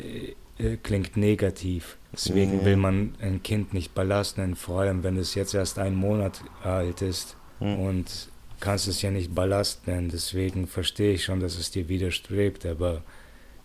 äh, 0.58 0.76
klingt 0.82 1.18
negativ. 1.18 1.98
Deswegen 2.14 2.62
Mhm. 2.62 2.64
will 2.64 2.76
man 2.76 3.14
ein 3.20 3.42
Kind 3.42 3.74
nicht 3.74 3.94
belasten, 3.94 4.56
vor 4.56 4.80
allem 4.80 5.02
wenn 5.02 5.18
es 5.18 5.34
jetzt 5.34 5.52
erst 5.52 5.78
einen 5.78 5.96
Monat 5.96 6.40
alt 6.62 7.02
ist 7.02 7.36
Mhm. 7.60 7.78
und 7.78 8.28
kannst 8.60 8.88
es 8.88 9.02
ja 9.02 9.10
nicht 9.10 9.34
Ballast 9.34 9.86
nennen. 9.86 10.08
Deswegen 10.08 10.66
verstehe 10.66 11.12
ich 11.12 11.24
schon, 11.24 11.40
dass 11.40 11.58
es 11.58 11.70
dir 11.70 11.90
widerstrebt, 11.90 12.64
aber 12.64 13.02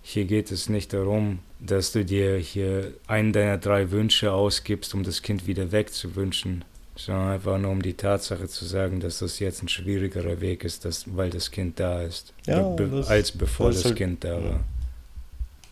hier 0.02 0.26
geht 0.26 0.52
es 0.52 0.68
nicht 0.70 0.94
darum, 0.94 1.40
dass 1.60 1.92
du 1.92 2.04
dir 2.04 2.38
hier 2.38 2.94
einen 3.08 3.34
deiner 3.34 3.58
drei 3.58 3.92
Wünsche 3.92 4.32
ausgibst, 4.34 4.94
um 4.94 5.04
das 5.04 5.22
Kind 5.22 5.46
wieder 5.48 5.72
wegzuwünschen, 5.72 6.66
sondern 6.96 7.30
einfach 7.30 7.58
nur 7.60 7.72
um 7.72 7.82
die 7.82 7.94
Tatsache 7.94 8.48
zu 8.48 8.66
sagen, 8.66 9.00
dass 9.00 9.20
das 9.20 9.40
jetzt 9.40 9.62
ein 9.64 9.68
schwierigerer 9.70 10.42
Weg 10.42 10.64
ist, 10.64 10.86
dass, 10.86 11.06
weil 11.16 11.30
das 11.30 11.52
Kind 11.52 11.80
da 11.80 12.02
ist, 12.02 12.34
Ja, 12.48 12.62
be 12.70 12.88
das- 12.88 13.08
als 13.10 13.32
bevor 13.32 13.68
das 13.68 13.78
das, 13.78 13.86
halt- 13.86 13.98
Kind 13.98 14.24
da 14.24 14.40
ja. 14.40 14.44
war. 14.44 14.60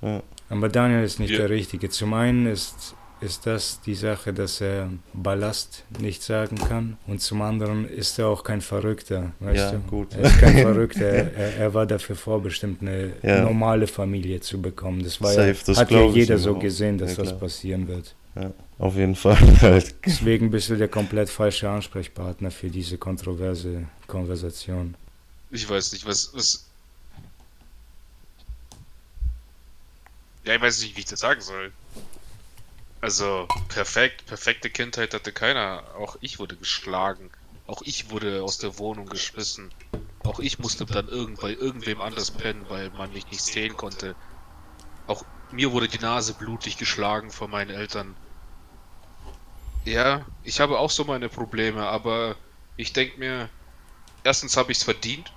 Ja. 0.02 0.24
Aber 0.50 0.70
Daniel 0.70 1.04
ist 1.04 1.20
nicht 1.20 1.32
Ja. 1.32 1.40
der 1.40 1.50
Richtige. 1.50 1.90
Zum 1.90 2.14
einen 2.14 2.46
ist, 2.48 2.96
ist 3.22 3.46
das 3.46 3.82
die 3.82 3.96
Sache, 3.96 4.34
dass 4.34 4.62
er 4.62 4.90
Ballast 5.14 5.84
nicht 6.00 6.24
sagen 6.24 6.58
kann 6.58 6.98
und 7.06 7.22
zum 7.22 7.42
anderen 7.42 7.88
ist 7.88 8.18
er 8.18 8.28
auch 8.28 8.44
kein 8.44 8.62
Verrückter. 8.62 9.34
Weißt 9.40 9.58
Ja, 9.58 9.72
du? 9.72 9.80
gut. 9.80 10.14
Er 10.16 10.22
ist 10.22 10.40
kein 10.40 10.58
Verrückter. 10.58 11.06
Er, 11.06 11.58
er 11.58 11.74
war 11.74 11.86
dafür 11.86 12.16
vorbestimmt, 12.16 12.82
eine 12.82 13.14
Ja. 13.22 13.42
normale 13.42 13.88
Familie 13.88 14.40
zu 14.40 14.62
bekommen. 14.62 15.04
Das 15.04 15.20
war 15.22 15.34
Safe, 15.34 15.52
ja, 15.52 15.56
das 15.66 15.78
hat 15.78 15.92
ja 15.92 16.06
jeder 16.08 16.38
so 16.38 16.56
auch. 16.56 16.60
gesehen, 16.60 16.98
dass 16.98 17.18
Ja, 17.18 17.24
das 17.24 17.38
passieren 17.38 17.88
wird. 17.88 18.16
Auf 18.78 18.96
jeden 18.96 19.16
Fall 19.16 19.36
halt. 19.62 19.96
Deswegen 20.06 20.50
bist 20.50 20.70
du 20.70 20.78
der 20.78 20.88
komplett 20.88 21.30
falsche 21.30 21.70
Ansprechpartner 21.70 22.52
für 22.52 22.70
diese 22.70 22.98
kontroverse 22.98 23.84
Konversation. 24.08 24.96
Ich 25.52 25.70
weiß 25.70 25.92
nicht, 25.92 26.06
was, 26.06 26.32
was. 26.34 26.66
Ja, 30.46 30.56
ich 30.56 30.62
weiß 30.62 30.82
nicht, 30.84 30.96
wie 30.96 31.00
ich 31.02 31.06
das 31.06 31.20
sagen 31.20 31.42
soll. 31.42 31.72
Also, 33.02 33.48
perfekt, 33.70 34.26
perfekte 34.26 34.70
Kindheit 34.70 35.14
hatte 35.14 35.32
keiner. 35.34 35.96
Auch 35.96 36.18
ich 36.22 36.40
wurde 36.40 36.58
geschlagen. 36.58 37.32
Auch 37.66 37.82
ich 37.84 38.10
wurde 38.10 38.44
aus 38.44 38.58
der 38.58 38.78
Wohnung 38.78 39.08
geschmissen. 39.08 39.74
Auch 40.24 40.40
ich 40.40 40.60
musste 40.60 40.86
dann 40.86 41.08
irgend 41.08 41.40
bei 41.40 41.54
irgendwem 41.54 42.02
anders 42.02 42.32
pennen, 42.32 42.70
weil 42.70 42.90
man 42.92 43.12
mich 43.14 43.30
nicht 43.32 43.42
sehen 43.44 43.78
konnte. 43.78 44.18
Auch 45.08 45.26
mir 45.52 45.72
wurde 45.72 45.88
die 45.88 46.00
Nase 46.00 46.34
blutig 46.34 46.78
geschlagen 46.78 47.32
von 47.32 47.50
meinen 47.52 47.72
Eltern. 47.72 48.18
Ja, 49.86 50.26
ich 50.44 50.60
habe 50.60 50.80
auch 50.80 50.92
so 50.92 51.06
meine 51.06 51.30
Probleme, 51.30 51.88
aber 51.88 52.38
ich 52.76 52.94
denke 52.94 53.20
mir, 53.20 53.50
erstens 54.24 54.58
habe 54.58 54.72
ich 54.72 54.80
es 54.80 54.84
verdient, 54.84 55.34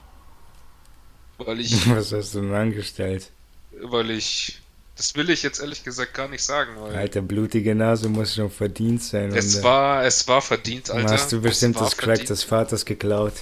weil 1.38 1.60
ich, 1.60 1.86
Was 1.90 2.12
hast 2.12 2.34
du 2.34 2.40
denn 2.40 2.54
angestellt? 2.54 3.32
weil 3.70 4.10
ich, 4.10 4.61
das 4.96 5.14
will 5.14 5.30
ich 5.30 5.42
jetzt 5.42 5.60
ehrlich 5.60 5.84
gesagt 5.84 6.14
gar 6.14 6.28
nicht 6.28 6.44
sagen, 6.44 6.72
weil 6.78 6.94
Alter, 6.94 7.22
blutige 7.22 7.74
Nase 7.74 8.08
muss 8.08 8.34
schon 8.34 8.50
verdient 8.50 9.02
sein. 9.02 9.34
es 9.34 9.56
und, 9.56 9.64
war, 9.64 10.04
es 10.04 10.28
war 10.28 10.42
verdient, 10.42 10.90
Alter. 10.90 11.14
Hast 11.14 11.32
du 11.32 11.40
bestimmt 11.40 11.76
das 11.76 11.96
Crack 11.96 12.06
verdient. 12.06 12.30
des 12.30 12.44
Vaters 12.44 12.84
geklaut? 12.84 13.32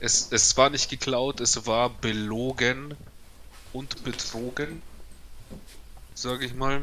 Es, 0.00 0.28
es 0.30 0.56
war 0.56 0.70
nicht 0.70 0.90
geklaut, 0.90 1.40
es 1.40 1.66
war 1.66 1.90
belogen 1.90 2.94
und 3.72 4.04
betrogen, 4.04 4.82
sage 6.14 6.46
ich 6.46 6.54
mal. 6.54 6.82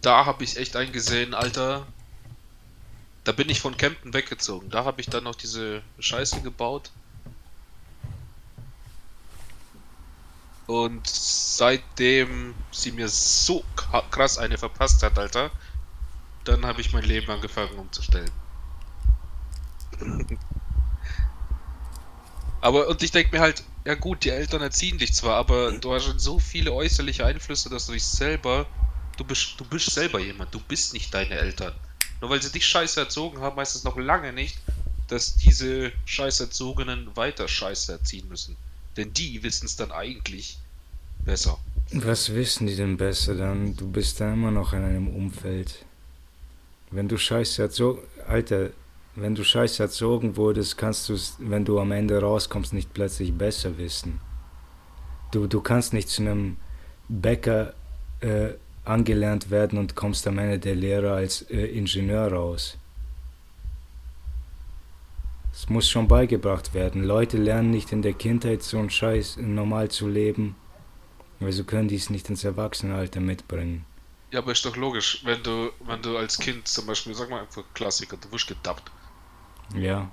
Da 0.00 0.24
habe 0.26 0.44
ich 0.44 0.56
echt 0.56 0.76
eingesehen, 0.76 1.34
Alter. 1.34 1.86
Da 3.24 3.32
bin 3.32 3.48
ich 3.48 3.60
von 3.60 3.76
Kempten 3.76 4.12
weggezogen. 4.14 4.68
Da 4.70 4.84
habe 4.84 5.00
ich 5.00 5.08
dann 5.08 5.24
noch 5.24 5.36
diese 5.36 5.82
Scheiße 6.00 6.40
gebaut. 6.40 6.90
Und 10.72 11.06
seitdem 11.06 12.54
sie 12.70 12.92
mir 12.92 13.06
so 13.06 13.62
krass 14.10 14.38
eine 14.38 14.56
verpasst 14.56 15.02
hat, 15.02 15.18
Alter, 15.18 15.50
dann 16.44 16.64
habe 16.64 16.80
ich 16.80 16.94
mein 16.94 17.04
Leben 17.04 17.30
angefangen 17.30 17.78
umzustellen. 17.78 18.30
Aber 22.62 22.88
und 22.88 23.02
ich 23.02 23.10
denke 23.10 23.36
mir 23.36 23.42
halt, 23.42 23.64
ja 23.84 23.94
gut, 23.96 24.24
die 24.24 24.30
Eltern 24.30 24.62
erziehen 24.62 24.96
dich 24.96 25.12
zwar, 25.12 25.36
aber 25.36 25.72
du 25.72 25.92
hast 25.92 26.04
schon 26.04 26.18
so 26.18 26.38
viele 26.38 26.72
äußerliche 26.72 27.26
Einflüsse, 27.26 27.68
dass 27.68 27.84
du 27.84 27.92
dich 27.92 28.06
selber, 28.06 28.64
du 29.18 29.24
bist, 29.24 29.60
du 29.60 29.66
bist 29.66 29.90
selber 29.90 30.20
jemand, 30.20 30.54
du 30.54 30.60
bist 30.60 30.94
nicht 30.94 31.12
deine 31.12 31.34
Eltern. 31.34 31.74
Nur 32.22 32.30
weil 32.30 32.40
sie 32.40 32.50
dich 32.50 32.66
scheiße 32.66 32.98
erzogen 32.98 33.42
haben, 33.42 33.60
heißt 33.60 33.76
es 33.76 33.84
noch 33.84 33.98
lange 33.98 34.32
nicht, 34.32 34.56
dass 35.08 35.36
diese 35.36 35.92
scheiße 36.06 36.44
Erzogenen 36.44 37.14
weiter 37.14 37.46
scheiße 37.46 37.92
erziehen 37.92 38.26
müssen. 38.28 38.56
Denn 38.96 39.12
die 39.12 39.42
wissen 39.42 39.66
es 39.66 39.76
dann 39.76 39.92
eigentlich 39.92 40.61
besser. 41.24 41.58
Was 41.92 42.34
wissen 42.34 42.66
die 42.66 42.76
denn 42.76 42.96
besser 42.96 43.34
dann? 43.34 43.76
Du 43.76 43.90
bist 43.90 44.20
da 44.20 44.32
immer 44.32 44.50
noch 44.50 44.72
in 44.72 44.82
einem 44.82 45.08
Umfeld. 45.08 45.84
Wenn 46.90 47.08
du 47.08 47.16
scheiße 47.16 47.62
erzogen, 47.62 48.00
Alter, 48.26 48.70
wenn 49.14 49.34
du 49.34 49.44
scheiße 49.44 49.82
erzogen 49.82 50.36
wurdest, 50.36 50.78
kannst 50.78 51.08
du 51.08 51.14
es, 51.14 51.36
wenn 51.38 51.64
du 51.64 51.78
am 51.78 51.92
Ende 51.92 52.18
rauskommst, 52.20 52.72
nicht 52.72 52.94
plötzlich 52.94 53.32
besser 53.32 53.76
wissen. 53.76 54.20
Du, 55.32 55.46
du 55.46 55.60
kannst 55.60 55.92
nicht 55.92 56.08
zu 56.08 56.22
einem 56.22 56.56
Bäcker 57.08 57.74
äh, 58.20 58.50
angelernt 58.84 59.50
werden 59.50 59.78
und 59.78 59.94
kommst 59.94 60.26
am 60.26 60.38
Ende 60.38 60.58
der 60.58 60.74
Lehre 60.74 61.12
als 61.12 61.42
äh, 61.50 61.66
Ingenieur 61.66 62.32
raus. 62.32 62.78
Es 65.52 65.68
muss 65.68 65.88
schon 65.88 66.08
beigebracht 66.08 66.72
werden. 66.72 67.04
Leute 67.04 67.36
lernen 67.36 67.70
nicht 67.70 67.92
in 67.92 68.00
der 68.00 68.14
Kindheit 68.14 68.62
so 68.62 68.78
einen 68.78 68.90
Scheiß 68.90 69.36
normal 69.36 69.90
zu 69.90 70.08
leben. 70.08 70.56
Wieso 71.46 71.64
können 71.64 71.88
die 71.88 71.96
es 71.96 72.10
nicht 72.10 72.28
ins 72.30 72.44
Erwachsenenalter 72.44 73.20
mitbringen? 73.20 73.84
Ja, 74.30 74.40
aber 74.40 74.52
ist 74.52 74.64
doch 74.64 74.76
logisch, 74.76 75.20
wenn 75.24 75.42
du, 75.42 75.72
wenn 75.80 76.02
du 76.02 76.16
als 76.16 76.38
Kind 76.38 76.66
zum 76.68 76.86
Beispiel, 76.86 77.14
sag 77.14 77.28
mal 77.30 77.42
einfach 77.42 77.64
Klassiker, 77.74 78.16
du 78.16 78.30
wirst 78.32 78.48
gedappt 78.48 78.90
Ja, 79.74 80.10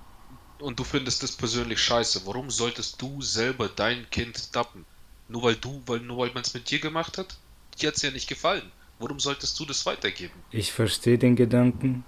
und 0.60 0.80
du 0.80 0.84
findest 0.84 1.24
das 1.24 1.32
persönlich 1.38 1.80
scheiße, 1.82 2.26
warum 2.26 2.50
solltest 2.50 3.02
du 3.02 3.22
selber 3.22 3.70
dein 3.70 4.10
Kind 4.10 4.56
dappen? 4.56 4.86
Nur 5.28 5.44
weil 5.44 5.56
du, 5.56 5.82
weil 5.86 6.00
nur 6.02 6.18
weil 6.18 6.32
man 6.34 6.44
es 6.44 6.54
mit 6.54 6.70
dir 6.70 6.80
gemacht 6.80 7.18
hat? 7.18 7.40
Dir 7.80 7.90
hat's 7.90 8.02
ja 8.02 8.12
nicht 8.12 8.28
gefallen. 8.28 8.72
Warum 9.00 9.20
solltest 9.20 9.60
du 9.60 9.66
das 9.66 9.86
weitergeben? 9.86 10.44
ich 10.52 10.72
verstehe 10.74 11.18
den 11.18 11.36
Gedanken. 11.36 12.06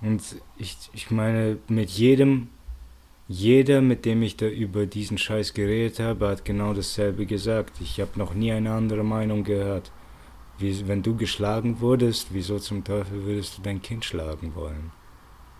Und 0.00 0.22
ich, 0.56 0.76
ich 0.92 1.10
meine, 1.10 1.58
mit 1.68 1.90
jedem, 1.90 2.50
jeder, 3.28 3.80
mit 3.80 4.04
dem 4.04 4.22
ich 4.22 4.36
da 4.36 4.46
über 4.46 4.86
diesen 4.86 5.18
Scheiß 5.18 5.54
geredet 5.54 5.98
habe, 5.98 6.28
hat 6.28 6.44
genau 6.44 6.74
dasselbe 6.74 7.26
gesagt. 7.26 7.80
Ich 7.80 8.00
habe 8.00 8.12
noch 8.16 8.34
nie 8.34 8.52
eine 8.52 8.72
andere 8.72 9.04
Meinung 9.04 9.44
gehört. 9.44 9.90
Wie, 10.58 10.86
wenn 10.88 11.02
du 11.02 11.16
geschlagen 11.16 11.80
wurdest, 11.80 12.28
wieso 12.30 12.58
zum 12.58 12.84
Teufel 12.84 13.24
würdest 13.24 13.58
du 13.58 13.62
dein 13.62 13.82
Kind 13.82 14.04
schlagen 14.04 14.54
wollen? 14.54 14.92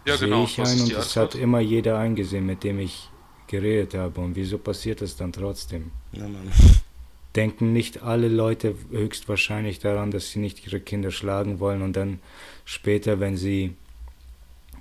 Ja, 0.06 0.16
Sehe 0.16 0.28
genau. 0.28 0.44
ich 0.44 0.58
Was 0.58 0.72
ein 0.72 0.80
und 0.80 0.94
das 0.94 1.16
hat 1.16 1.34
immer 1.34 1.60
jeder 1.60 1.98
eingesehen, 1.98 2.46
mit 2.46 2.62
dem 2.62 2.78
ich 2.78 3.10
geredet 3.48 3.94
habe. 3.94 4.20
Und 4.20 4.36
wieso 4.36 4.58
passiert 4.58 5.00
das 5.00 5.16
dann 5.16 5.32
trotzdem? 5.32 5.90
Ja, 6.12 6.22
Mann. 6.22 6.50
denken 7.36 7.72
nicht 7.72 8.02
alle 8.02 8.28
Leute 8.28 8.74
höchstwahrscheinlich 8.90 9.78
daran, 9.78 10.10
dass 10.10 10.30
sie 10.30 10.38
nicht 10.38 10.66
ihre 10.66 10.80
Kinder 10.80 11.10
schlagen 11.10 11.60
wollen 11.60 11.82
und 11.82 11.94
dann 11.94 12.20
später, 12.64 13.20
wenn 13.20 13.36
sie, 13.36 13.74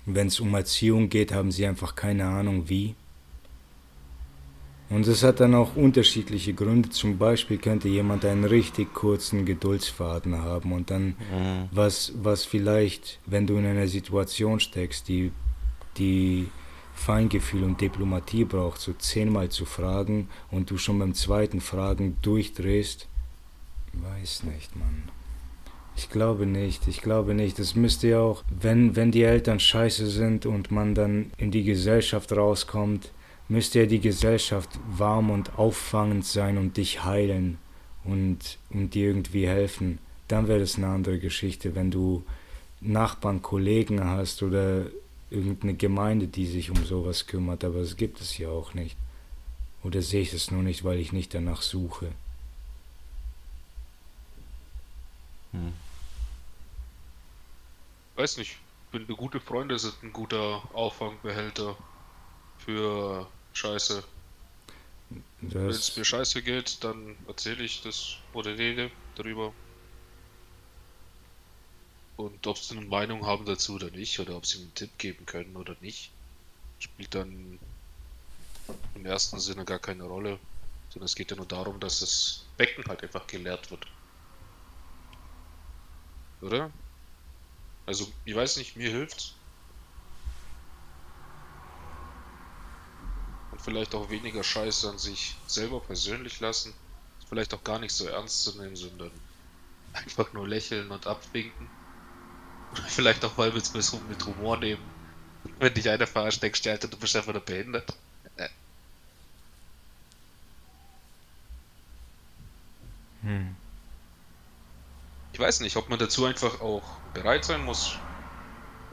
wenn 0.06 0.28
es 0.28 0.40
um 0.40 0.54
Erziehung 0.54 1.10
geht, 1.10 1.32
haben 1.32 1.52
sie 1.52 1.66
einfach 1.66 1.96
keine 1.96 2.26
Ahnung 2.26 2.70
wie. 2.70 2.96
Und 4.90 5.08
es 5.08 5.24
hat 5.24 5.40
dann 5.40 5.56
auch 5.56 5.76
unterschiedliche 5.76 6.54
Gründe. 6.54 6.90
Zum 6.90 7.18
Beispiel 7.18 7.58
könnte 7.58 7.88
jemand 7.88 8.24
einen 8.24 8.44
richtig 8.44 8.94
kurzen 8.94 9.44
Geduldsfaden 9.46 10.38
haben 10.38 10.72
und 10.74 10.92
dann 10.92 11.16
Mhm. 11.32 11.70
was, 11.72 12.14
was 12.22 12.46
vielleicht, 12.46 13.20
wenn 13.26 13.48
du 13.48 13.58
in 13.58 13.66
einer 13.66 13.88
Situation 13.88 14.60
steckst, 14.60 15.08
die, 15.08 15.32
die 15.98 16.50
Feingefühl 16.94 17.64
und 17.64 17.82
Diplomatie 17.82 18.46
braucht, 18.46 18.80
so 18.80 18.94
zehnmal 18.94 19.50
zu 19.50 19.66
fragen 19.66 20.30
und 20.52 20.70
du 20.70 20.78
schon 20.78 21.00
beim 21.00 21.16
zweiten 21.16 21.62
Fragen 21.62 22.18
durchdrehst, 22.22 23.08
weiß 23.94 24.44
nicht, 24.44 24.76
Mann. 24.76 25.10
Ich 25.98 26.10
glaube 26.10 26.46
nicht, 26.46 26.88
ich 26.88 27.02
glaube 27.02 27.34
nicht. 27.34 27.58
Es 27.60 27.76
müsste 27.76 28.10
ja 28.10 28.20
auch, 28.20 28.44
wenn, 28.50 28.96
wenn 28.96 29.12
die 29.12 29.24
Eltern 29.24 29.60
scheiße 29.60 30.08
sind 30.08 30.46
und 30.46 30.70
man 30.70 30.94
dann 30.94 31.32
in 31.38 31.52
die 31.52 31.64
Gesellschaft 31.64 32.34
rauskommt, 32.34 33.12
müsste 33.48 33.80
ja 33.80 33.86
die 33.86 34.02
Gesellschaft 34.02 34.70
warm 34.90 35.30
und 35.30 35.58
auffangend 35.58 36.26
sein 36.26 36.58
und 36.58 36.78
dich 36.78 37.04
heilen 37.04 37.58
und, 38.04 38.58
und 38.72 38.94
dir 38.94 39.08
irgendwie 39.08 39.48
helfen. 39.48 40.00
Dann 40.28 40.48
wäre 40.48 40.60
das 40.60 40.76
eine 40.76 40.88
andere 40.88 41.20
Geschichte, 41.20 41.76
wenn 41.76 41.92
du 41.92 42.24
Nachbarn, 42.82 43.42
Kollegen 43.42 44.04
hast 44.04 44.44
oder 44.44 44.88
irgendeine 45.30 45.76
Gemeinde, 45.76 46.28
die 46.28 46.46
sich 46.46 46.72
um 46.72 46.84
sowas 46.84 47.28
kümmert, 47.28 47.64
aber 47.64 47.80
das 47.80 47.96
gibt 47.96 48.20
es 48.22 48.38
ja 48.38 48.50
auch 48.50 48.74
nicht. 48.74 48.98
Oder 49.84 50.02
sehe 50.02 50.22
ich 50.22 50.34
es 50.34 50.52
nur 50.52 50.64
nicht, 50.64 50.84
weil 50.84 51.00
ich 51.00 51.14
nicht 51.14 51.34
danach 51.34 51.62
suche. 51.62 52.08
Hm. 55.52 55.85
Weiß 58.16 58.38
nicht. 58.38 58.52
Ich 58.52 58.92
finde, 58.92 59.14
gute 59.16 59.40
Freunde 59.40 59.78
sind 59.78 60.02
ein 60.04 60.14
guter 60.14 60.64
Auffangbehälter 60.74 61.76
für 62.60 63.28
Scheiße. 63.54 64.04
Wenn 65.42 65.70
es 65.70 65.96
mir 65.96 66.06
scheiße 66.06 66.42
geht, 66.42 66.84
dann 66.84 67.16
erzähle 67.28 67.64
ich 67.64 67.82
das 67.82 68.18
oder 68.34 68.58
rede 68.58 68.90
darüber. 69.16 69.54
Und 72.18 72.48
ob 72.48 72.58
sie 72.58 72.78
eine 72.78 72.86
Meinung 72.86 73.26
haben 73.26 73.46
dazu 73.46 73.76
oder 73.76 73.92
nicht, 73.92 74.20
oder 74.20 74.38
ob 74.38 74.46
sie 74.46 74.60
einen 74.60 74.74
Tipp 74.74 74.98
geben 74.98 75.26
können 75.26 75.56
oder 75.58 75.76
nicht, 75.82 76.12
spielt 76.80 77.14
dann 77.14 77.60
im 78.96 79.06
ersten 79.06 79.40
Sinne 79.40 79.66
gar 79.66 79.80
keine 79.80 80.06
Rolle. 80.06 80.40
Sondern 80.90 81.06
es 81.06 81.16
geht 81.16 81.32
ja 81.32 81.38
nur 81.38 81.46
darum, 81.46 81.80
dass 81.80 82.00
das 82.00 82.46
Becken 82.58 82.86
halt 82.86 83.04
einfach 83.04 83.28
geleert 83.28 83.70
wird. 83.70 83.86
Oder? 86.42 86.72
Also, 87.88 88.14
ich 88.26 88.36
weiß 88.36 88.58
nicht, 88.58 88.76
mir 88.76 88.92
hilft's. 88.92 89.38
Und 93.50 93.60
vielleicht 93.60 93.96
auch 93.96 94.12
weniger 94.12 94.44
Scheiße 94.44 94.88
an 94.88 95.00
sich 95.00 95.42
selber 95.48 95.82
persönlich 95.82 96.40
lassen. 96.42 96.76
Vielleicht 97.28 97.56
auch 97.56 97.64
gar 97.64 97.80
nicht 97.80 97.92
so 97.96 98.06
ernst 98.06 98.44
zu 98.44 98.56
nehmen, 98.62 98.76
sondern 98.76 99.20
einfach 99.94 100.34
nur 100.34 100.48
lächeln 100.48 100.92
und 100.92 101.08
abwinken. 101.08 101.72
Vielleicht 102.88 103.24
auch 103.26 103.38
mal 103.38 103.52
mit, 103.52 103.74
mit 103.74 104.26
Humor 104.26 104.58
nehmen. 104.58 104.92
Wenn 105.60 105.74
dich 105.74 105.90
einer 105.90 106.08
verarscht, 106.08 106.44
denkst 106.44 106.62
du, 106.64 106.72
Alter, 106.72 106.88
du 106.90 106.98
bist 106.98 107.16
einfach 107.16 107.34
nur 107.34 107.44
behindert. 107.46 107.94
Hm. 113.22 113.56
Ich 115.36 115.40
weiß 115.40 115.60
nicht, 115.60 115.76
ob 115.76 115.90
man 115.90 116.00
dazu 116.00 116.24
einfach 116.24 116.62
auch 116.62 116.98
bereit 117.14 117.44
sein 117.44 117.66
muss. 117.66 117.98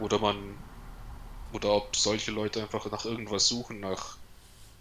Oder 0.00 0.18
man. 0.18 0.36
Oder 1.52 1.68
ob 1.70 1.94
solche 1.94 2.32
Leute 2.32 2.60
einfach 2.60 2.90
nach 2.90 3.04
irgendwas 3.04 3.46
suchen, 3.46 3.78
nach 3.78 4.16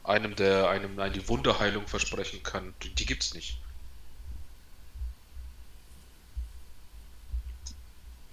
einem, 0.04 0.36
der 0.36 0.70
einem 0.70 0.98
eine 0.98 1.28
Wunderheilung 1.28 1.86
versprechen 1.86 2.42
kann. 2.42 2.74
Die, 2.82 2.90
die 2.90 3.06
gibt's 3.06 3.36
nicht. 3.36 3.60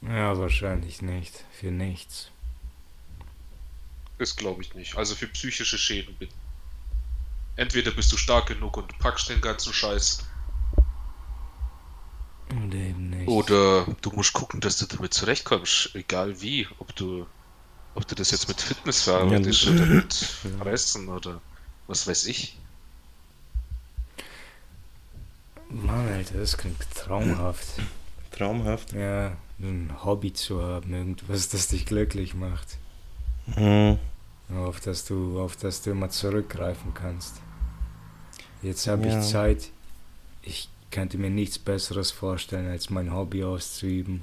Ja, 0.00 0.38
wahrscheinlich 0.38 1.02
nicht. 1.02 1.44
Für 1.52 1.70
nichts. 1.70 2.30
Das 4.16 4.36
glaube 4.36 4.62
ich 4.62 4.74
nicht. 4.74 4.96
Also 4.96 5.14
für 5.14 5.28
psychische 5.28 5.76
Schäden. 5.76 6.16
Entweder 7.56 7.90
bist 7.90 8.10
du 8.10 8.16
stark 8.16 8.46
genug 8.46 8.78
und 8.78 8.98
packst 9.00 9.28
den 9.28 9.42
ganzen 9.42 9.74
Scheiß. 9.74 10.24
Oder 12.50 12.76
eben 12.76 13.10
nicht. 13.10 13.28
Oder 13.28 13.86
du 14.00 14.10
musst 14.10 14.32
gucken, 14.32 14.60
dass 14.60 14.78
du 14.78 14.86
damit 14.86 15.12
zurechtkommst. 15.12 15.94
Egal 15.94 16.40
wie. 16.40 16.66
Ob 16.78 16.94
du, 16.96 17.26
ob 17.94 18.06
du 18.06 18.14
das 18.14 18.30
jetzt 18.30 18.48
mit 18.48 18.60
Fitness 18.60 19.02
verarbeitest 19.02 19.64
ja. 19.64 19.72
oder 19.72 19.86
mit 19.86 20.14
Fressen 20.14 21.08
oder 21.08 21.40
was 21.86 22.06
weiß 22.06 22.26
ich. 22.26 22.58
Mann, 25.68 26.08
Alter, 26.08 26.38
das 26.38 26.56
klingt 26.56 26.78
traumhaft. 26.94 27.66
Traumhaft? 28.30 28.92
Ja, 28.92 29.36
ein 29.60 29.92
Hobby 30.04 30.32
zu 30.32 30.62
haben, 30.62 30.94
irgendwas, 30.94 31.48
das 31.48 31.68
dich 31.68 31.84
glücklich 31.84 32.34
macht. 32.34 32.78
Mhm. 33.56 33.98
Auf 34.54 34.80
das 34.80 35.04
du, 35.04 35.40
auf 35.40 35.56
das 35.56 35.82
du 35.82 35.90
immer 35.90 36.08
zurückgreifen 36.08 36.94
kannst. 36.94 37.40
Jetzt 38.62 38.86
habe 38.86 39.06
ja. 39.06 39.18
ich 39.18 39.26
Zeit. 39.26 39.70
Ich 40.42 40.70
könnte 40.90 41.18
mir 41.18 41.30
nichts 41.30 41.58
Besseres 41.58 42.10
vorstellen, 42.10 42.68
als 42.68 42.90
mein 42.90 43.12
Hobby 43.12 43.44
auszuüben. 43.44 44.22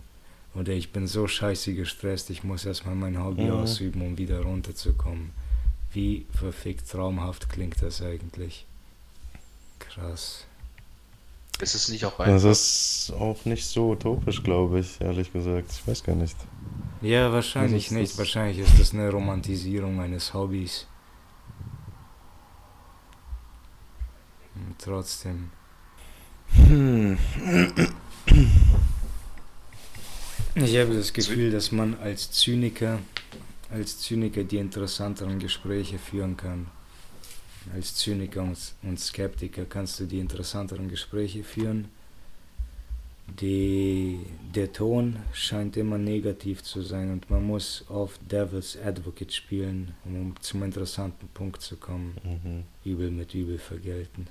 Oder 0.55 0.73
ich 0.73 0.91
bin 0.91 1.05
so 1.07 1.27
scheiße 1.27 1.73
gestresst, 1.73 2.29
ich 2.29 2.43
muss 2.43 2.65
erstmal 2.65 2.95
mein 2.95 3.21
Hobby 3.21 3.43
mhm. 3.43 3.51
ausüben, 3.51 4.01
um 4.01 4.17
wieder 4.17 4.41
runterzukommen. 4.41 5.31
Wie 5.91 6.25
verfickt 6.33 6.89
traumhaft 6.89 7.49
klingt 7.49 7.81
das 7.81 8.01
eigentlich? 8.01 8.65
Krass. 9.79 10.45
Ist 11.61 11.75
es 11.75 11.89
nicht 11.89 12.05
auch 12.05 12.19
einfach? 12.19 12.33
Das 12.33 12.43
ist 12.43 13.13
auch 13.13 13.45
nicht 13.45 13.65
so 13.65 13.91
utopisch, 13.91 14.43
glaube 14.43 14.79
ich, 14.79 14.99
ehrlich 14.99 15.31
gesagt. 15.31 15.71
Ich 15.71 15.87
weiß 15.87 16.03
gar 16.03 16.15
nicht. 16.15 16.35
Ja, 17.01 17.31
wahrscheinlich 17.31 17.91
nicht. 17.91 18.17
Wahrscheinlich 18.17 18.59
ist 18.59 18.79
das 18.79 18.93
eine 18.93 19.09
Romantisierung 19.09 19.99
eines 20.01 20.33
Hobbys. 20.33 20.87
Und 24.55 24.75
trotzdem. 24.79 25.51
Hm. 26.53 27.17
Ich 30.55 30.77
habe 30.77 30.95
das 30.95 31.11
Gefühl, 31.11 31.51
dass 31.51 31.71
man 31.71 31.95
als 31.99 32.31
Zyniker, 32.31 32.99
als 33.69 33.99
Zyniker 33.99 34.43
die 34.43 34.57
interessanteren 34.57 35.39
Gespräche 35.39 35.99
führen 35.99 36.37
kann. 36.37 36.67
Als 37.73 37.95
Zyniker 37.95 38.47
und 38.83 38.99
Skeptiker 38.99 39.65
kannst 39.65 39.99
du 39.99 40.05
die 40.05 40.19
interessanteren 40.19 40.87
Gespräche 40.87 41.43
führen. 41.43 41.89
Die, 43.41 44.19
der 44.53 44.71
Ton 44.71 45.17
scheint 45.33 45.75
immer 45.77 45.97
negativ 45.97 46.61
zu 46.61 46.83
sein 46.83 47.11
und 47.11 47.29
man 47.29 47.43
muss 47.43 47.83
auf 47.89 48.19
Devil's 48.31 48.77
Advocate 48.77 49.33
spielen, 49.33 49.95
um 50.05 50.35
zum 50.39 50.63
interessanten 50.63 51.27
Punkt 51.33 51.61
zu 51.61 51.75
kommen. 51.75 52.15
Mhm. 52.23 52.63
Übel 52.89 53.09
mit 53.09 53.33
Übel 53.33 53.57
vergelten. 53.57 54.27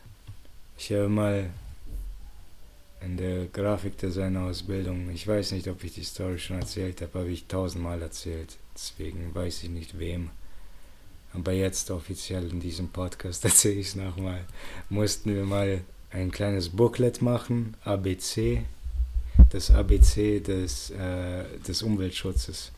Ich 0.78 0.92
habe 0.92 1.08
mal 1.08 1.50
in 3.04 3.16
der 3.16 3.46
Grafikdesigner-Ausbildung, 3.46 5.10
ich 5.10 5.26
weiß 5.26 5.52
nicht, 5.52 5.68
ob 5.68 5.84
ich 5.84 5.94
die 5.94 6.04
Story 6.04 6.38
schon 6.38 6.60
erzählt 6.60 7.00
habe, 7.02 7.20
habe 7.20 7.30
ich 7.30 7.46
tausendmal 7.46 8.00
erzählt. 8.02 8.56
Deswegen 8.74 9.34
weiß 9.34 9.64
ich 9.64 9.70
nicht 9.70 9.98
wem. 9.98 10.30
Aber 11.32 11.52
jetzt 11.52 11.90
offiziell 11.90 12.50
in 12.50 12.60
diesem 12.60 12.88
Podcast 12.88 13.44
erzähle 13.44 13.80
ich 13.80 13.88
es 13.88 13.96
nochmal. 13.96 14.44
Mussten 14.88 15.34
wir 15.34 15.44
mal 15.44 15.82
ein 16.10 16.30
kleines 16.30 16.68
Booklet 16.70 17.22
machen, 17.22 17.76
ABC, 17.84 18.62
das 19.50 19.70
ABC 19.70 20.40
des, 20.40 20.90
äh, 20.90 21.44
des 21.66 21.82
Umweltschutzes. 21.82 22.72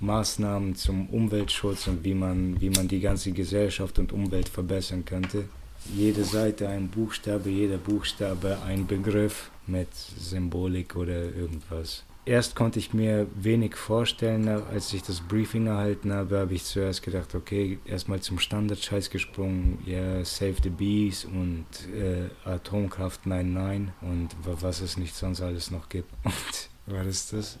Maßnahmen 0.00 0.74
zum 0.74 1.08
Umweltschutz 1.10 1.86
und 1.86 2.02
wie 2.02 2.14
man, 2.14 2.60
wie 2.60 2.70
man 2.70 2.88
die 2.88 2.98
ganze 2.98 3.30
Gesellschaft 3.30 4.00
und 4.00 4.12
Umwelt 4.12 4.48
verbessern 4.48 5.04
könnte. 5.04 5.44
Jede 5.94 6.24
Seite 6.24 6.68
ein 6.68 6.88
Buchstabe, 6.88 7.50
jeder 7.50 7.78
Buchstabe 7.78 8.58
ein 8.66 8.86
Begriff 8.86 9.50
mit 9.66 9.88
Symbolik 9.94 10.96
oder 10.96 11.24
irgendwas 11.34 12.04
erst 12.24 12.54
konnte 12.54 12.78
ich 12.78 12.94
mir 12.94 13.26
wenig 13.34 13.76
vorstellen, 13.76 14.48
als 14.48 14.92
ich 14.92 15.02
das 15.02 15.20
Briefing 15.20 15.66
erhalten 15.66 16.12
habe, 16.12 16.38
habe 16.38 16.54
ich 16.54 16.64
zuerst 16.64 17.02
gedacht, 17.02 17.34
okay, 17.34 17.78
erstmal 17.84 18.20
zum 18.20 18.38
Standard-Scheiß 18.38 19.10
gesprungen, 19.10 19.78
ja, 19.86 20.24
Save 20.24 20.56
the 20.62 20.70
Bees 20.70 21.24
und 21.24 21.66
äh, 21.94 22.28
Atomkraft 22.48 23.22
9-9 23.26 23.88
und 24.02 24.28
was 24.44 24.80
es 24.80 24.96
nicht 24.96 25.14
sonst 25.14 25.40
alles 25.40 25.70
noch 25.70 25.88
gibt. 25.88 26.10
Und 26.84 26.96
was 26.96 27.06
ist 27.06 27.32
das? 27.32 27.58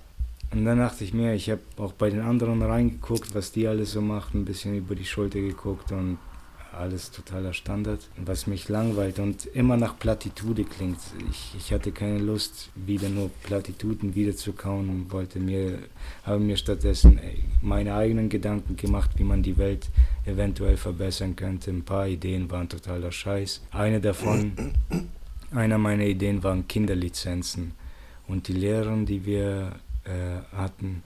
Und 0.50 0.64
dann 0.64 0.78
dachte 0.78 1.04
ich 1.04 1.14
mir, 1.14 1.32
ich 1.32 1.48
habe 1.48 1.60
auch 1.76 1.92
bei 1.92 2.10
den 2.10 2.22
anderen 2.22 2.60
reingeguckt, 2.60 3.36
was 3.36 3.52
die 3.52 3.68
alles 3.68 3.92
so 3.92 4.00
machten, 4.00 4.40
ein 4.40 4.44
bisschen 4.44 4.76
über 4.76 4.96
die 4.96 5.04
Schulter 5.04 5.38
geguckt 5.38 5.92
und 5.92 6.18
alles 6.74 7.10
totaler 7.10 7.52
Standard, 7.52 8.00
was 8.16 8.46
mich 8.46 8.68
langweilt 8.68 9.18
und 9.18 9.46
immer 9.46 9.76
nach 9.76 9.98
Plattitude 9.98 10.64
klingt. 10.64 10.98
Ich, 11.30 11.54
ich 11.56 11.72
hatte 11.72 11.92
keine 11.92 12.18
Lust, 12.18 12.70
wieder 12.74 13.08
nur 13.08 13.30
Plattituden 13.42 14.14
wiederzukauen 14.14 14.88
und 14.88 15.12
wollte 15.12 15.38
mir, 15.38 15.78
habe 16.24 16.40
mir 16.40 16.56
stattdessen 16.56 17.20
meine 17.60 17.94
eigenen 17.94 18.28
Gedanken 18.28 18.76
gemacht, 18.76 19.10
wie 19.16 19.24
man 19.24 19.42
die 19.42 19.58
Welt 19.58 19.88
eventuell 20.24 20.76
verbessern 20.76 21.36
könnte. 21.36 21.70
Ein 21.70 21.84
paar 21.84 22.06
Ideen 22.06 22.50
waren 22.50 22.68
totaler 22.68 23.12
Scheiß. 23.12 23.62
Eine 23.70 24.00
davon, 24.00 24.52
einer 25.52 25.78
meiner 25.78 26.04
Ideen 26.04 26.42
waren 26.42 26.66
Kinderlizenzen. 26.68 27.72
Und 28.28 28.48
die 28.48 28.54
Lehrerin, 28.54 29.04
die 29.04 29.26
wir 29.26 29.72
äh, 30.04 30.56
hatten, 30.56 31.02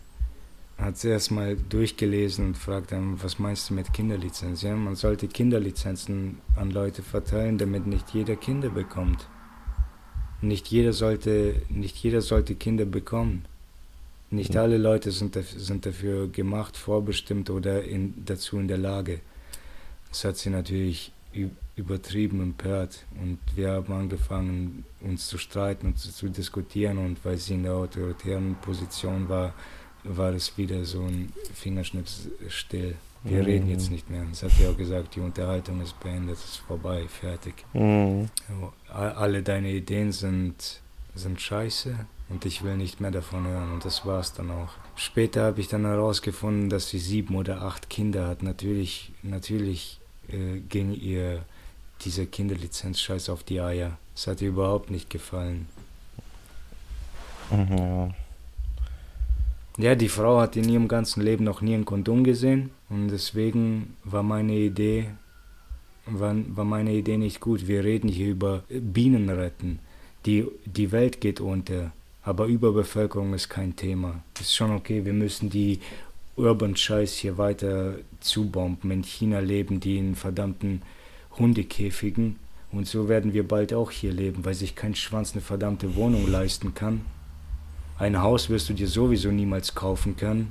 hat 0.79 0.99
sie 0.99 1.09
erstmal 1.09 1.57
durchgelesen 1.57 2.49
und 2.49 2.59
fragt 2.59 2.93
dann, 2.93 3.23
was 3.23 3.39
meinst 3.39 3.71
du 3.71 3.75
mit 3.75 3.93
Kinderlizenz? 3.93 4.63
Ja, 4.63 4.77
man 4.77 4.95
sollte 4.95 5.27
Kinderlizenzen 5.27 6.39
an 6.55 6.71
Leute 6.71 7.03
verteilen, 7.03 7.57
damit 7.57 7.87
nicht 7.87 8.11
jeder 8.11 8.37
Kinder 8.37 8.69
bekommt. 8.69 9.27
Nicht 10.43 10.69
jeder 10.69 10.93
sollte, 10.93 11.63
nicht 11.71 11.97
jeder 11.97 12.21
sollte 12.21 12.55
Kinder 12.55 12.85
bekommen. 12.85 13.47
Nicht 14.31 14.53
mhm. 14.53 14.61
alle 14.61 14.77
Leute 14.77 15.13
sind, 15.13 15.35
sind 15.57 15.87
dafür 15.87 16.29
gemacht, 16.29 16.77
vorbestimmt 16.77 17.49
oder 17.49 17.83
in, 17.85 18.13
dazu 18.27 18.59
in 18.59 18.69
der 18.69 18.79
Lage. 18.79 19.21
Das 20.11 20.25
hat 20.25 20.37
sie 20.37 20.51
natürlich 20.51 21.13
übertrieben 21.77 22.41
empört 22.41 23.05
und 23.21 23.39
wir 23.55 23.73
haben 23.73 23.93
angefangen, 23.93 24.85
uns 25.01 25.29
zu 25.29 25.37
streiten 25.37 25.89
und 25.89 25.99
zu, 25.99 26.11
zu 26.11 26.29
diskutieren 26.29 26.99
und 26.99 27.23
weil 27.25 27.37
sie 27.37 27.55
in 27.55 27.65
der 27.65 27.75
autoritären 27.75 28.57
Position 28.63 29.29
war, 29.29 29.53
war 30.09 30.33
es 30.33 30.57
wieder 30.57 30.85
so 30.85 31.03
ein 31.03 31.33
Fingerschnips 31.55 32.29
still. 32.49 32.95
Wir 33.25 33.39
mhm. 33.39 33.45
reden 33.45 33.71
jetzt 33.71 33.91
nicht 33.91 34.09
mehr. 34.09 34.25
Das 34.31 34.43
hat 34.43 34.53
ja 34.61 34.71
auch 34.71 34.77
gesagt, 34.77 35.17
die 35.17 35.21
Unterhaltung 35.21 35.81
ist 35.81 35.99
beendet, 36.01 36.37
ist 36.37 36.59
vorbei, 36.59 37.07
fertig. 37.09 37.55
Mhm. 37.73 38.29
alle 38.89 39.43
deine 39.43 39.71
Ideen 39.71 40.13
sind, 40.13 40.81
sind 41.15 41.41
scheiße 41.41 41.95
und 42.29 42.45
ich 42.45 42.63
will 42.63 42.77
nicht 42.77 43.01
mehr 43.01 43.11
davon 43.11 43.47
hören 43.47 43.73
und 43.73 43.85
das 43.85 44.07
war's 44.07 44.33
dann 44.33 44.51
auch. 44.51 44.71
Später 44.97 45.45
habe 45.45 45.61
ich 45.61 45.69
dann 45.69 45.85
herausgefunden, 45.85 46.71
dass 46.71 46.89
sie 46.89 46.99
sieben 46.99 47.35
oder 47.37 47.63
acht 47.63 47.91
Kinder 47.91 48.29
hat. 48.29 48.43
Natürlich, 48.43 49.13
natürlich 49.23 50.01
äh, 50.29 50.61
ging 50.69 50.93
ihr 50.93 51.45
dieser 52.05 52.27
Kinderlizenz-Scheiß 52.27 53.29
auf 53.29 53.43
die 53.43 53.61
Eier. 53.61 53.99
Das 54.15 54.27
hat 54.27 54.41
ihr 54.41 54.49
überhaupt 54.49 54.91
nicht 54.91 55.11
gefallen. 55.11 55.69
Mhm, 57.51 57.77
ja. 57.77 58.15
Ja, 59.79 59.95
die 59.95 60.09
Frau 60.09 60.41
hat 60.41 60.57
in 60.57 60.71
ihrem 60.71 60.89
ganzen 60.89 61.23
Leben 61.23 61.45
noch 61.45 61.61
nie 61.61 61.75
ein 61.75 61.85
Kondom 61.85 62.25
gesehen 62.25 62.71
und 62.89 63.09
deswegen 63.09 63.95
war 64.05 64.23
meine 64.23 64.55
Idee, 64.55 65.11
war, 66.07 66.35
war 66.49 66.65
meine 66.65 66.95
Idee 66.95 67.19
nicht 67.19 67.41
gut. 67.41 67.69
Wir 67.69 67.85
reden 67.85 68.09
hier 68.09 68.29
über 68.29 68.65
Bienen 68.71 69.29
retten. 69.29 69.81
Die, 70.25 70.47
die 70.65 70.93
Welt 70.93 71.21
geht 71.21 71.41
unter, 71.41 71.93
aber 72.23 72.47
Überbevölkerung 72.47 73.35
ist 73.35 73.51
kein 73.51 73.77
Thema. 73.77 74.23
Ist 74.41 74.57
schon 74.57 74.71
okay, 74.71 75.05
wir 75.05 75.13
müssen 75.13 75.51
die 75.51 75.81
Urban 76.37 76.75
Scheiß 76.75 77.13
hier 77.13 77.37
weiter 77.37 77.97
zubomben. 78.21 78.91
In 78.91 79.05
China 79.05 79.41
leben 79.41 79.79
die 79.81 79.99
in 79.99 80.15
verdammten 80.15 80.81
Hundekäfigen 81.39 82.37
und 82.73 82.87
so 82.87 83.11
werden 83.11 83.35
wir 83.35 83.47
bald 83.47 83.75
auch 83.75 83.91
hier 83.91 84.13
leben, 84.13 84.47
weil 84.47 84.55
sich 84.55 84.75
kein 84.75 84.95
Schwanz 84.95 85.33
eine 85.33 85.43
verdammte 85.43 85.97
Wohnung 85.97 86.31
leisten 86.31 86.75
kann. 86.75 87.03
Ein 87.99 88.21
Haus 88.21 88.51
wirst 88.51 88.69
du 88.69 88.75
dir 88.75 88.89
sowieso 88.89 89.31
niemals 89.31 89.75
kaufen 89.75 90.17
können. 90.17 90.51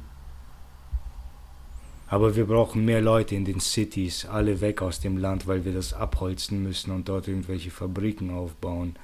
Aber 2.07 2.35
wir 2.35 2.45
brauchen 2.45 2.85
mehr 2.85 3.01
Leute 3.01 3.35
in 3.35 3.45
den 3.45 3.59
Cities, 3.59 4.25
alle 4.25 4.61
weg 4.61 4.81
aus 4.81 4.99
dem 4.99 5.17
Land, 5.17 5.47
weil 5.47 5.65
wir 5.65 5.73
das 5.73 5.93
abholzen 5.93 6.63
müssen 6.63 6.91
und 6.91 7.09
dort 7.09 7.27
irgendwelche 7.27 7.71
Fabriken 7.71 8.31
aufbauen. 8.31 8.95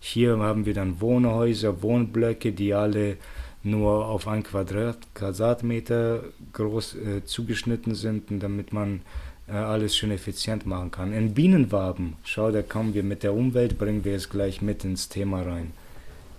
Hier 0.00 0.38
haben 0.38 0.66
wir 0.66 0.74
dann 0.74 1.00
Wohnhäuser, 1.00 1.82
Wohnblöcke, 1.82 2.52
die 2.52 2.74
alle 2.74 3.16
nur 3.62 4.06
auf 4.06 4.28
ein 4.28 4.42
Quadrat, 4.42 4.98
Quadratmeter 5.14 6.22
groß 6.52 6.94
äh, 6.96 7.24
zugeschnitten 7.24 7.94
sind, 7.94 8.24
damit 8.42 8.72
man 8.72 9.02
äh, 9.48 9.52
alles 9.52 9.96
schön 9.96 10.10
effizient 10.10 10.66
machen 10.66 10.90
kann. 10.90 11.12
In 11.12 11.34
Bienenwaben, 11.34 12.14
schau, 12.24 12.50
da 12.50 12.62
kommen 12.62 12.94
wir 12.94 13.02
mit 13.02 13.22
der 13.22 13.34
Umwelt, 13.34 13.78
bringen 13.78 14.04
wir 14.04 14.14
es 14.14 14.30
gleich 14.30 14.62
mit 14.62 14.84
ins 14.84 15.08
Thema 15.08 15.42
rein. 15.42 15.72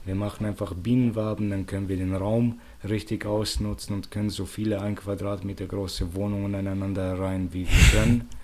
Wir 0.08 0.16
machen 0.16 0.46
einfach 0.46 0.74
Bienenwaben, 0.74 1.50
dann 1.50 1.66
können 1.66 1.90
wir 1.90 1.98
den 1.98 2.16
Raum 2.16 2.62
richtig 2.88 3.26
ausnutzen 3.26 3.94
und 3.94 4.10
können 4.10 4.30
so 4.30 4.46
viele 4.46 4.82
ein 4.82 4.96
Quadratmeter 4.96 5.66
große 5.66 6.16
Wohnungen 6.16 6.56
aneinander 6.56 7.20
rein, 7.20 7.50
wie 7.52 7.68
wir 7.68 8.00
können. 8.00 8.30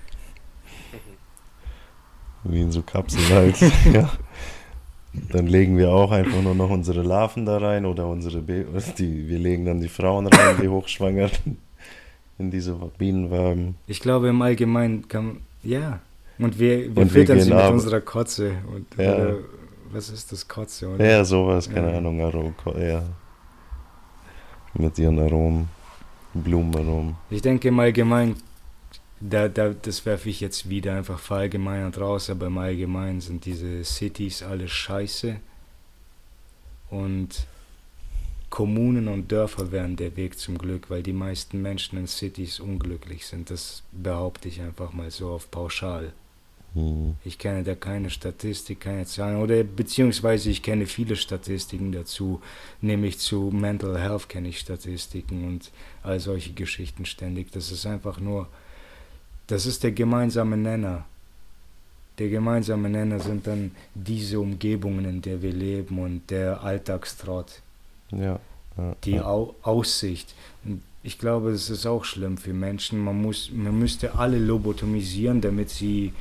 Wie 2.43 2.59
in 2.59 2.73
so 2.73 2.81
Kapseln 2.81 3.29
halt. 3.29 3.55
ja. 3.93 4.11
Dann 5.31 5.47
legen 5.47 5.77
wir 5.77 5.91
auch 5.91 6.11
einfach 6.11 6.41
nur 6.41 6.55
noch 6.55 6.69
unsere 6.69 7.01
Larven 7.01 7.45
da 7.45 7.57
rein 7.57 7.85
oder 7.85 8.05
unsere 8.07 8.41
Be 8.41 8.65
die, 8.97 9.29
wir 9.29 9.39
legen 9.39 9.63
dann 9.63 9.79
die 9.79 9.87
Frauen 9.87 10.27
rein, 10.27 10.57
die 10.61 10.67
hochschwanger 10.67 11.29
in 12.39 12.51
diese 12.51 12.73
Bienenwaben. 12.97 13.75
Ich 13.87 14.01
glaube 14.01 14.27
im 14.27 14.41
Allgemeinen 14.41 15.07
kann 15.07 15.37
ja. 15.63 16.01
Und 16.37 16.59
wir, 16.59 16.79
wir 16.93 17.03
Und 17.03 17.13
wir 17.13 17.21
füttern 17.21 17.39
sie 17.39 17.47
gehen 17.47 17.55
mit 17.55 17.63
ab. 17.65 17.73
unserer 17.73 18.01
Kotze. 18.01 18.51
Und, 18.75 18.87
Ja. 19.01 19.15
oder, 19.15 19.35
was 19.93 20.09
ist 20.09 20.31
das 20.31 20.47
Kotze? 20.47 20.89
Oder? 20.89 21.05
Ja, 21.05 21.23
sowas, 21.23 21.69
keine 21.69 21.91
Ja. 21.91 21.97
Ahnung, 21.97 22.21
Arom, 22.21 22.53
ja. 22.77 23.03
Mit 24.73 24.97
ihren 24.97 25.19
Aromen, 25.19 25.69
Blumenaromen. 26.33 27.15
Ich 27.29 27.41
denke 27.41 27.67
im 27.67 27.79
Allgemeinen, 27.79 28.35
da, 29.19 29.47
da, 29.47 29.69
das 29.69 30.05
werfe 30.05 30.29
ich 30.29 30.41
jetzt 30.41 30.67
wieder 30.67 30.95
einfach 30.95 31.19
verallgemeinert 31.19 31.99
raus, 31.99 32.29
aber 32.29 32.47
im 32.47 32.57
Allgemeinen 32.57 33.21
sind 33.21 33.45
diese 33.45 33.83
Cities 33.83 34.43
alle 34.43 34.67
scheiße. 34.67 35.37
Und 36.89 37.47
Kommunen 38.49 39.07
und 39.07 39.31
Dörfer 39.31 39.71
wären 39.71 39.95
der 39.95 40.15
Weg 40.15 40.37
zum 40.37 40.57
Glück, 40.57 40.89
weil 40.89 41.01
die 41.01 41.13
meisten 41.13 41.61
Menschen 41.61 41.97
in 41.97 42.07
Cities 42.07 42.59
unglücklich 42.59 43.25
sind. 43.25 43.49
Das 43.49 43.83
behaupte 43.91 44.47
ich 44.47 44.61
einfach 44.61 44.93
mal 44.93 45.09
so 45.09 45.29
auf 45.29 45.49
pauschal. 45.49 46.13
Hm. 46.73 47.15
Ich 47.23 47.37
kenne 47.37 47.63
da 47.63 47.75
keine 47.75 48.09
Statistik, 48.09 48.79
keine 48.81 49.05
Zahlen 49.05 49.37
oder 49.37 49.63
beziehungsweise 49.63 50.49
ich 50.49 50.63
kenne 50.63 50.87
viele 50.87 51.15
Statistiken 51.15 51.91
dazu, 51.91 52.41
nämlich 52.81 53.19
zu 53.19 53.51
Mental 53.53 53.99
Health 53.99 54.27
kenne 54.27 54.49
ich 54.49 54.59
Statistiken 54.59 55.45
und 55.45 55.71
all 56.01 56.19
solche 56.19 56.53
Geschichten 56.53 57.05
ständig. 57.05 57.51
Das 57.51 57.71
ist 57.71 57.85
einfach 57.85 58.19
nur, 58.19 58.47
das 59.47 59.65
ist 59.67 59.83
der 59.83 59.91
gemeinsame 59.91 60.57
Nenner. 60.57 61.05
Der 62.17 62.29
gemeinsame 62.29 62.89
Nenner 62.89 63.19
sind 63.19 63.45
dann 63.47 63.71
diese 63.93 64.39
Umgebungen, 64.39 65.05
in 65.05 65.21
der 65.21 65.41
wir 65.41 65.51
leben 65.51 65.99
und 65.99 66.29
der 66.29 66.61
Alltagstrott, 66.63 67.61
Ja. 68.11 68.39
ja, 68.77 68.95
die 69.03 69.11
ja. 69.11 69.25
Au 69.25 69.55
Aussicht. 69.63 70.33
Und 70.63 70.81
ich 71.03 71.17
glaube, 71.19 71.51
das 71.51 71.69
ist 71.69 71.85
auch 71.85 72.05
schlimm 72.05 72.37
für 72.37 72.53
Menschen. 72.53 72.99
Man, 72.99 73.21
muss, 73.21 73.51
man 73.51 73.77
müsste 73.77 74.15
alle 74.15 74.37
lobotomisieren, 74.37 75.41
damit 75.41 75.69
sie 75.69 76.13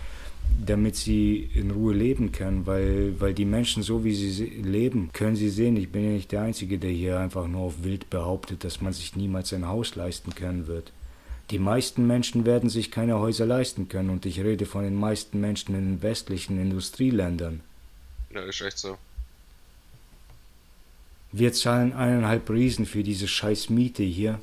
damit 0.65 0.97
sie 0.97 1.51
in 1.55 1.70
Ruhe 1.70 1.95
leben 1.95 2.33
können, 2.33 2.66
weil, 2.66 3.20
weil 3.20 3.35
die 3.35 3.45
Menschen 3.45 3.83
so 3.83 4.05
wie 4.05 4.15
sie 4.15 4.45
leben, 4.45 5.11
können 5.12 5.37
sie 5.37 5.51
sehen, 5.51 5.77
ich 5.77 5.91
bin 5.91 6.05
ja 6.05 6.11
nicht 6.11 6.33
der 6.33 6.43
Einzige, 6.43 6.79
der 6.79 6.91
hier 6.91 7.19
einfach 7.19 7.47
nur 7.47 7.62
auf 7.62 7.85
wild 7.85 8.11
behauptet, 8.11 8.65
dass 8.65 8.81
man 8.81 8.93
sich 8.93 9.16
niemals 9.16 9.53
ein 9.53 9.66
Haus 9.66 9.95
leisten 9.95 10.35
können 10.35 10.66
wird. 10.66 10.93
Die 11.51 11.59
meisten 11.59 12.07
Menschen 12.07 12.47
werden 12.47 12.70
sich 12.70 12.91
keine 12.91 13.19
Häuser 13.19 13.47
leisten 13.47 13.89
können 13.89 14.11
und 14.11 14.24
ich 14.24 14.41
rede 14.41 14.65
von 14.65 14.85
den 14.85 14.95
meisten 14.95 15.41
Menschen 15.41 15.74
in 15.74 15.85
den 15.85 16.03
westlichen 16.03 16.61
Industrieländern. 16.61 17.61
Ja, 18.31 18.43
ist 18.43 18.61
echt 18.61 18.79
so. 18.79 18.97
Wir 21.33 21.53
zahlen 21.53 21.93
eineinhalb 21.93 22.49
Riesen 22.51 22.87
für 22.87 23.03
diese 23.03 23.27
scheiß 23.27 23.70
Miete 23.70 24.03
hier. 24.03 24.39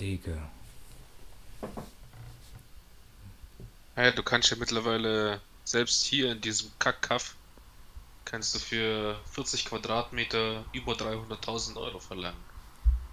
Digga. 0.00 0.50
Ja, 3.98 4.12
du 4.12 4.22
kannst 4.22 4.50
ja 4.50 4.56
mittlerweile, 4.56 5.40
selbst 5.64 6.04
hier 6.04 6.30
in 6.30 6.40
diesem 6.40 6.70
Kackkaff, 6.78 7.34
kannst 8.24 8.54
du 8.54 8.60
für 8.60 9.16
40 9.32 9.64
Quadratmeter 9.64 10.64
über 10.72 10.92
300.000 10.92 11.76
Euro 11.76 11.98
verlangen. 11.98 12.38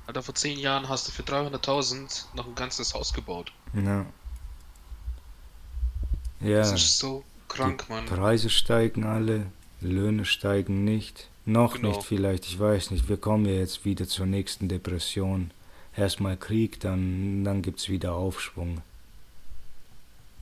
Alter, 0.06 0.22
vor 0.22 0.36
10 0.36 0.60
Jahren 0.60 0.88
hast 0.88 1.08
du 1.08 1.12
für 1.12 1.24
300.000 1.24 2.26
noch 2.36 2.46
ein 2.46 2.54
ganzes 2.54 2.94
Haus 2.94 3.14
gebaut. 3.14 3.52
Ja. 3.74 4.06
Ja. 6.42 6.60
Das 6.60 6.74
ist 6.74 7.00
so 7.00 7.24
krank, 7.48 7.90
Mann. 7.90 8.06
Preise 8.06 8.52
steigen 8.52 9.06
alle, 9.06 9.48
Löhne 9.82 10.26
steigen 10.26 10.84
nicht. 10.84 11.30
Noch 11.46 11.76
Genau. 11.76 11.90
nicht 11.90 12.04
vielleicht, 12.04 12.46
ich 12.46 12.60
weiß 12.60 12.92
nicht. 12.92 13.10
Wir 13.10 13.18
kommen 13.18 13.46
ja 13.48 13.54
jetzt 13.54 13.86
wieder 13.86 14.08
zur 14.08 14.28
nächsten 14.28 14.68
Depression. 14.70 15.50
Erstmal 15.96 16.38
Krieg, 16.38 16.80
dann, 16.80 17.44
dann 17.44 17.64
gibt 17.64 17.80
es 17.80 17.90
wieder 17.90 18.14
Aufschwung. 18.14 18.84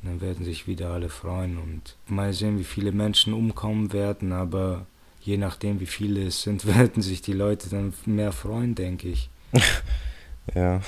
Dann 0.03 0.19
werden 0.21 0.43
sich 0.45 0.67
wieder 0.67 0.89
alle 0.91 1.09
freuen 1.09 1.57
und 1.57 1.95
mal 2.07 2.34
sehen, 2.34 2.59
wie 2.59 2.63
viele 2.65 2.91
Menschen 2.91 3.34
umkommen 3.34 3.93
werden, 3.93 4.34
aber 4.34 4.85
je 5.21 5.38
nachdem, 5.38 5.80
wie 5.80 5.85
viele 5.85 6.25
es 6.25 6.41
sind, 6.41 6.65
werden 6.77 7.01
sich 7.01 7.21
die 7.21 7.34
Leute 7.34 7.69
dann 7.69 7.93
mehr 8.05 8.31
freuen, 8.34 8.75
denke 8.75 9.07
ich. 9.09 9.30
ja. 10.55 10.81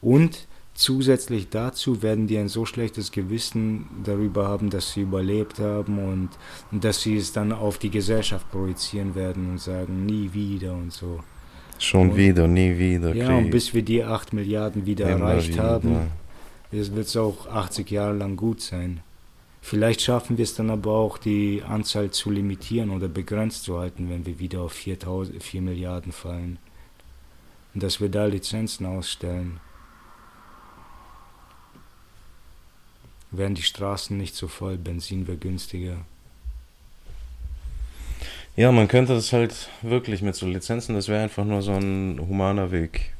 Und 0.00 0.46
zusätzlich 0.74 1.48
dazu 1.50 2.02
werden 2.02 2.26
die 2.26 2.36
ein 2.38 2.48
so 2.48 2.66
schlechtes 2.66 3.12
Gewissen 3.12 3.86
darüber 4.04 4.46
haben, 4.48 4.70
dass 4.70 4.92
sie 4.92 5.00
überlebt 5.02 5.58
haben 5.58 5.98
und, 5.98 6.30
und 6.70 6.84
dass 6.84 7.02
sie 7.02 7.16
es 7.16 7.32
dann 7.32 7.52
auf 7.52 7.78
die 7.78 7.90
Gesellschaft 7.90 8.50
projizieren 8.50 9.14
werden 9.14 9.50
und 9.52 9.60
sagen, 9.60 10.04
nie 10.04 10.32
wieder 10.32 10.74
und 10.74 10.92
so. 10.92 11.20
Schon 11.78 12.10
Und- 12.10 12.16
wieder, 12.16 12.46
nie 12.48 12.76
wieder. 12.78 13.14
Ja, 13.14 13.26
Krieg. 13.28 13.36
und 13.36 13.50
bis 13.50 13.72
wir 13.74 13.82
die 13.82 14.02
8 14.02 14.32
Milliarden 14.32 14.84
wieder 14.86 15.08
Immer 15.10 15.30
erreicht 15.30 15.52
wieder. 15.54 15.62
haben, 15.62 15.96
wird 16.76 17.06
es 17.06 17.16
auch 17.16 17.46
80 17.46 17.90
Jahre 17.90 18.14
lang 18.14 18.36
gut 18.36 18.60
sein. 18.60 19.00
Vielleicht 19.62 20.00
schaffen 20.02 20.38
wir 20.38 20.44
es 20.44 20.54
dann 20.54 20.70
aber 20.70 20.92
auch, 20.92 21.18
die 21.18 21.62
Anzahl 21.66 22.10
zu 22.10 22.30
limitieren 22.30 22.90
oder 22.90 23.08
begrenzt 23.08 23.64
zu 23.64 23.78
halten, 23.78 24.08
wenn 24.08 24.24
wir 24.24 24.38
wieder 24.38 24.60
auf 24.60 24.72
4, 24.72 24.98
4 25.40 25.62
Milliarden 25.62 26.12
fallen. 26.12 26.58
Und 27.74 27.82
dass 27.82 28.00
wir 28.00 28.08
da 28.08 28.26
Lizenzen 28.26 28.86
ausstellen. 28.86 29.58
Wären 33.32 33.54
die 33.54 33.62
Straßen 33.62 34.16
nicht 34.16 34.36
so 34.36 34.46
voll, 34.46 34.78
Benzin 34.78 35.26
wäre 35.26 35.36
günstiger. 35.36 35.96
Ja, 38.54 38.70
man 38.70 38.88
könnte 38.88 39.14
das 39.14 39.32
halt 39.32 39.68
wirklich 39.82 40.22
mit 40.22 40.36
so 40.36 40.46
Lizenzen, 40.46 40.94
das 40.94 41.08
wäre 41.08 41.24
einfach 41.24 41.44
nur 41.44 41.60
so 41.60 41.72
ein 41.72 42.20
humaner 42.20 42.70
Weg. 42.70 43.15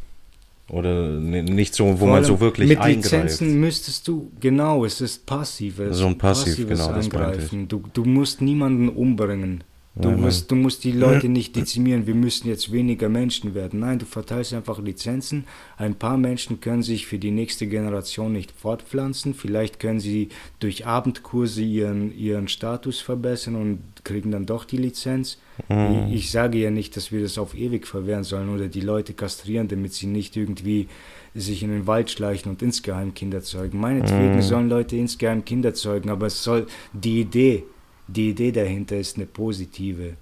Oder 0.68 1.10
ni- 1.20 1.42
nicht 1.42 1.74
so, 1.76 2.00
wo 2.00 2.06
man 2.06 2.24
so 2.24 2.40
wirklich 2.40 2.68
Mit 2.68 2.78
eingreift. 2.80 3.04
Lizenzen 3.04 3.60
müsstest 3.60 4.08
du, 4.08 4.32
genau, 4.40 4.84
es 4.84 5.00
ist 5.00 5.24
passives. 5.24 5.96
So 5.96 6.06
ein 6.06 6.18
Passiv, 6.18 6.54
passives 6.68 6.80
genau. 6.86 6.92
Eingreifen. 6.92 7.68
Du, 7.68 7.82
du 7.92 8.04
musst 8.04 8.40
niemanden 8.40 8.88
umbringen. 8.88 9.62
Du, 9.98 10.10
Nein, 10.10 10.20
musst, 10.20 10.50
du 10.50 10.56
musst 10.56 10.84
die 10.84 10.92
Leute 10.92 11.30
nicht 11.30 11.56
dezimieren, 11.56 12.06
wir 12.06 12.14
müssen 12.14 12.48
jetzt 12.48 12.70
weniger 12.70 13.08
Menschen 13.08 13.54
werden. 13.54 13.80
Nein, 13.80 13.98
du 13.98 14.04
verteilst 14.04 14.52
einfach 14.52 14.78
Lizenzen. 14.78 15.46
Ein 15.78 15.94
paar 15.94 16.18
Menschen 16.18 16.60
können 16.60 16.82
sich 16.82 17.06
für 17.06 17.18
die 17.18 17.30
nächste 17.30 17.66
Generation 17.66 18.30
nicht 18.34 18.52
fortpflanzen. 18.52 19.32
Vielleicht 19.32 19.80
können 19.80 19.98
sie 19.98 20.28
durch 20.60 20.86
Abendkurse 20.86 21.62
ihren, 21.62 22.14
ihren 22.14 22.48
Status 22.48 23.00
verbessern 23.00 23.54
und 23.56 23.78
kriegen 24.04 24.30
dann 24.32 24.44
doch 24.44 24.66
die 24.66 24.76
Lizenz. 24.76 25.38
Mhm. 25.70 26.08
Ich, 26.10 26.14
ich 26.26 26.30
sage 26.30 26.58
ja 26.58 26.70
nicht, 26.70 26.94
dass 26.98 27.10
wir 27.10 27.22
das 27.22 27.38
auf 27.38 27.56
ewig 27.56 27.86
verwehren 27.86 28.22
sollen 28.24 28.50
oder 28.54 28.68
die 28.68 28.82
Leute 28.82 29.14
kastrieren, 29.14 29.68
damit 29.68 29.94
sie 29.94 30.08
nicht 30.08 30.36
irgendwie 30.36 30.88
sich 31.34 31.62
in 31.62 31.70
den 31.70 31.86
Wald 31.86 32.10
schleichen 32.10 32.50
und 32.50 32.60
insgeheim 32.60 33.14
Kinder 33.14 33.40
zeugen. 33.42 33.80
Meinetwegen 33.80 34.36
Mhm. 34.36 34.42
sollen 34.42 34.68
Leute 34.68 34.96
insgeheim 34.96 35.42
Kinder 35.46 35.72
zeugen, 35.72 36.10
aber 36.10 36.26
es 36.26 36.42
soll 36.44 36.66
die 36.92 37.20
Idee, 37.22 37.64
die 38.08 38.30
Idee 38.30 38.52
dahinter 38.52 38.96
ist 38.96 39.16
eine 39.16 39.26
positive. 39.26 40.16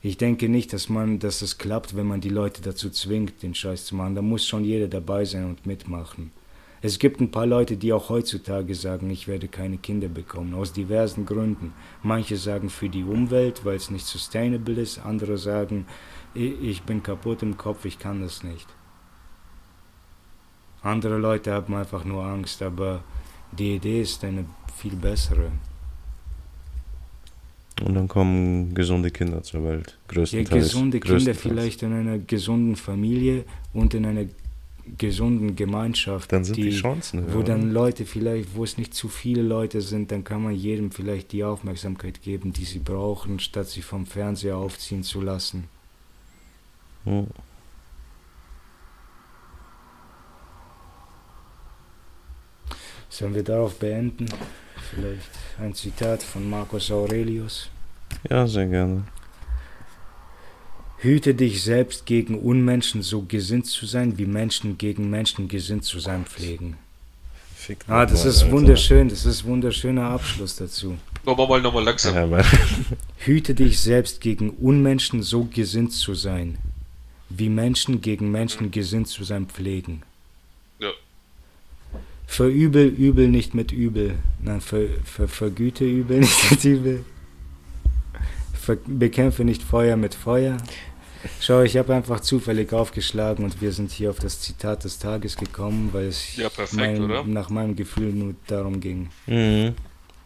Ich 0.00 0.16
denke 0.18 0.48
nicht, 0.48 0.72
dass 0.72 0.88
man, 0.88 1.18
dass 1.18 1.42
es 1.42 1.58
klappt, 1.58 1.94
wenn 1.96 2.06
man 2.06 2.20
die 2.20 2.28
Leute 2.28 2.60
dazu 2.60 2.90
zwingt, 2.90 3.42
den 3.42 3.54
Scheiß 3.54 3.86
zu 3.86 3.94
machen. 3.94 4.14
Da 4.16 4.22
muss 4.22 4.46
schon 4.46 4.64
jeder 4.64 4.88
dabei 4.88 5.24
sein 5.24 5.44
und 5.46 5.64
mitmachen. 5.64 6.32
Es 6.84 6.98
gibt 6.98 7.20
ein 7.20 7.30
paar 7.30 7.46
Leute, 7.46 7.76
die 7.76 7.92
auch 7.92 8.08
heutzutage 8.08 8.74
sagen, 8.74 9.08
ich 9.08 9.28
werde 9.28 9.46
keine 9.46 9.78
Kinder 9.78 10.08
bekommen, 10.08 10.54
aus 10.54 10.72
diversen 10.72 11.24
Gründen. 11.24 11.72
Manche 12.02 12.36
sagen 12.36 12.68
für 12.70 12.88
die 12.88 13.04
Umwelt, 13.04 13.64
weil 13.64 13.76
es 13.76 13.90
nicht 13.90 14.04
sustainable 14.04 14.80
ist, 14.80 14.98
andere 14.98 15.38
sagen, 15.38 15.86
"I- 16.34 16.56
ich 16.60 16.82
bin 16.82 17.00
kaputt 17.04 17.42
im 17.44 17.56
Kopf, 17.56 17.84
ich 17.84 18.00
kann 18.00 18.20
das 18.20 18.42
nicht. 18.42 18.66
Andere 20.82 21.18
Leute 21.18 21.52
haben 21.52 21.74
einfach 21.76 22.04
nur 22.04 22.24
Angst, 22.24 22.60
aber 22.62 23.04
die 23.52 23.76
Idee 23.76 24.02
ist 24.02 24.24
eine 24.24 24.44
viel 24.76 24.96
bessere. 24.96 25.52
Und 27.84 27.94
dann 27.94 28.08
kommen 28.08 28.74
gesunde 28.74 29.10
Kinder 29.10 29.42
zur 29.42 29.64
Welt. 29.64 29.98
Ja, 30.08 30.14
Größtenteils. 30.14 30.64
gesunde 30.64 31.00
Kinder 31.00 31.34
vielleicht 31.34 31.82
in 31.82 31.92
einer 31.92 32.18
gesunden 32.18 32.76
Familie 32.76 33.44
und 33.72 33.94
in 33.94 34.06
einer 34.06 34.26
gesunden 34.98 35.54
Gemeinschaft, 35.54 36.32
Dann 36.32 36.44
sind 36.44 36.56
die, 36.56 36.70
die, 36.70 36.76
Chancen 36.76 37.24
höher. 37.24 37.34
wo 37.34 37.42
dann 37.42 37.72
Leute 37.72 38.04
vielleicht, 38.04 38.54
wo 38.56 38.64
es 38.64 38.78
nicht 38.78 38.94
zu 38.94 39.08
viele 39.08 39.42
Leute 39.42 39.80
sind, 39.80 40.10
dann 40.10 40.24
kann 40.24 40.42
man 40.42 40.54
jedem 40.54 40.90
vielleicht 40.90 41.32
die 41.32 41.44
Aufmerksamkeit 41.44 42.20
geben, 42.22 42.52
die 42.52 42.64
sie 42.64 42.80
brauchen, 42.80 43.38
statt 43.38 43.68
sie 43.68 43.82
vom 43.82 44.06
Fernseher 44.06 44.56
aufziehen 44.56 45.02
zu 45.04 45.20
lassen. 45.20 45.64
Ja. 47.04 47.24
Sollen 53.08 53.34
wir 53.34 53.44
darauf 53.44 53.78
beenden? 53.78 54.26
Vielleicht 54.90 55.30
ein 55.60 55.74
Zitat 55.74 56.22
von 56.22 56.48
Marcus 56.48 56.90
Aurelius. 56.90 57.68
Ja, 58.30 58.46
sehr 58.46 58.66
gerne. 58.66 59.04
Hüte 60.98 61.34
dich 61.34 61.62
selbst 61.64 62.06
gegen 62.06 62.38
Unmenschen 62.38 63.02
so 63.02 63.22
gesinnt 63.22 63.66
zu 63.66 63.86
sein, 63.86 64.18
wie 64.18 64.26
Menschen 64.26 64.78
gegen 64.78 65.10
Menschen 65.10 65.48
gesinnt 65.48 65.84
zu 65.84 65.98
sein 65.98 66.24
pflegen. 66.24 66.76
Fick 67.56 67.78
Ah, 67.88 68.06
das 68.06 68.24
ist 68.24 68.42
Alter. 68.42 68.52
wunderschön, 68.52 69.08
das 69.08 69.24
ist 69.24 69.44
wunderschöner 69.44 70.04
Abschluss 70.10 70.56
dazu. 70.56 70.96
Nochmal, 71.24 71.48
mal, 71.48 71.60
nochmal 71.62 71.84
langsam. 71.84 72.14
Ja, 72.14 72.44
Hüte 73.18 73.54
dich 73.54 73.80
selbst 73.80 74.20
gegen 74.20 74.50
Unmenschen 74.50 75.22
so 75.22 75.44
gesinnt 75.44 75.92
zu 75.92 76.14
sein, 76.14 76.58
wie 77.28 77.48
Menschen 77.48 78.00
gegen 78.00 78.30
Menschen 78.30 78.70
gesinnt 78.70 79.08
zu 79.08 79.24
sein 79.24 79.46
pflegen. 79.46 80.02
Ja. 80.80 80.90
Verübel 82.26 82.86
Übel 82.86 83.28
nicht 83.28 83.54
mit 83.54 83.72
Übel, 83.72 84.14
nein, 84.40 84.60
ver, 84.60 84.86
ver, 85.04 85.28
vergüte 85.28 85.84
Übel 85.84 86.20
nicht 86.26 86.50
mit 86.50 86.64
Übel. 86.64 87.04
Bekämpfe 88.86 89.44
nicht 89.44 89.62
Feuer 89.62 89.96
mit 89.96 90.14
Feuer. 90.14 90.56
Schau, 91.40 91.62
ich 91.62 91.76
habe 91.76 91.94
einfach 91.94 92.20
zufällig 92.20 92.72
aufgeschlagen 92.72 93.44
und 93.44 93.60
wir 93.60 93.72
sind 93.72 93.92
hier 93.92 94.10
auf 94.10 94.18
das 94.18 94.40
Zitat 94.40 94.84
des 94.84 94.98
Tages 94.98 95.36
gekommen, 95.36 95.90
weil 95.92 96.06
es 96.06 96.36
Ja, 96.36 96.48
perfekt, 96.48 96.98
mein, 96.98 97.32
nach 97.32 97.48
meinem 97.48 97.76
Gefühl 97.76 98.12
nur 98.12 98.34
darum 98.48 98.80
ging. 98.80 99.08
Mhm. 99.26 99.74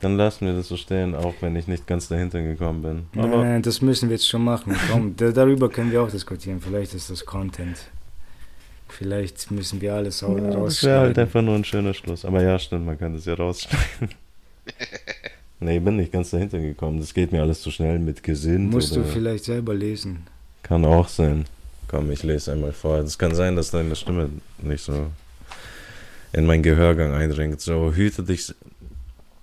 Dann 0.00 0.16
lassen 0.16 0.46
wir 0.46 0.54
das 0.54 0.68
so 0.68 0.76
stehen, 0.76 1.14
auch 1.14 1.34
wenn 1.40 1.56
ich 1.56 1.66
nicht 1.68 1.86
ganz 1.86 2.08
dahinter 2.08 2.42
gekommen 2.42 2.82
bin. 2.82 3.06
Nein, 3.14 3.24
Aber 3.32 3.44
nein, 3.44 3.62
das 3.62 3.80
müssen 3.80 4.08
wir 4.08 4.16
jetzt 4.16 4.28
schon 4.28 4.44
machen. 4.44 4.76
Komm, 4.90 5.16
da, 5.16 5.30
darüber 5.30 5.68
können 5.68 5.90
wir 5.90 6.02
auch 6.02 6.10
diskutieren. 6.10 6.60
Vielleicht 6.60 6.94
ist 6.94 7.10
das 7.10 7.24
Content. 7.24 7.78
Vielleicht 8.88 9.50
müssen 9.50 9.80
wir 9.80 9.94
alles 9.94 10.20
ja, 10.20 10.28
das 10.28 10.36
wäre 10.36 10.46
halt 10.46 10.56
rausschneiden. 10.56 11.18
einfach 11.18 11.42
nur 11.42 11.54
ein 11.56 11.64
schöner 11.64 11.94
Schluss. 11.94 12.24
Aber 12.24 12.42
ja, 12.42 12.58
stimmt, 12.58 12.86
man 12.86 12.98
kann 12.98 13.14
das 13.14 13.24
ja 13.24 13.34
rausschneiden. 13.34 14.10
nee, 15.60 15.78
ich 15.78 15.84
bin 15.84 15.96
nicht 15.96 16.12
ganz 16.12 16.30
dahinter 16.30 16.58
gekommen. 16.58 17.00
Das 17.00 17.14
geht 17.14 17.32
mir 17.32 17.42
alles 17.42 17.60
zu 17.60 17.70
schnell 17.70 17.98
mit 17.98 18.22
Gesinn. 18.22 18.70
Musst 18.70 18.94
du 18.94 19.04
vielleicht 19.04 19.44
selber 19.44 19.74
lesen. 19.74 20.26
Kann 20.62 20.84
auch 20.84 21.08
sein. 21.08 21.44
Komm, 21.88 22.10
ich 22.10 22.22
lese 22.22 22.52
einmal 22.52 22.72
vor. 22.72 22.98
Es 22.98 23.18
kann 23.18 23.34
sein, 23.34 23.54
dass 23.54 23.70
deine 23.70 23.94
Stimme 23.94 24.30
nicht 24.60 24.82
so 24.82 25.06
in 26.32 26.46
meinen 26.46 26.62
Gehörgang 26.62 27.12
eindringt. 27.12 27.60
So, 27.60 27.92
hüte 27.94 28.24
dich, 28.24 28.54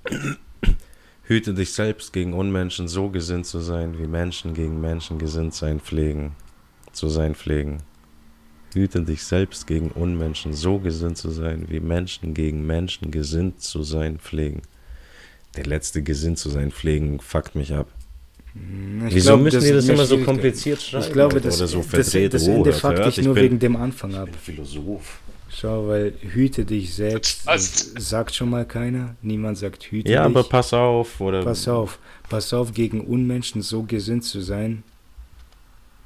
hüte 1.23 1.53
dich 1.53 1.71
selbst 1.71 2.11
gegen 2.11 2.33
Unmenschen 2.33 2.87
so 2.87 3.09
gesinnt 3.09 3.45
zu 3.45 3.59
sein, 3.59 3.97
wie 3.97 4.07
Menschen 4.07 4.53
gegen 4.53 4.81
Menschen 4.81 5.17
gesinnt 5.17 5.53
sein 5.53 5.79
pflegen, 5.79 6.33
zu 6.91 7.07
sein 7.07 7.35
pflegen. 7.35 7.77
Hüte 8.73 9.01
dich 9.01 9.23
selbst 9.23 9.67
gegen 9.67 9.91
Unmenschen 9.91 10.53
so 10.53 10.79
gesinnt 10.79 11.17
zu 11.17 11.29
sein, 11.29 11.65
wie 11.69 11.79
Menschen 11.79 12.33
gegen 12.33 12.65
Menschen 12.65 13.11
gesinnt 13.11 13.61
zu 13.61 13.83
sein 13.83 14.17
pflegen. 14.17 14.63
Der 15.55 15.65
letzte 15.65 16.01
gesinnt 16.01 16.39
zu 16.39 16.49
sein 16.49 16.71
pflegen 16.71 17.19
fuckt 17.19 17.55
mich 17.55 17.73
ab. 17.73 17.87
Hm, 18.53 19.07
Ich 19.07 19.15
Wieso 19.15 19.29
glaub, 19.31 19.41
müssen 19.41 19.61
die 19.61 19.71
das 19.71 19.87
immer 19.87 20.05
so 20.05 20.17
kompliziert 20.19 20.81
schreiben? 20.81 21.05
Ich 21.05 21.13
glaube, 21.13 21.41
das, 21.41 21.57
oder 21.57 21.67
so 21.67 21.77
das, 21.79 21.87
verdreht. 21.87 22.33
das 22.33 22.47
Oh, 22.47 22.51
Ende 22.51 22.69
das 22.71 22.79
fuckt 22.79 23.05
dich 23.05 23.17
ich 23.19 23.25
nur 23.25 23.33
bin- 23.35 23.43
wegen 23.43 23.59
dem 23.59 23.75
Anfang 23.75 24.15
ab. 24.15 24.25
bin 24.25 24.35
Philosoph. 24.35 25.19
Schau, 25.55 25.87
weil 25.87 26.13
hüte 26.21 26.65
dich 26.65 26.95
selbst, 26.95 27.47
das 27.47 27.93
sagt 27.99 28.33
schon 28.33 28.49
mal 28.49 28.65
keiner. 28.65 29.15
Niemand 29.21 29.59
sagt 29.59 29.83
hüte 29.83 30.11
Ja, 30.11 30.27
dich. 30.27 30.35
aber 30.35 30.43
pass 30.49 30.73
auf, 30.73 31.21
oder? 31.21 31.43
Pass 31.43 31.67
auf, 31.67 31.99
pass 32.27 32.51
auf, 32.53 32.73
gegen 32.73 33.01
Unmenschen 33.01 33.61
so 33.61 33.83
gesinnt 33.83 34.23
zu 34.23 34.41
sein. 34.41 34.81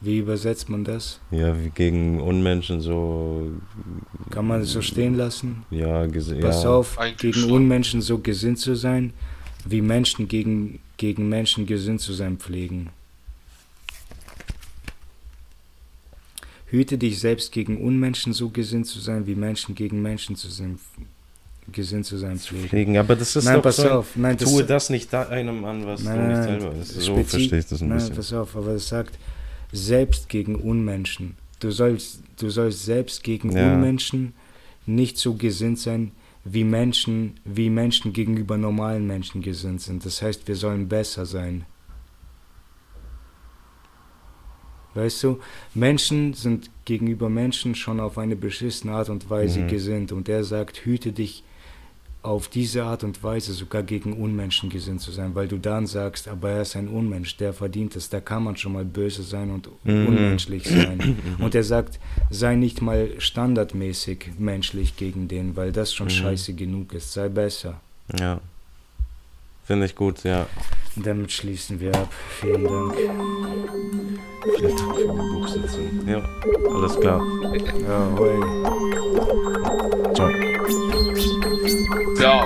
Wie 0.01 0.17
übersetzt 0.19 0.69
man 0.69 0.83
das? 0.83 1.19
Ja, 1.31 1.55
gegen 1.73 2.19
Unmenschen 2.21 2.81
so. 2.81 3.49
Kann 4.29 4.45
man 4.45 4.61
es 4.61 4.71
so 4.71 4.81
stehen 4.81 5.15
lassen? 5.15 5.63
Ja, 5.71 6.03
gese- 6.03 6.39
Pass 6.39 6.63
ja. 6.63 6.69
auf, 6.69 6.99
gegen. 7.17 7.49
Unmenschen 7.49 8.01
so 8.01 8.19
gesinnt 8.19 8.59
zu 8.59 8.75
sein, 8.75 9.13
wie 9.69 9.81
Menschen 9.81 10.27
gegen, 10.27 10.79
gegen 10.97 11.29
Menschen 11.29 11.65
gesinnt 11.65 12.01
zu 12.01 12.13
sein 12.13 12.37
pflegen. 12.37 12.89
Hüte 16.69 16.97
dich 16.97 17.19
selbst 17.19 17.51
gegen 17.51 17.77
Unmenschen 17.77 18.33
so 18.33 18.49
gesinnt 18.49 18.87
zu 18.87 18.99
sein, 18.99 19.25
wie 19.25 19.35
Menschen 19.35 19.73
gegen 19.73 20.01
Menschen 20.01 20.35
zu 20.35 20.49
sein, 20.49 20.77
gesinnt 21.71 22.05
zu 22.05 22.17
sein 22.17 22.37
pflegen. 22.37 22.67
Pflegen. 22.67 22.97
Aber 22.97 23.15
das 23.15 23.35
ist 23.37 23.45
Nein, 23.45 23.55
doch 23.55 23.63
pass 23.63 23.77
so 23.77 23.89
auf. 23.89 24.15
Nein, 24.15 24.35
das, 24.37 24.51
Tue 24.51 24.63
das 24.65 24.89
nicht 24.89 25.11
da 25.13 25.23
einem 25.29 25.63
an, 25.63 25.85
was 25.85 26.03
Nein, 26.03 26.17
du 26.19 26.27
nicht 26.27 26.37
nein, 26.49 26.59
selber 26.61 26.75
ist. 26.75 26.89
So 26.99 27.15
spezi- 27.15 27.23
verstehe 27.25 27.59
ich 27.59 27.65
das 27.67 27.81
ein 27.81 27.87
Nein, 27.87 27.97
bisschen. 27.99 28.15
pass 28.15 28.33
auf, 28.33 28.55
aber 28.55 28.71
es 28.71 28.87
sagt 28.89 29.17
selbst 29.71 30.27
gegen 30.27 30.55
Unmenschen. 30.55 31.35
Du 31.59 31.71
sollst, 31.71 32.21
du 32.37 32.49
sollst 32.49 32.83
selbst 32.83 33.23
gegen 33.23 33.51
Ja. 33.53 33.73
Unmenschen 33.73 34.33
nicht 34.85 35.17
so 35.17 35.35
gesinnt 35.35 35.79
sein, 35.79 36.11
wie 36.49 36.63
Menschen, 36.63 37.39
wie 37.45 37.69
Menschen 37.69 38.13
gegenüber 38.13 38.57
normalen 38.57 39.05
Menschen 39.07 39.41
gesinnt 39.41 39.81
sind. 39.81 40.05
Das 40.05 40.21
heißt, 40.21 40.47
wir 40.47 40.55
sollen 40.55 40.87
besser 40.87 41.25
sein. 41.25 41.65
Weißt 44.93 45.23
du, 45.23 45.39
Menschen 45.75 46.33
sind 46.33 46.71
gegenüber 46.85 47.29
Menschen 47.29 47.75
schon 47.75 47.99
auf 47.99 48.17
eine 48.17 48.35
beschissene 48.35 48.93
Art 48.93 49.09
und 49.09 49.29
Weise 49.29 49.59
Mhm. 49.59 49.67
gesinnt. 49.67 50.11
Und 50.11 50.27
er 50.27 50.43
sagt, 50.43 50.85
hüte 50.85 51.11
dich 51.11 51.43
auf 52.23 52.47
diese 52.49 52.83
Art 52.83 53.03
und 53.05 53.23
Weise 53.23 53.53
sogar 53.53 53.83
gegen 53.83 54.13
Unmenschen 54.13 54.69
gesinnt 54.69 54.99
zu 55.01 55.11
sein, 55.11 55.33
weil 55.35 55.47
du 55.47 55.57
dann 55.57 55.87
sagst, 55.87 56.27
aber 56.27 56.49
er 56.49 56.61
ist 56.63 56.75
ein 56.75 56.89
Unmensch, 56.89 57.37
der 57.37 57.53
verdient 57.53 57.95
es, 57.95 58.09
da 58.09 58.19
kann 58.19 58.43
man 58.43 58.57
schon 58.57 58.73
mal 58.73 58.83
böse 58.83 59.23
sein 59.23 59.49
und 59.51 59.69
Mhm. 59.85 60.07
unmenschlich 60.07 60.65
sein. 60.67 61.17
Und 61.39 61.55
er 61.55 61.63
sagt, 61.63 61.99
sei 62.29 62.55
nicht 62.55 62.81
mal 62.81 63.09
standardmäßig 63.19 64.31
menschlich 64.39 64.97
gegen 64.97 65.27
den, 65.27 65.55
weil 65.55 65.71
das 65.71 65.93
schon 65.93 66.07
Mhm. 66.07 66.11
scheiße 66.11 66.53
genug 66.53 66.93
ist, 66.93 67.13
sei 67.13 67.29
besser. 67.29 67.79
Ja. 68.19 68.41
Finde 69.65 69.85
ich 69.85 69.95
gut, 69.95 70.23
ja. 70.23 70.47
Damit 70.95 71.31
schließen 71.31 71.79
wir 71.79 71.93
ab. 71.95 72.11
Vielen 72.41 72.63
Dank. 72.63 72.95
Vielen 72.95 74.75
Dank 74.75 74.95
für 74.95 75.01
die 75.01 75.33
Buchsitzung. 75.33 76.07
Ja, 76.07 76.23
alles 76.73 76.99
klar. 76.99 77.21
Ja, 77.81 78.09
hoi. 78.17 78.39
Ciao. 80.15 80.96
Ja, 82.19 82.45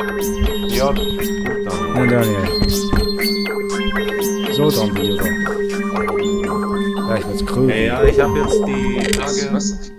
Ja, 0.67 0.87
gut 0.91 1.65
dann. 1.65 1.93
Na 1.93 2.05
Daniel. 2.05 2.69
So 4.53 4.71
dann 4.71 4.95
wieder. 4.95 5.25
Ja, 7.07 7.15
ich 7.17 7.27
will's 7.27 7.45
grün. 7.45 7.69
Hey, 7.69 7.87
ja, 7.87 8.03
ich 8.03 8.19
habe 8.19 8.39
jetzt 8.39 8.65
die? 8.65 9.11
Tage. 9.11 9.49
was? 9.53 9.91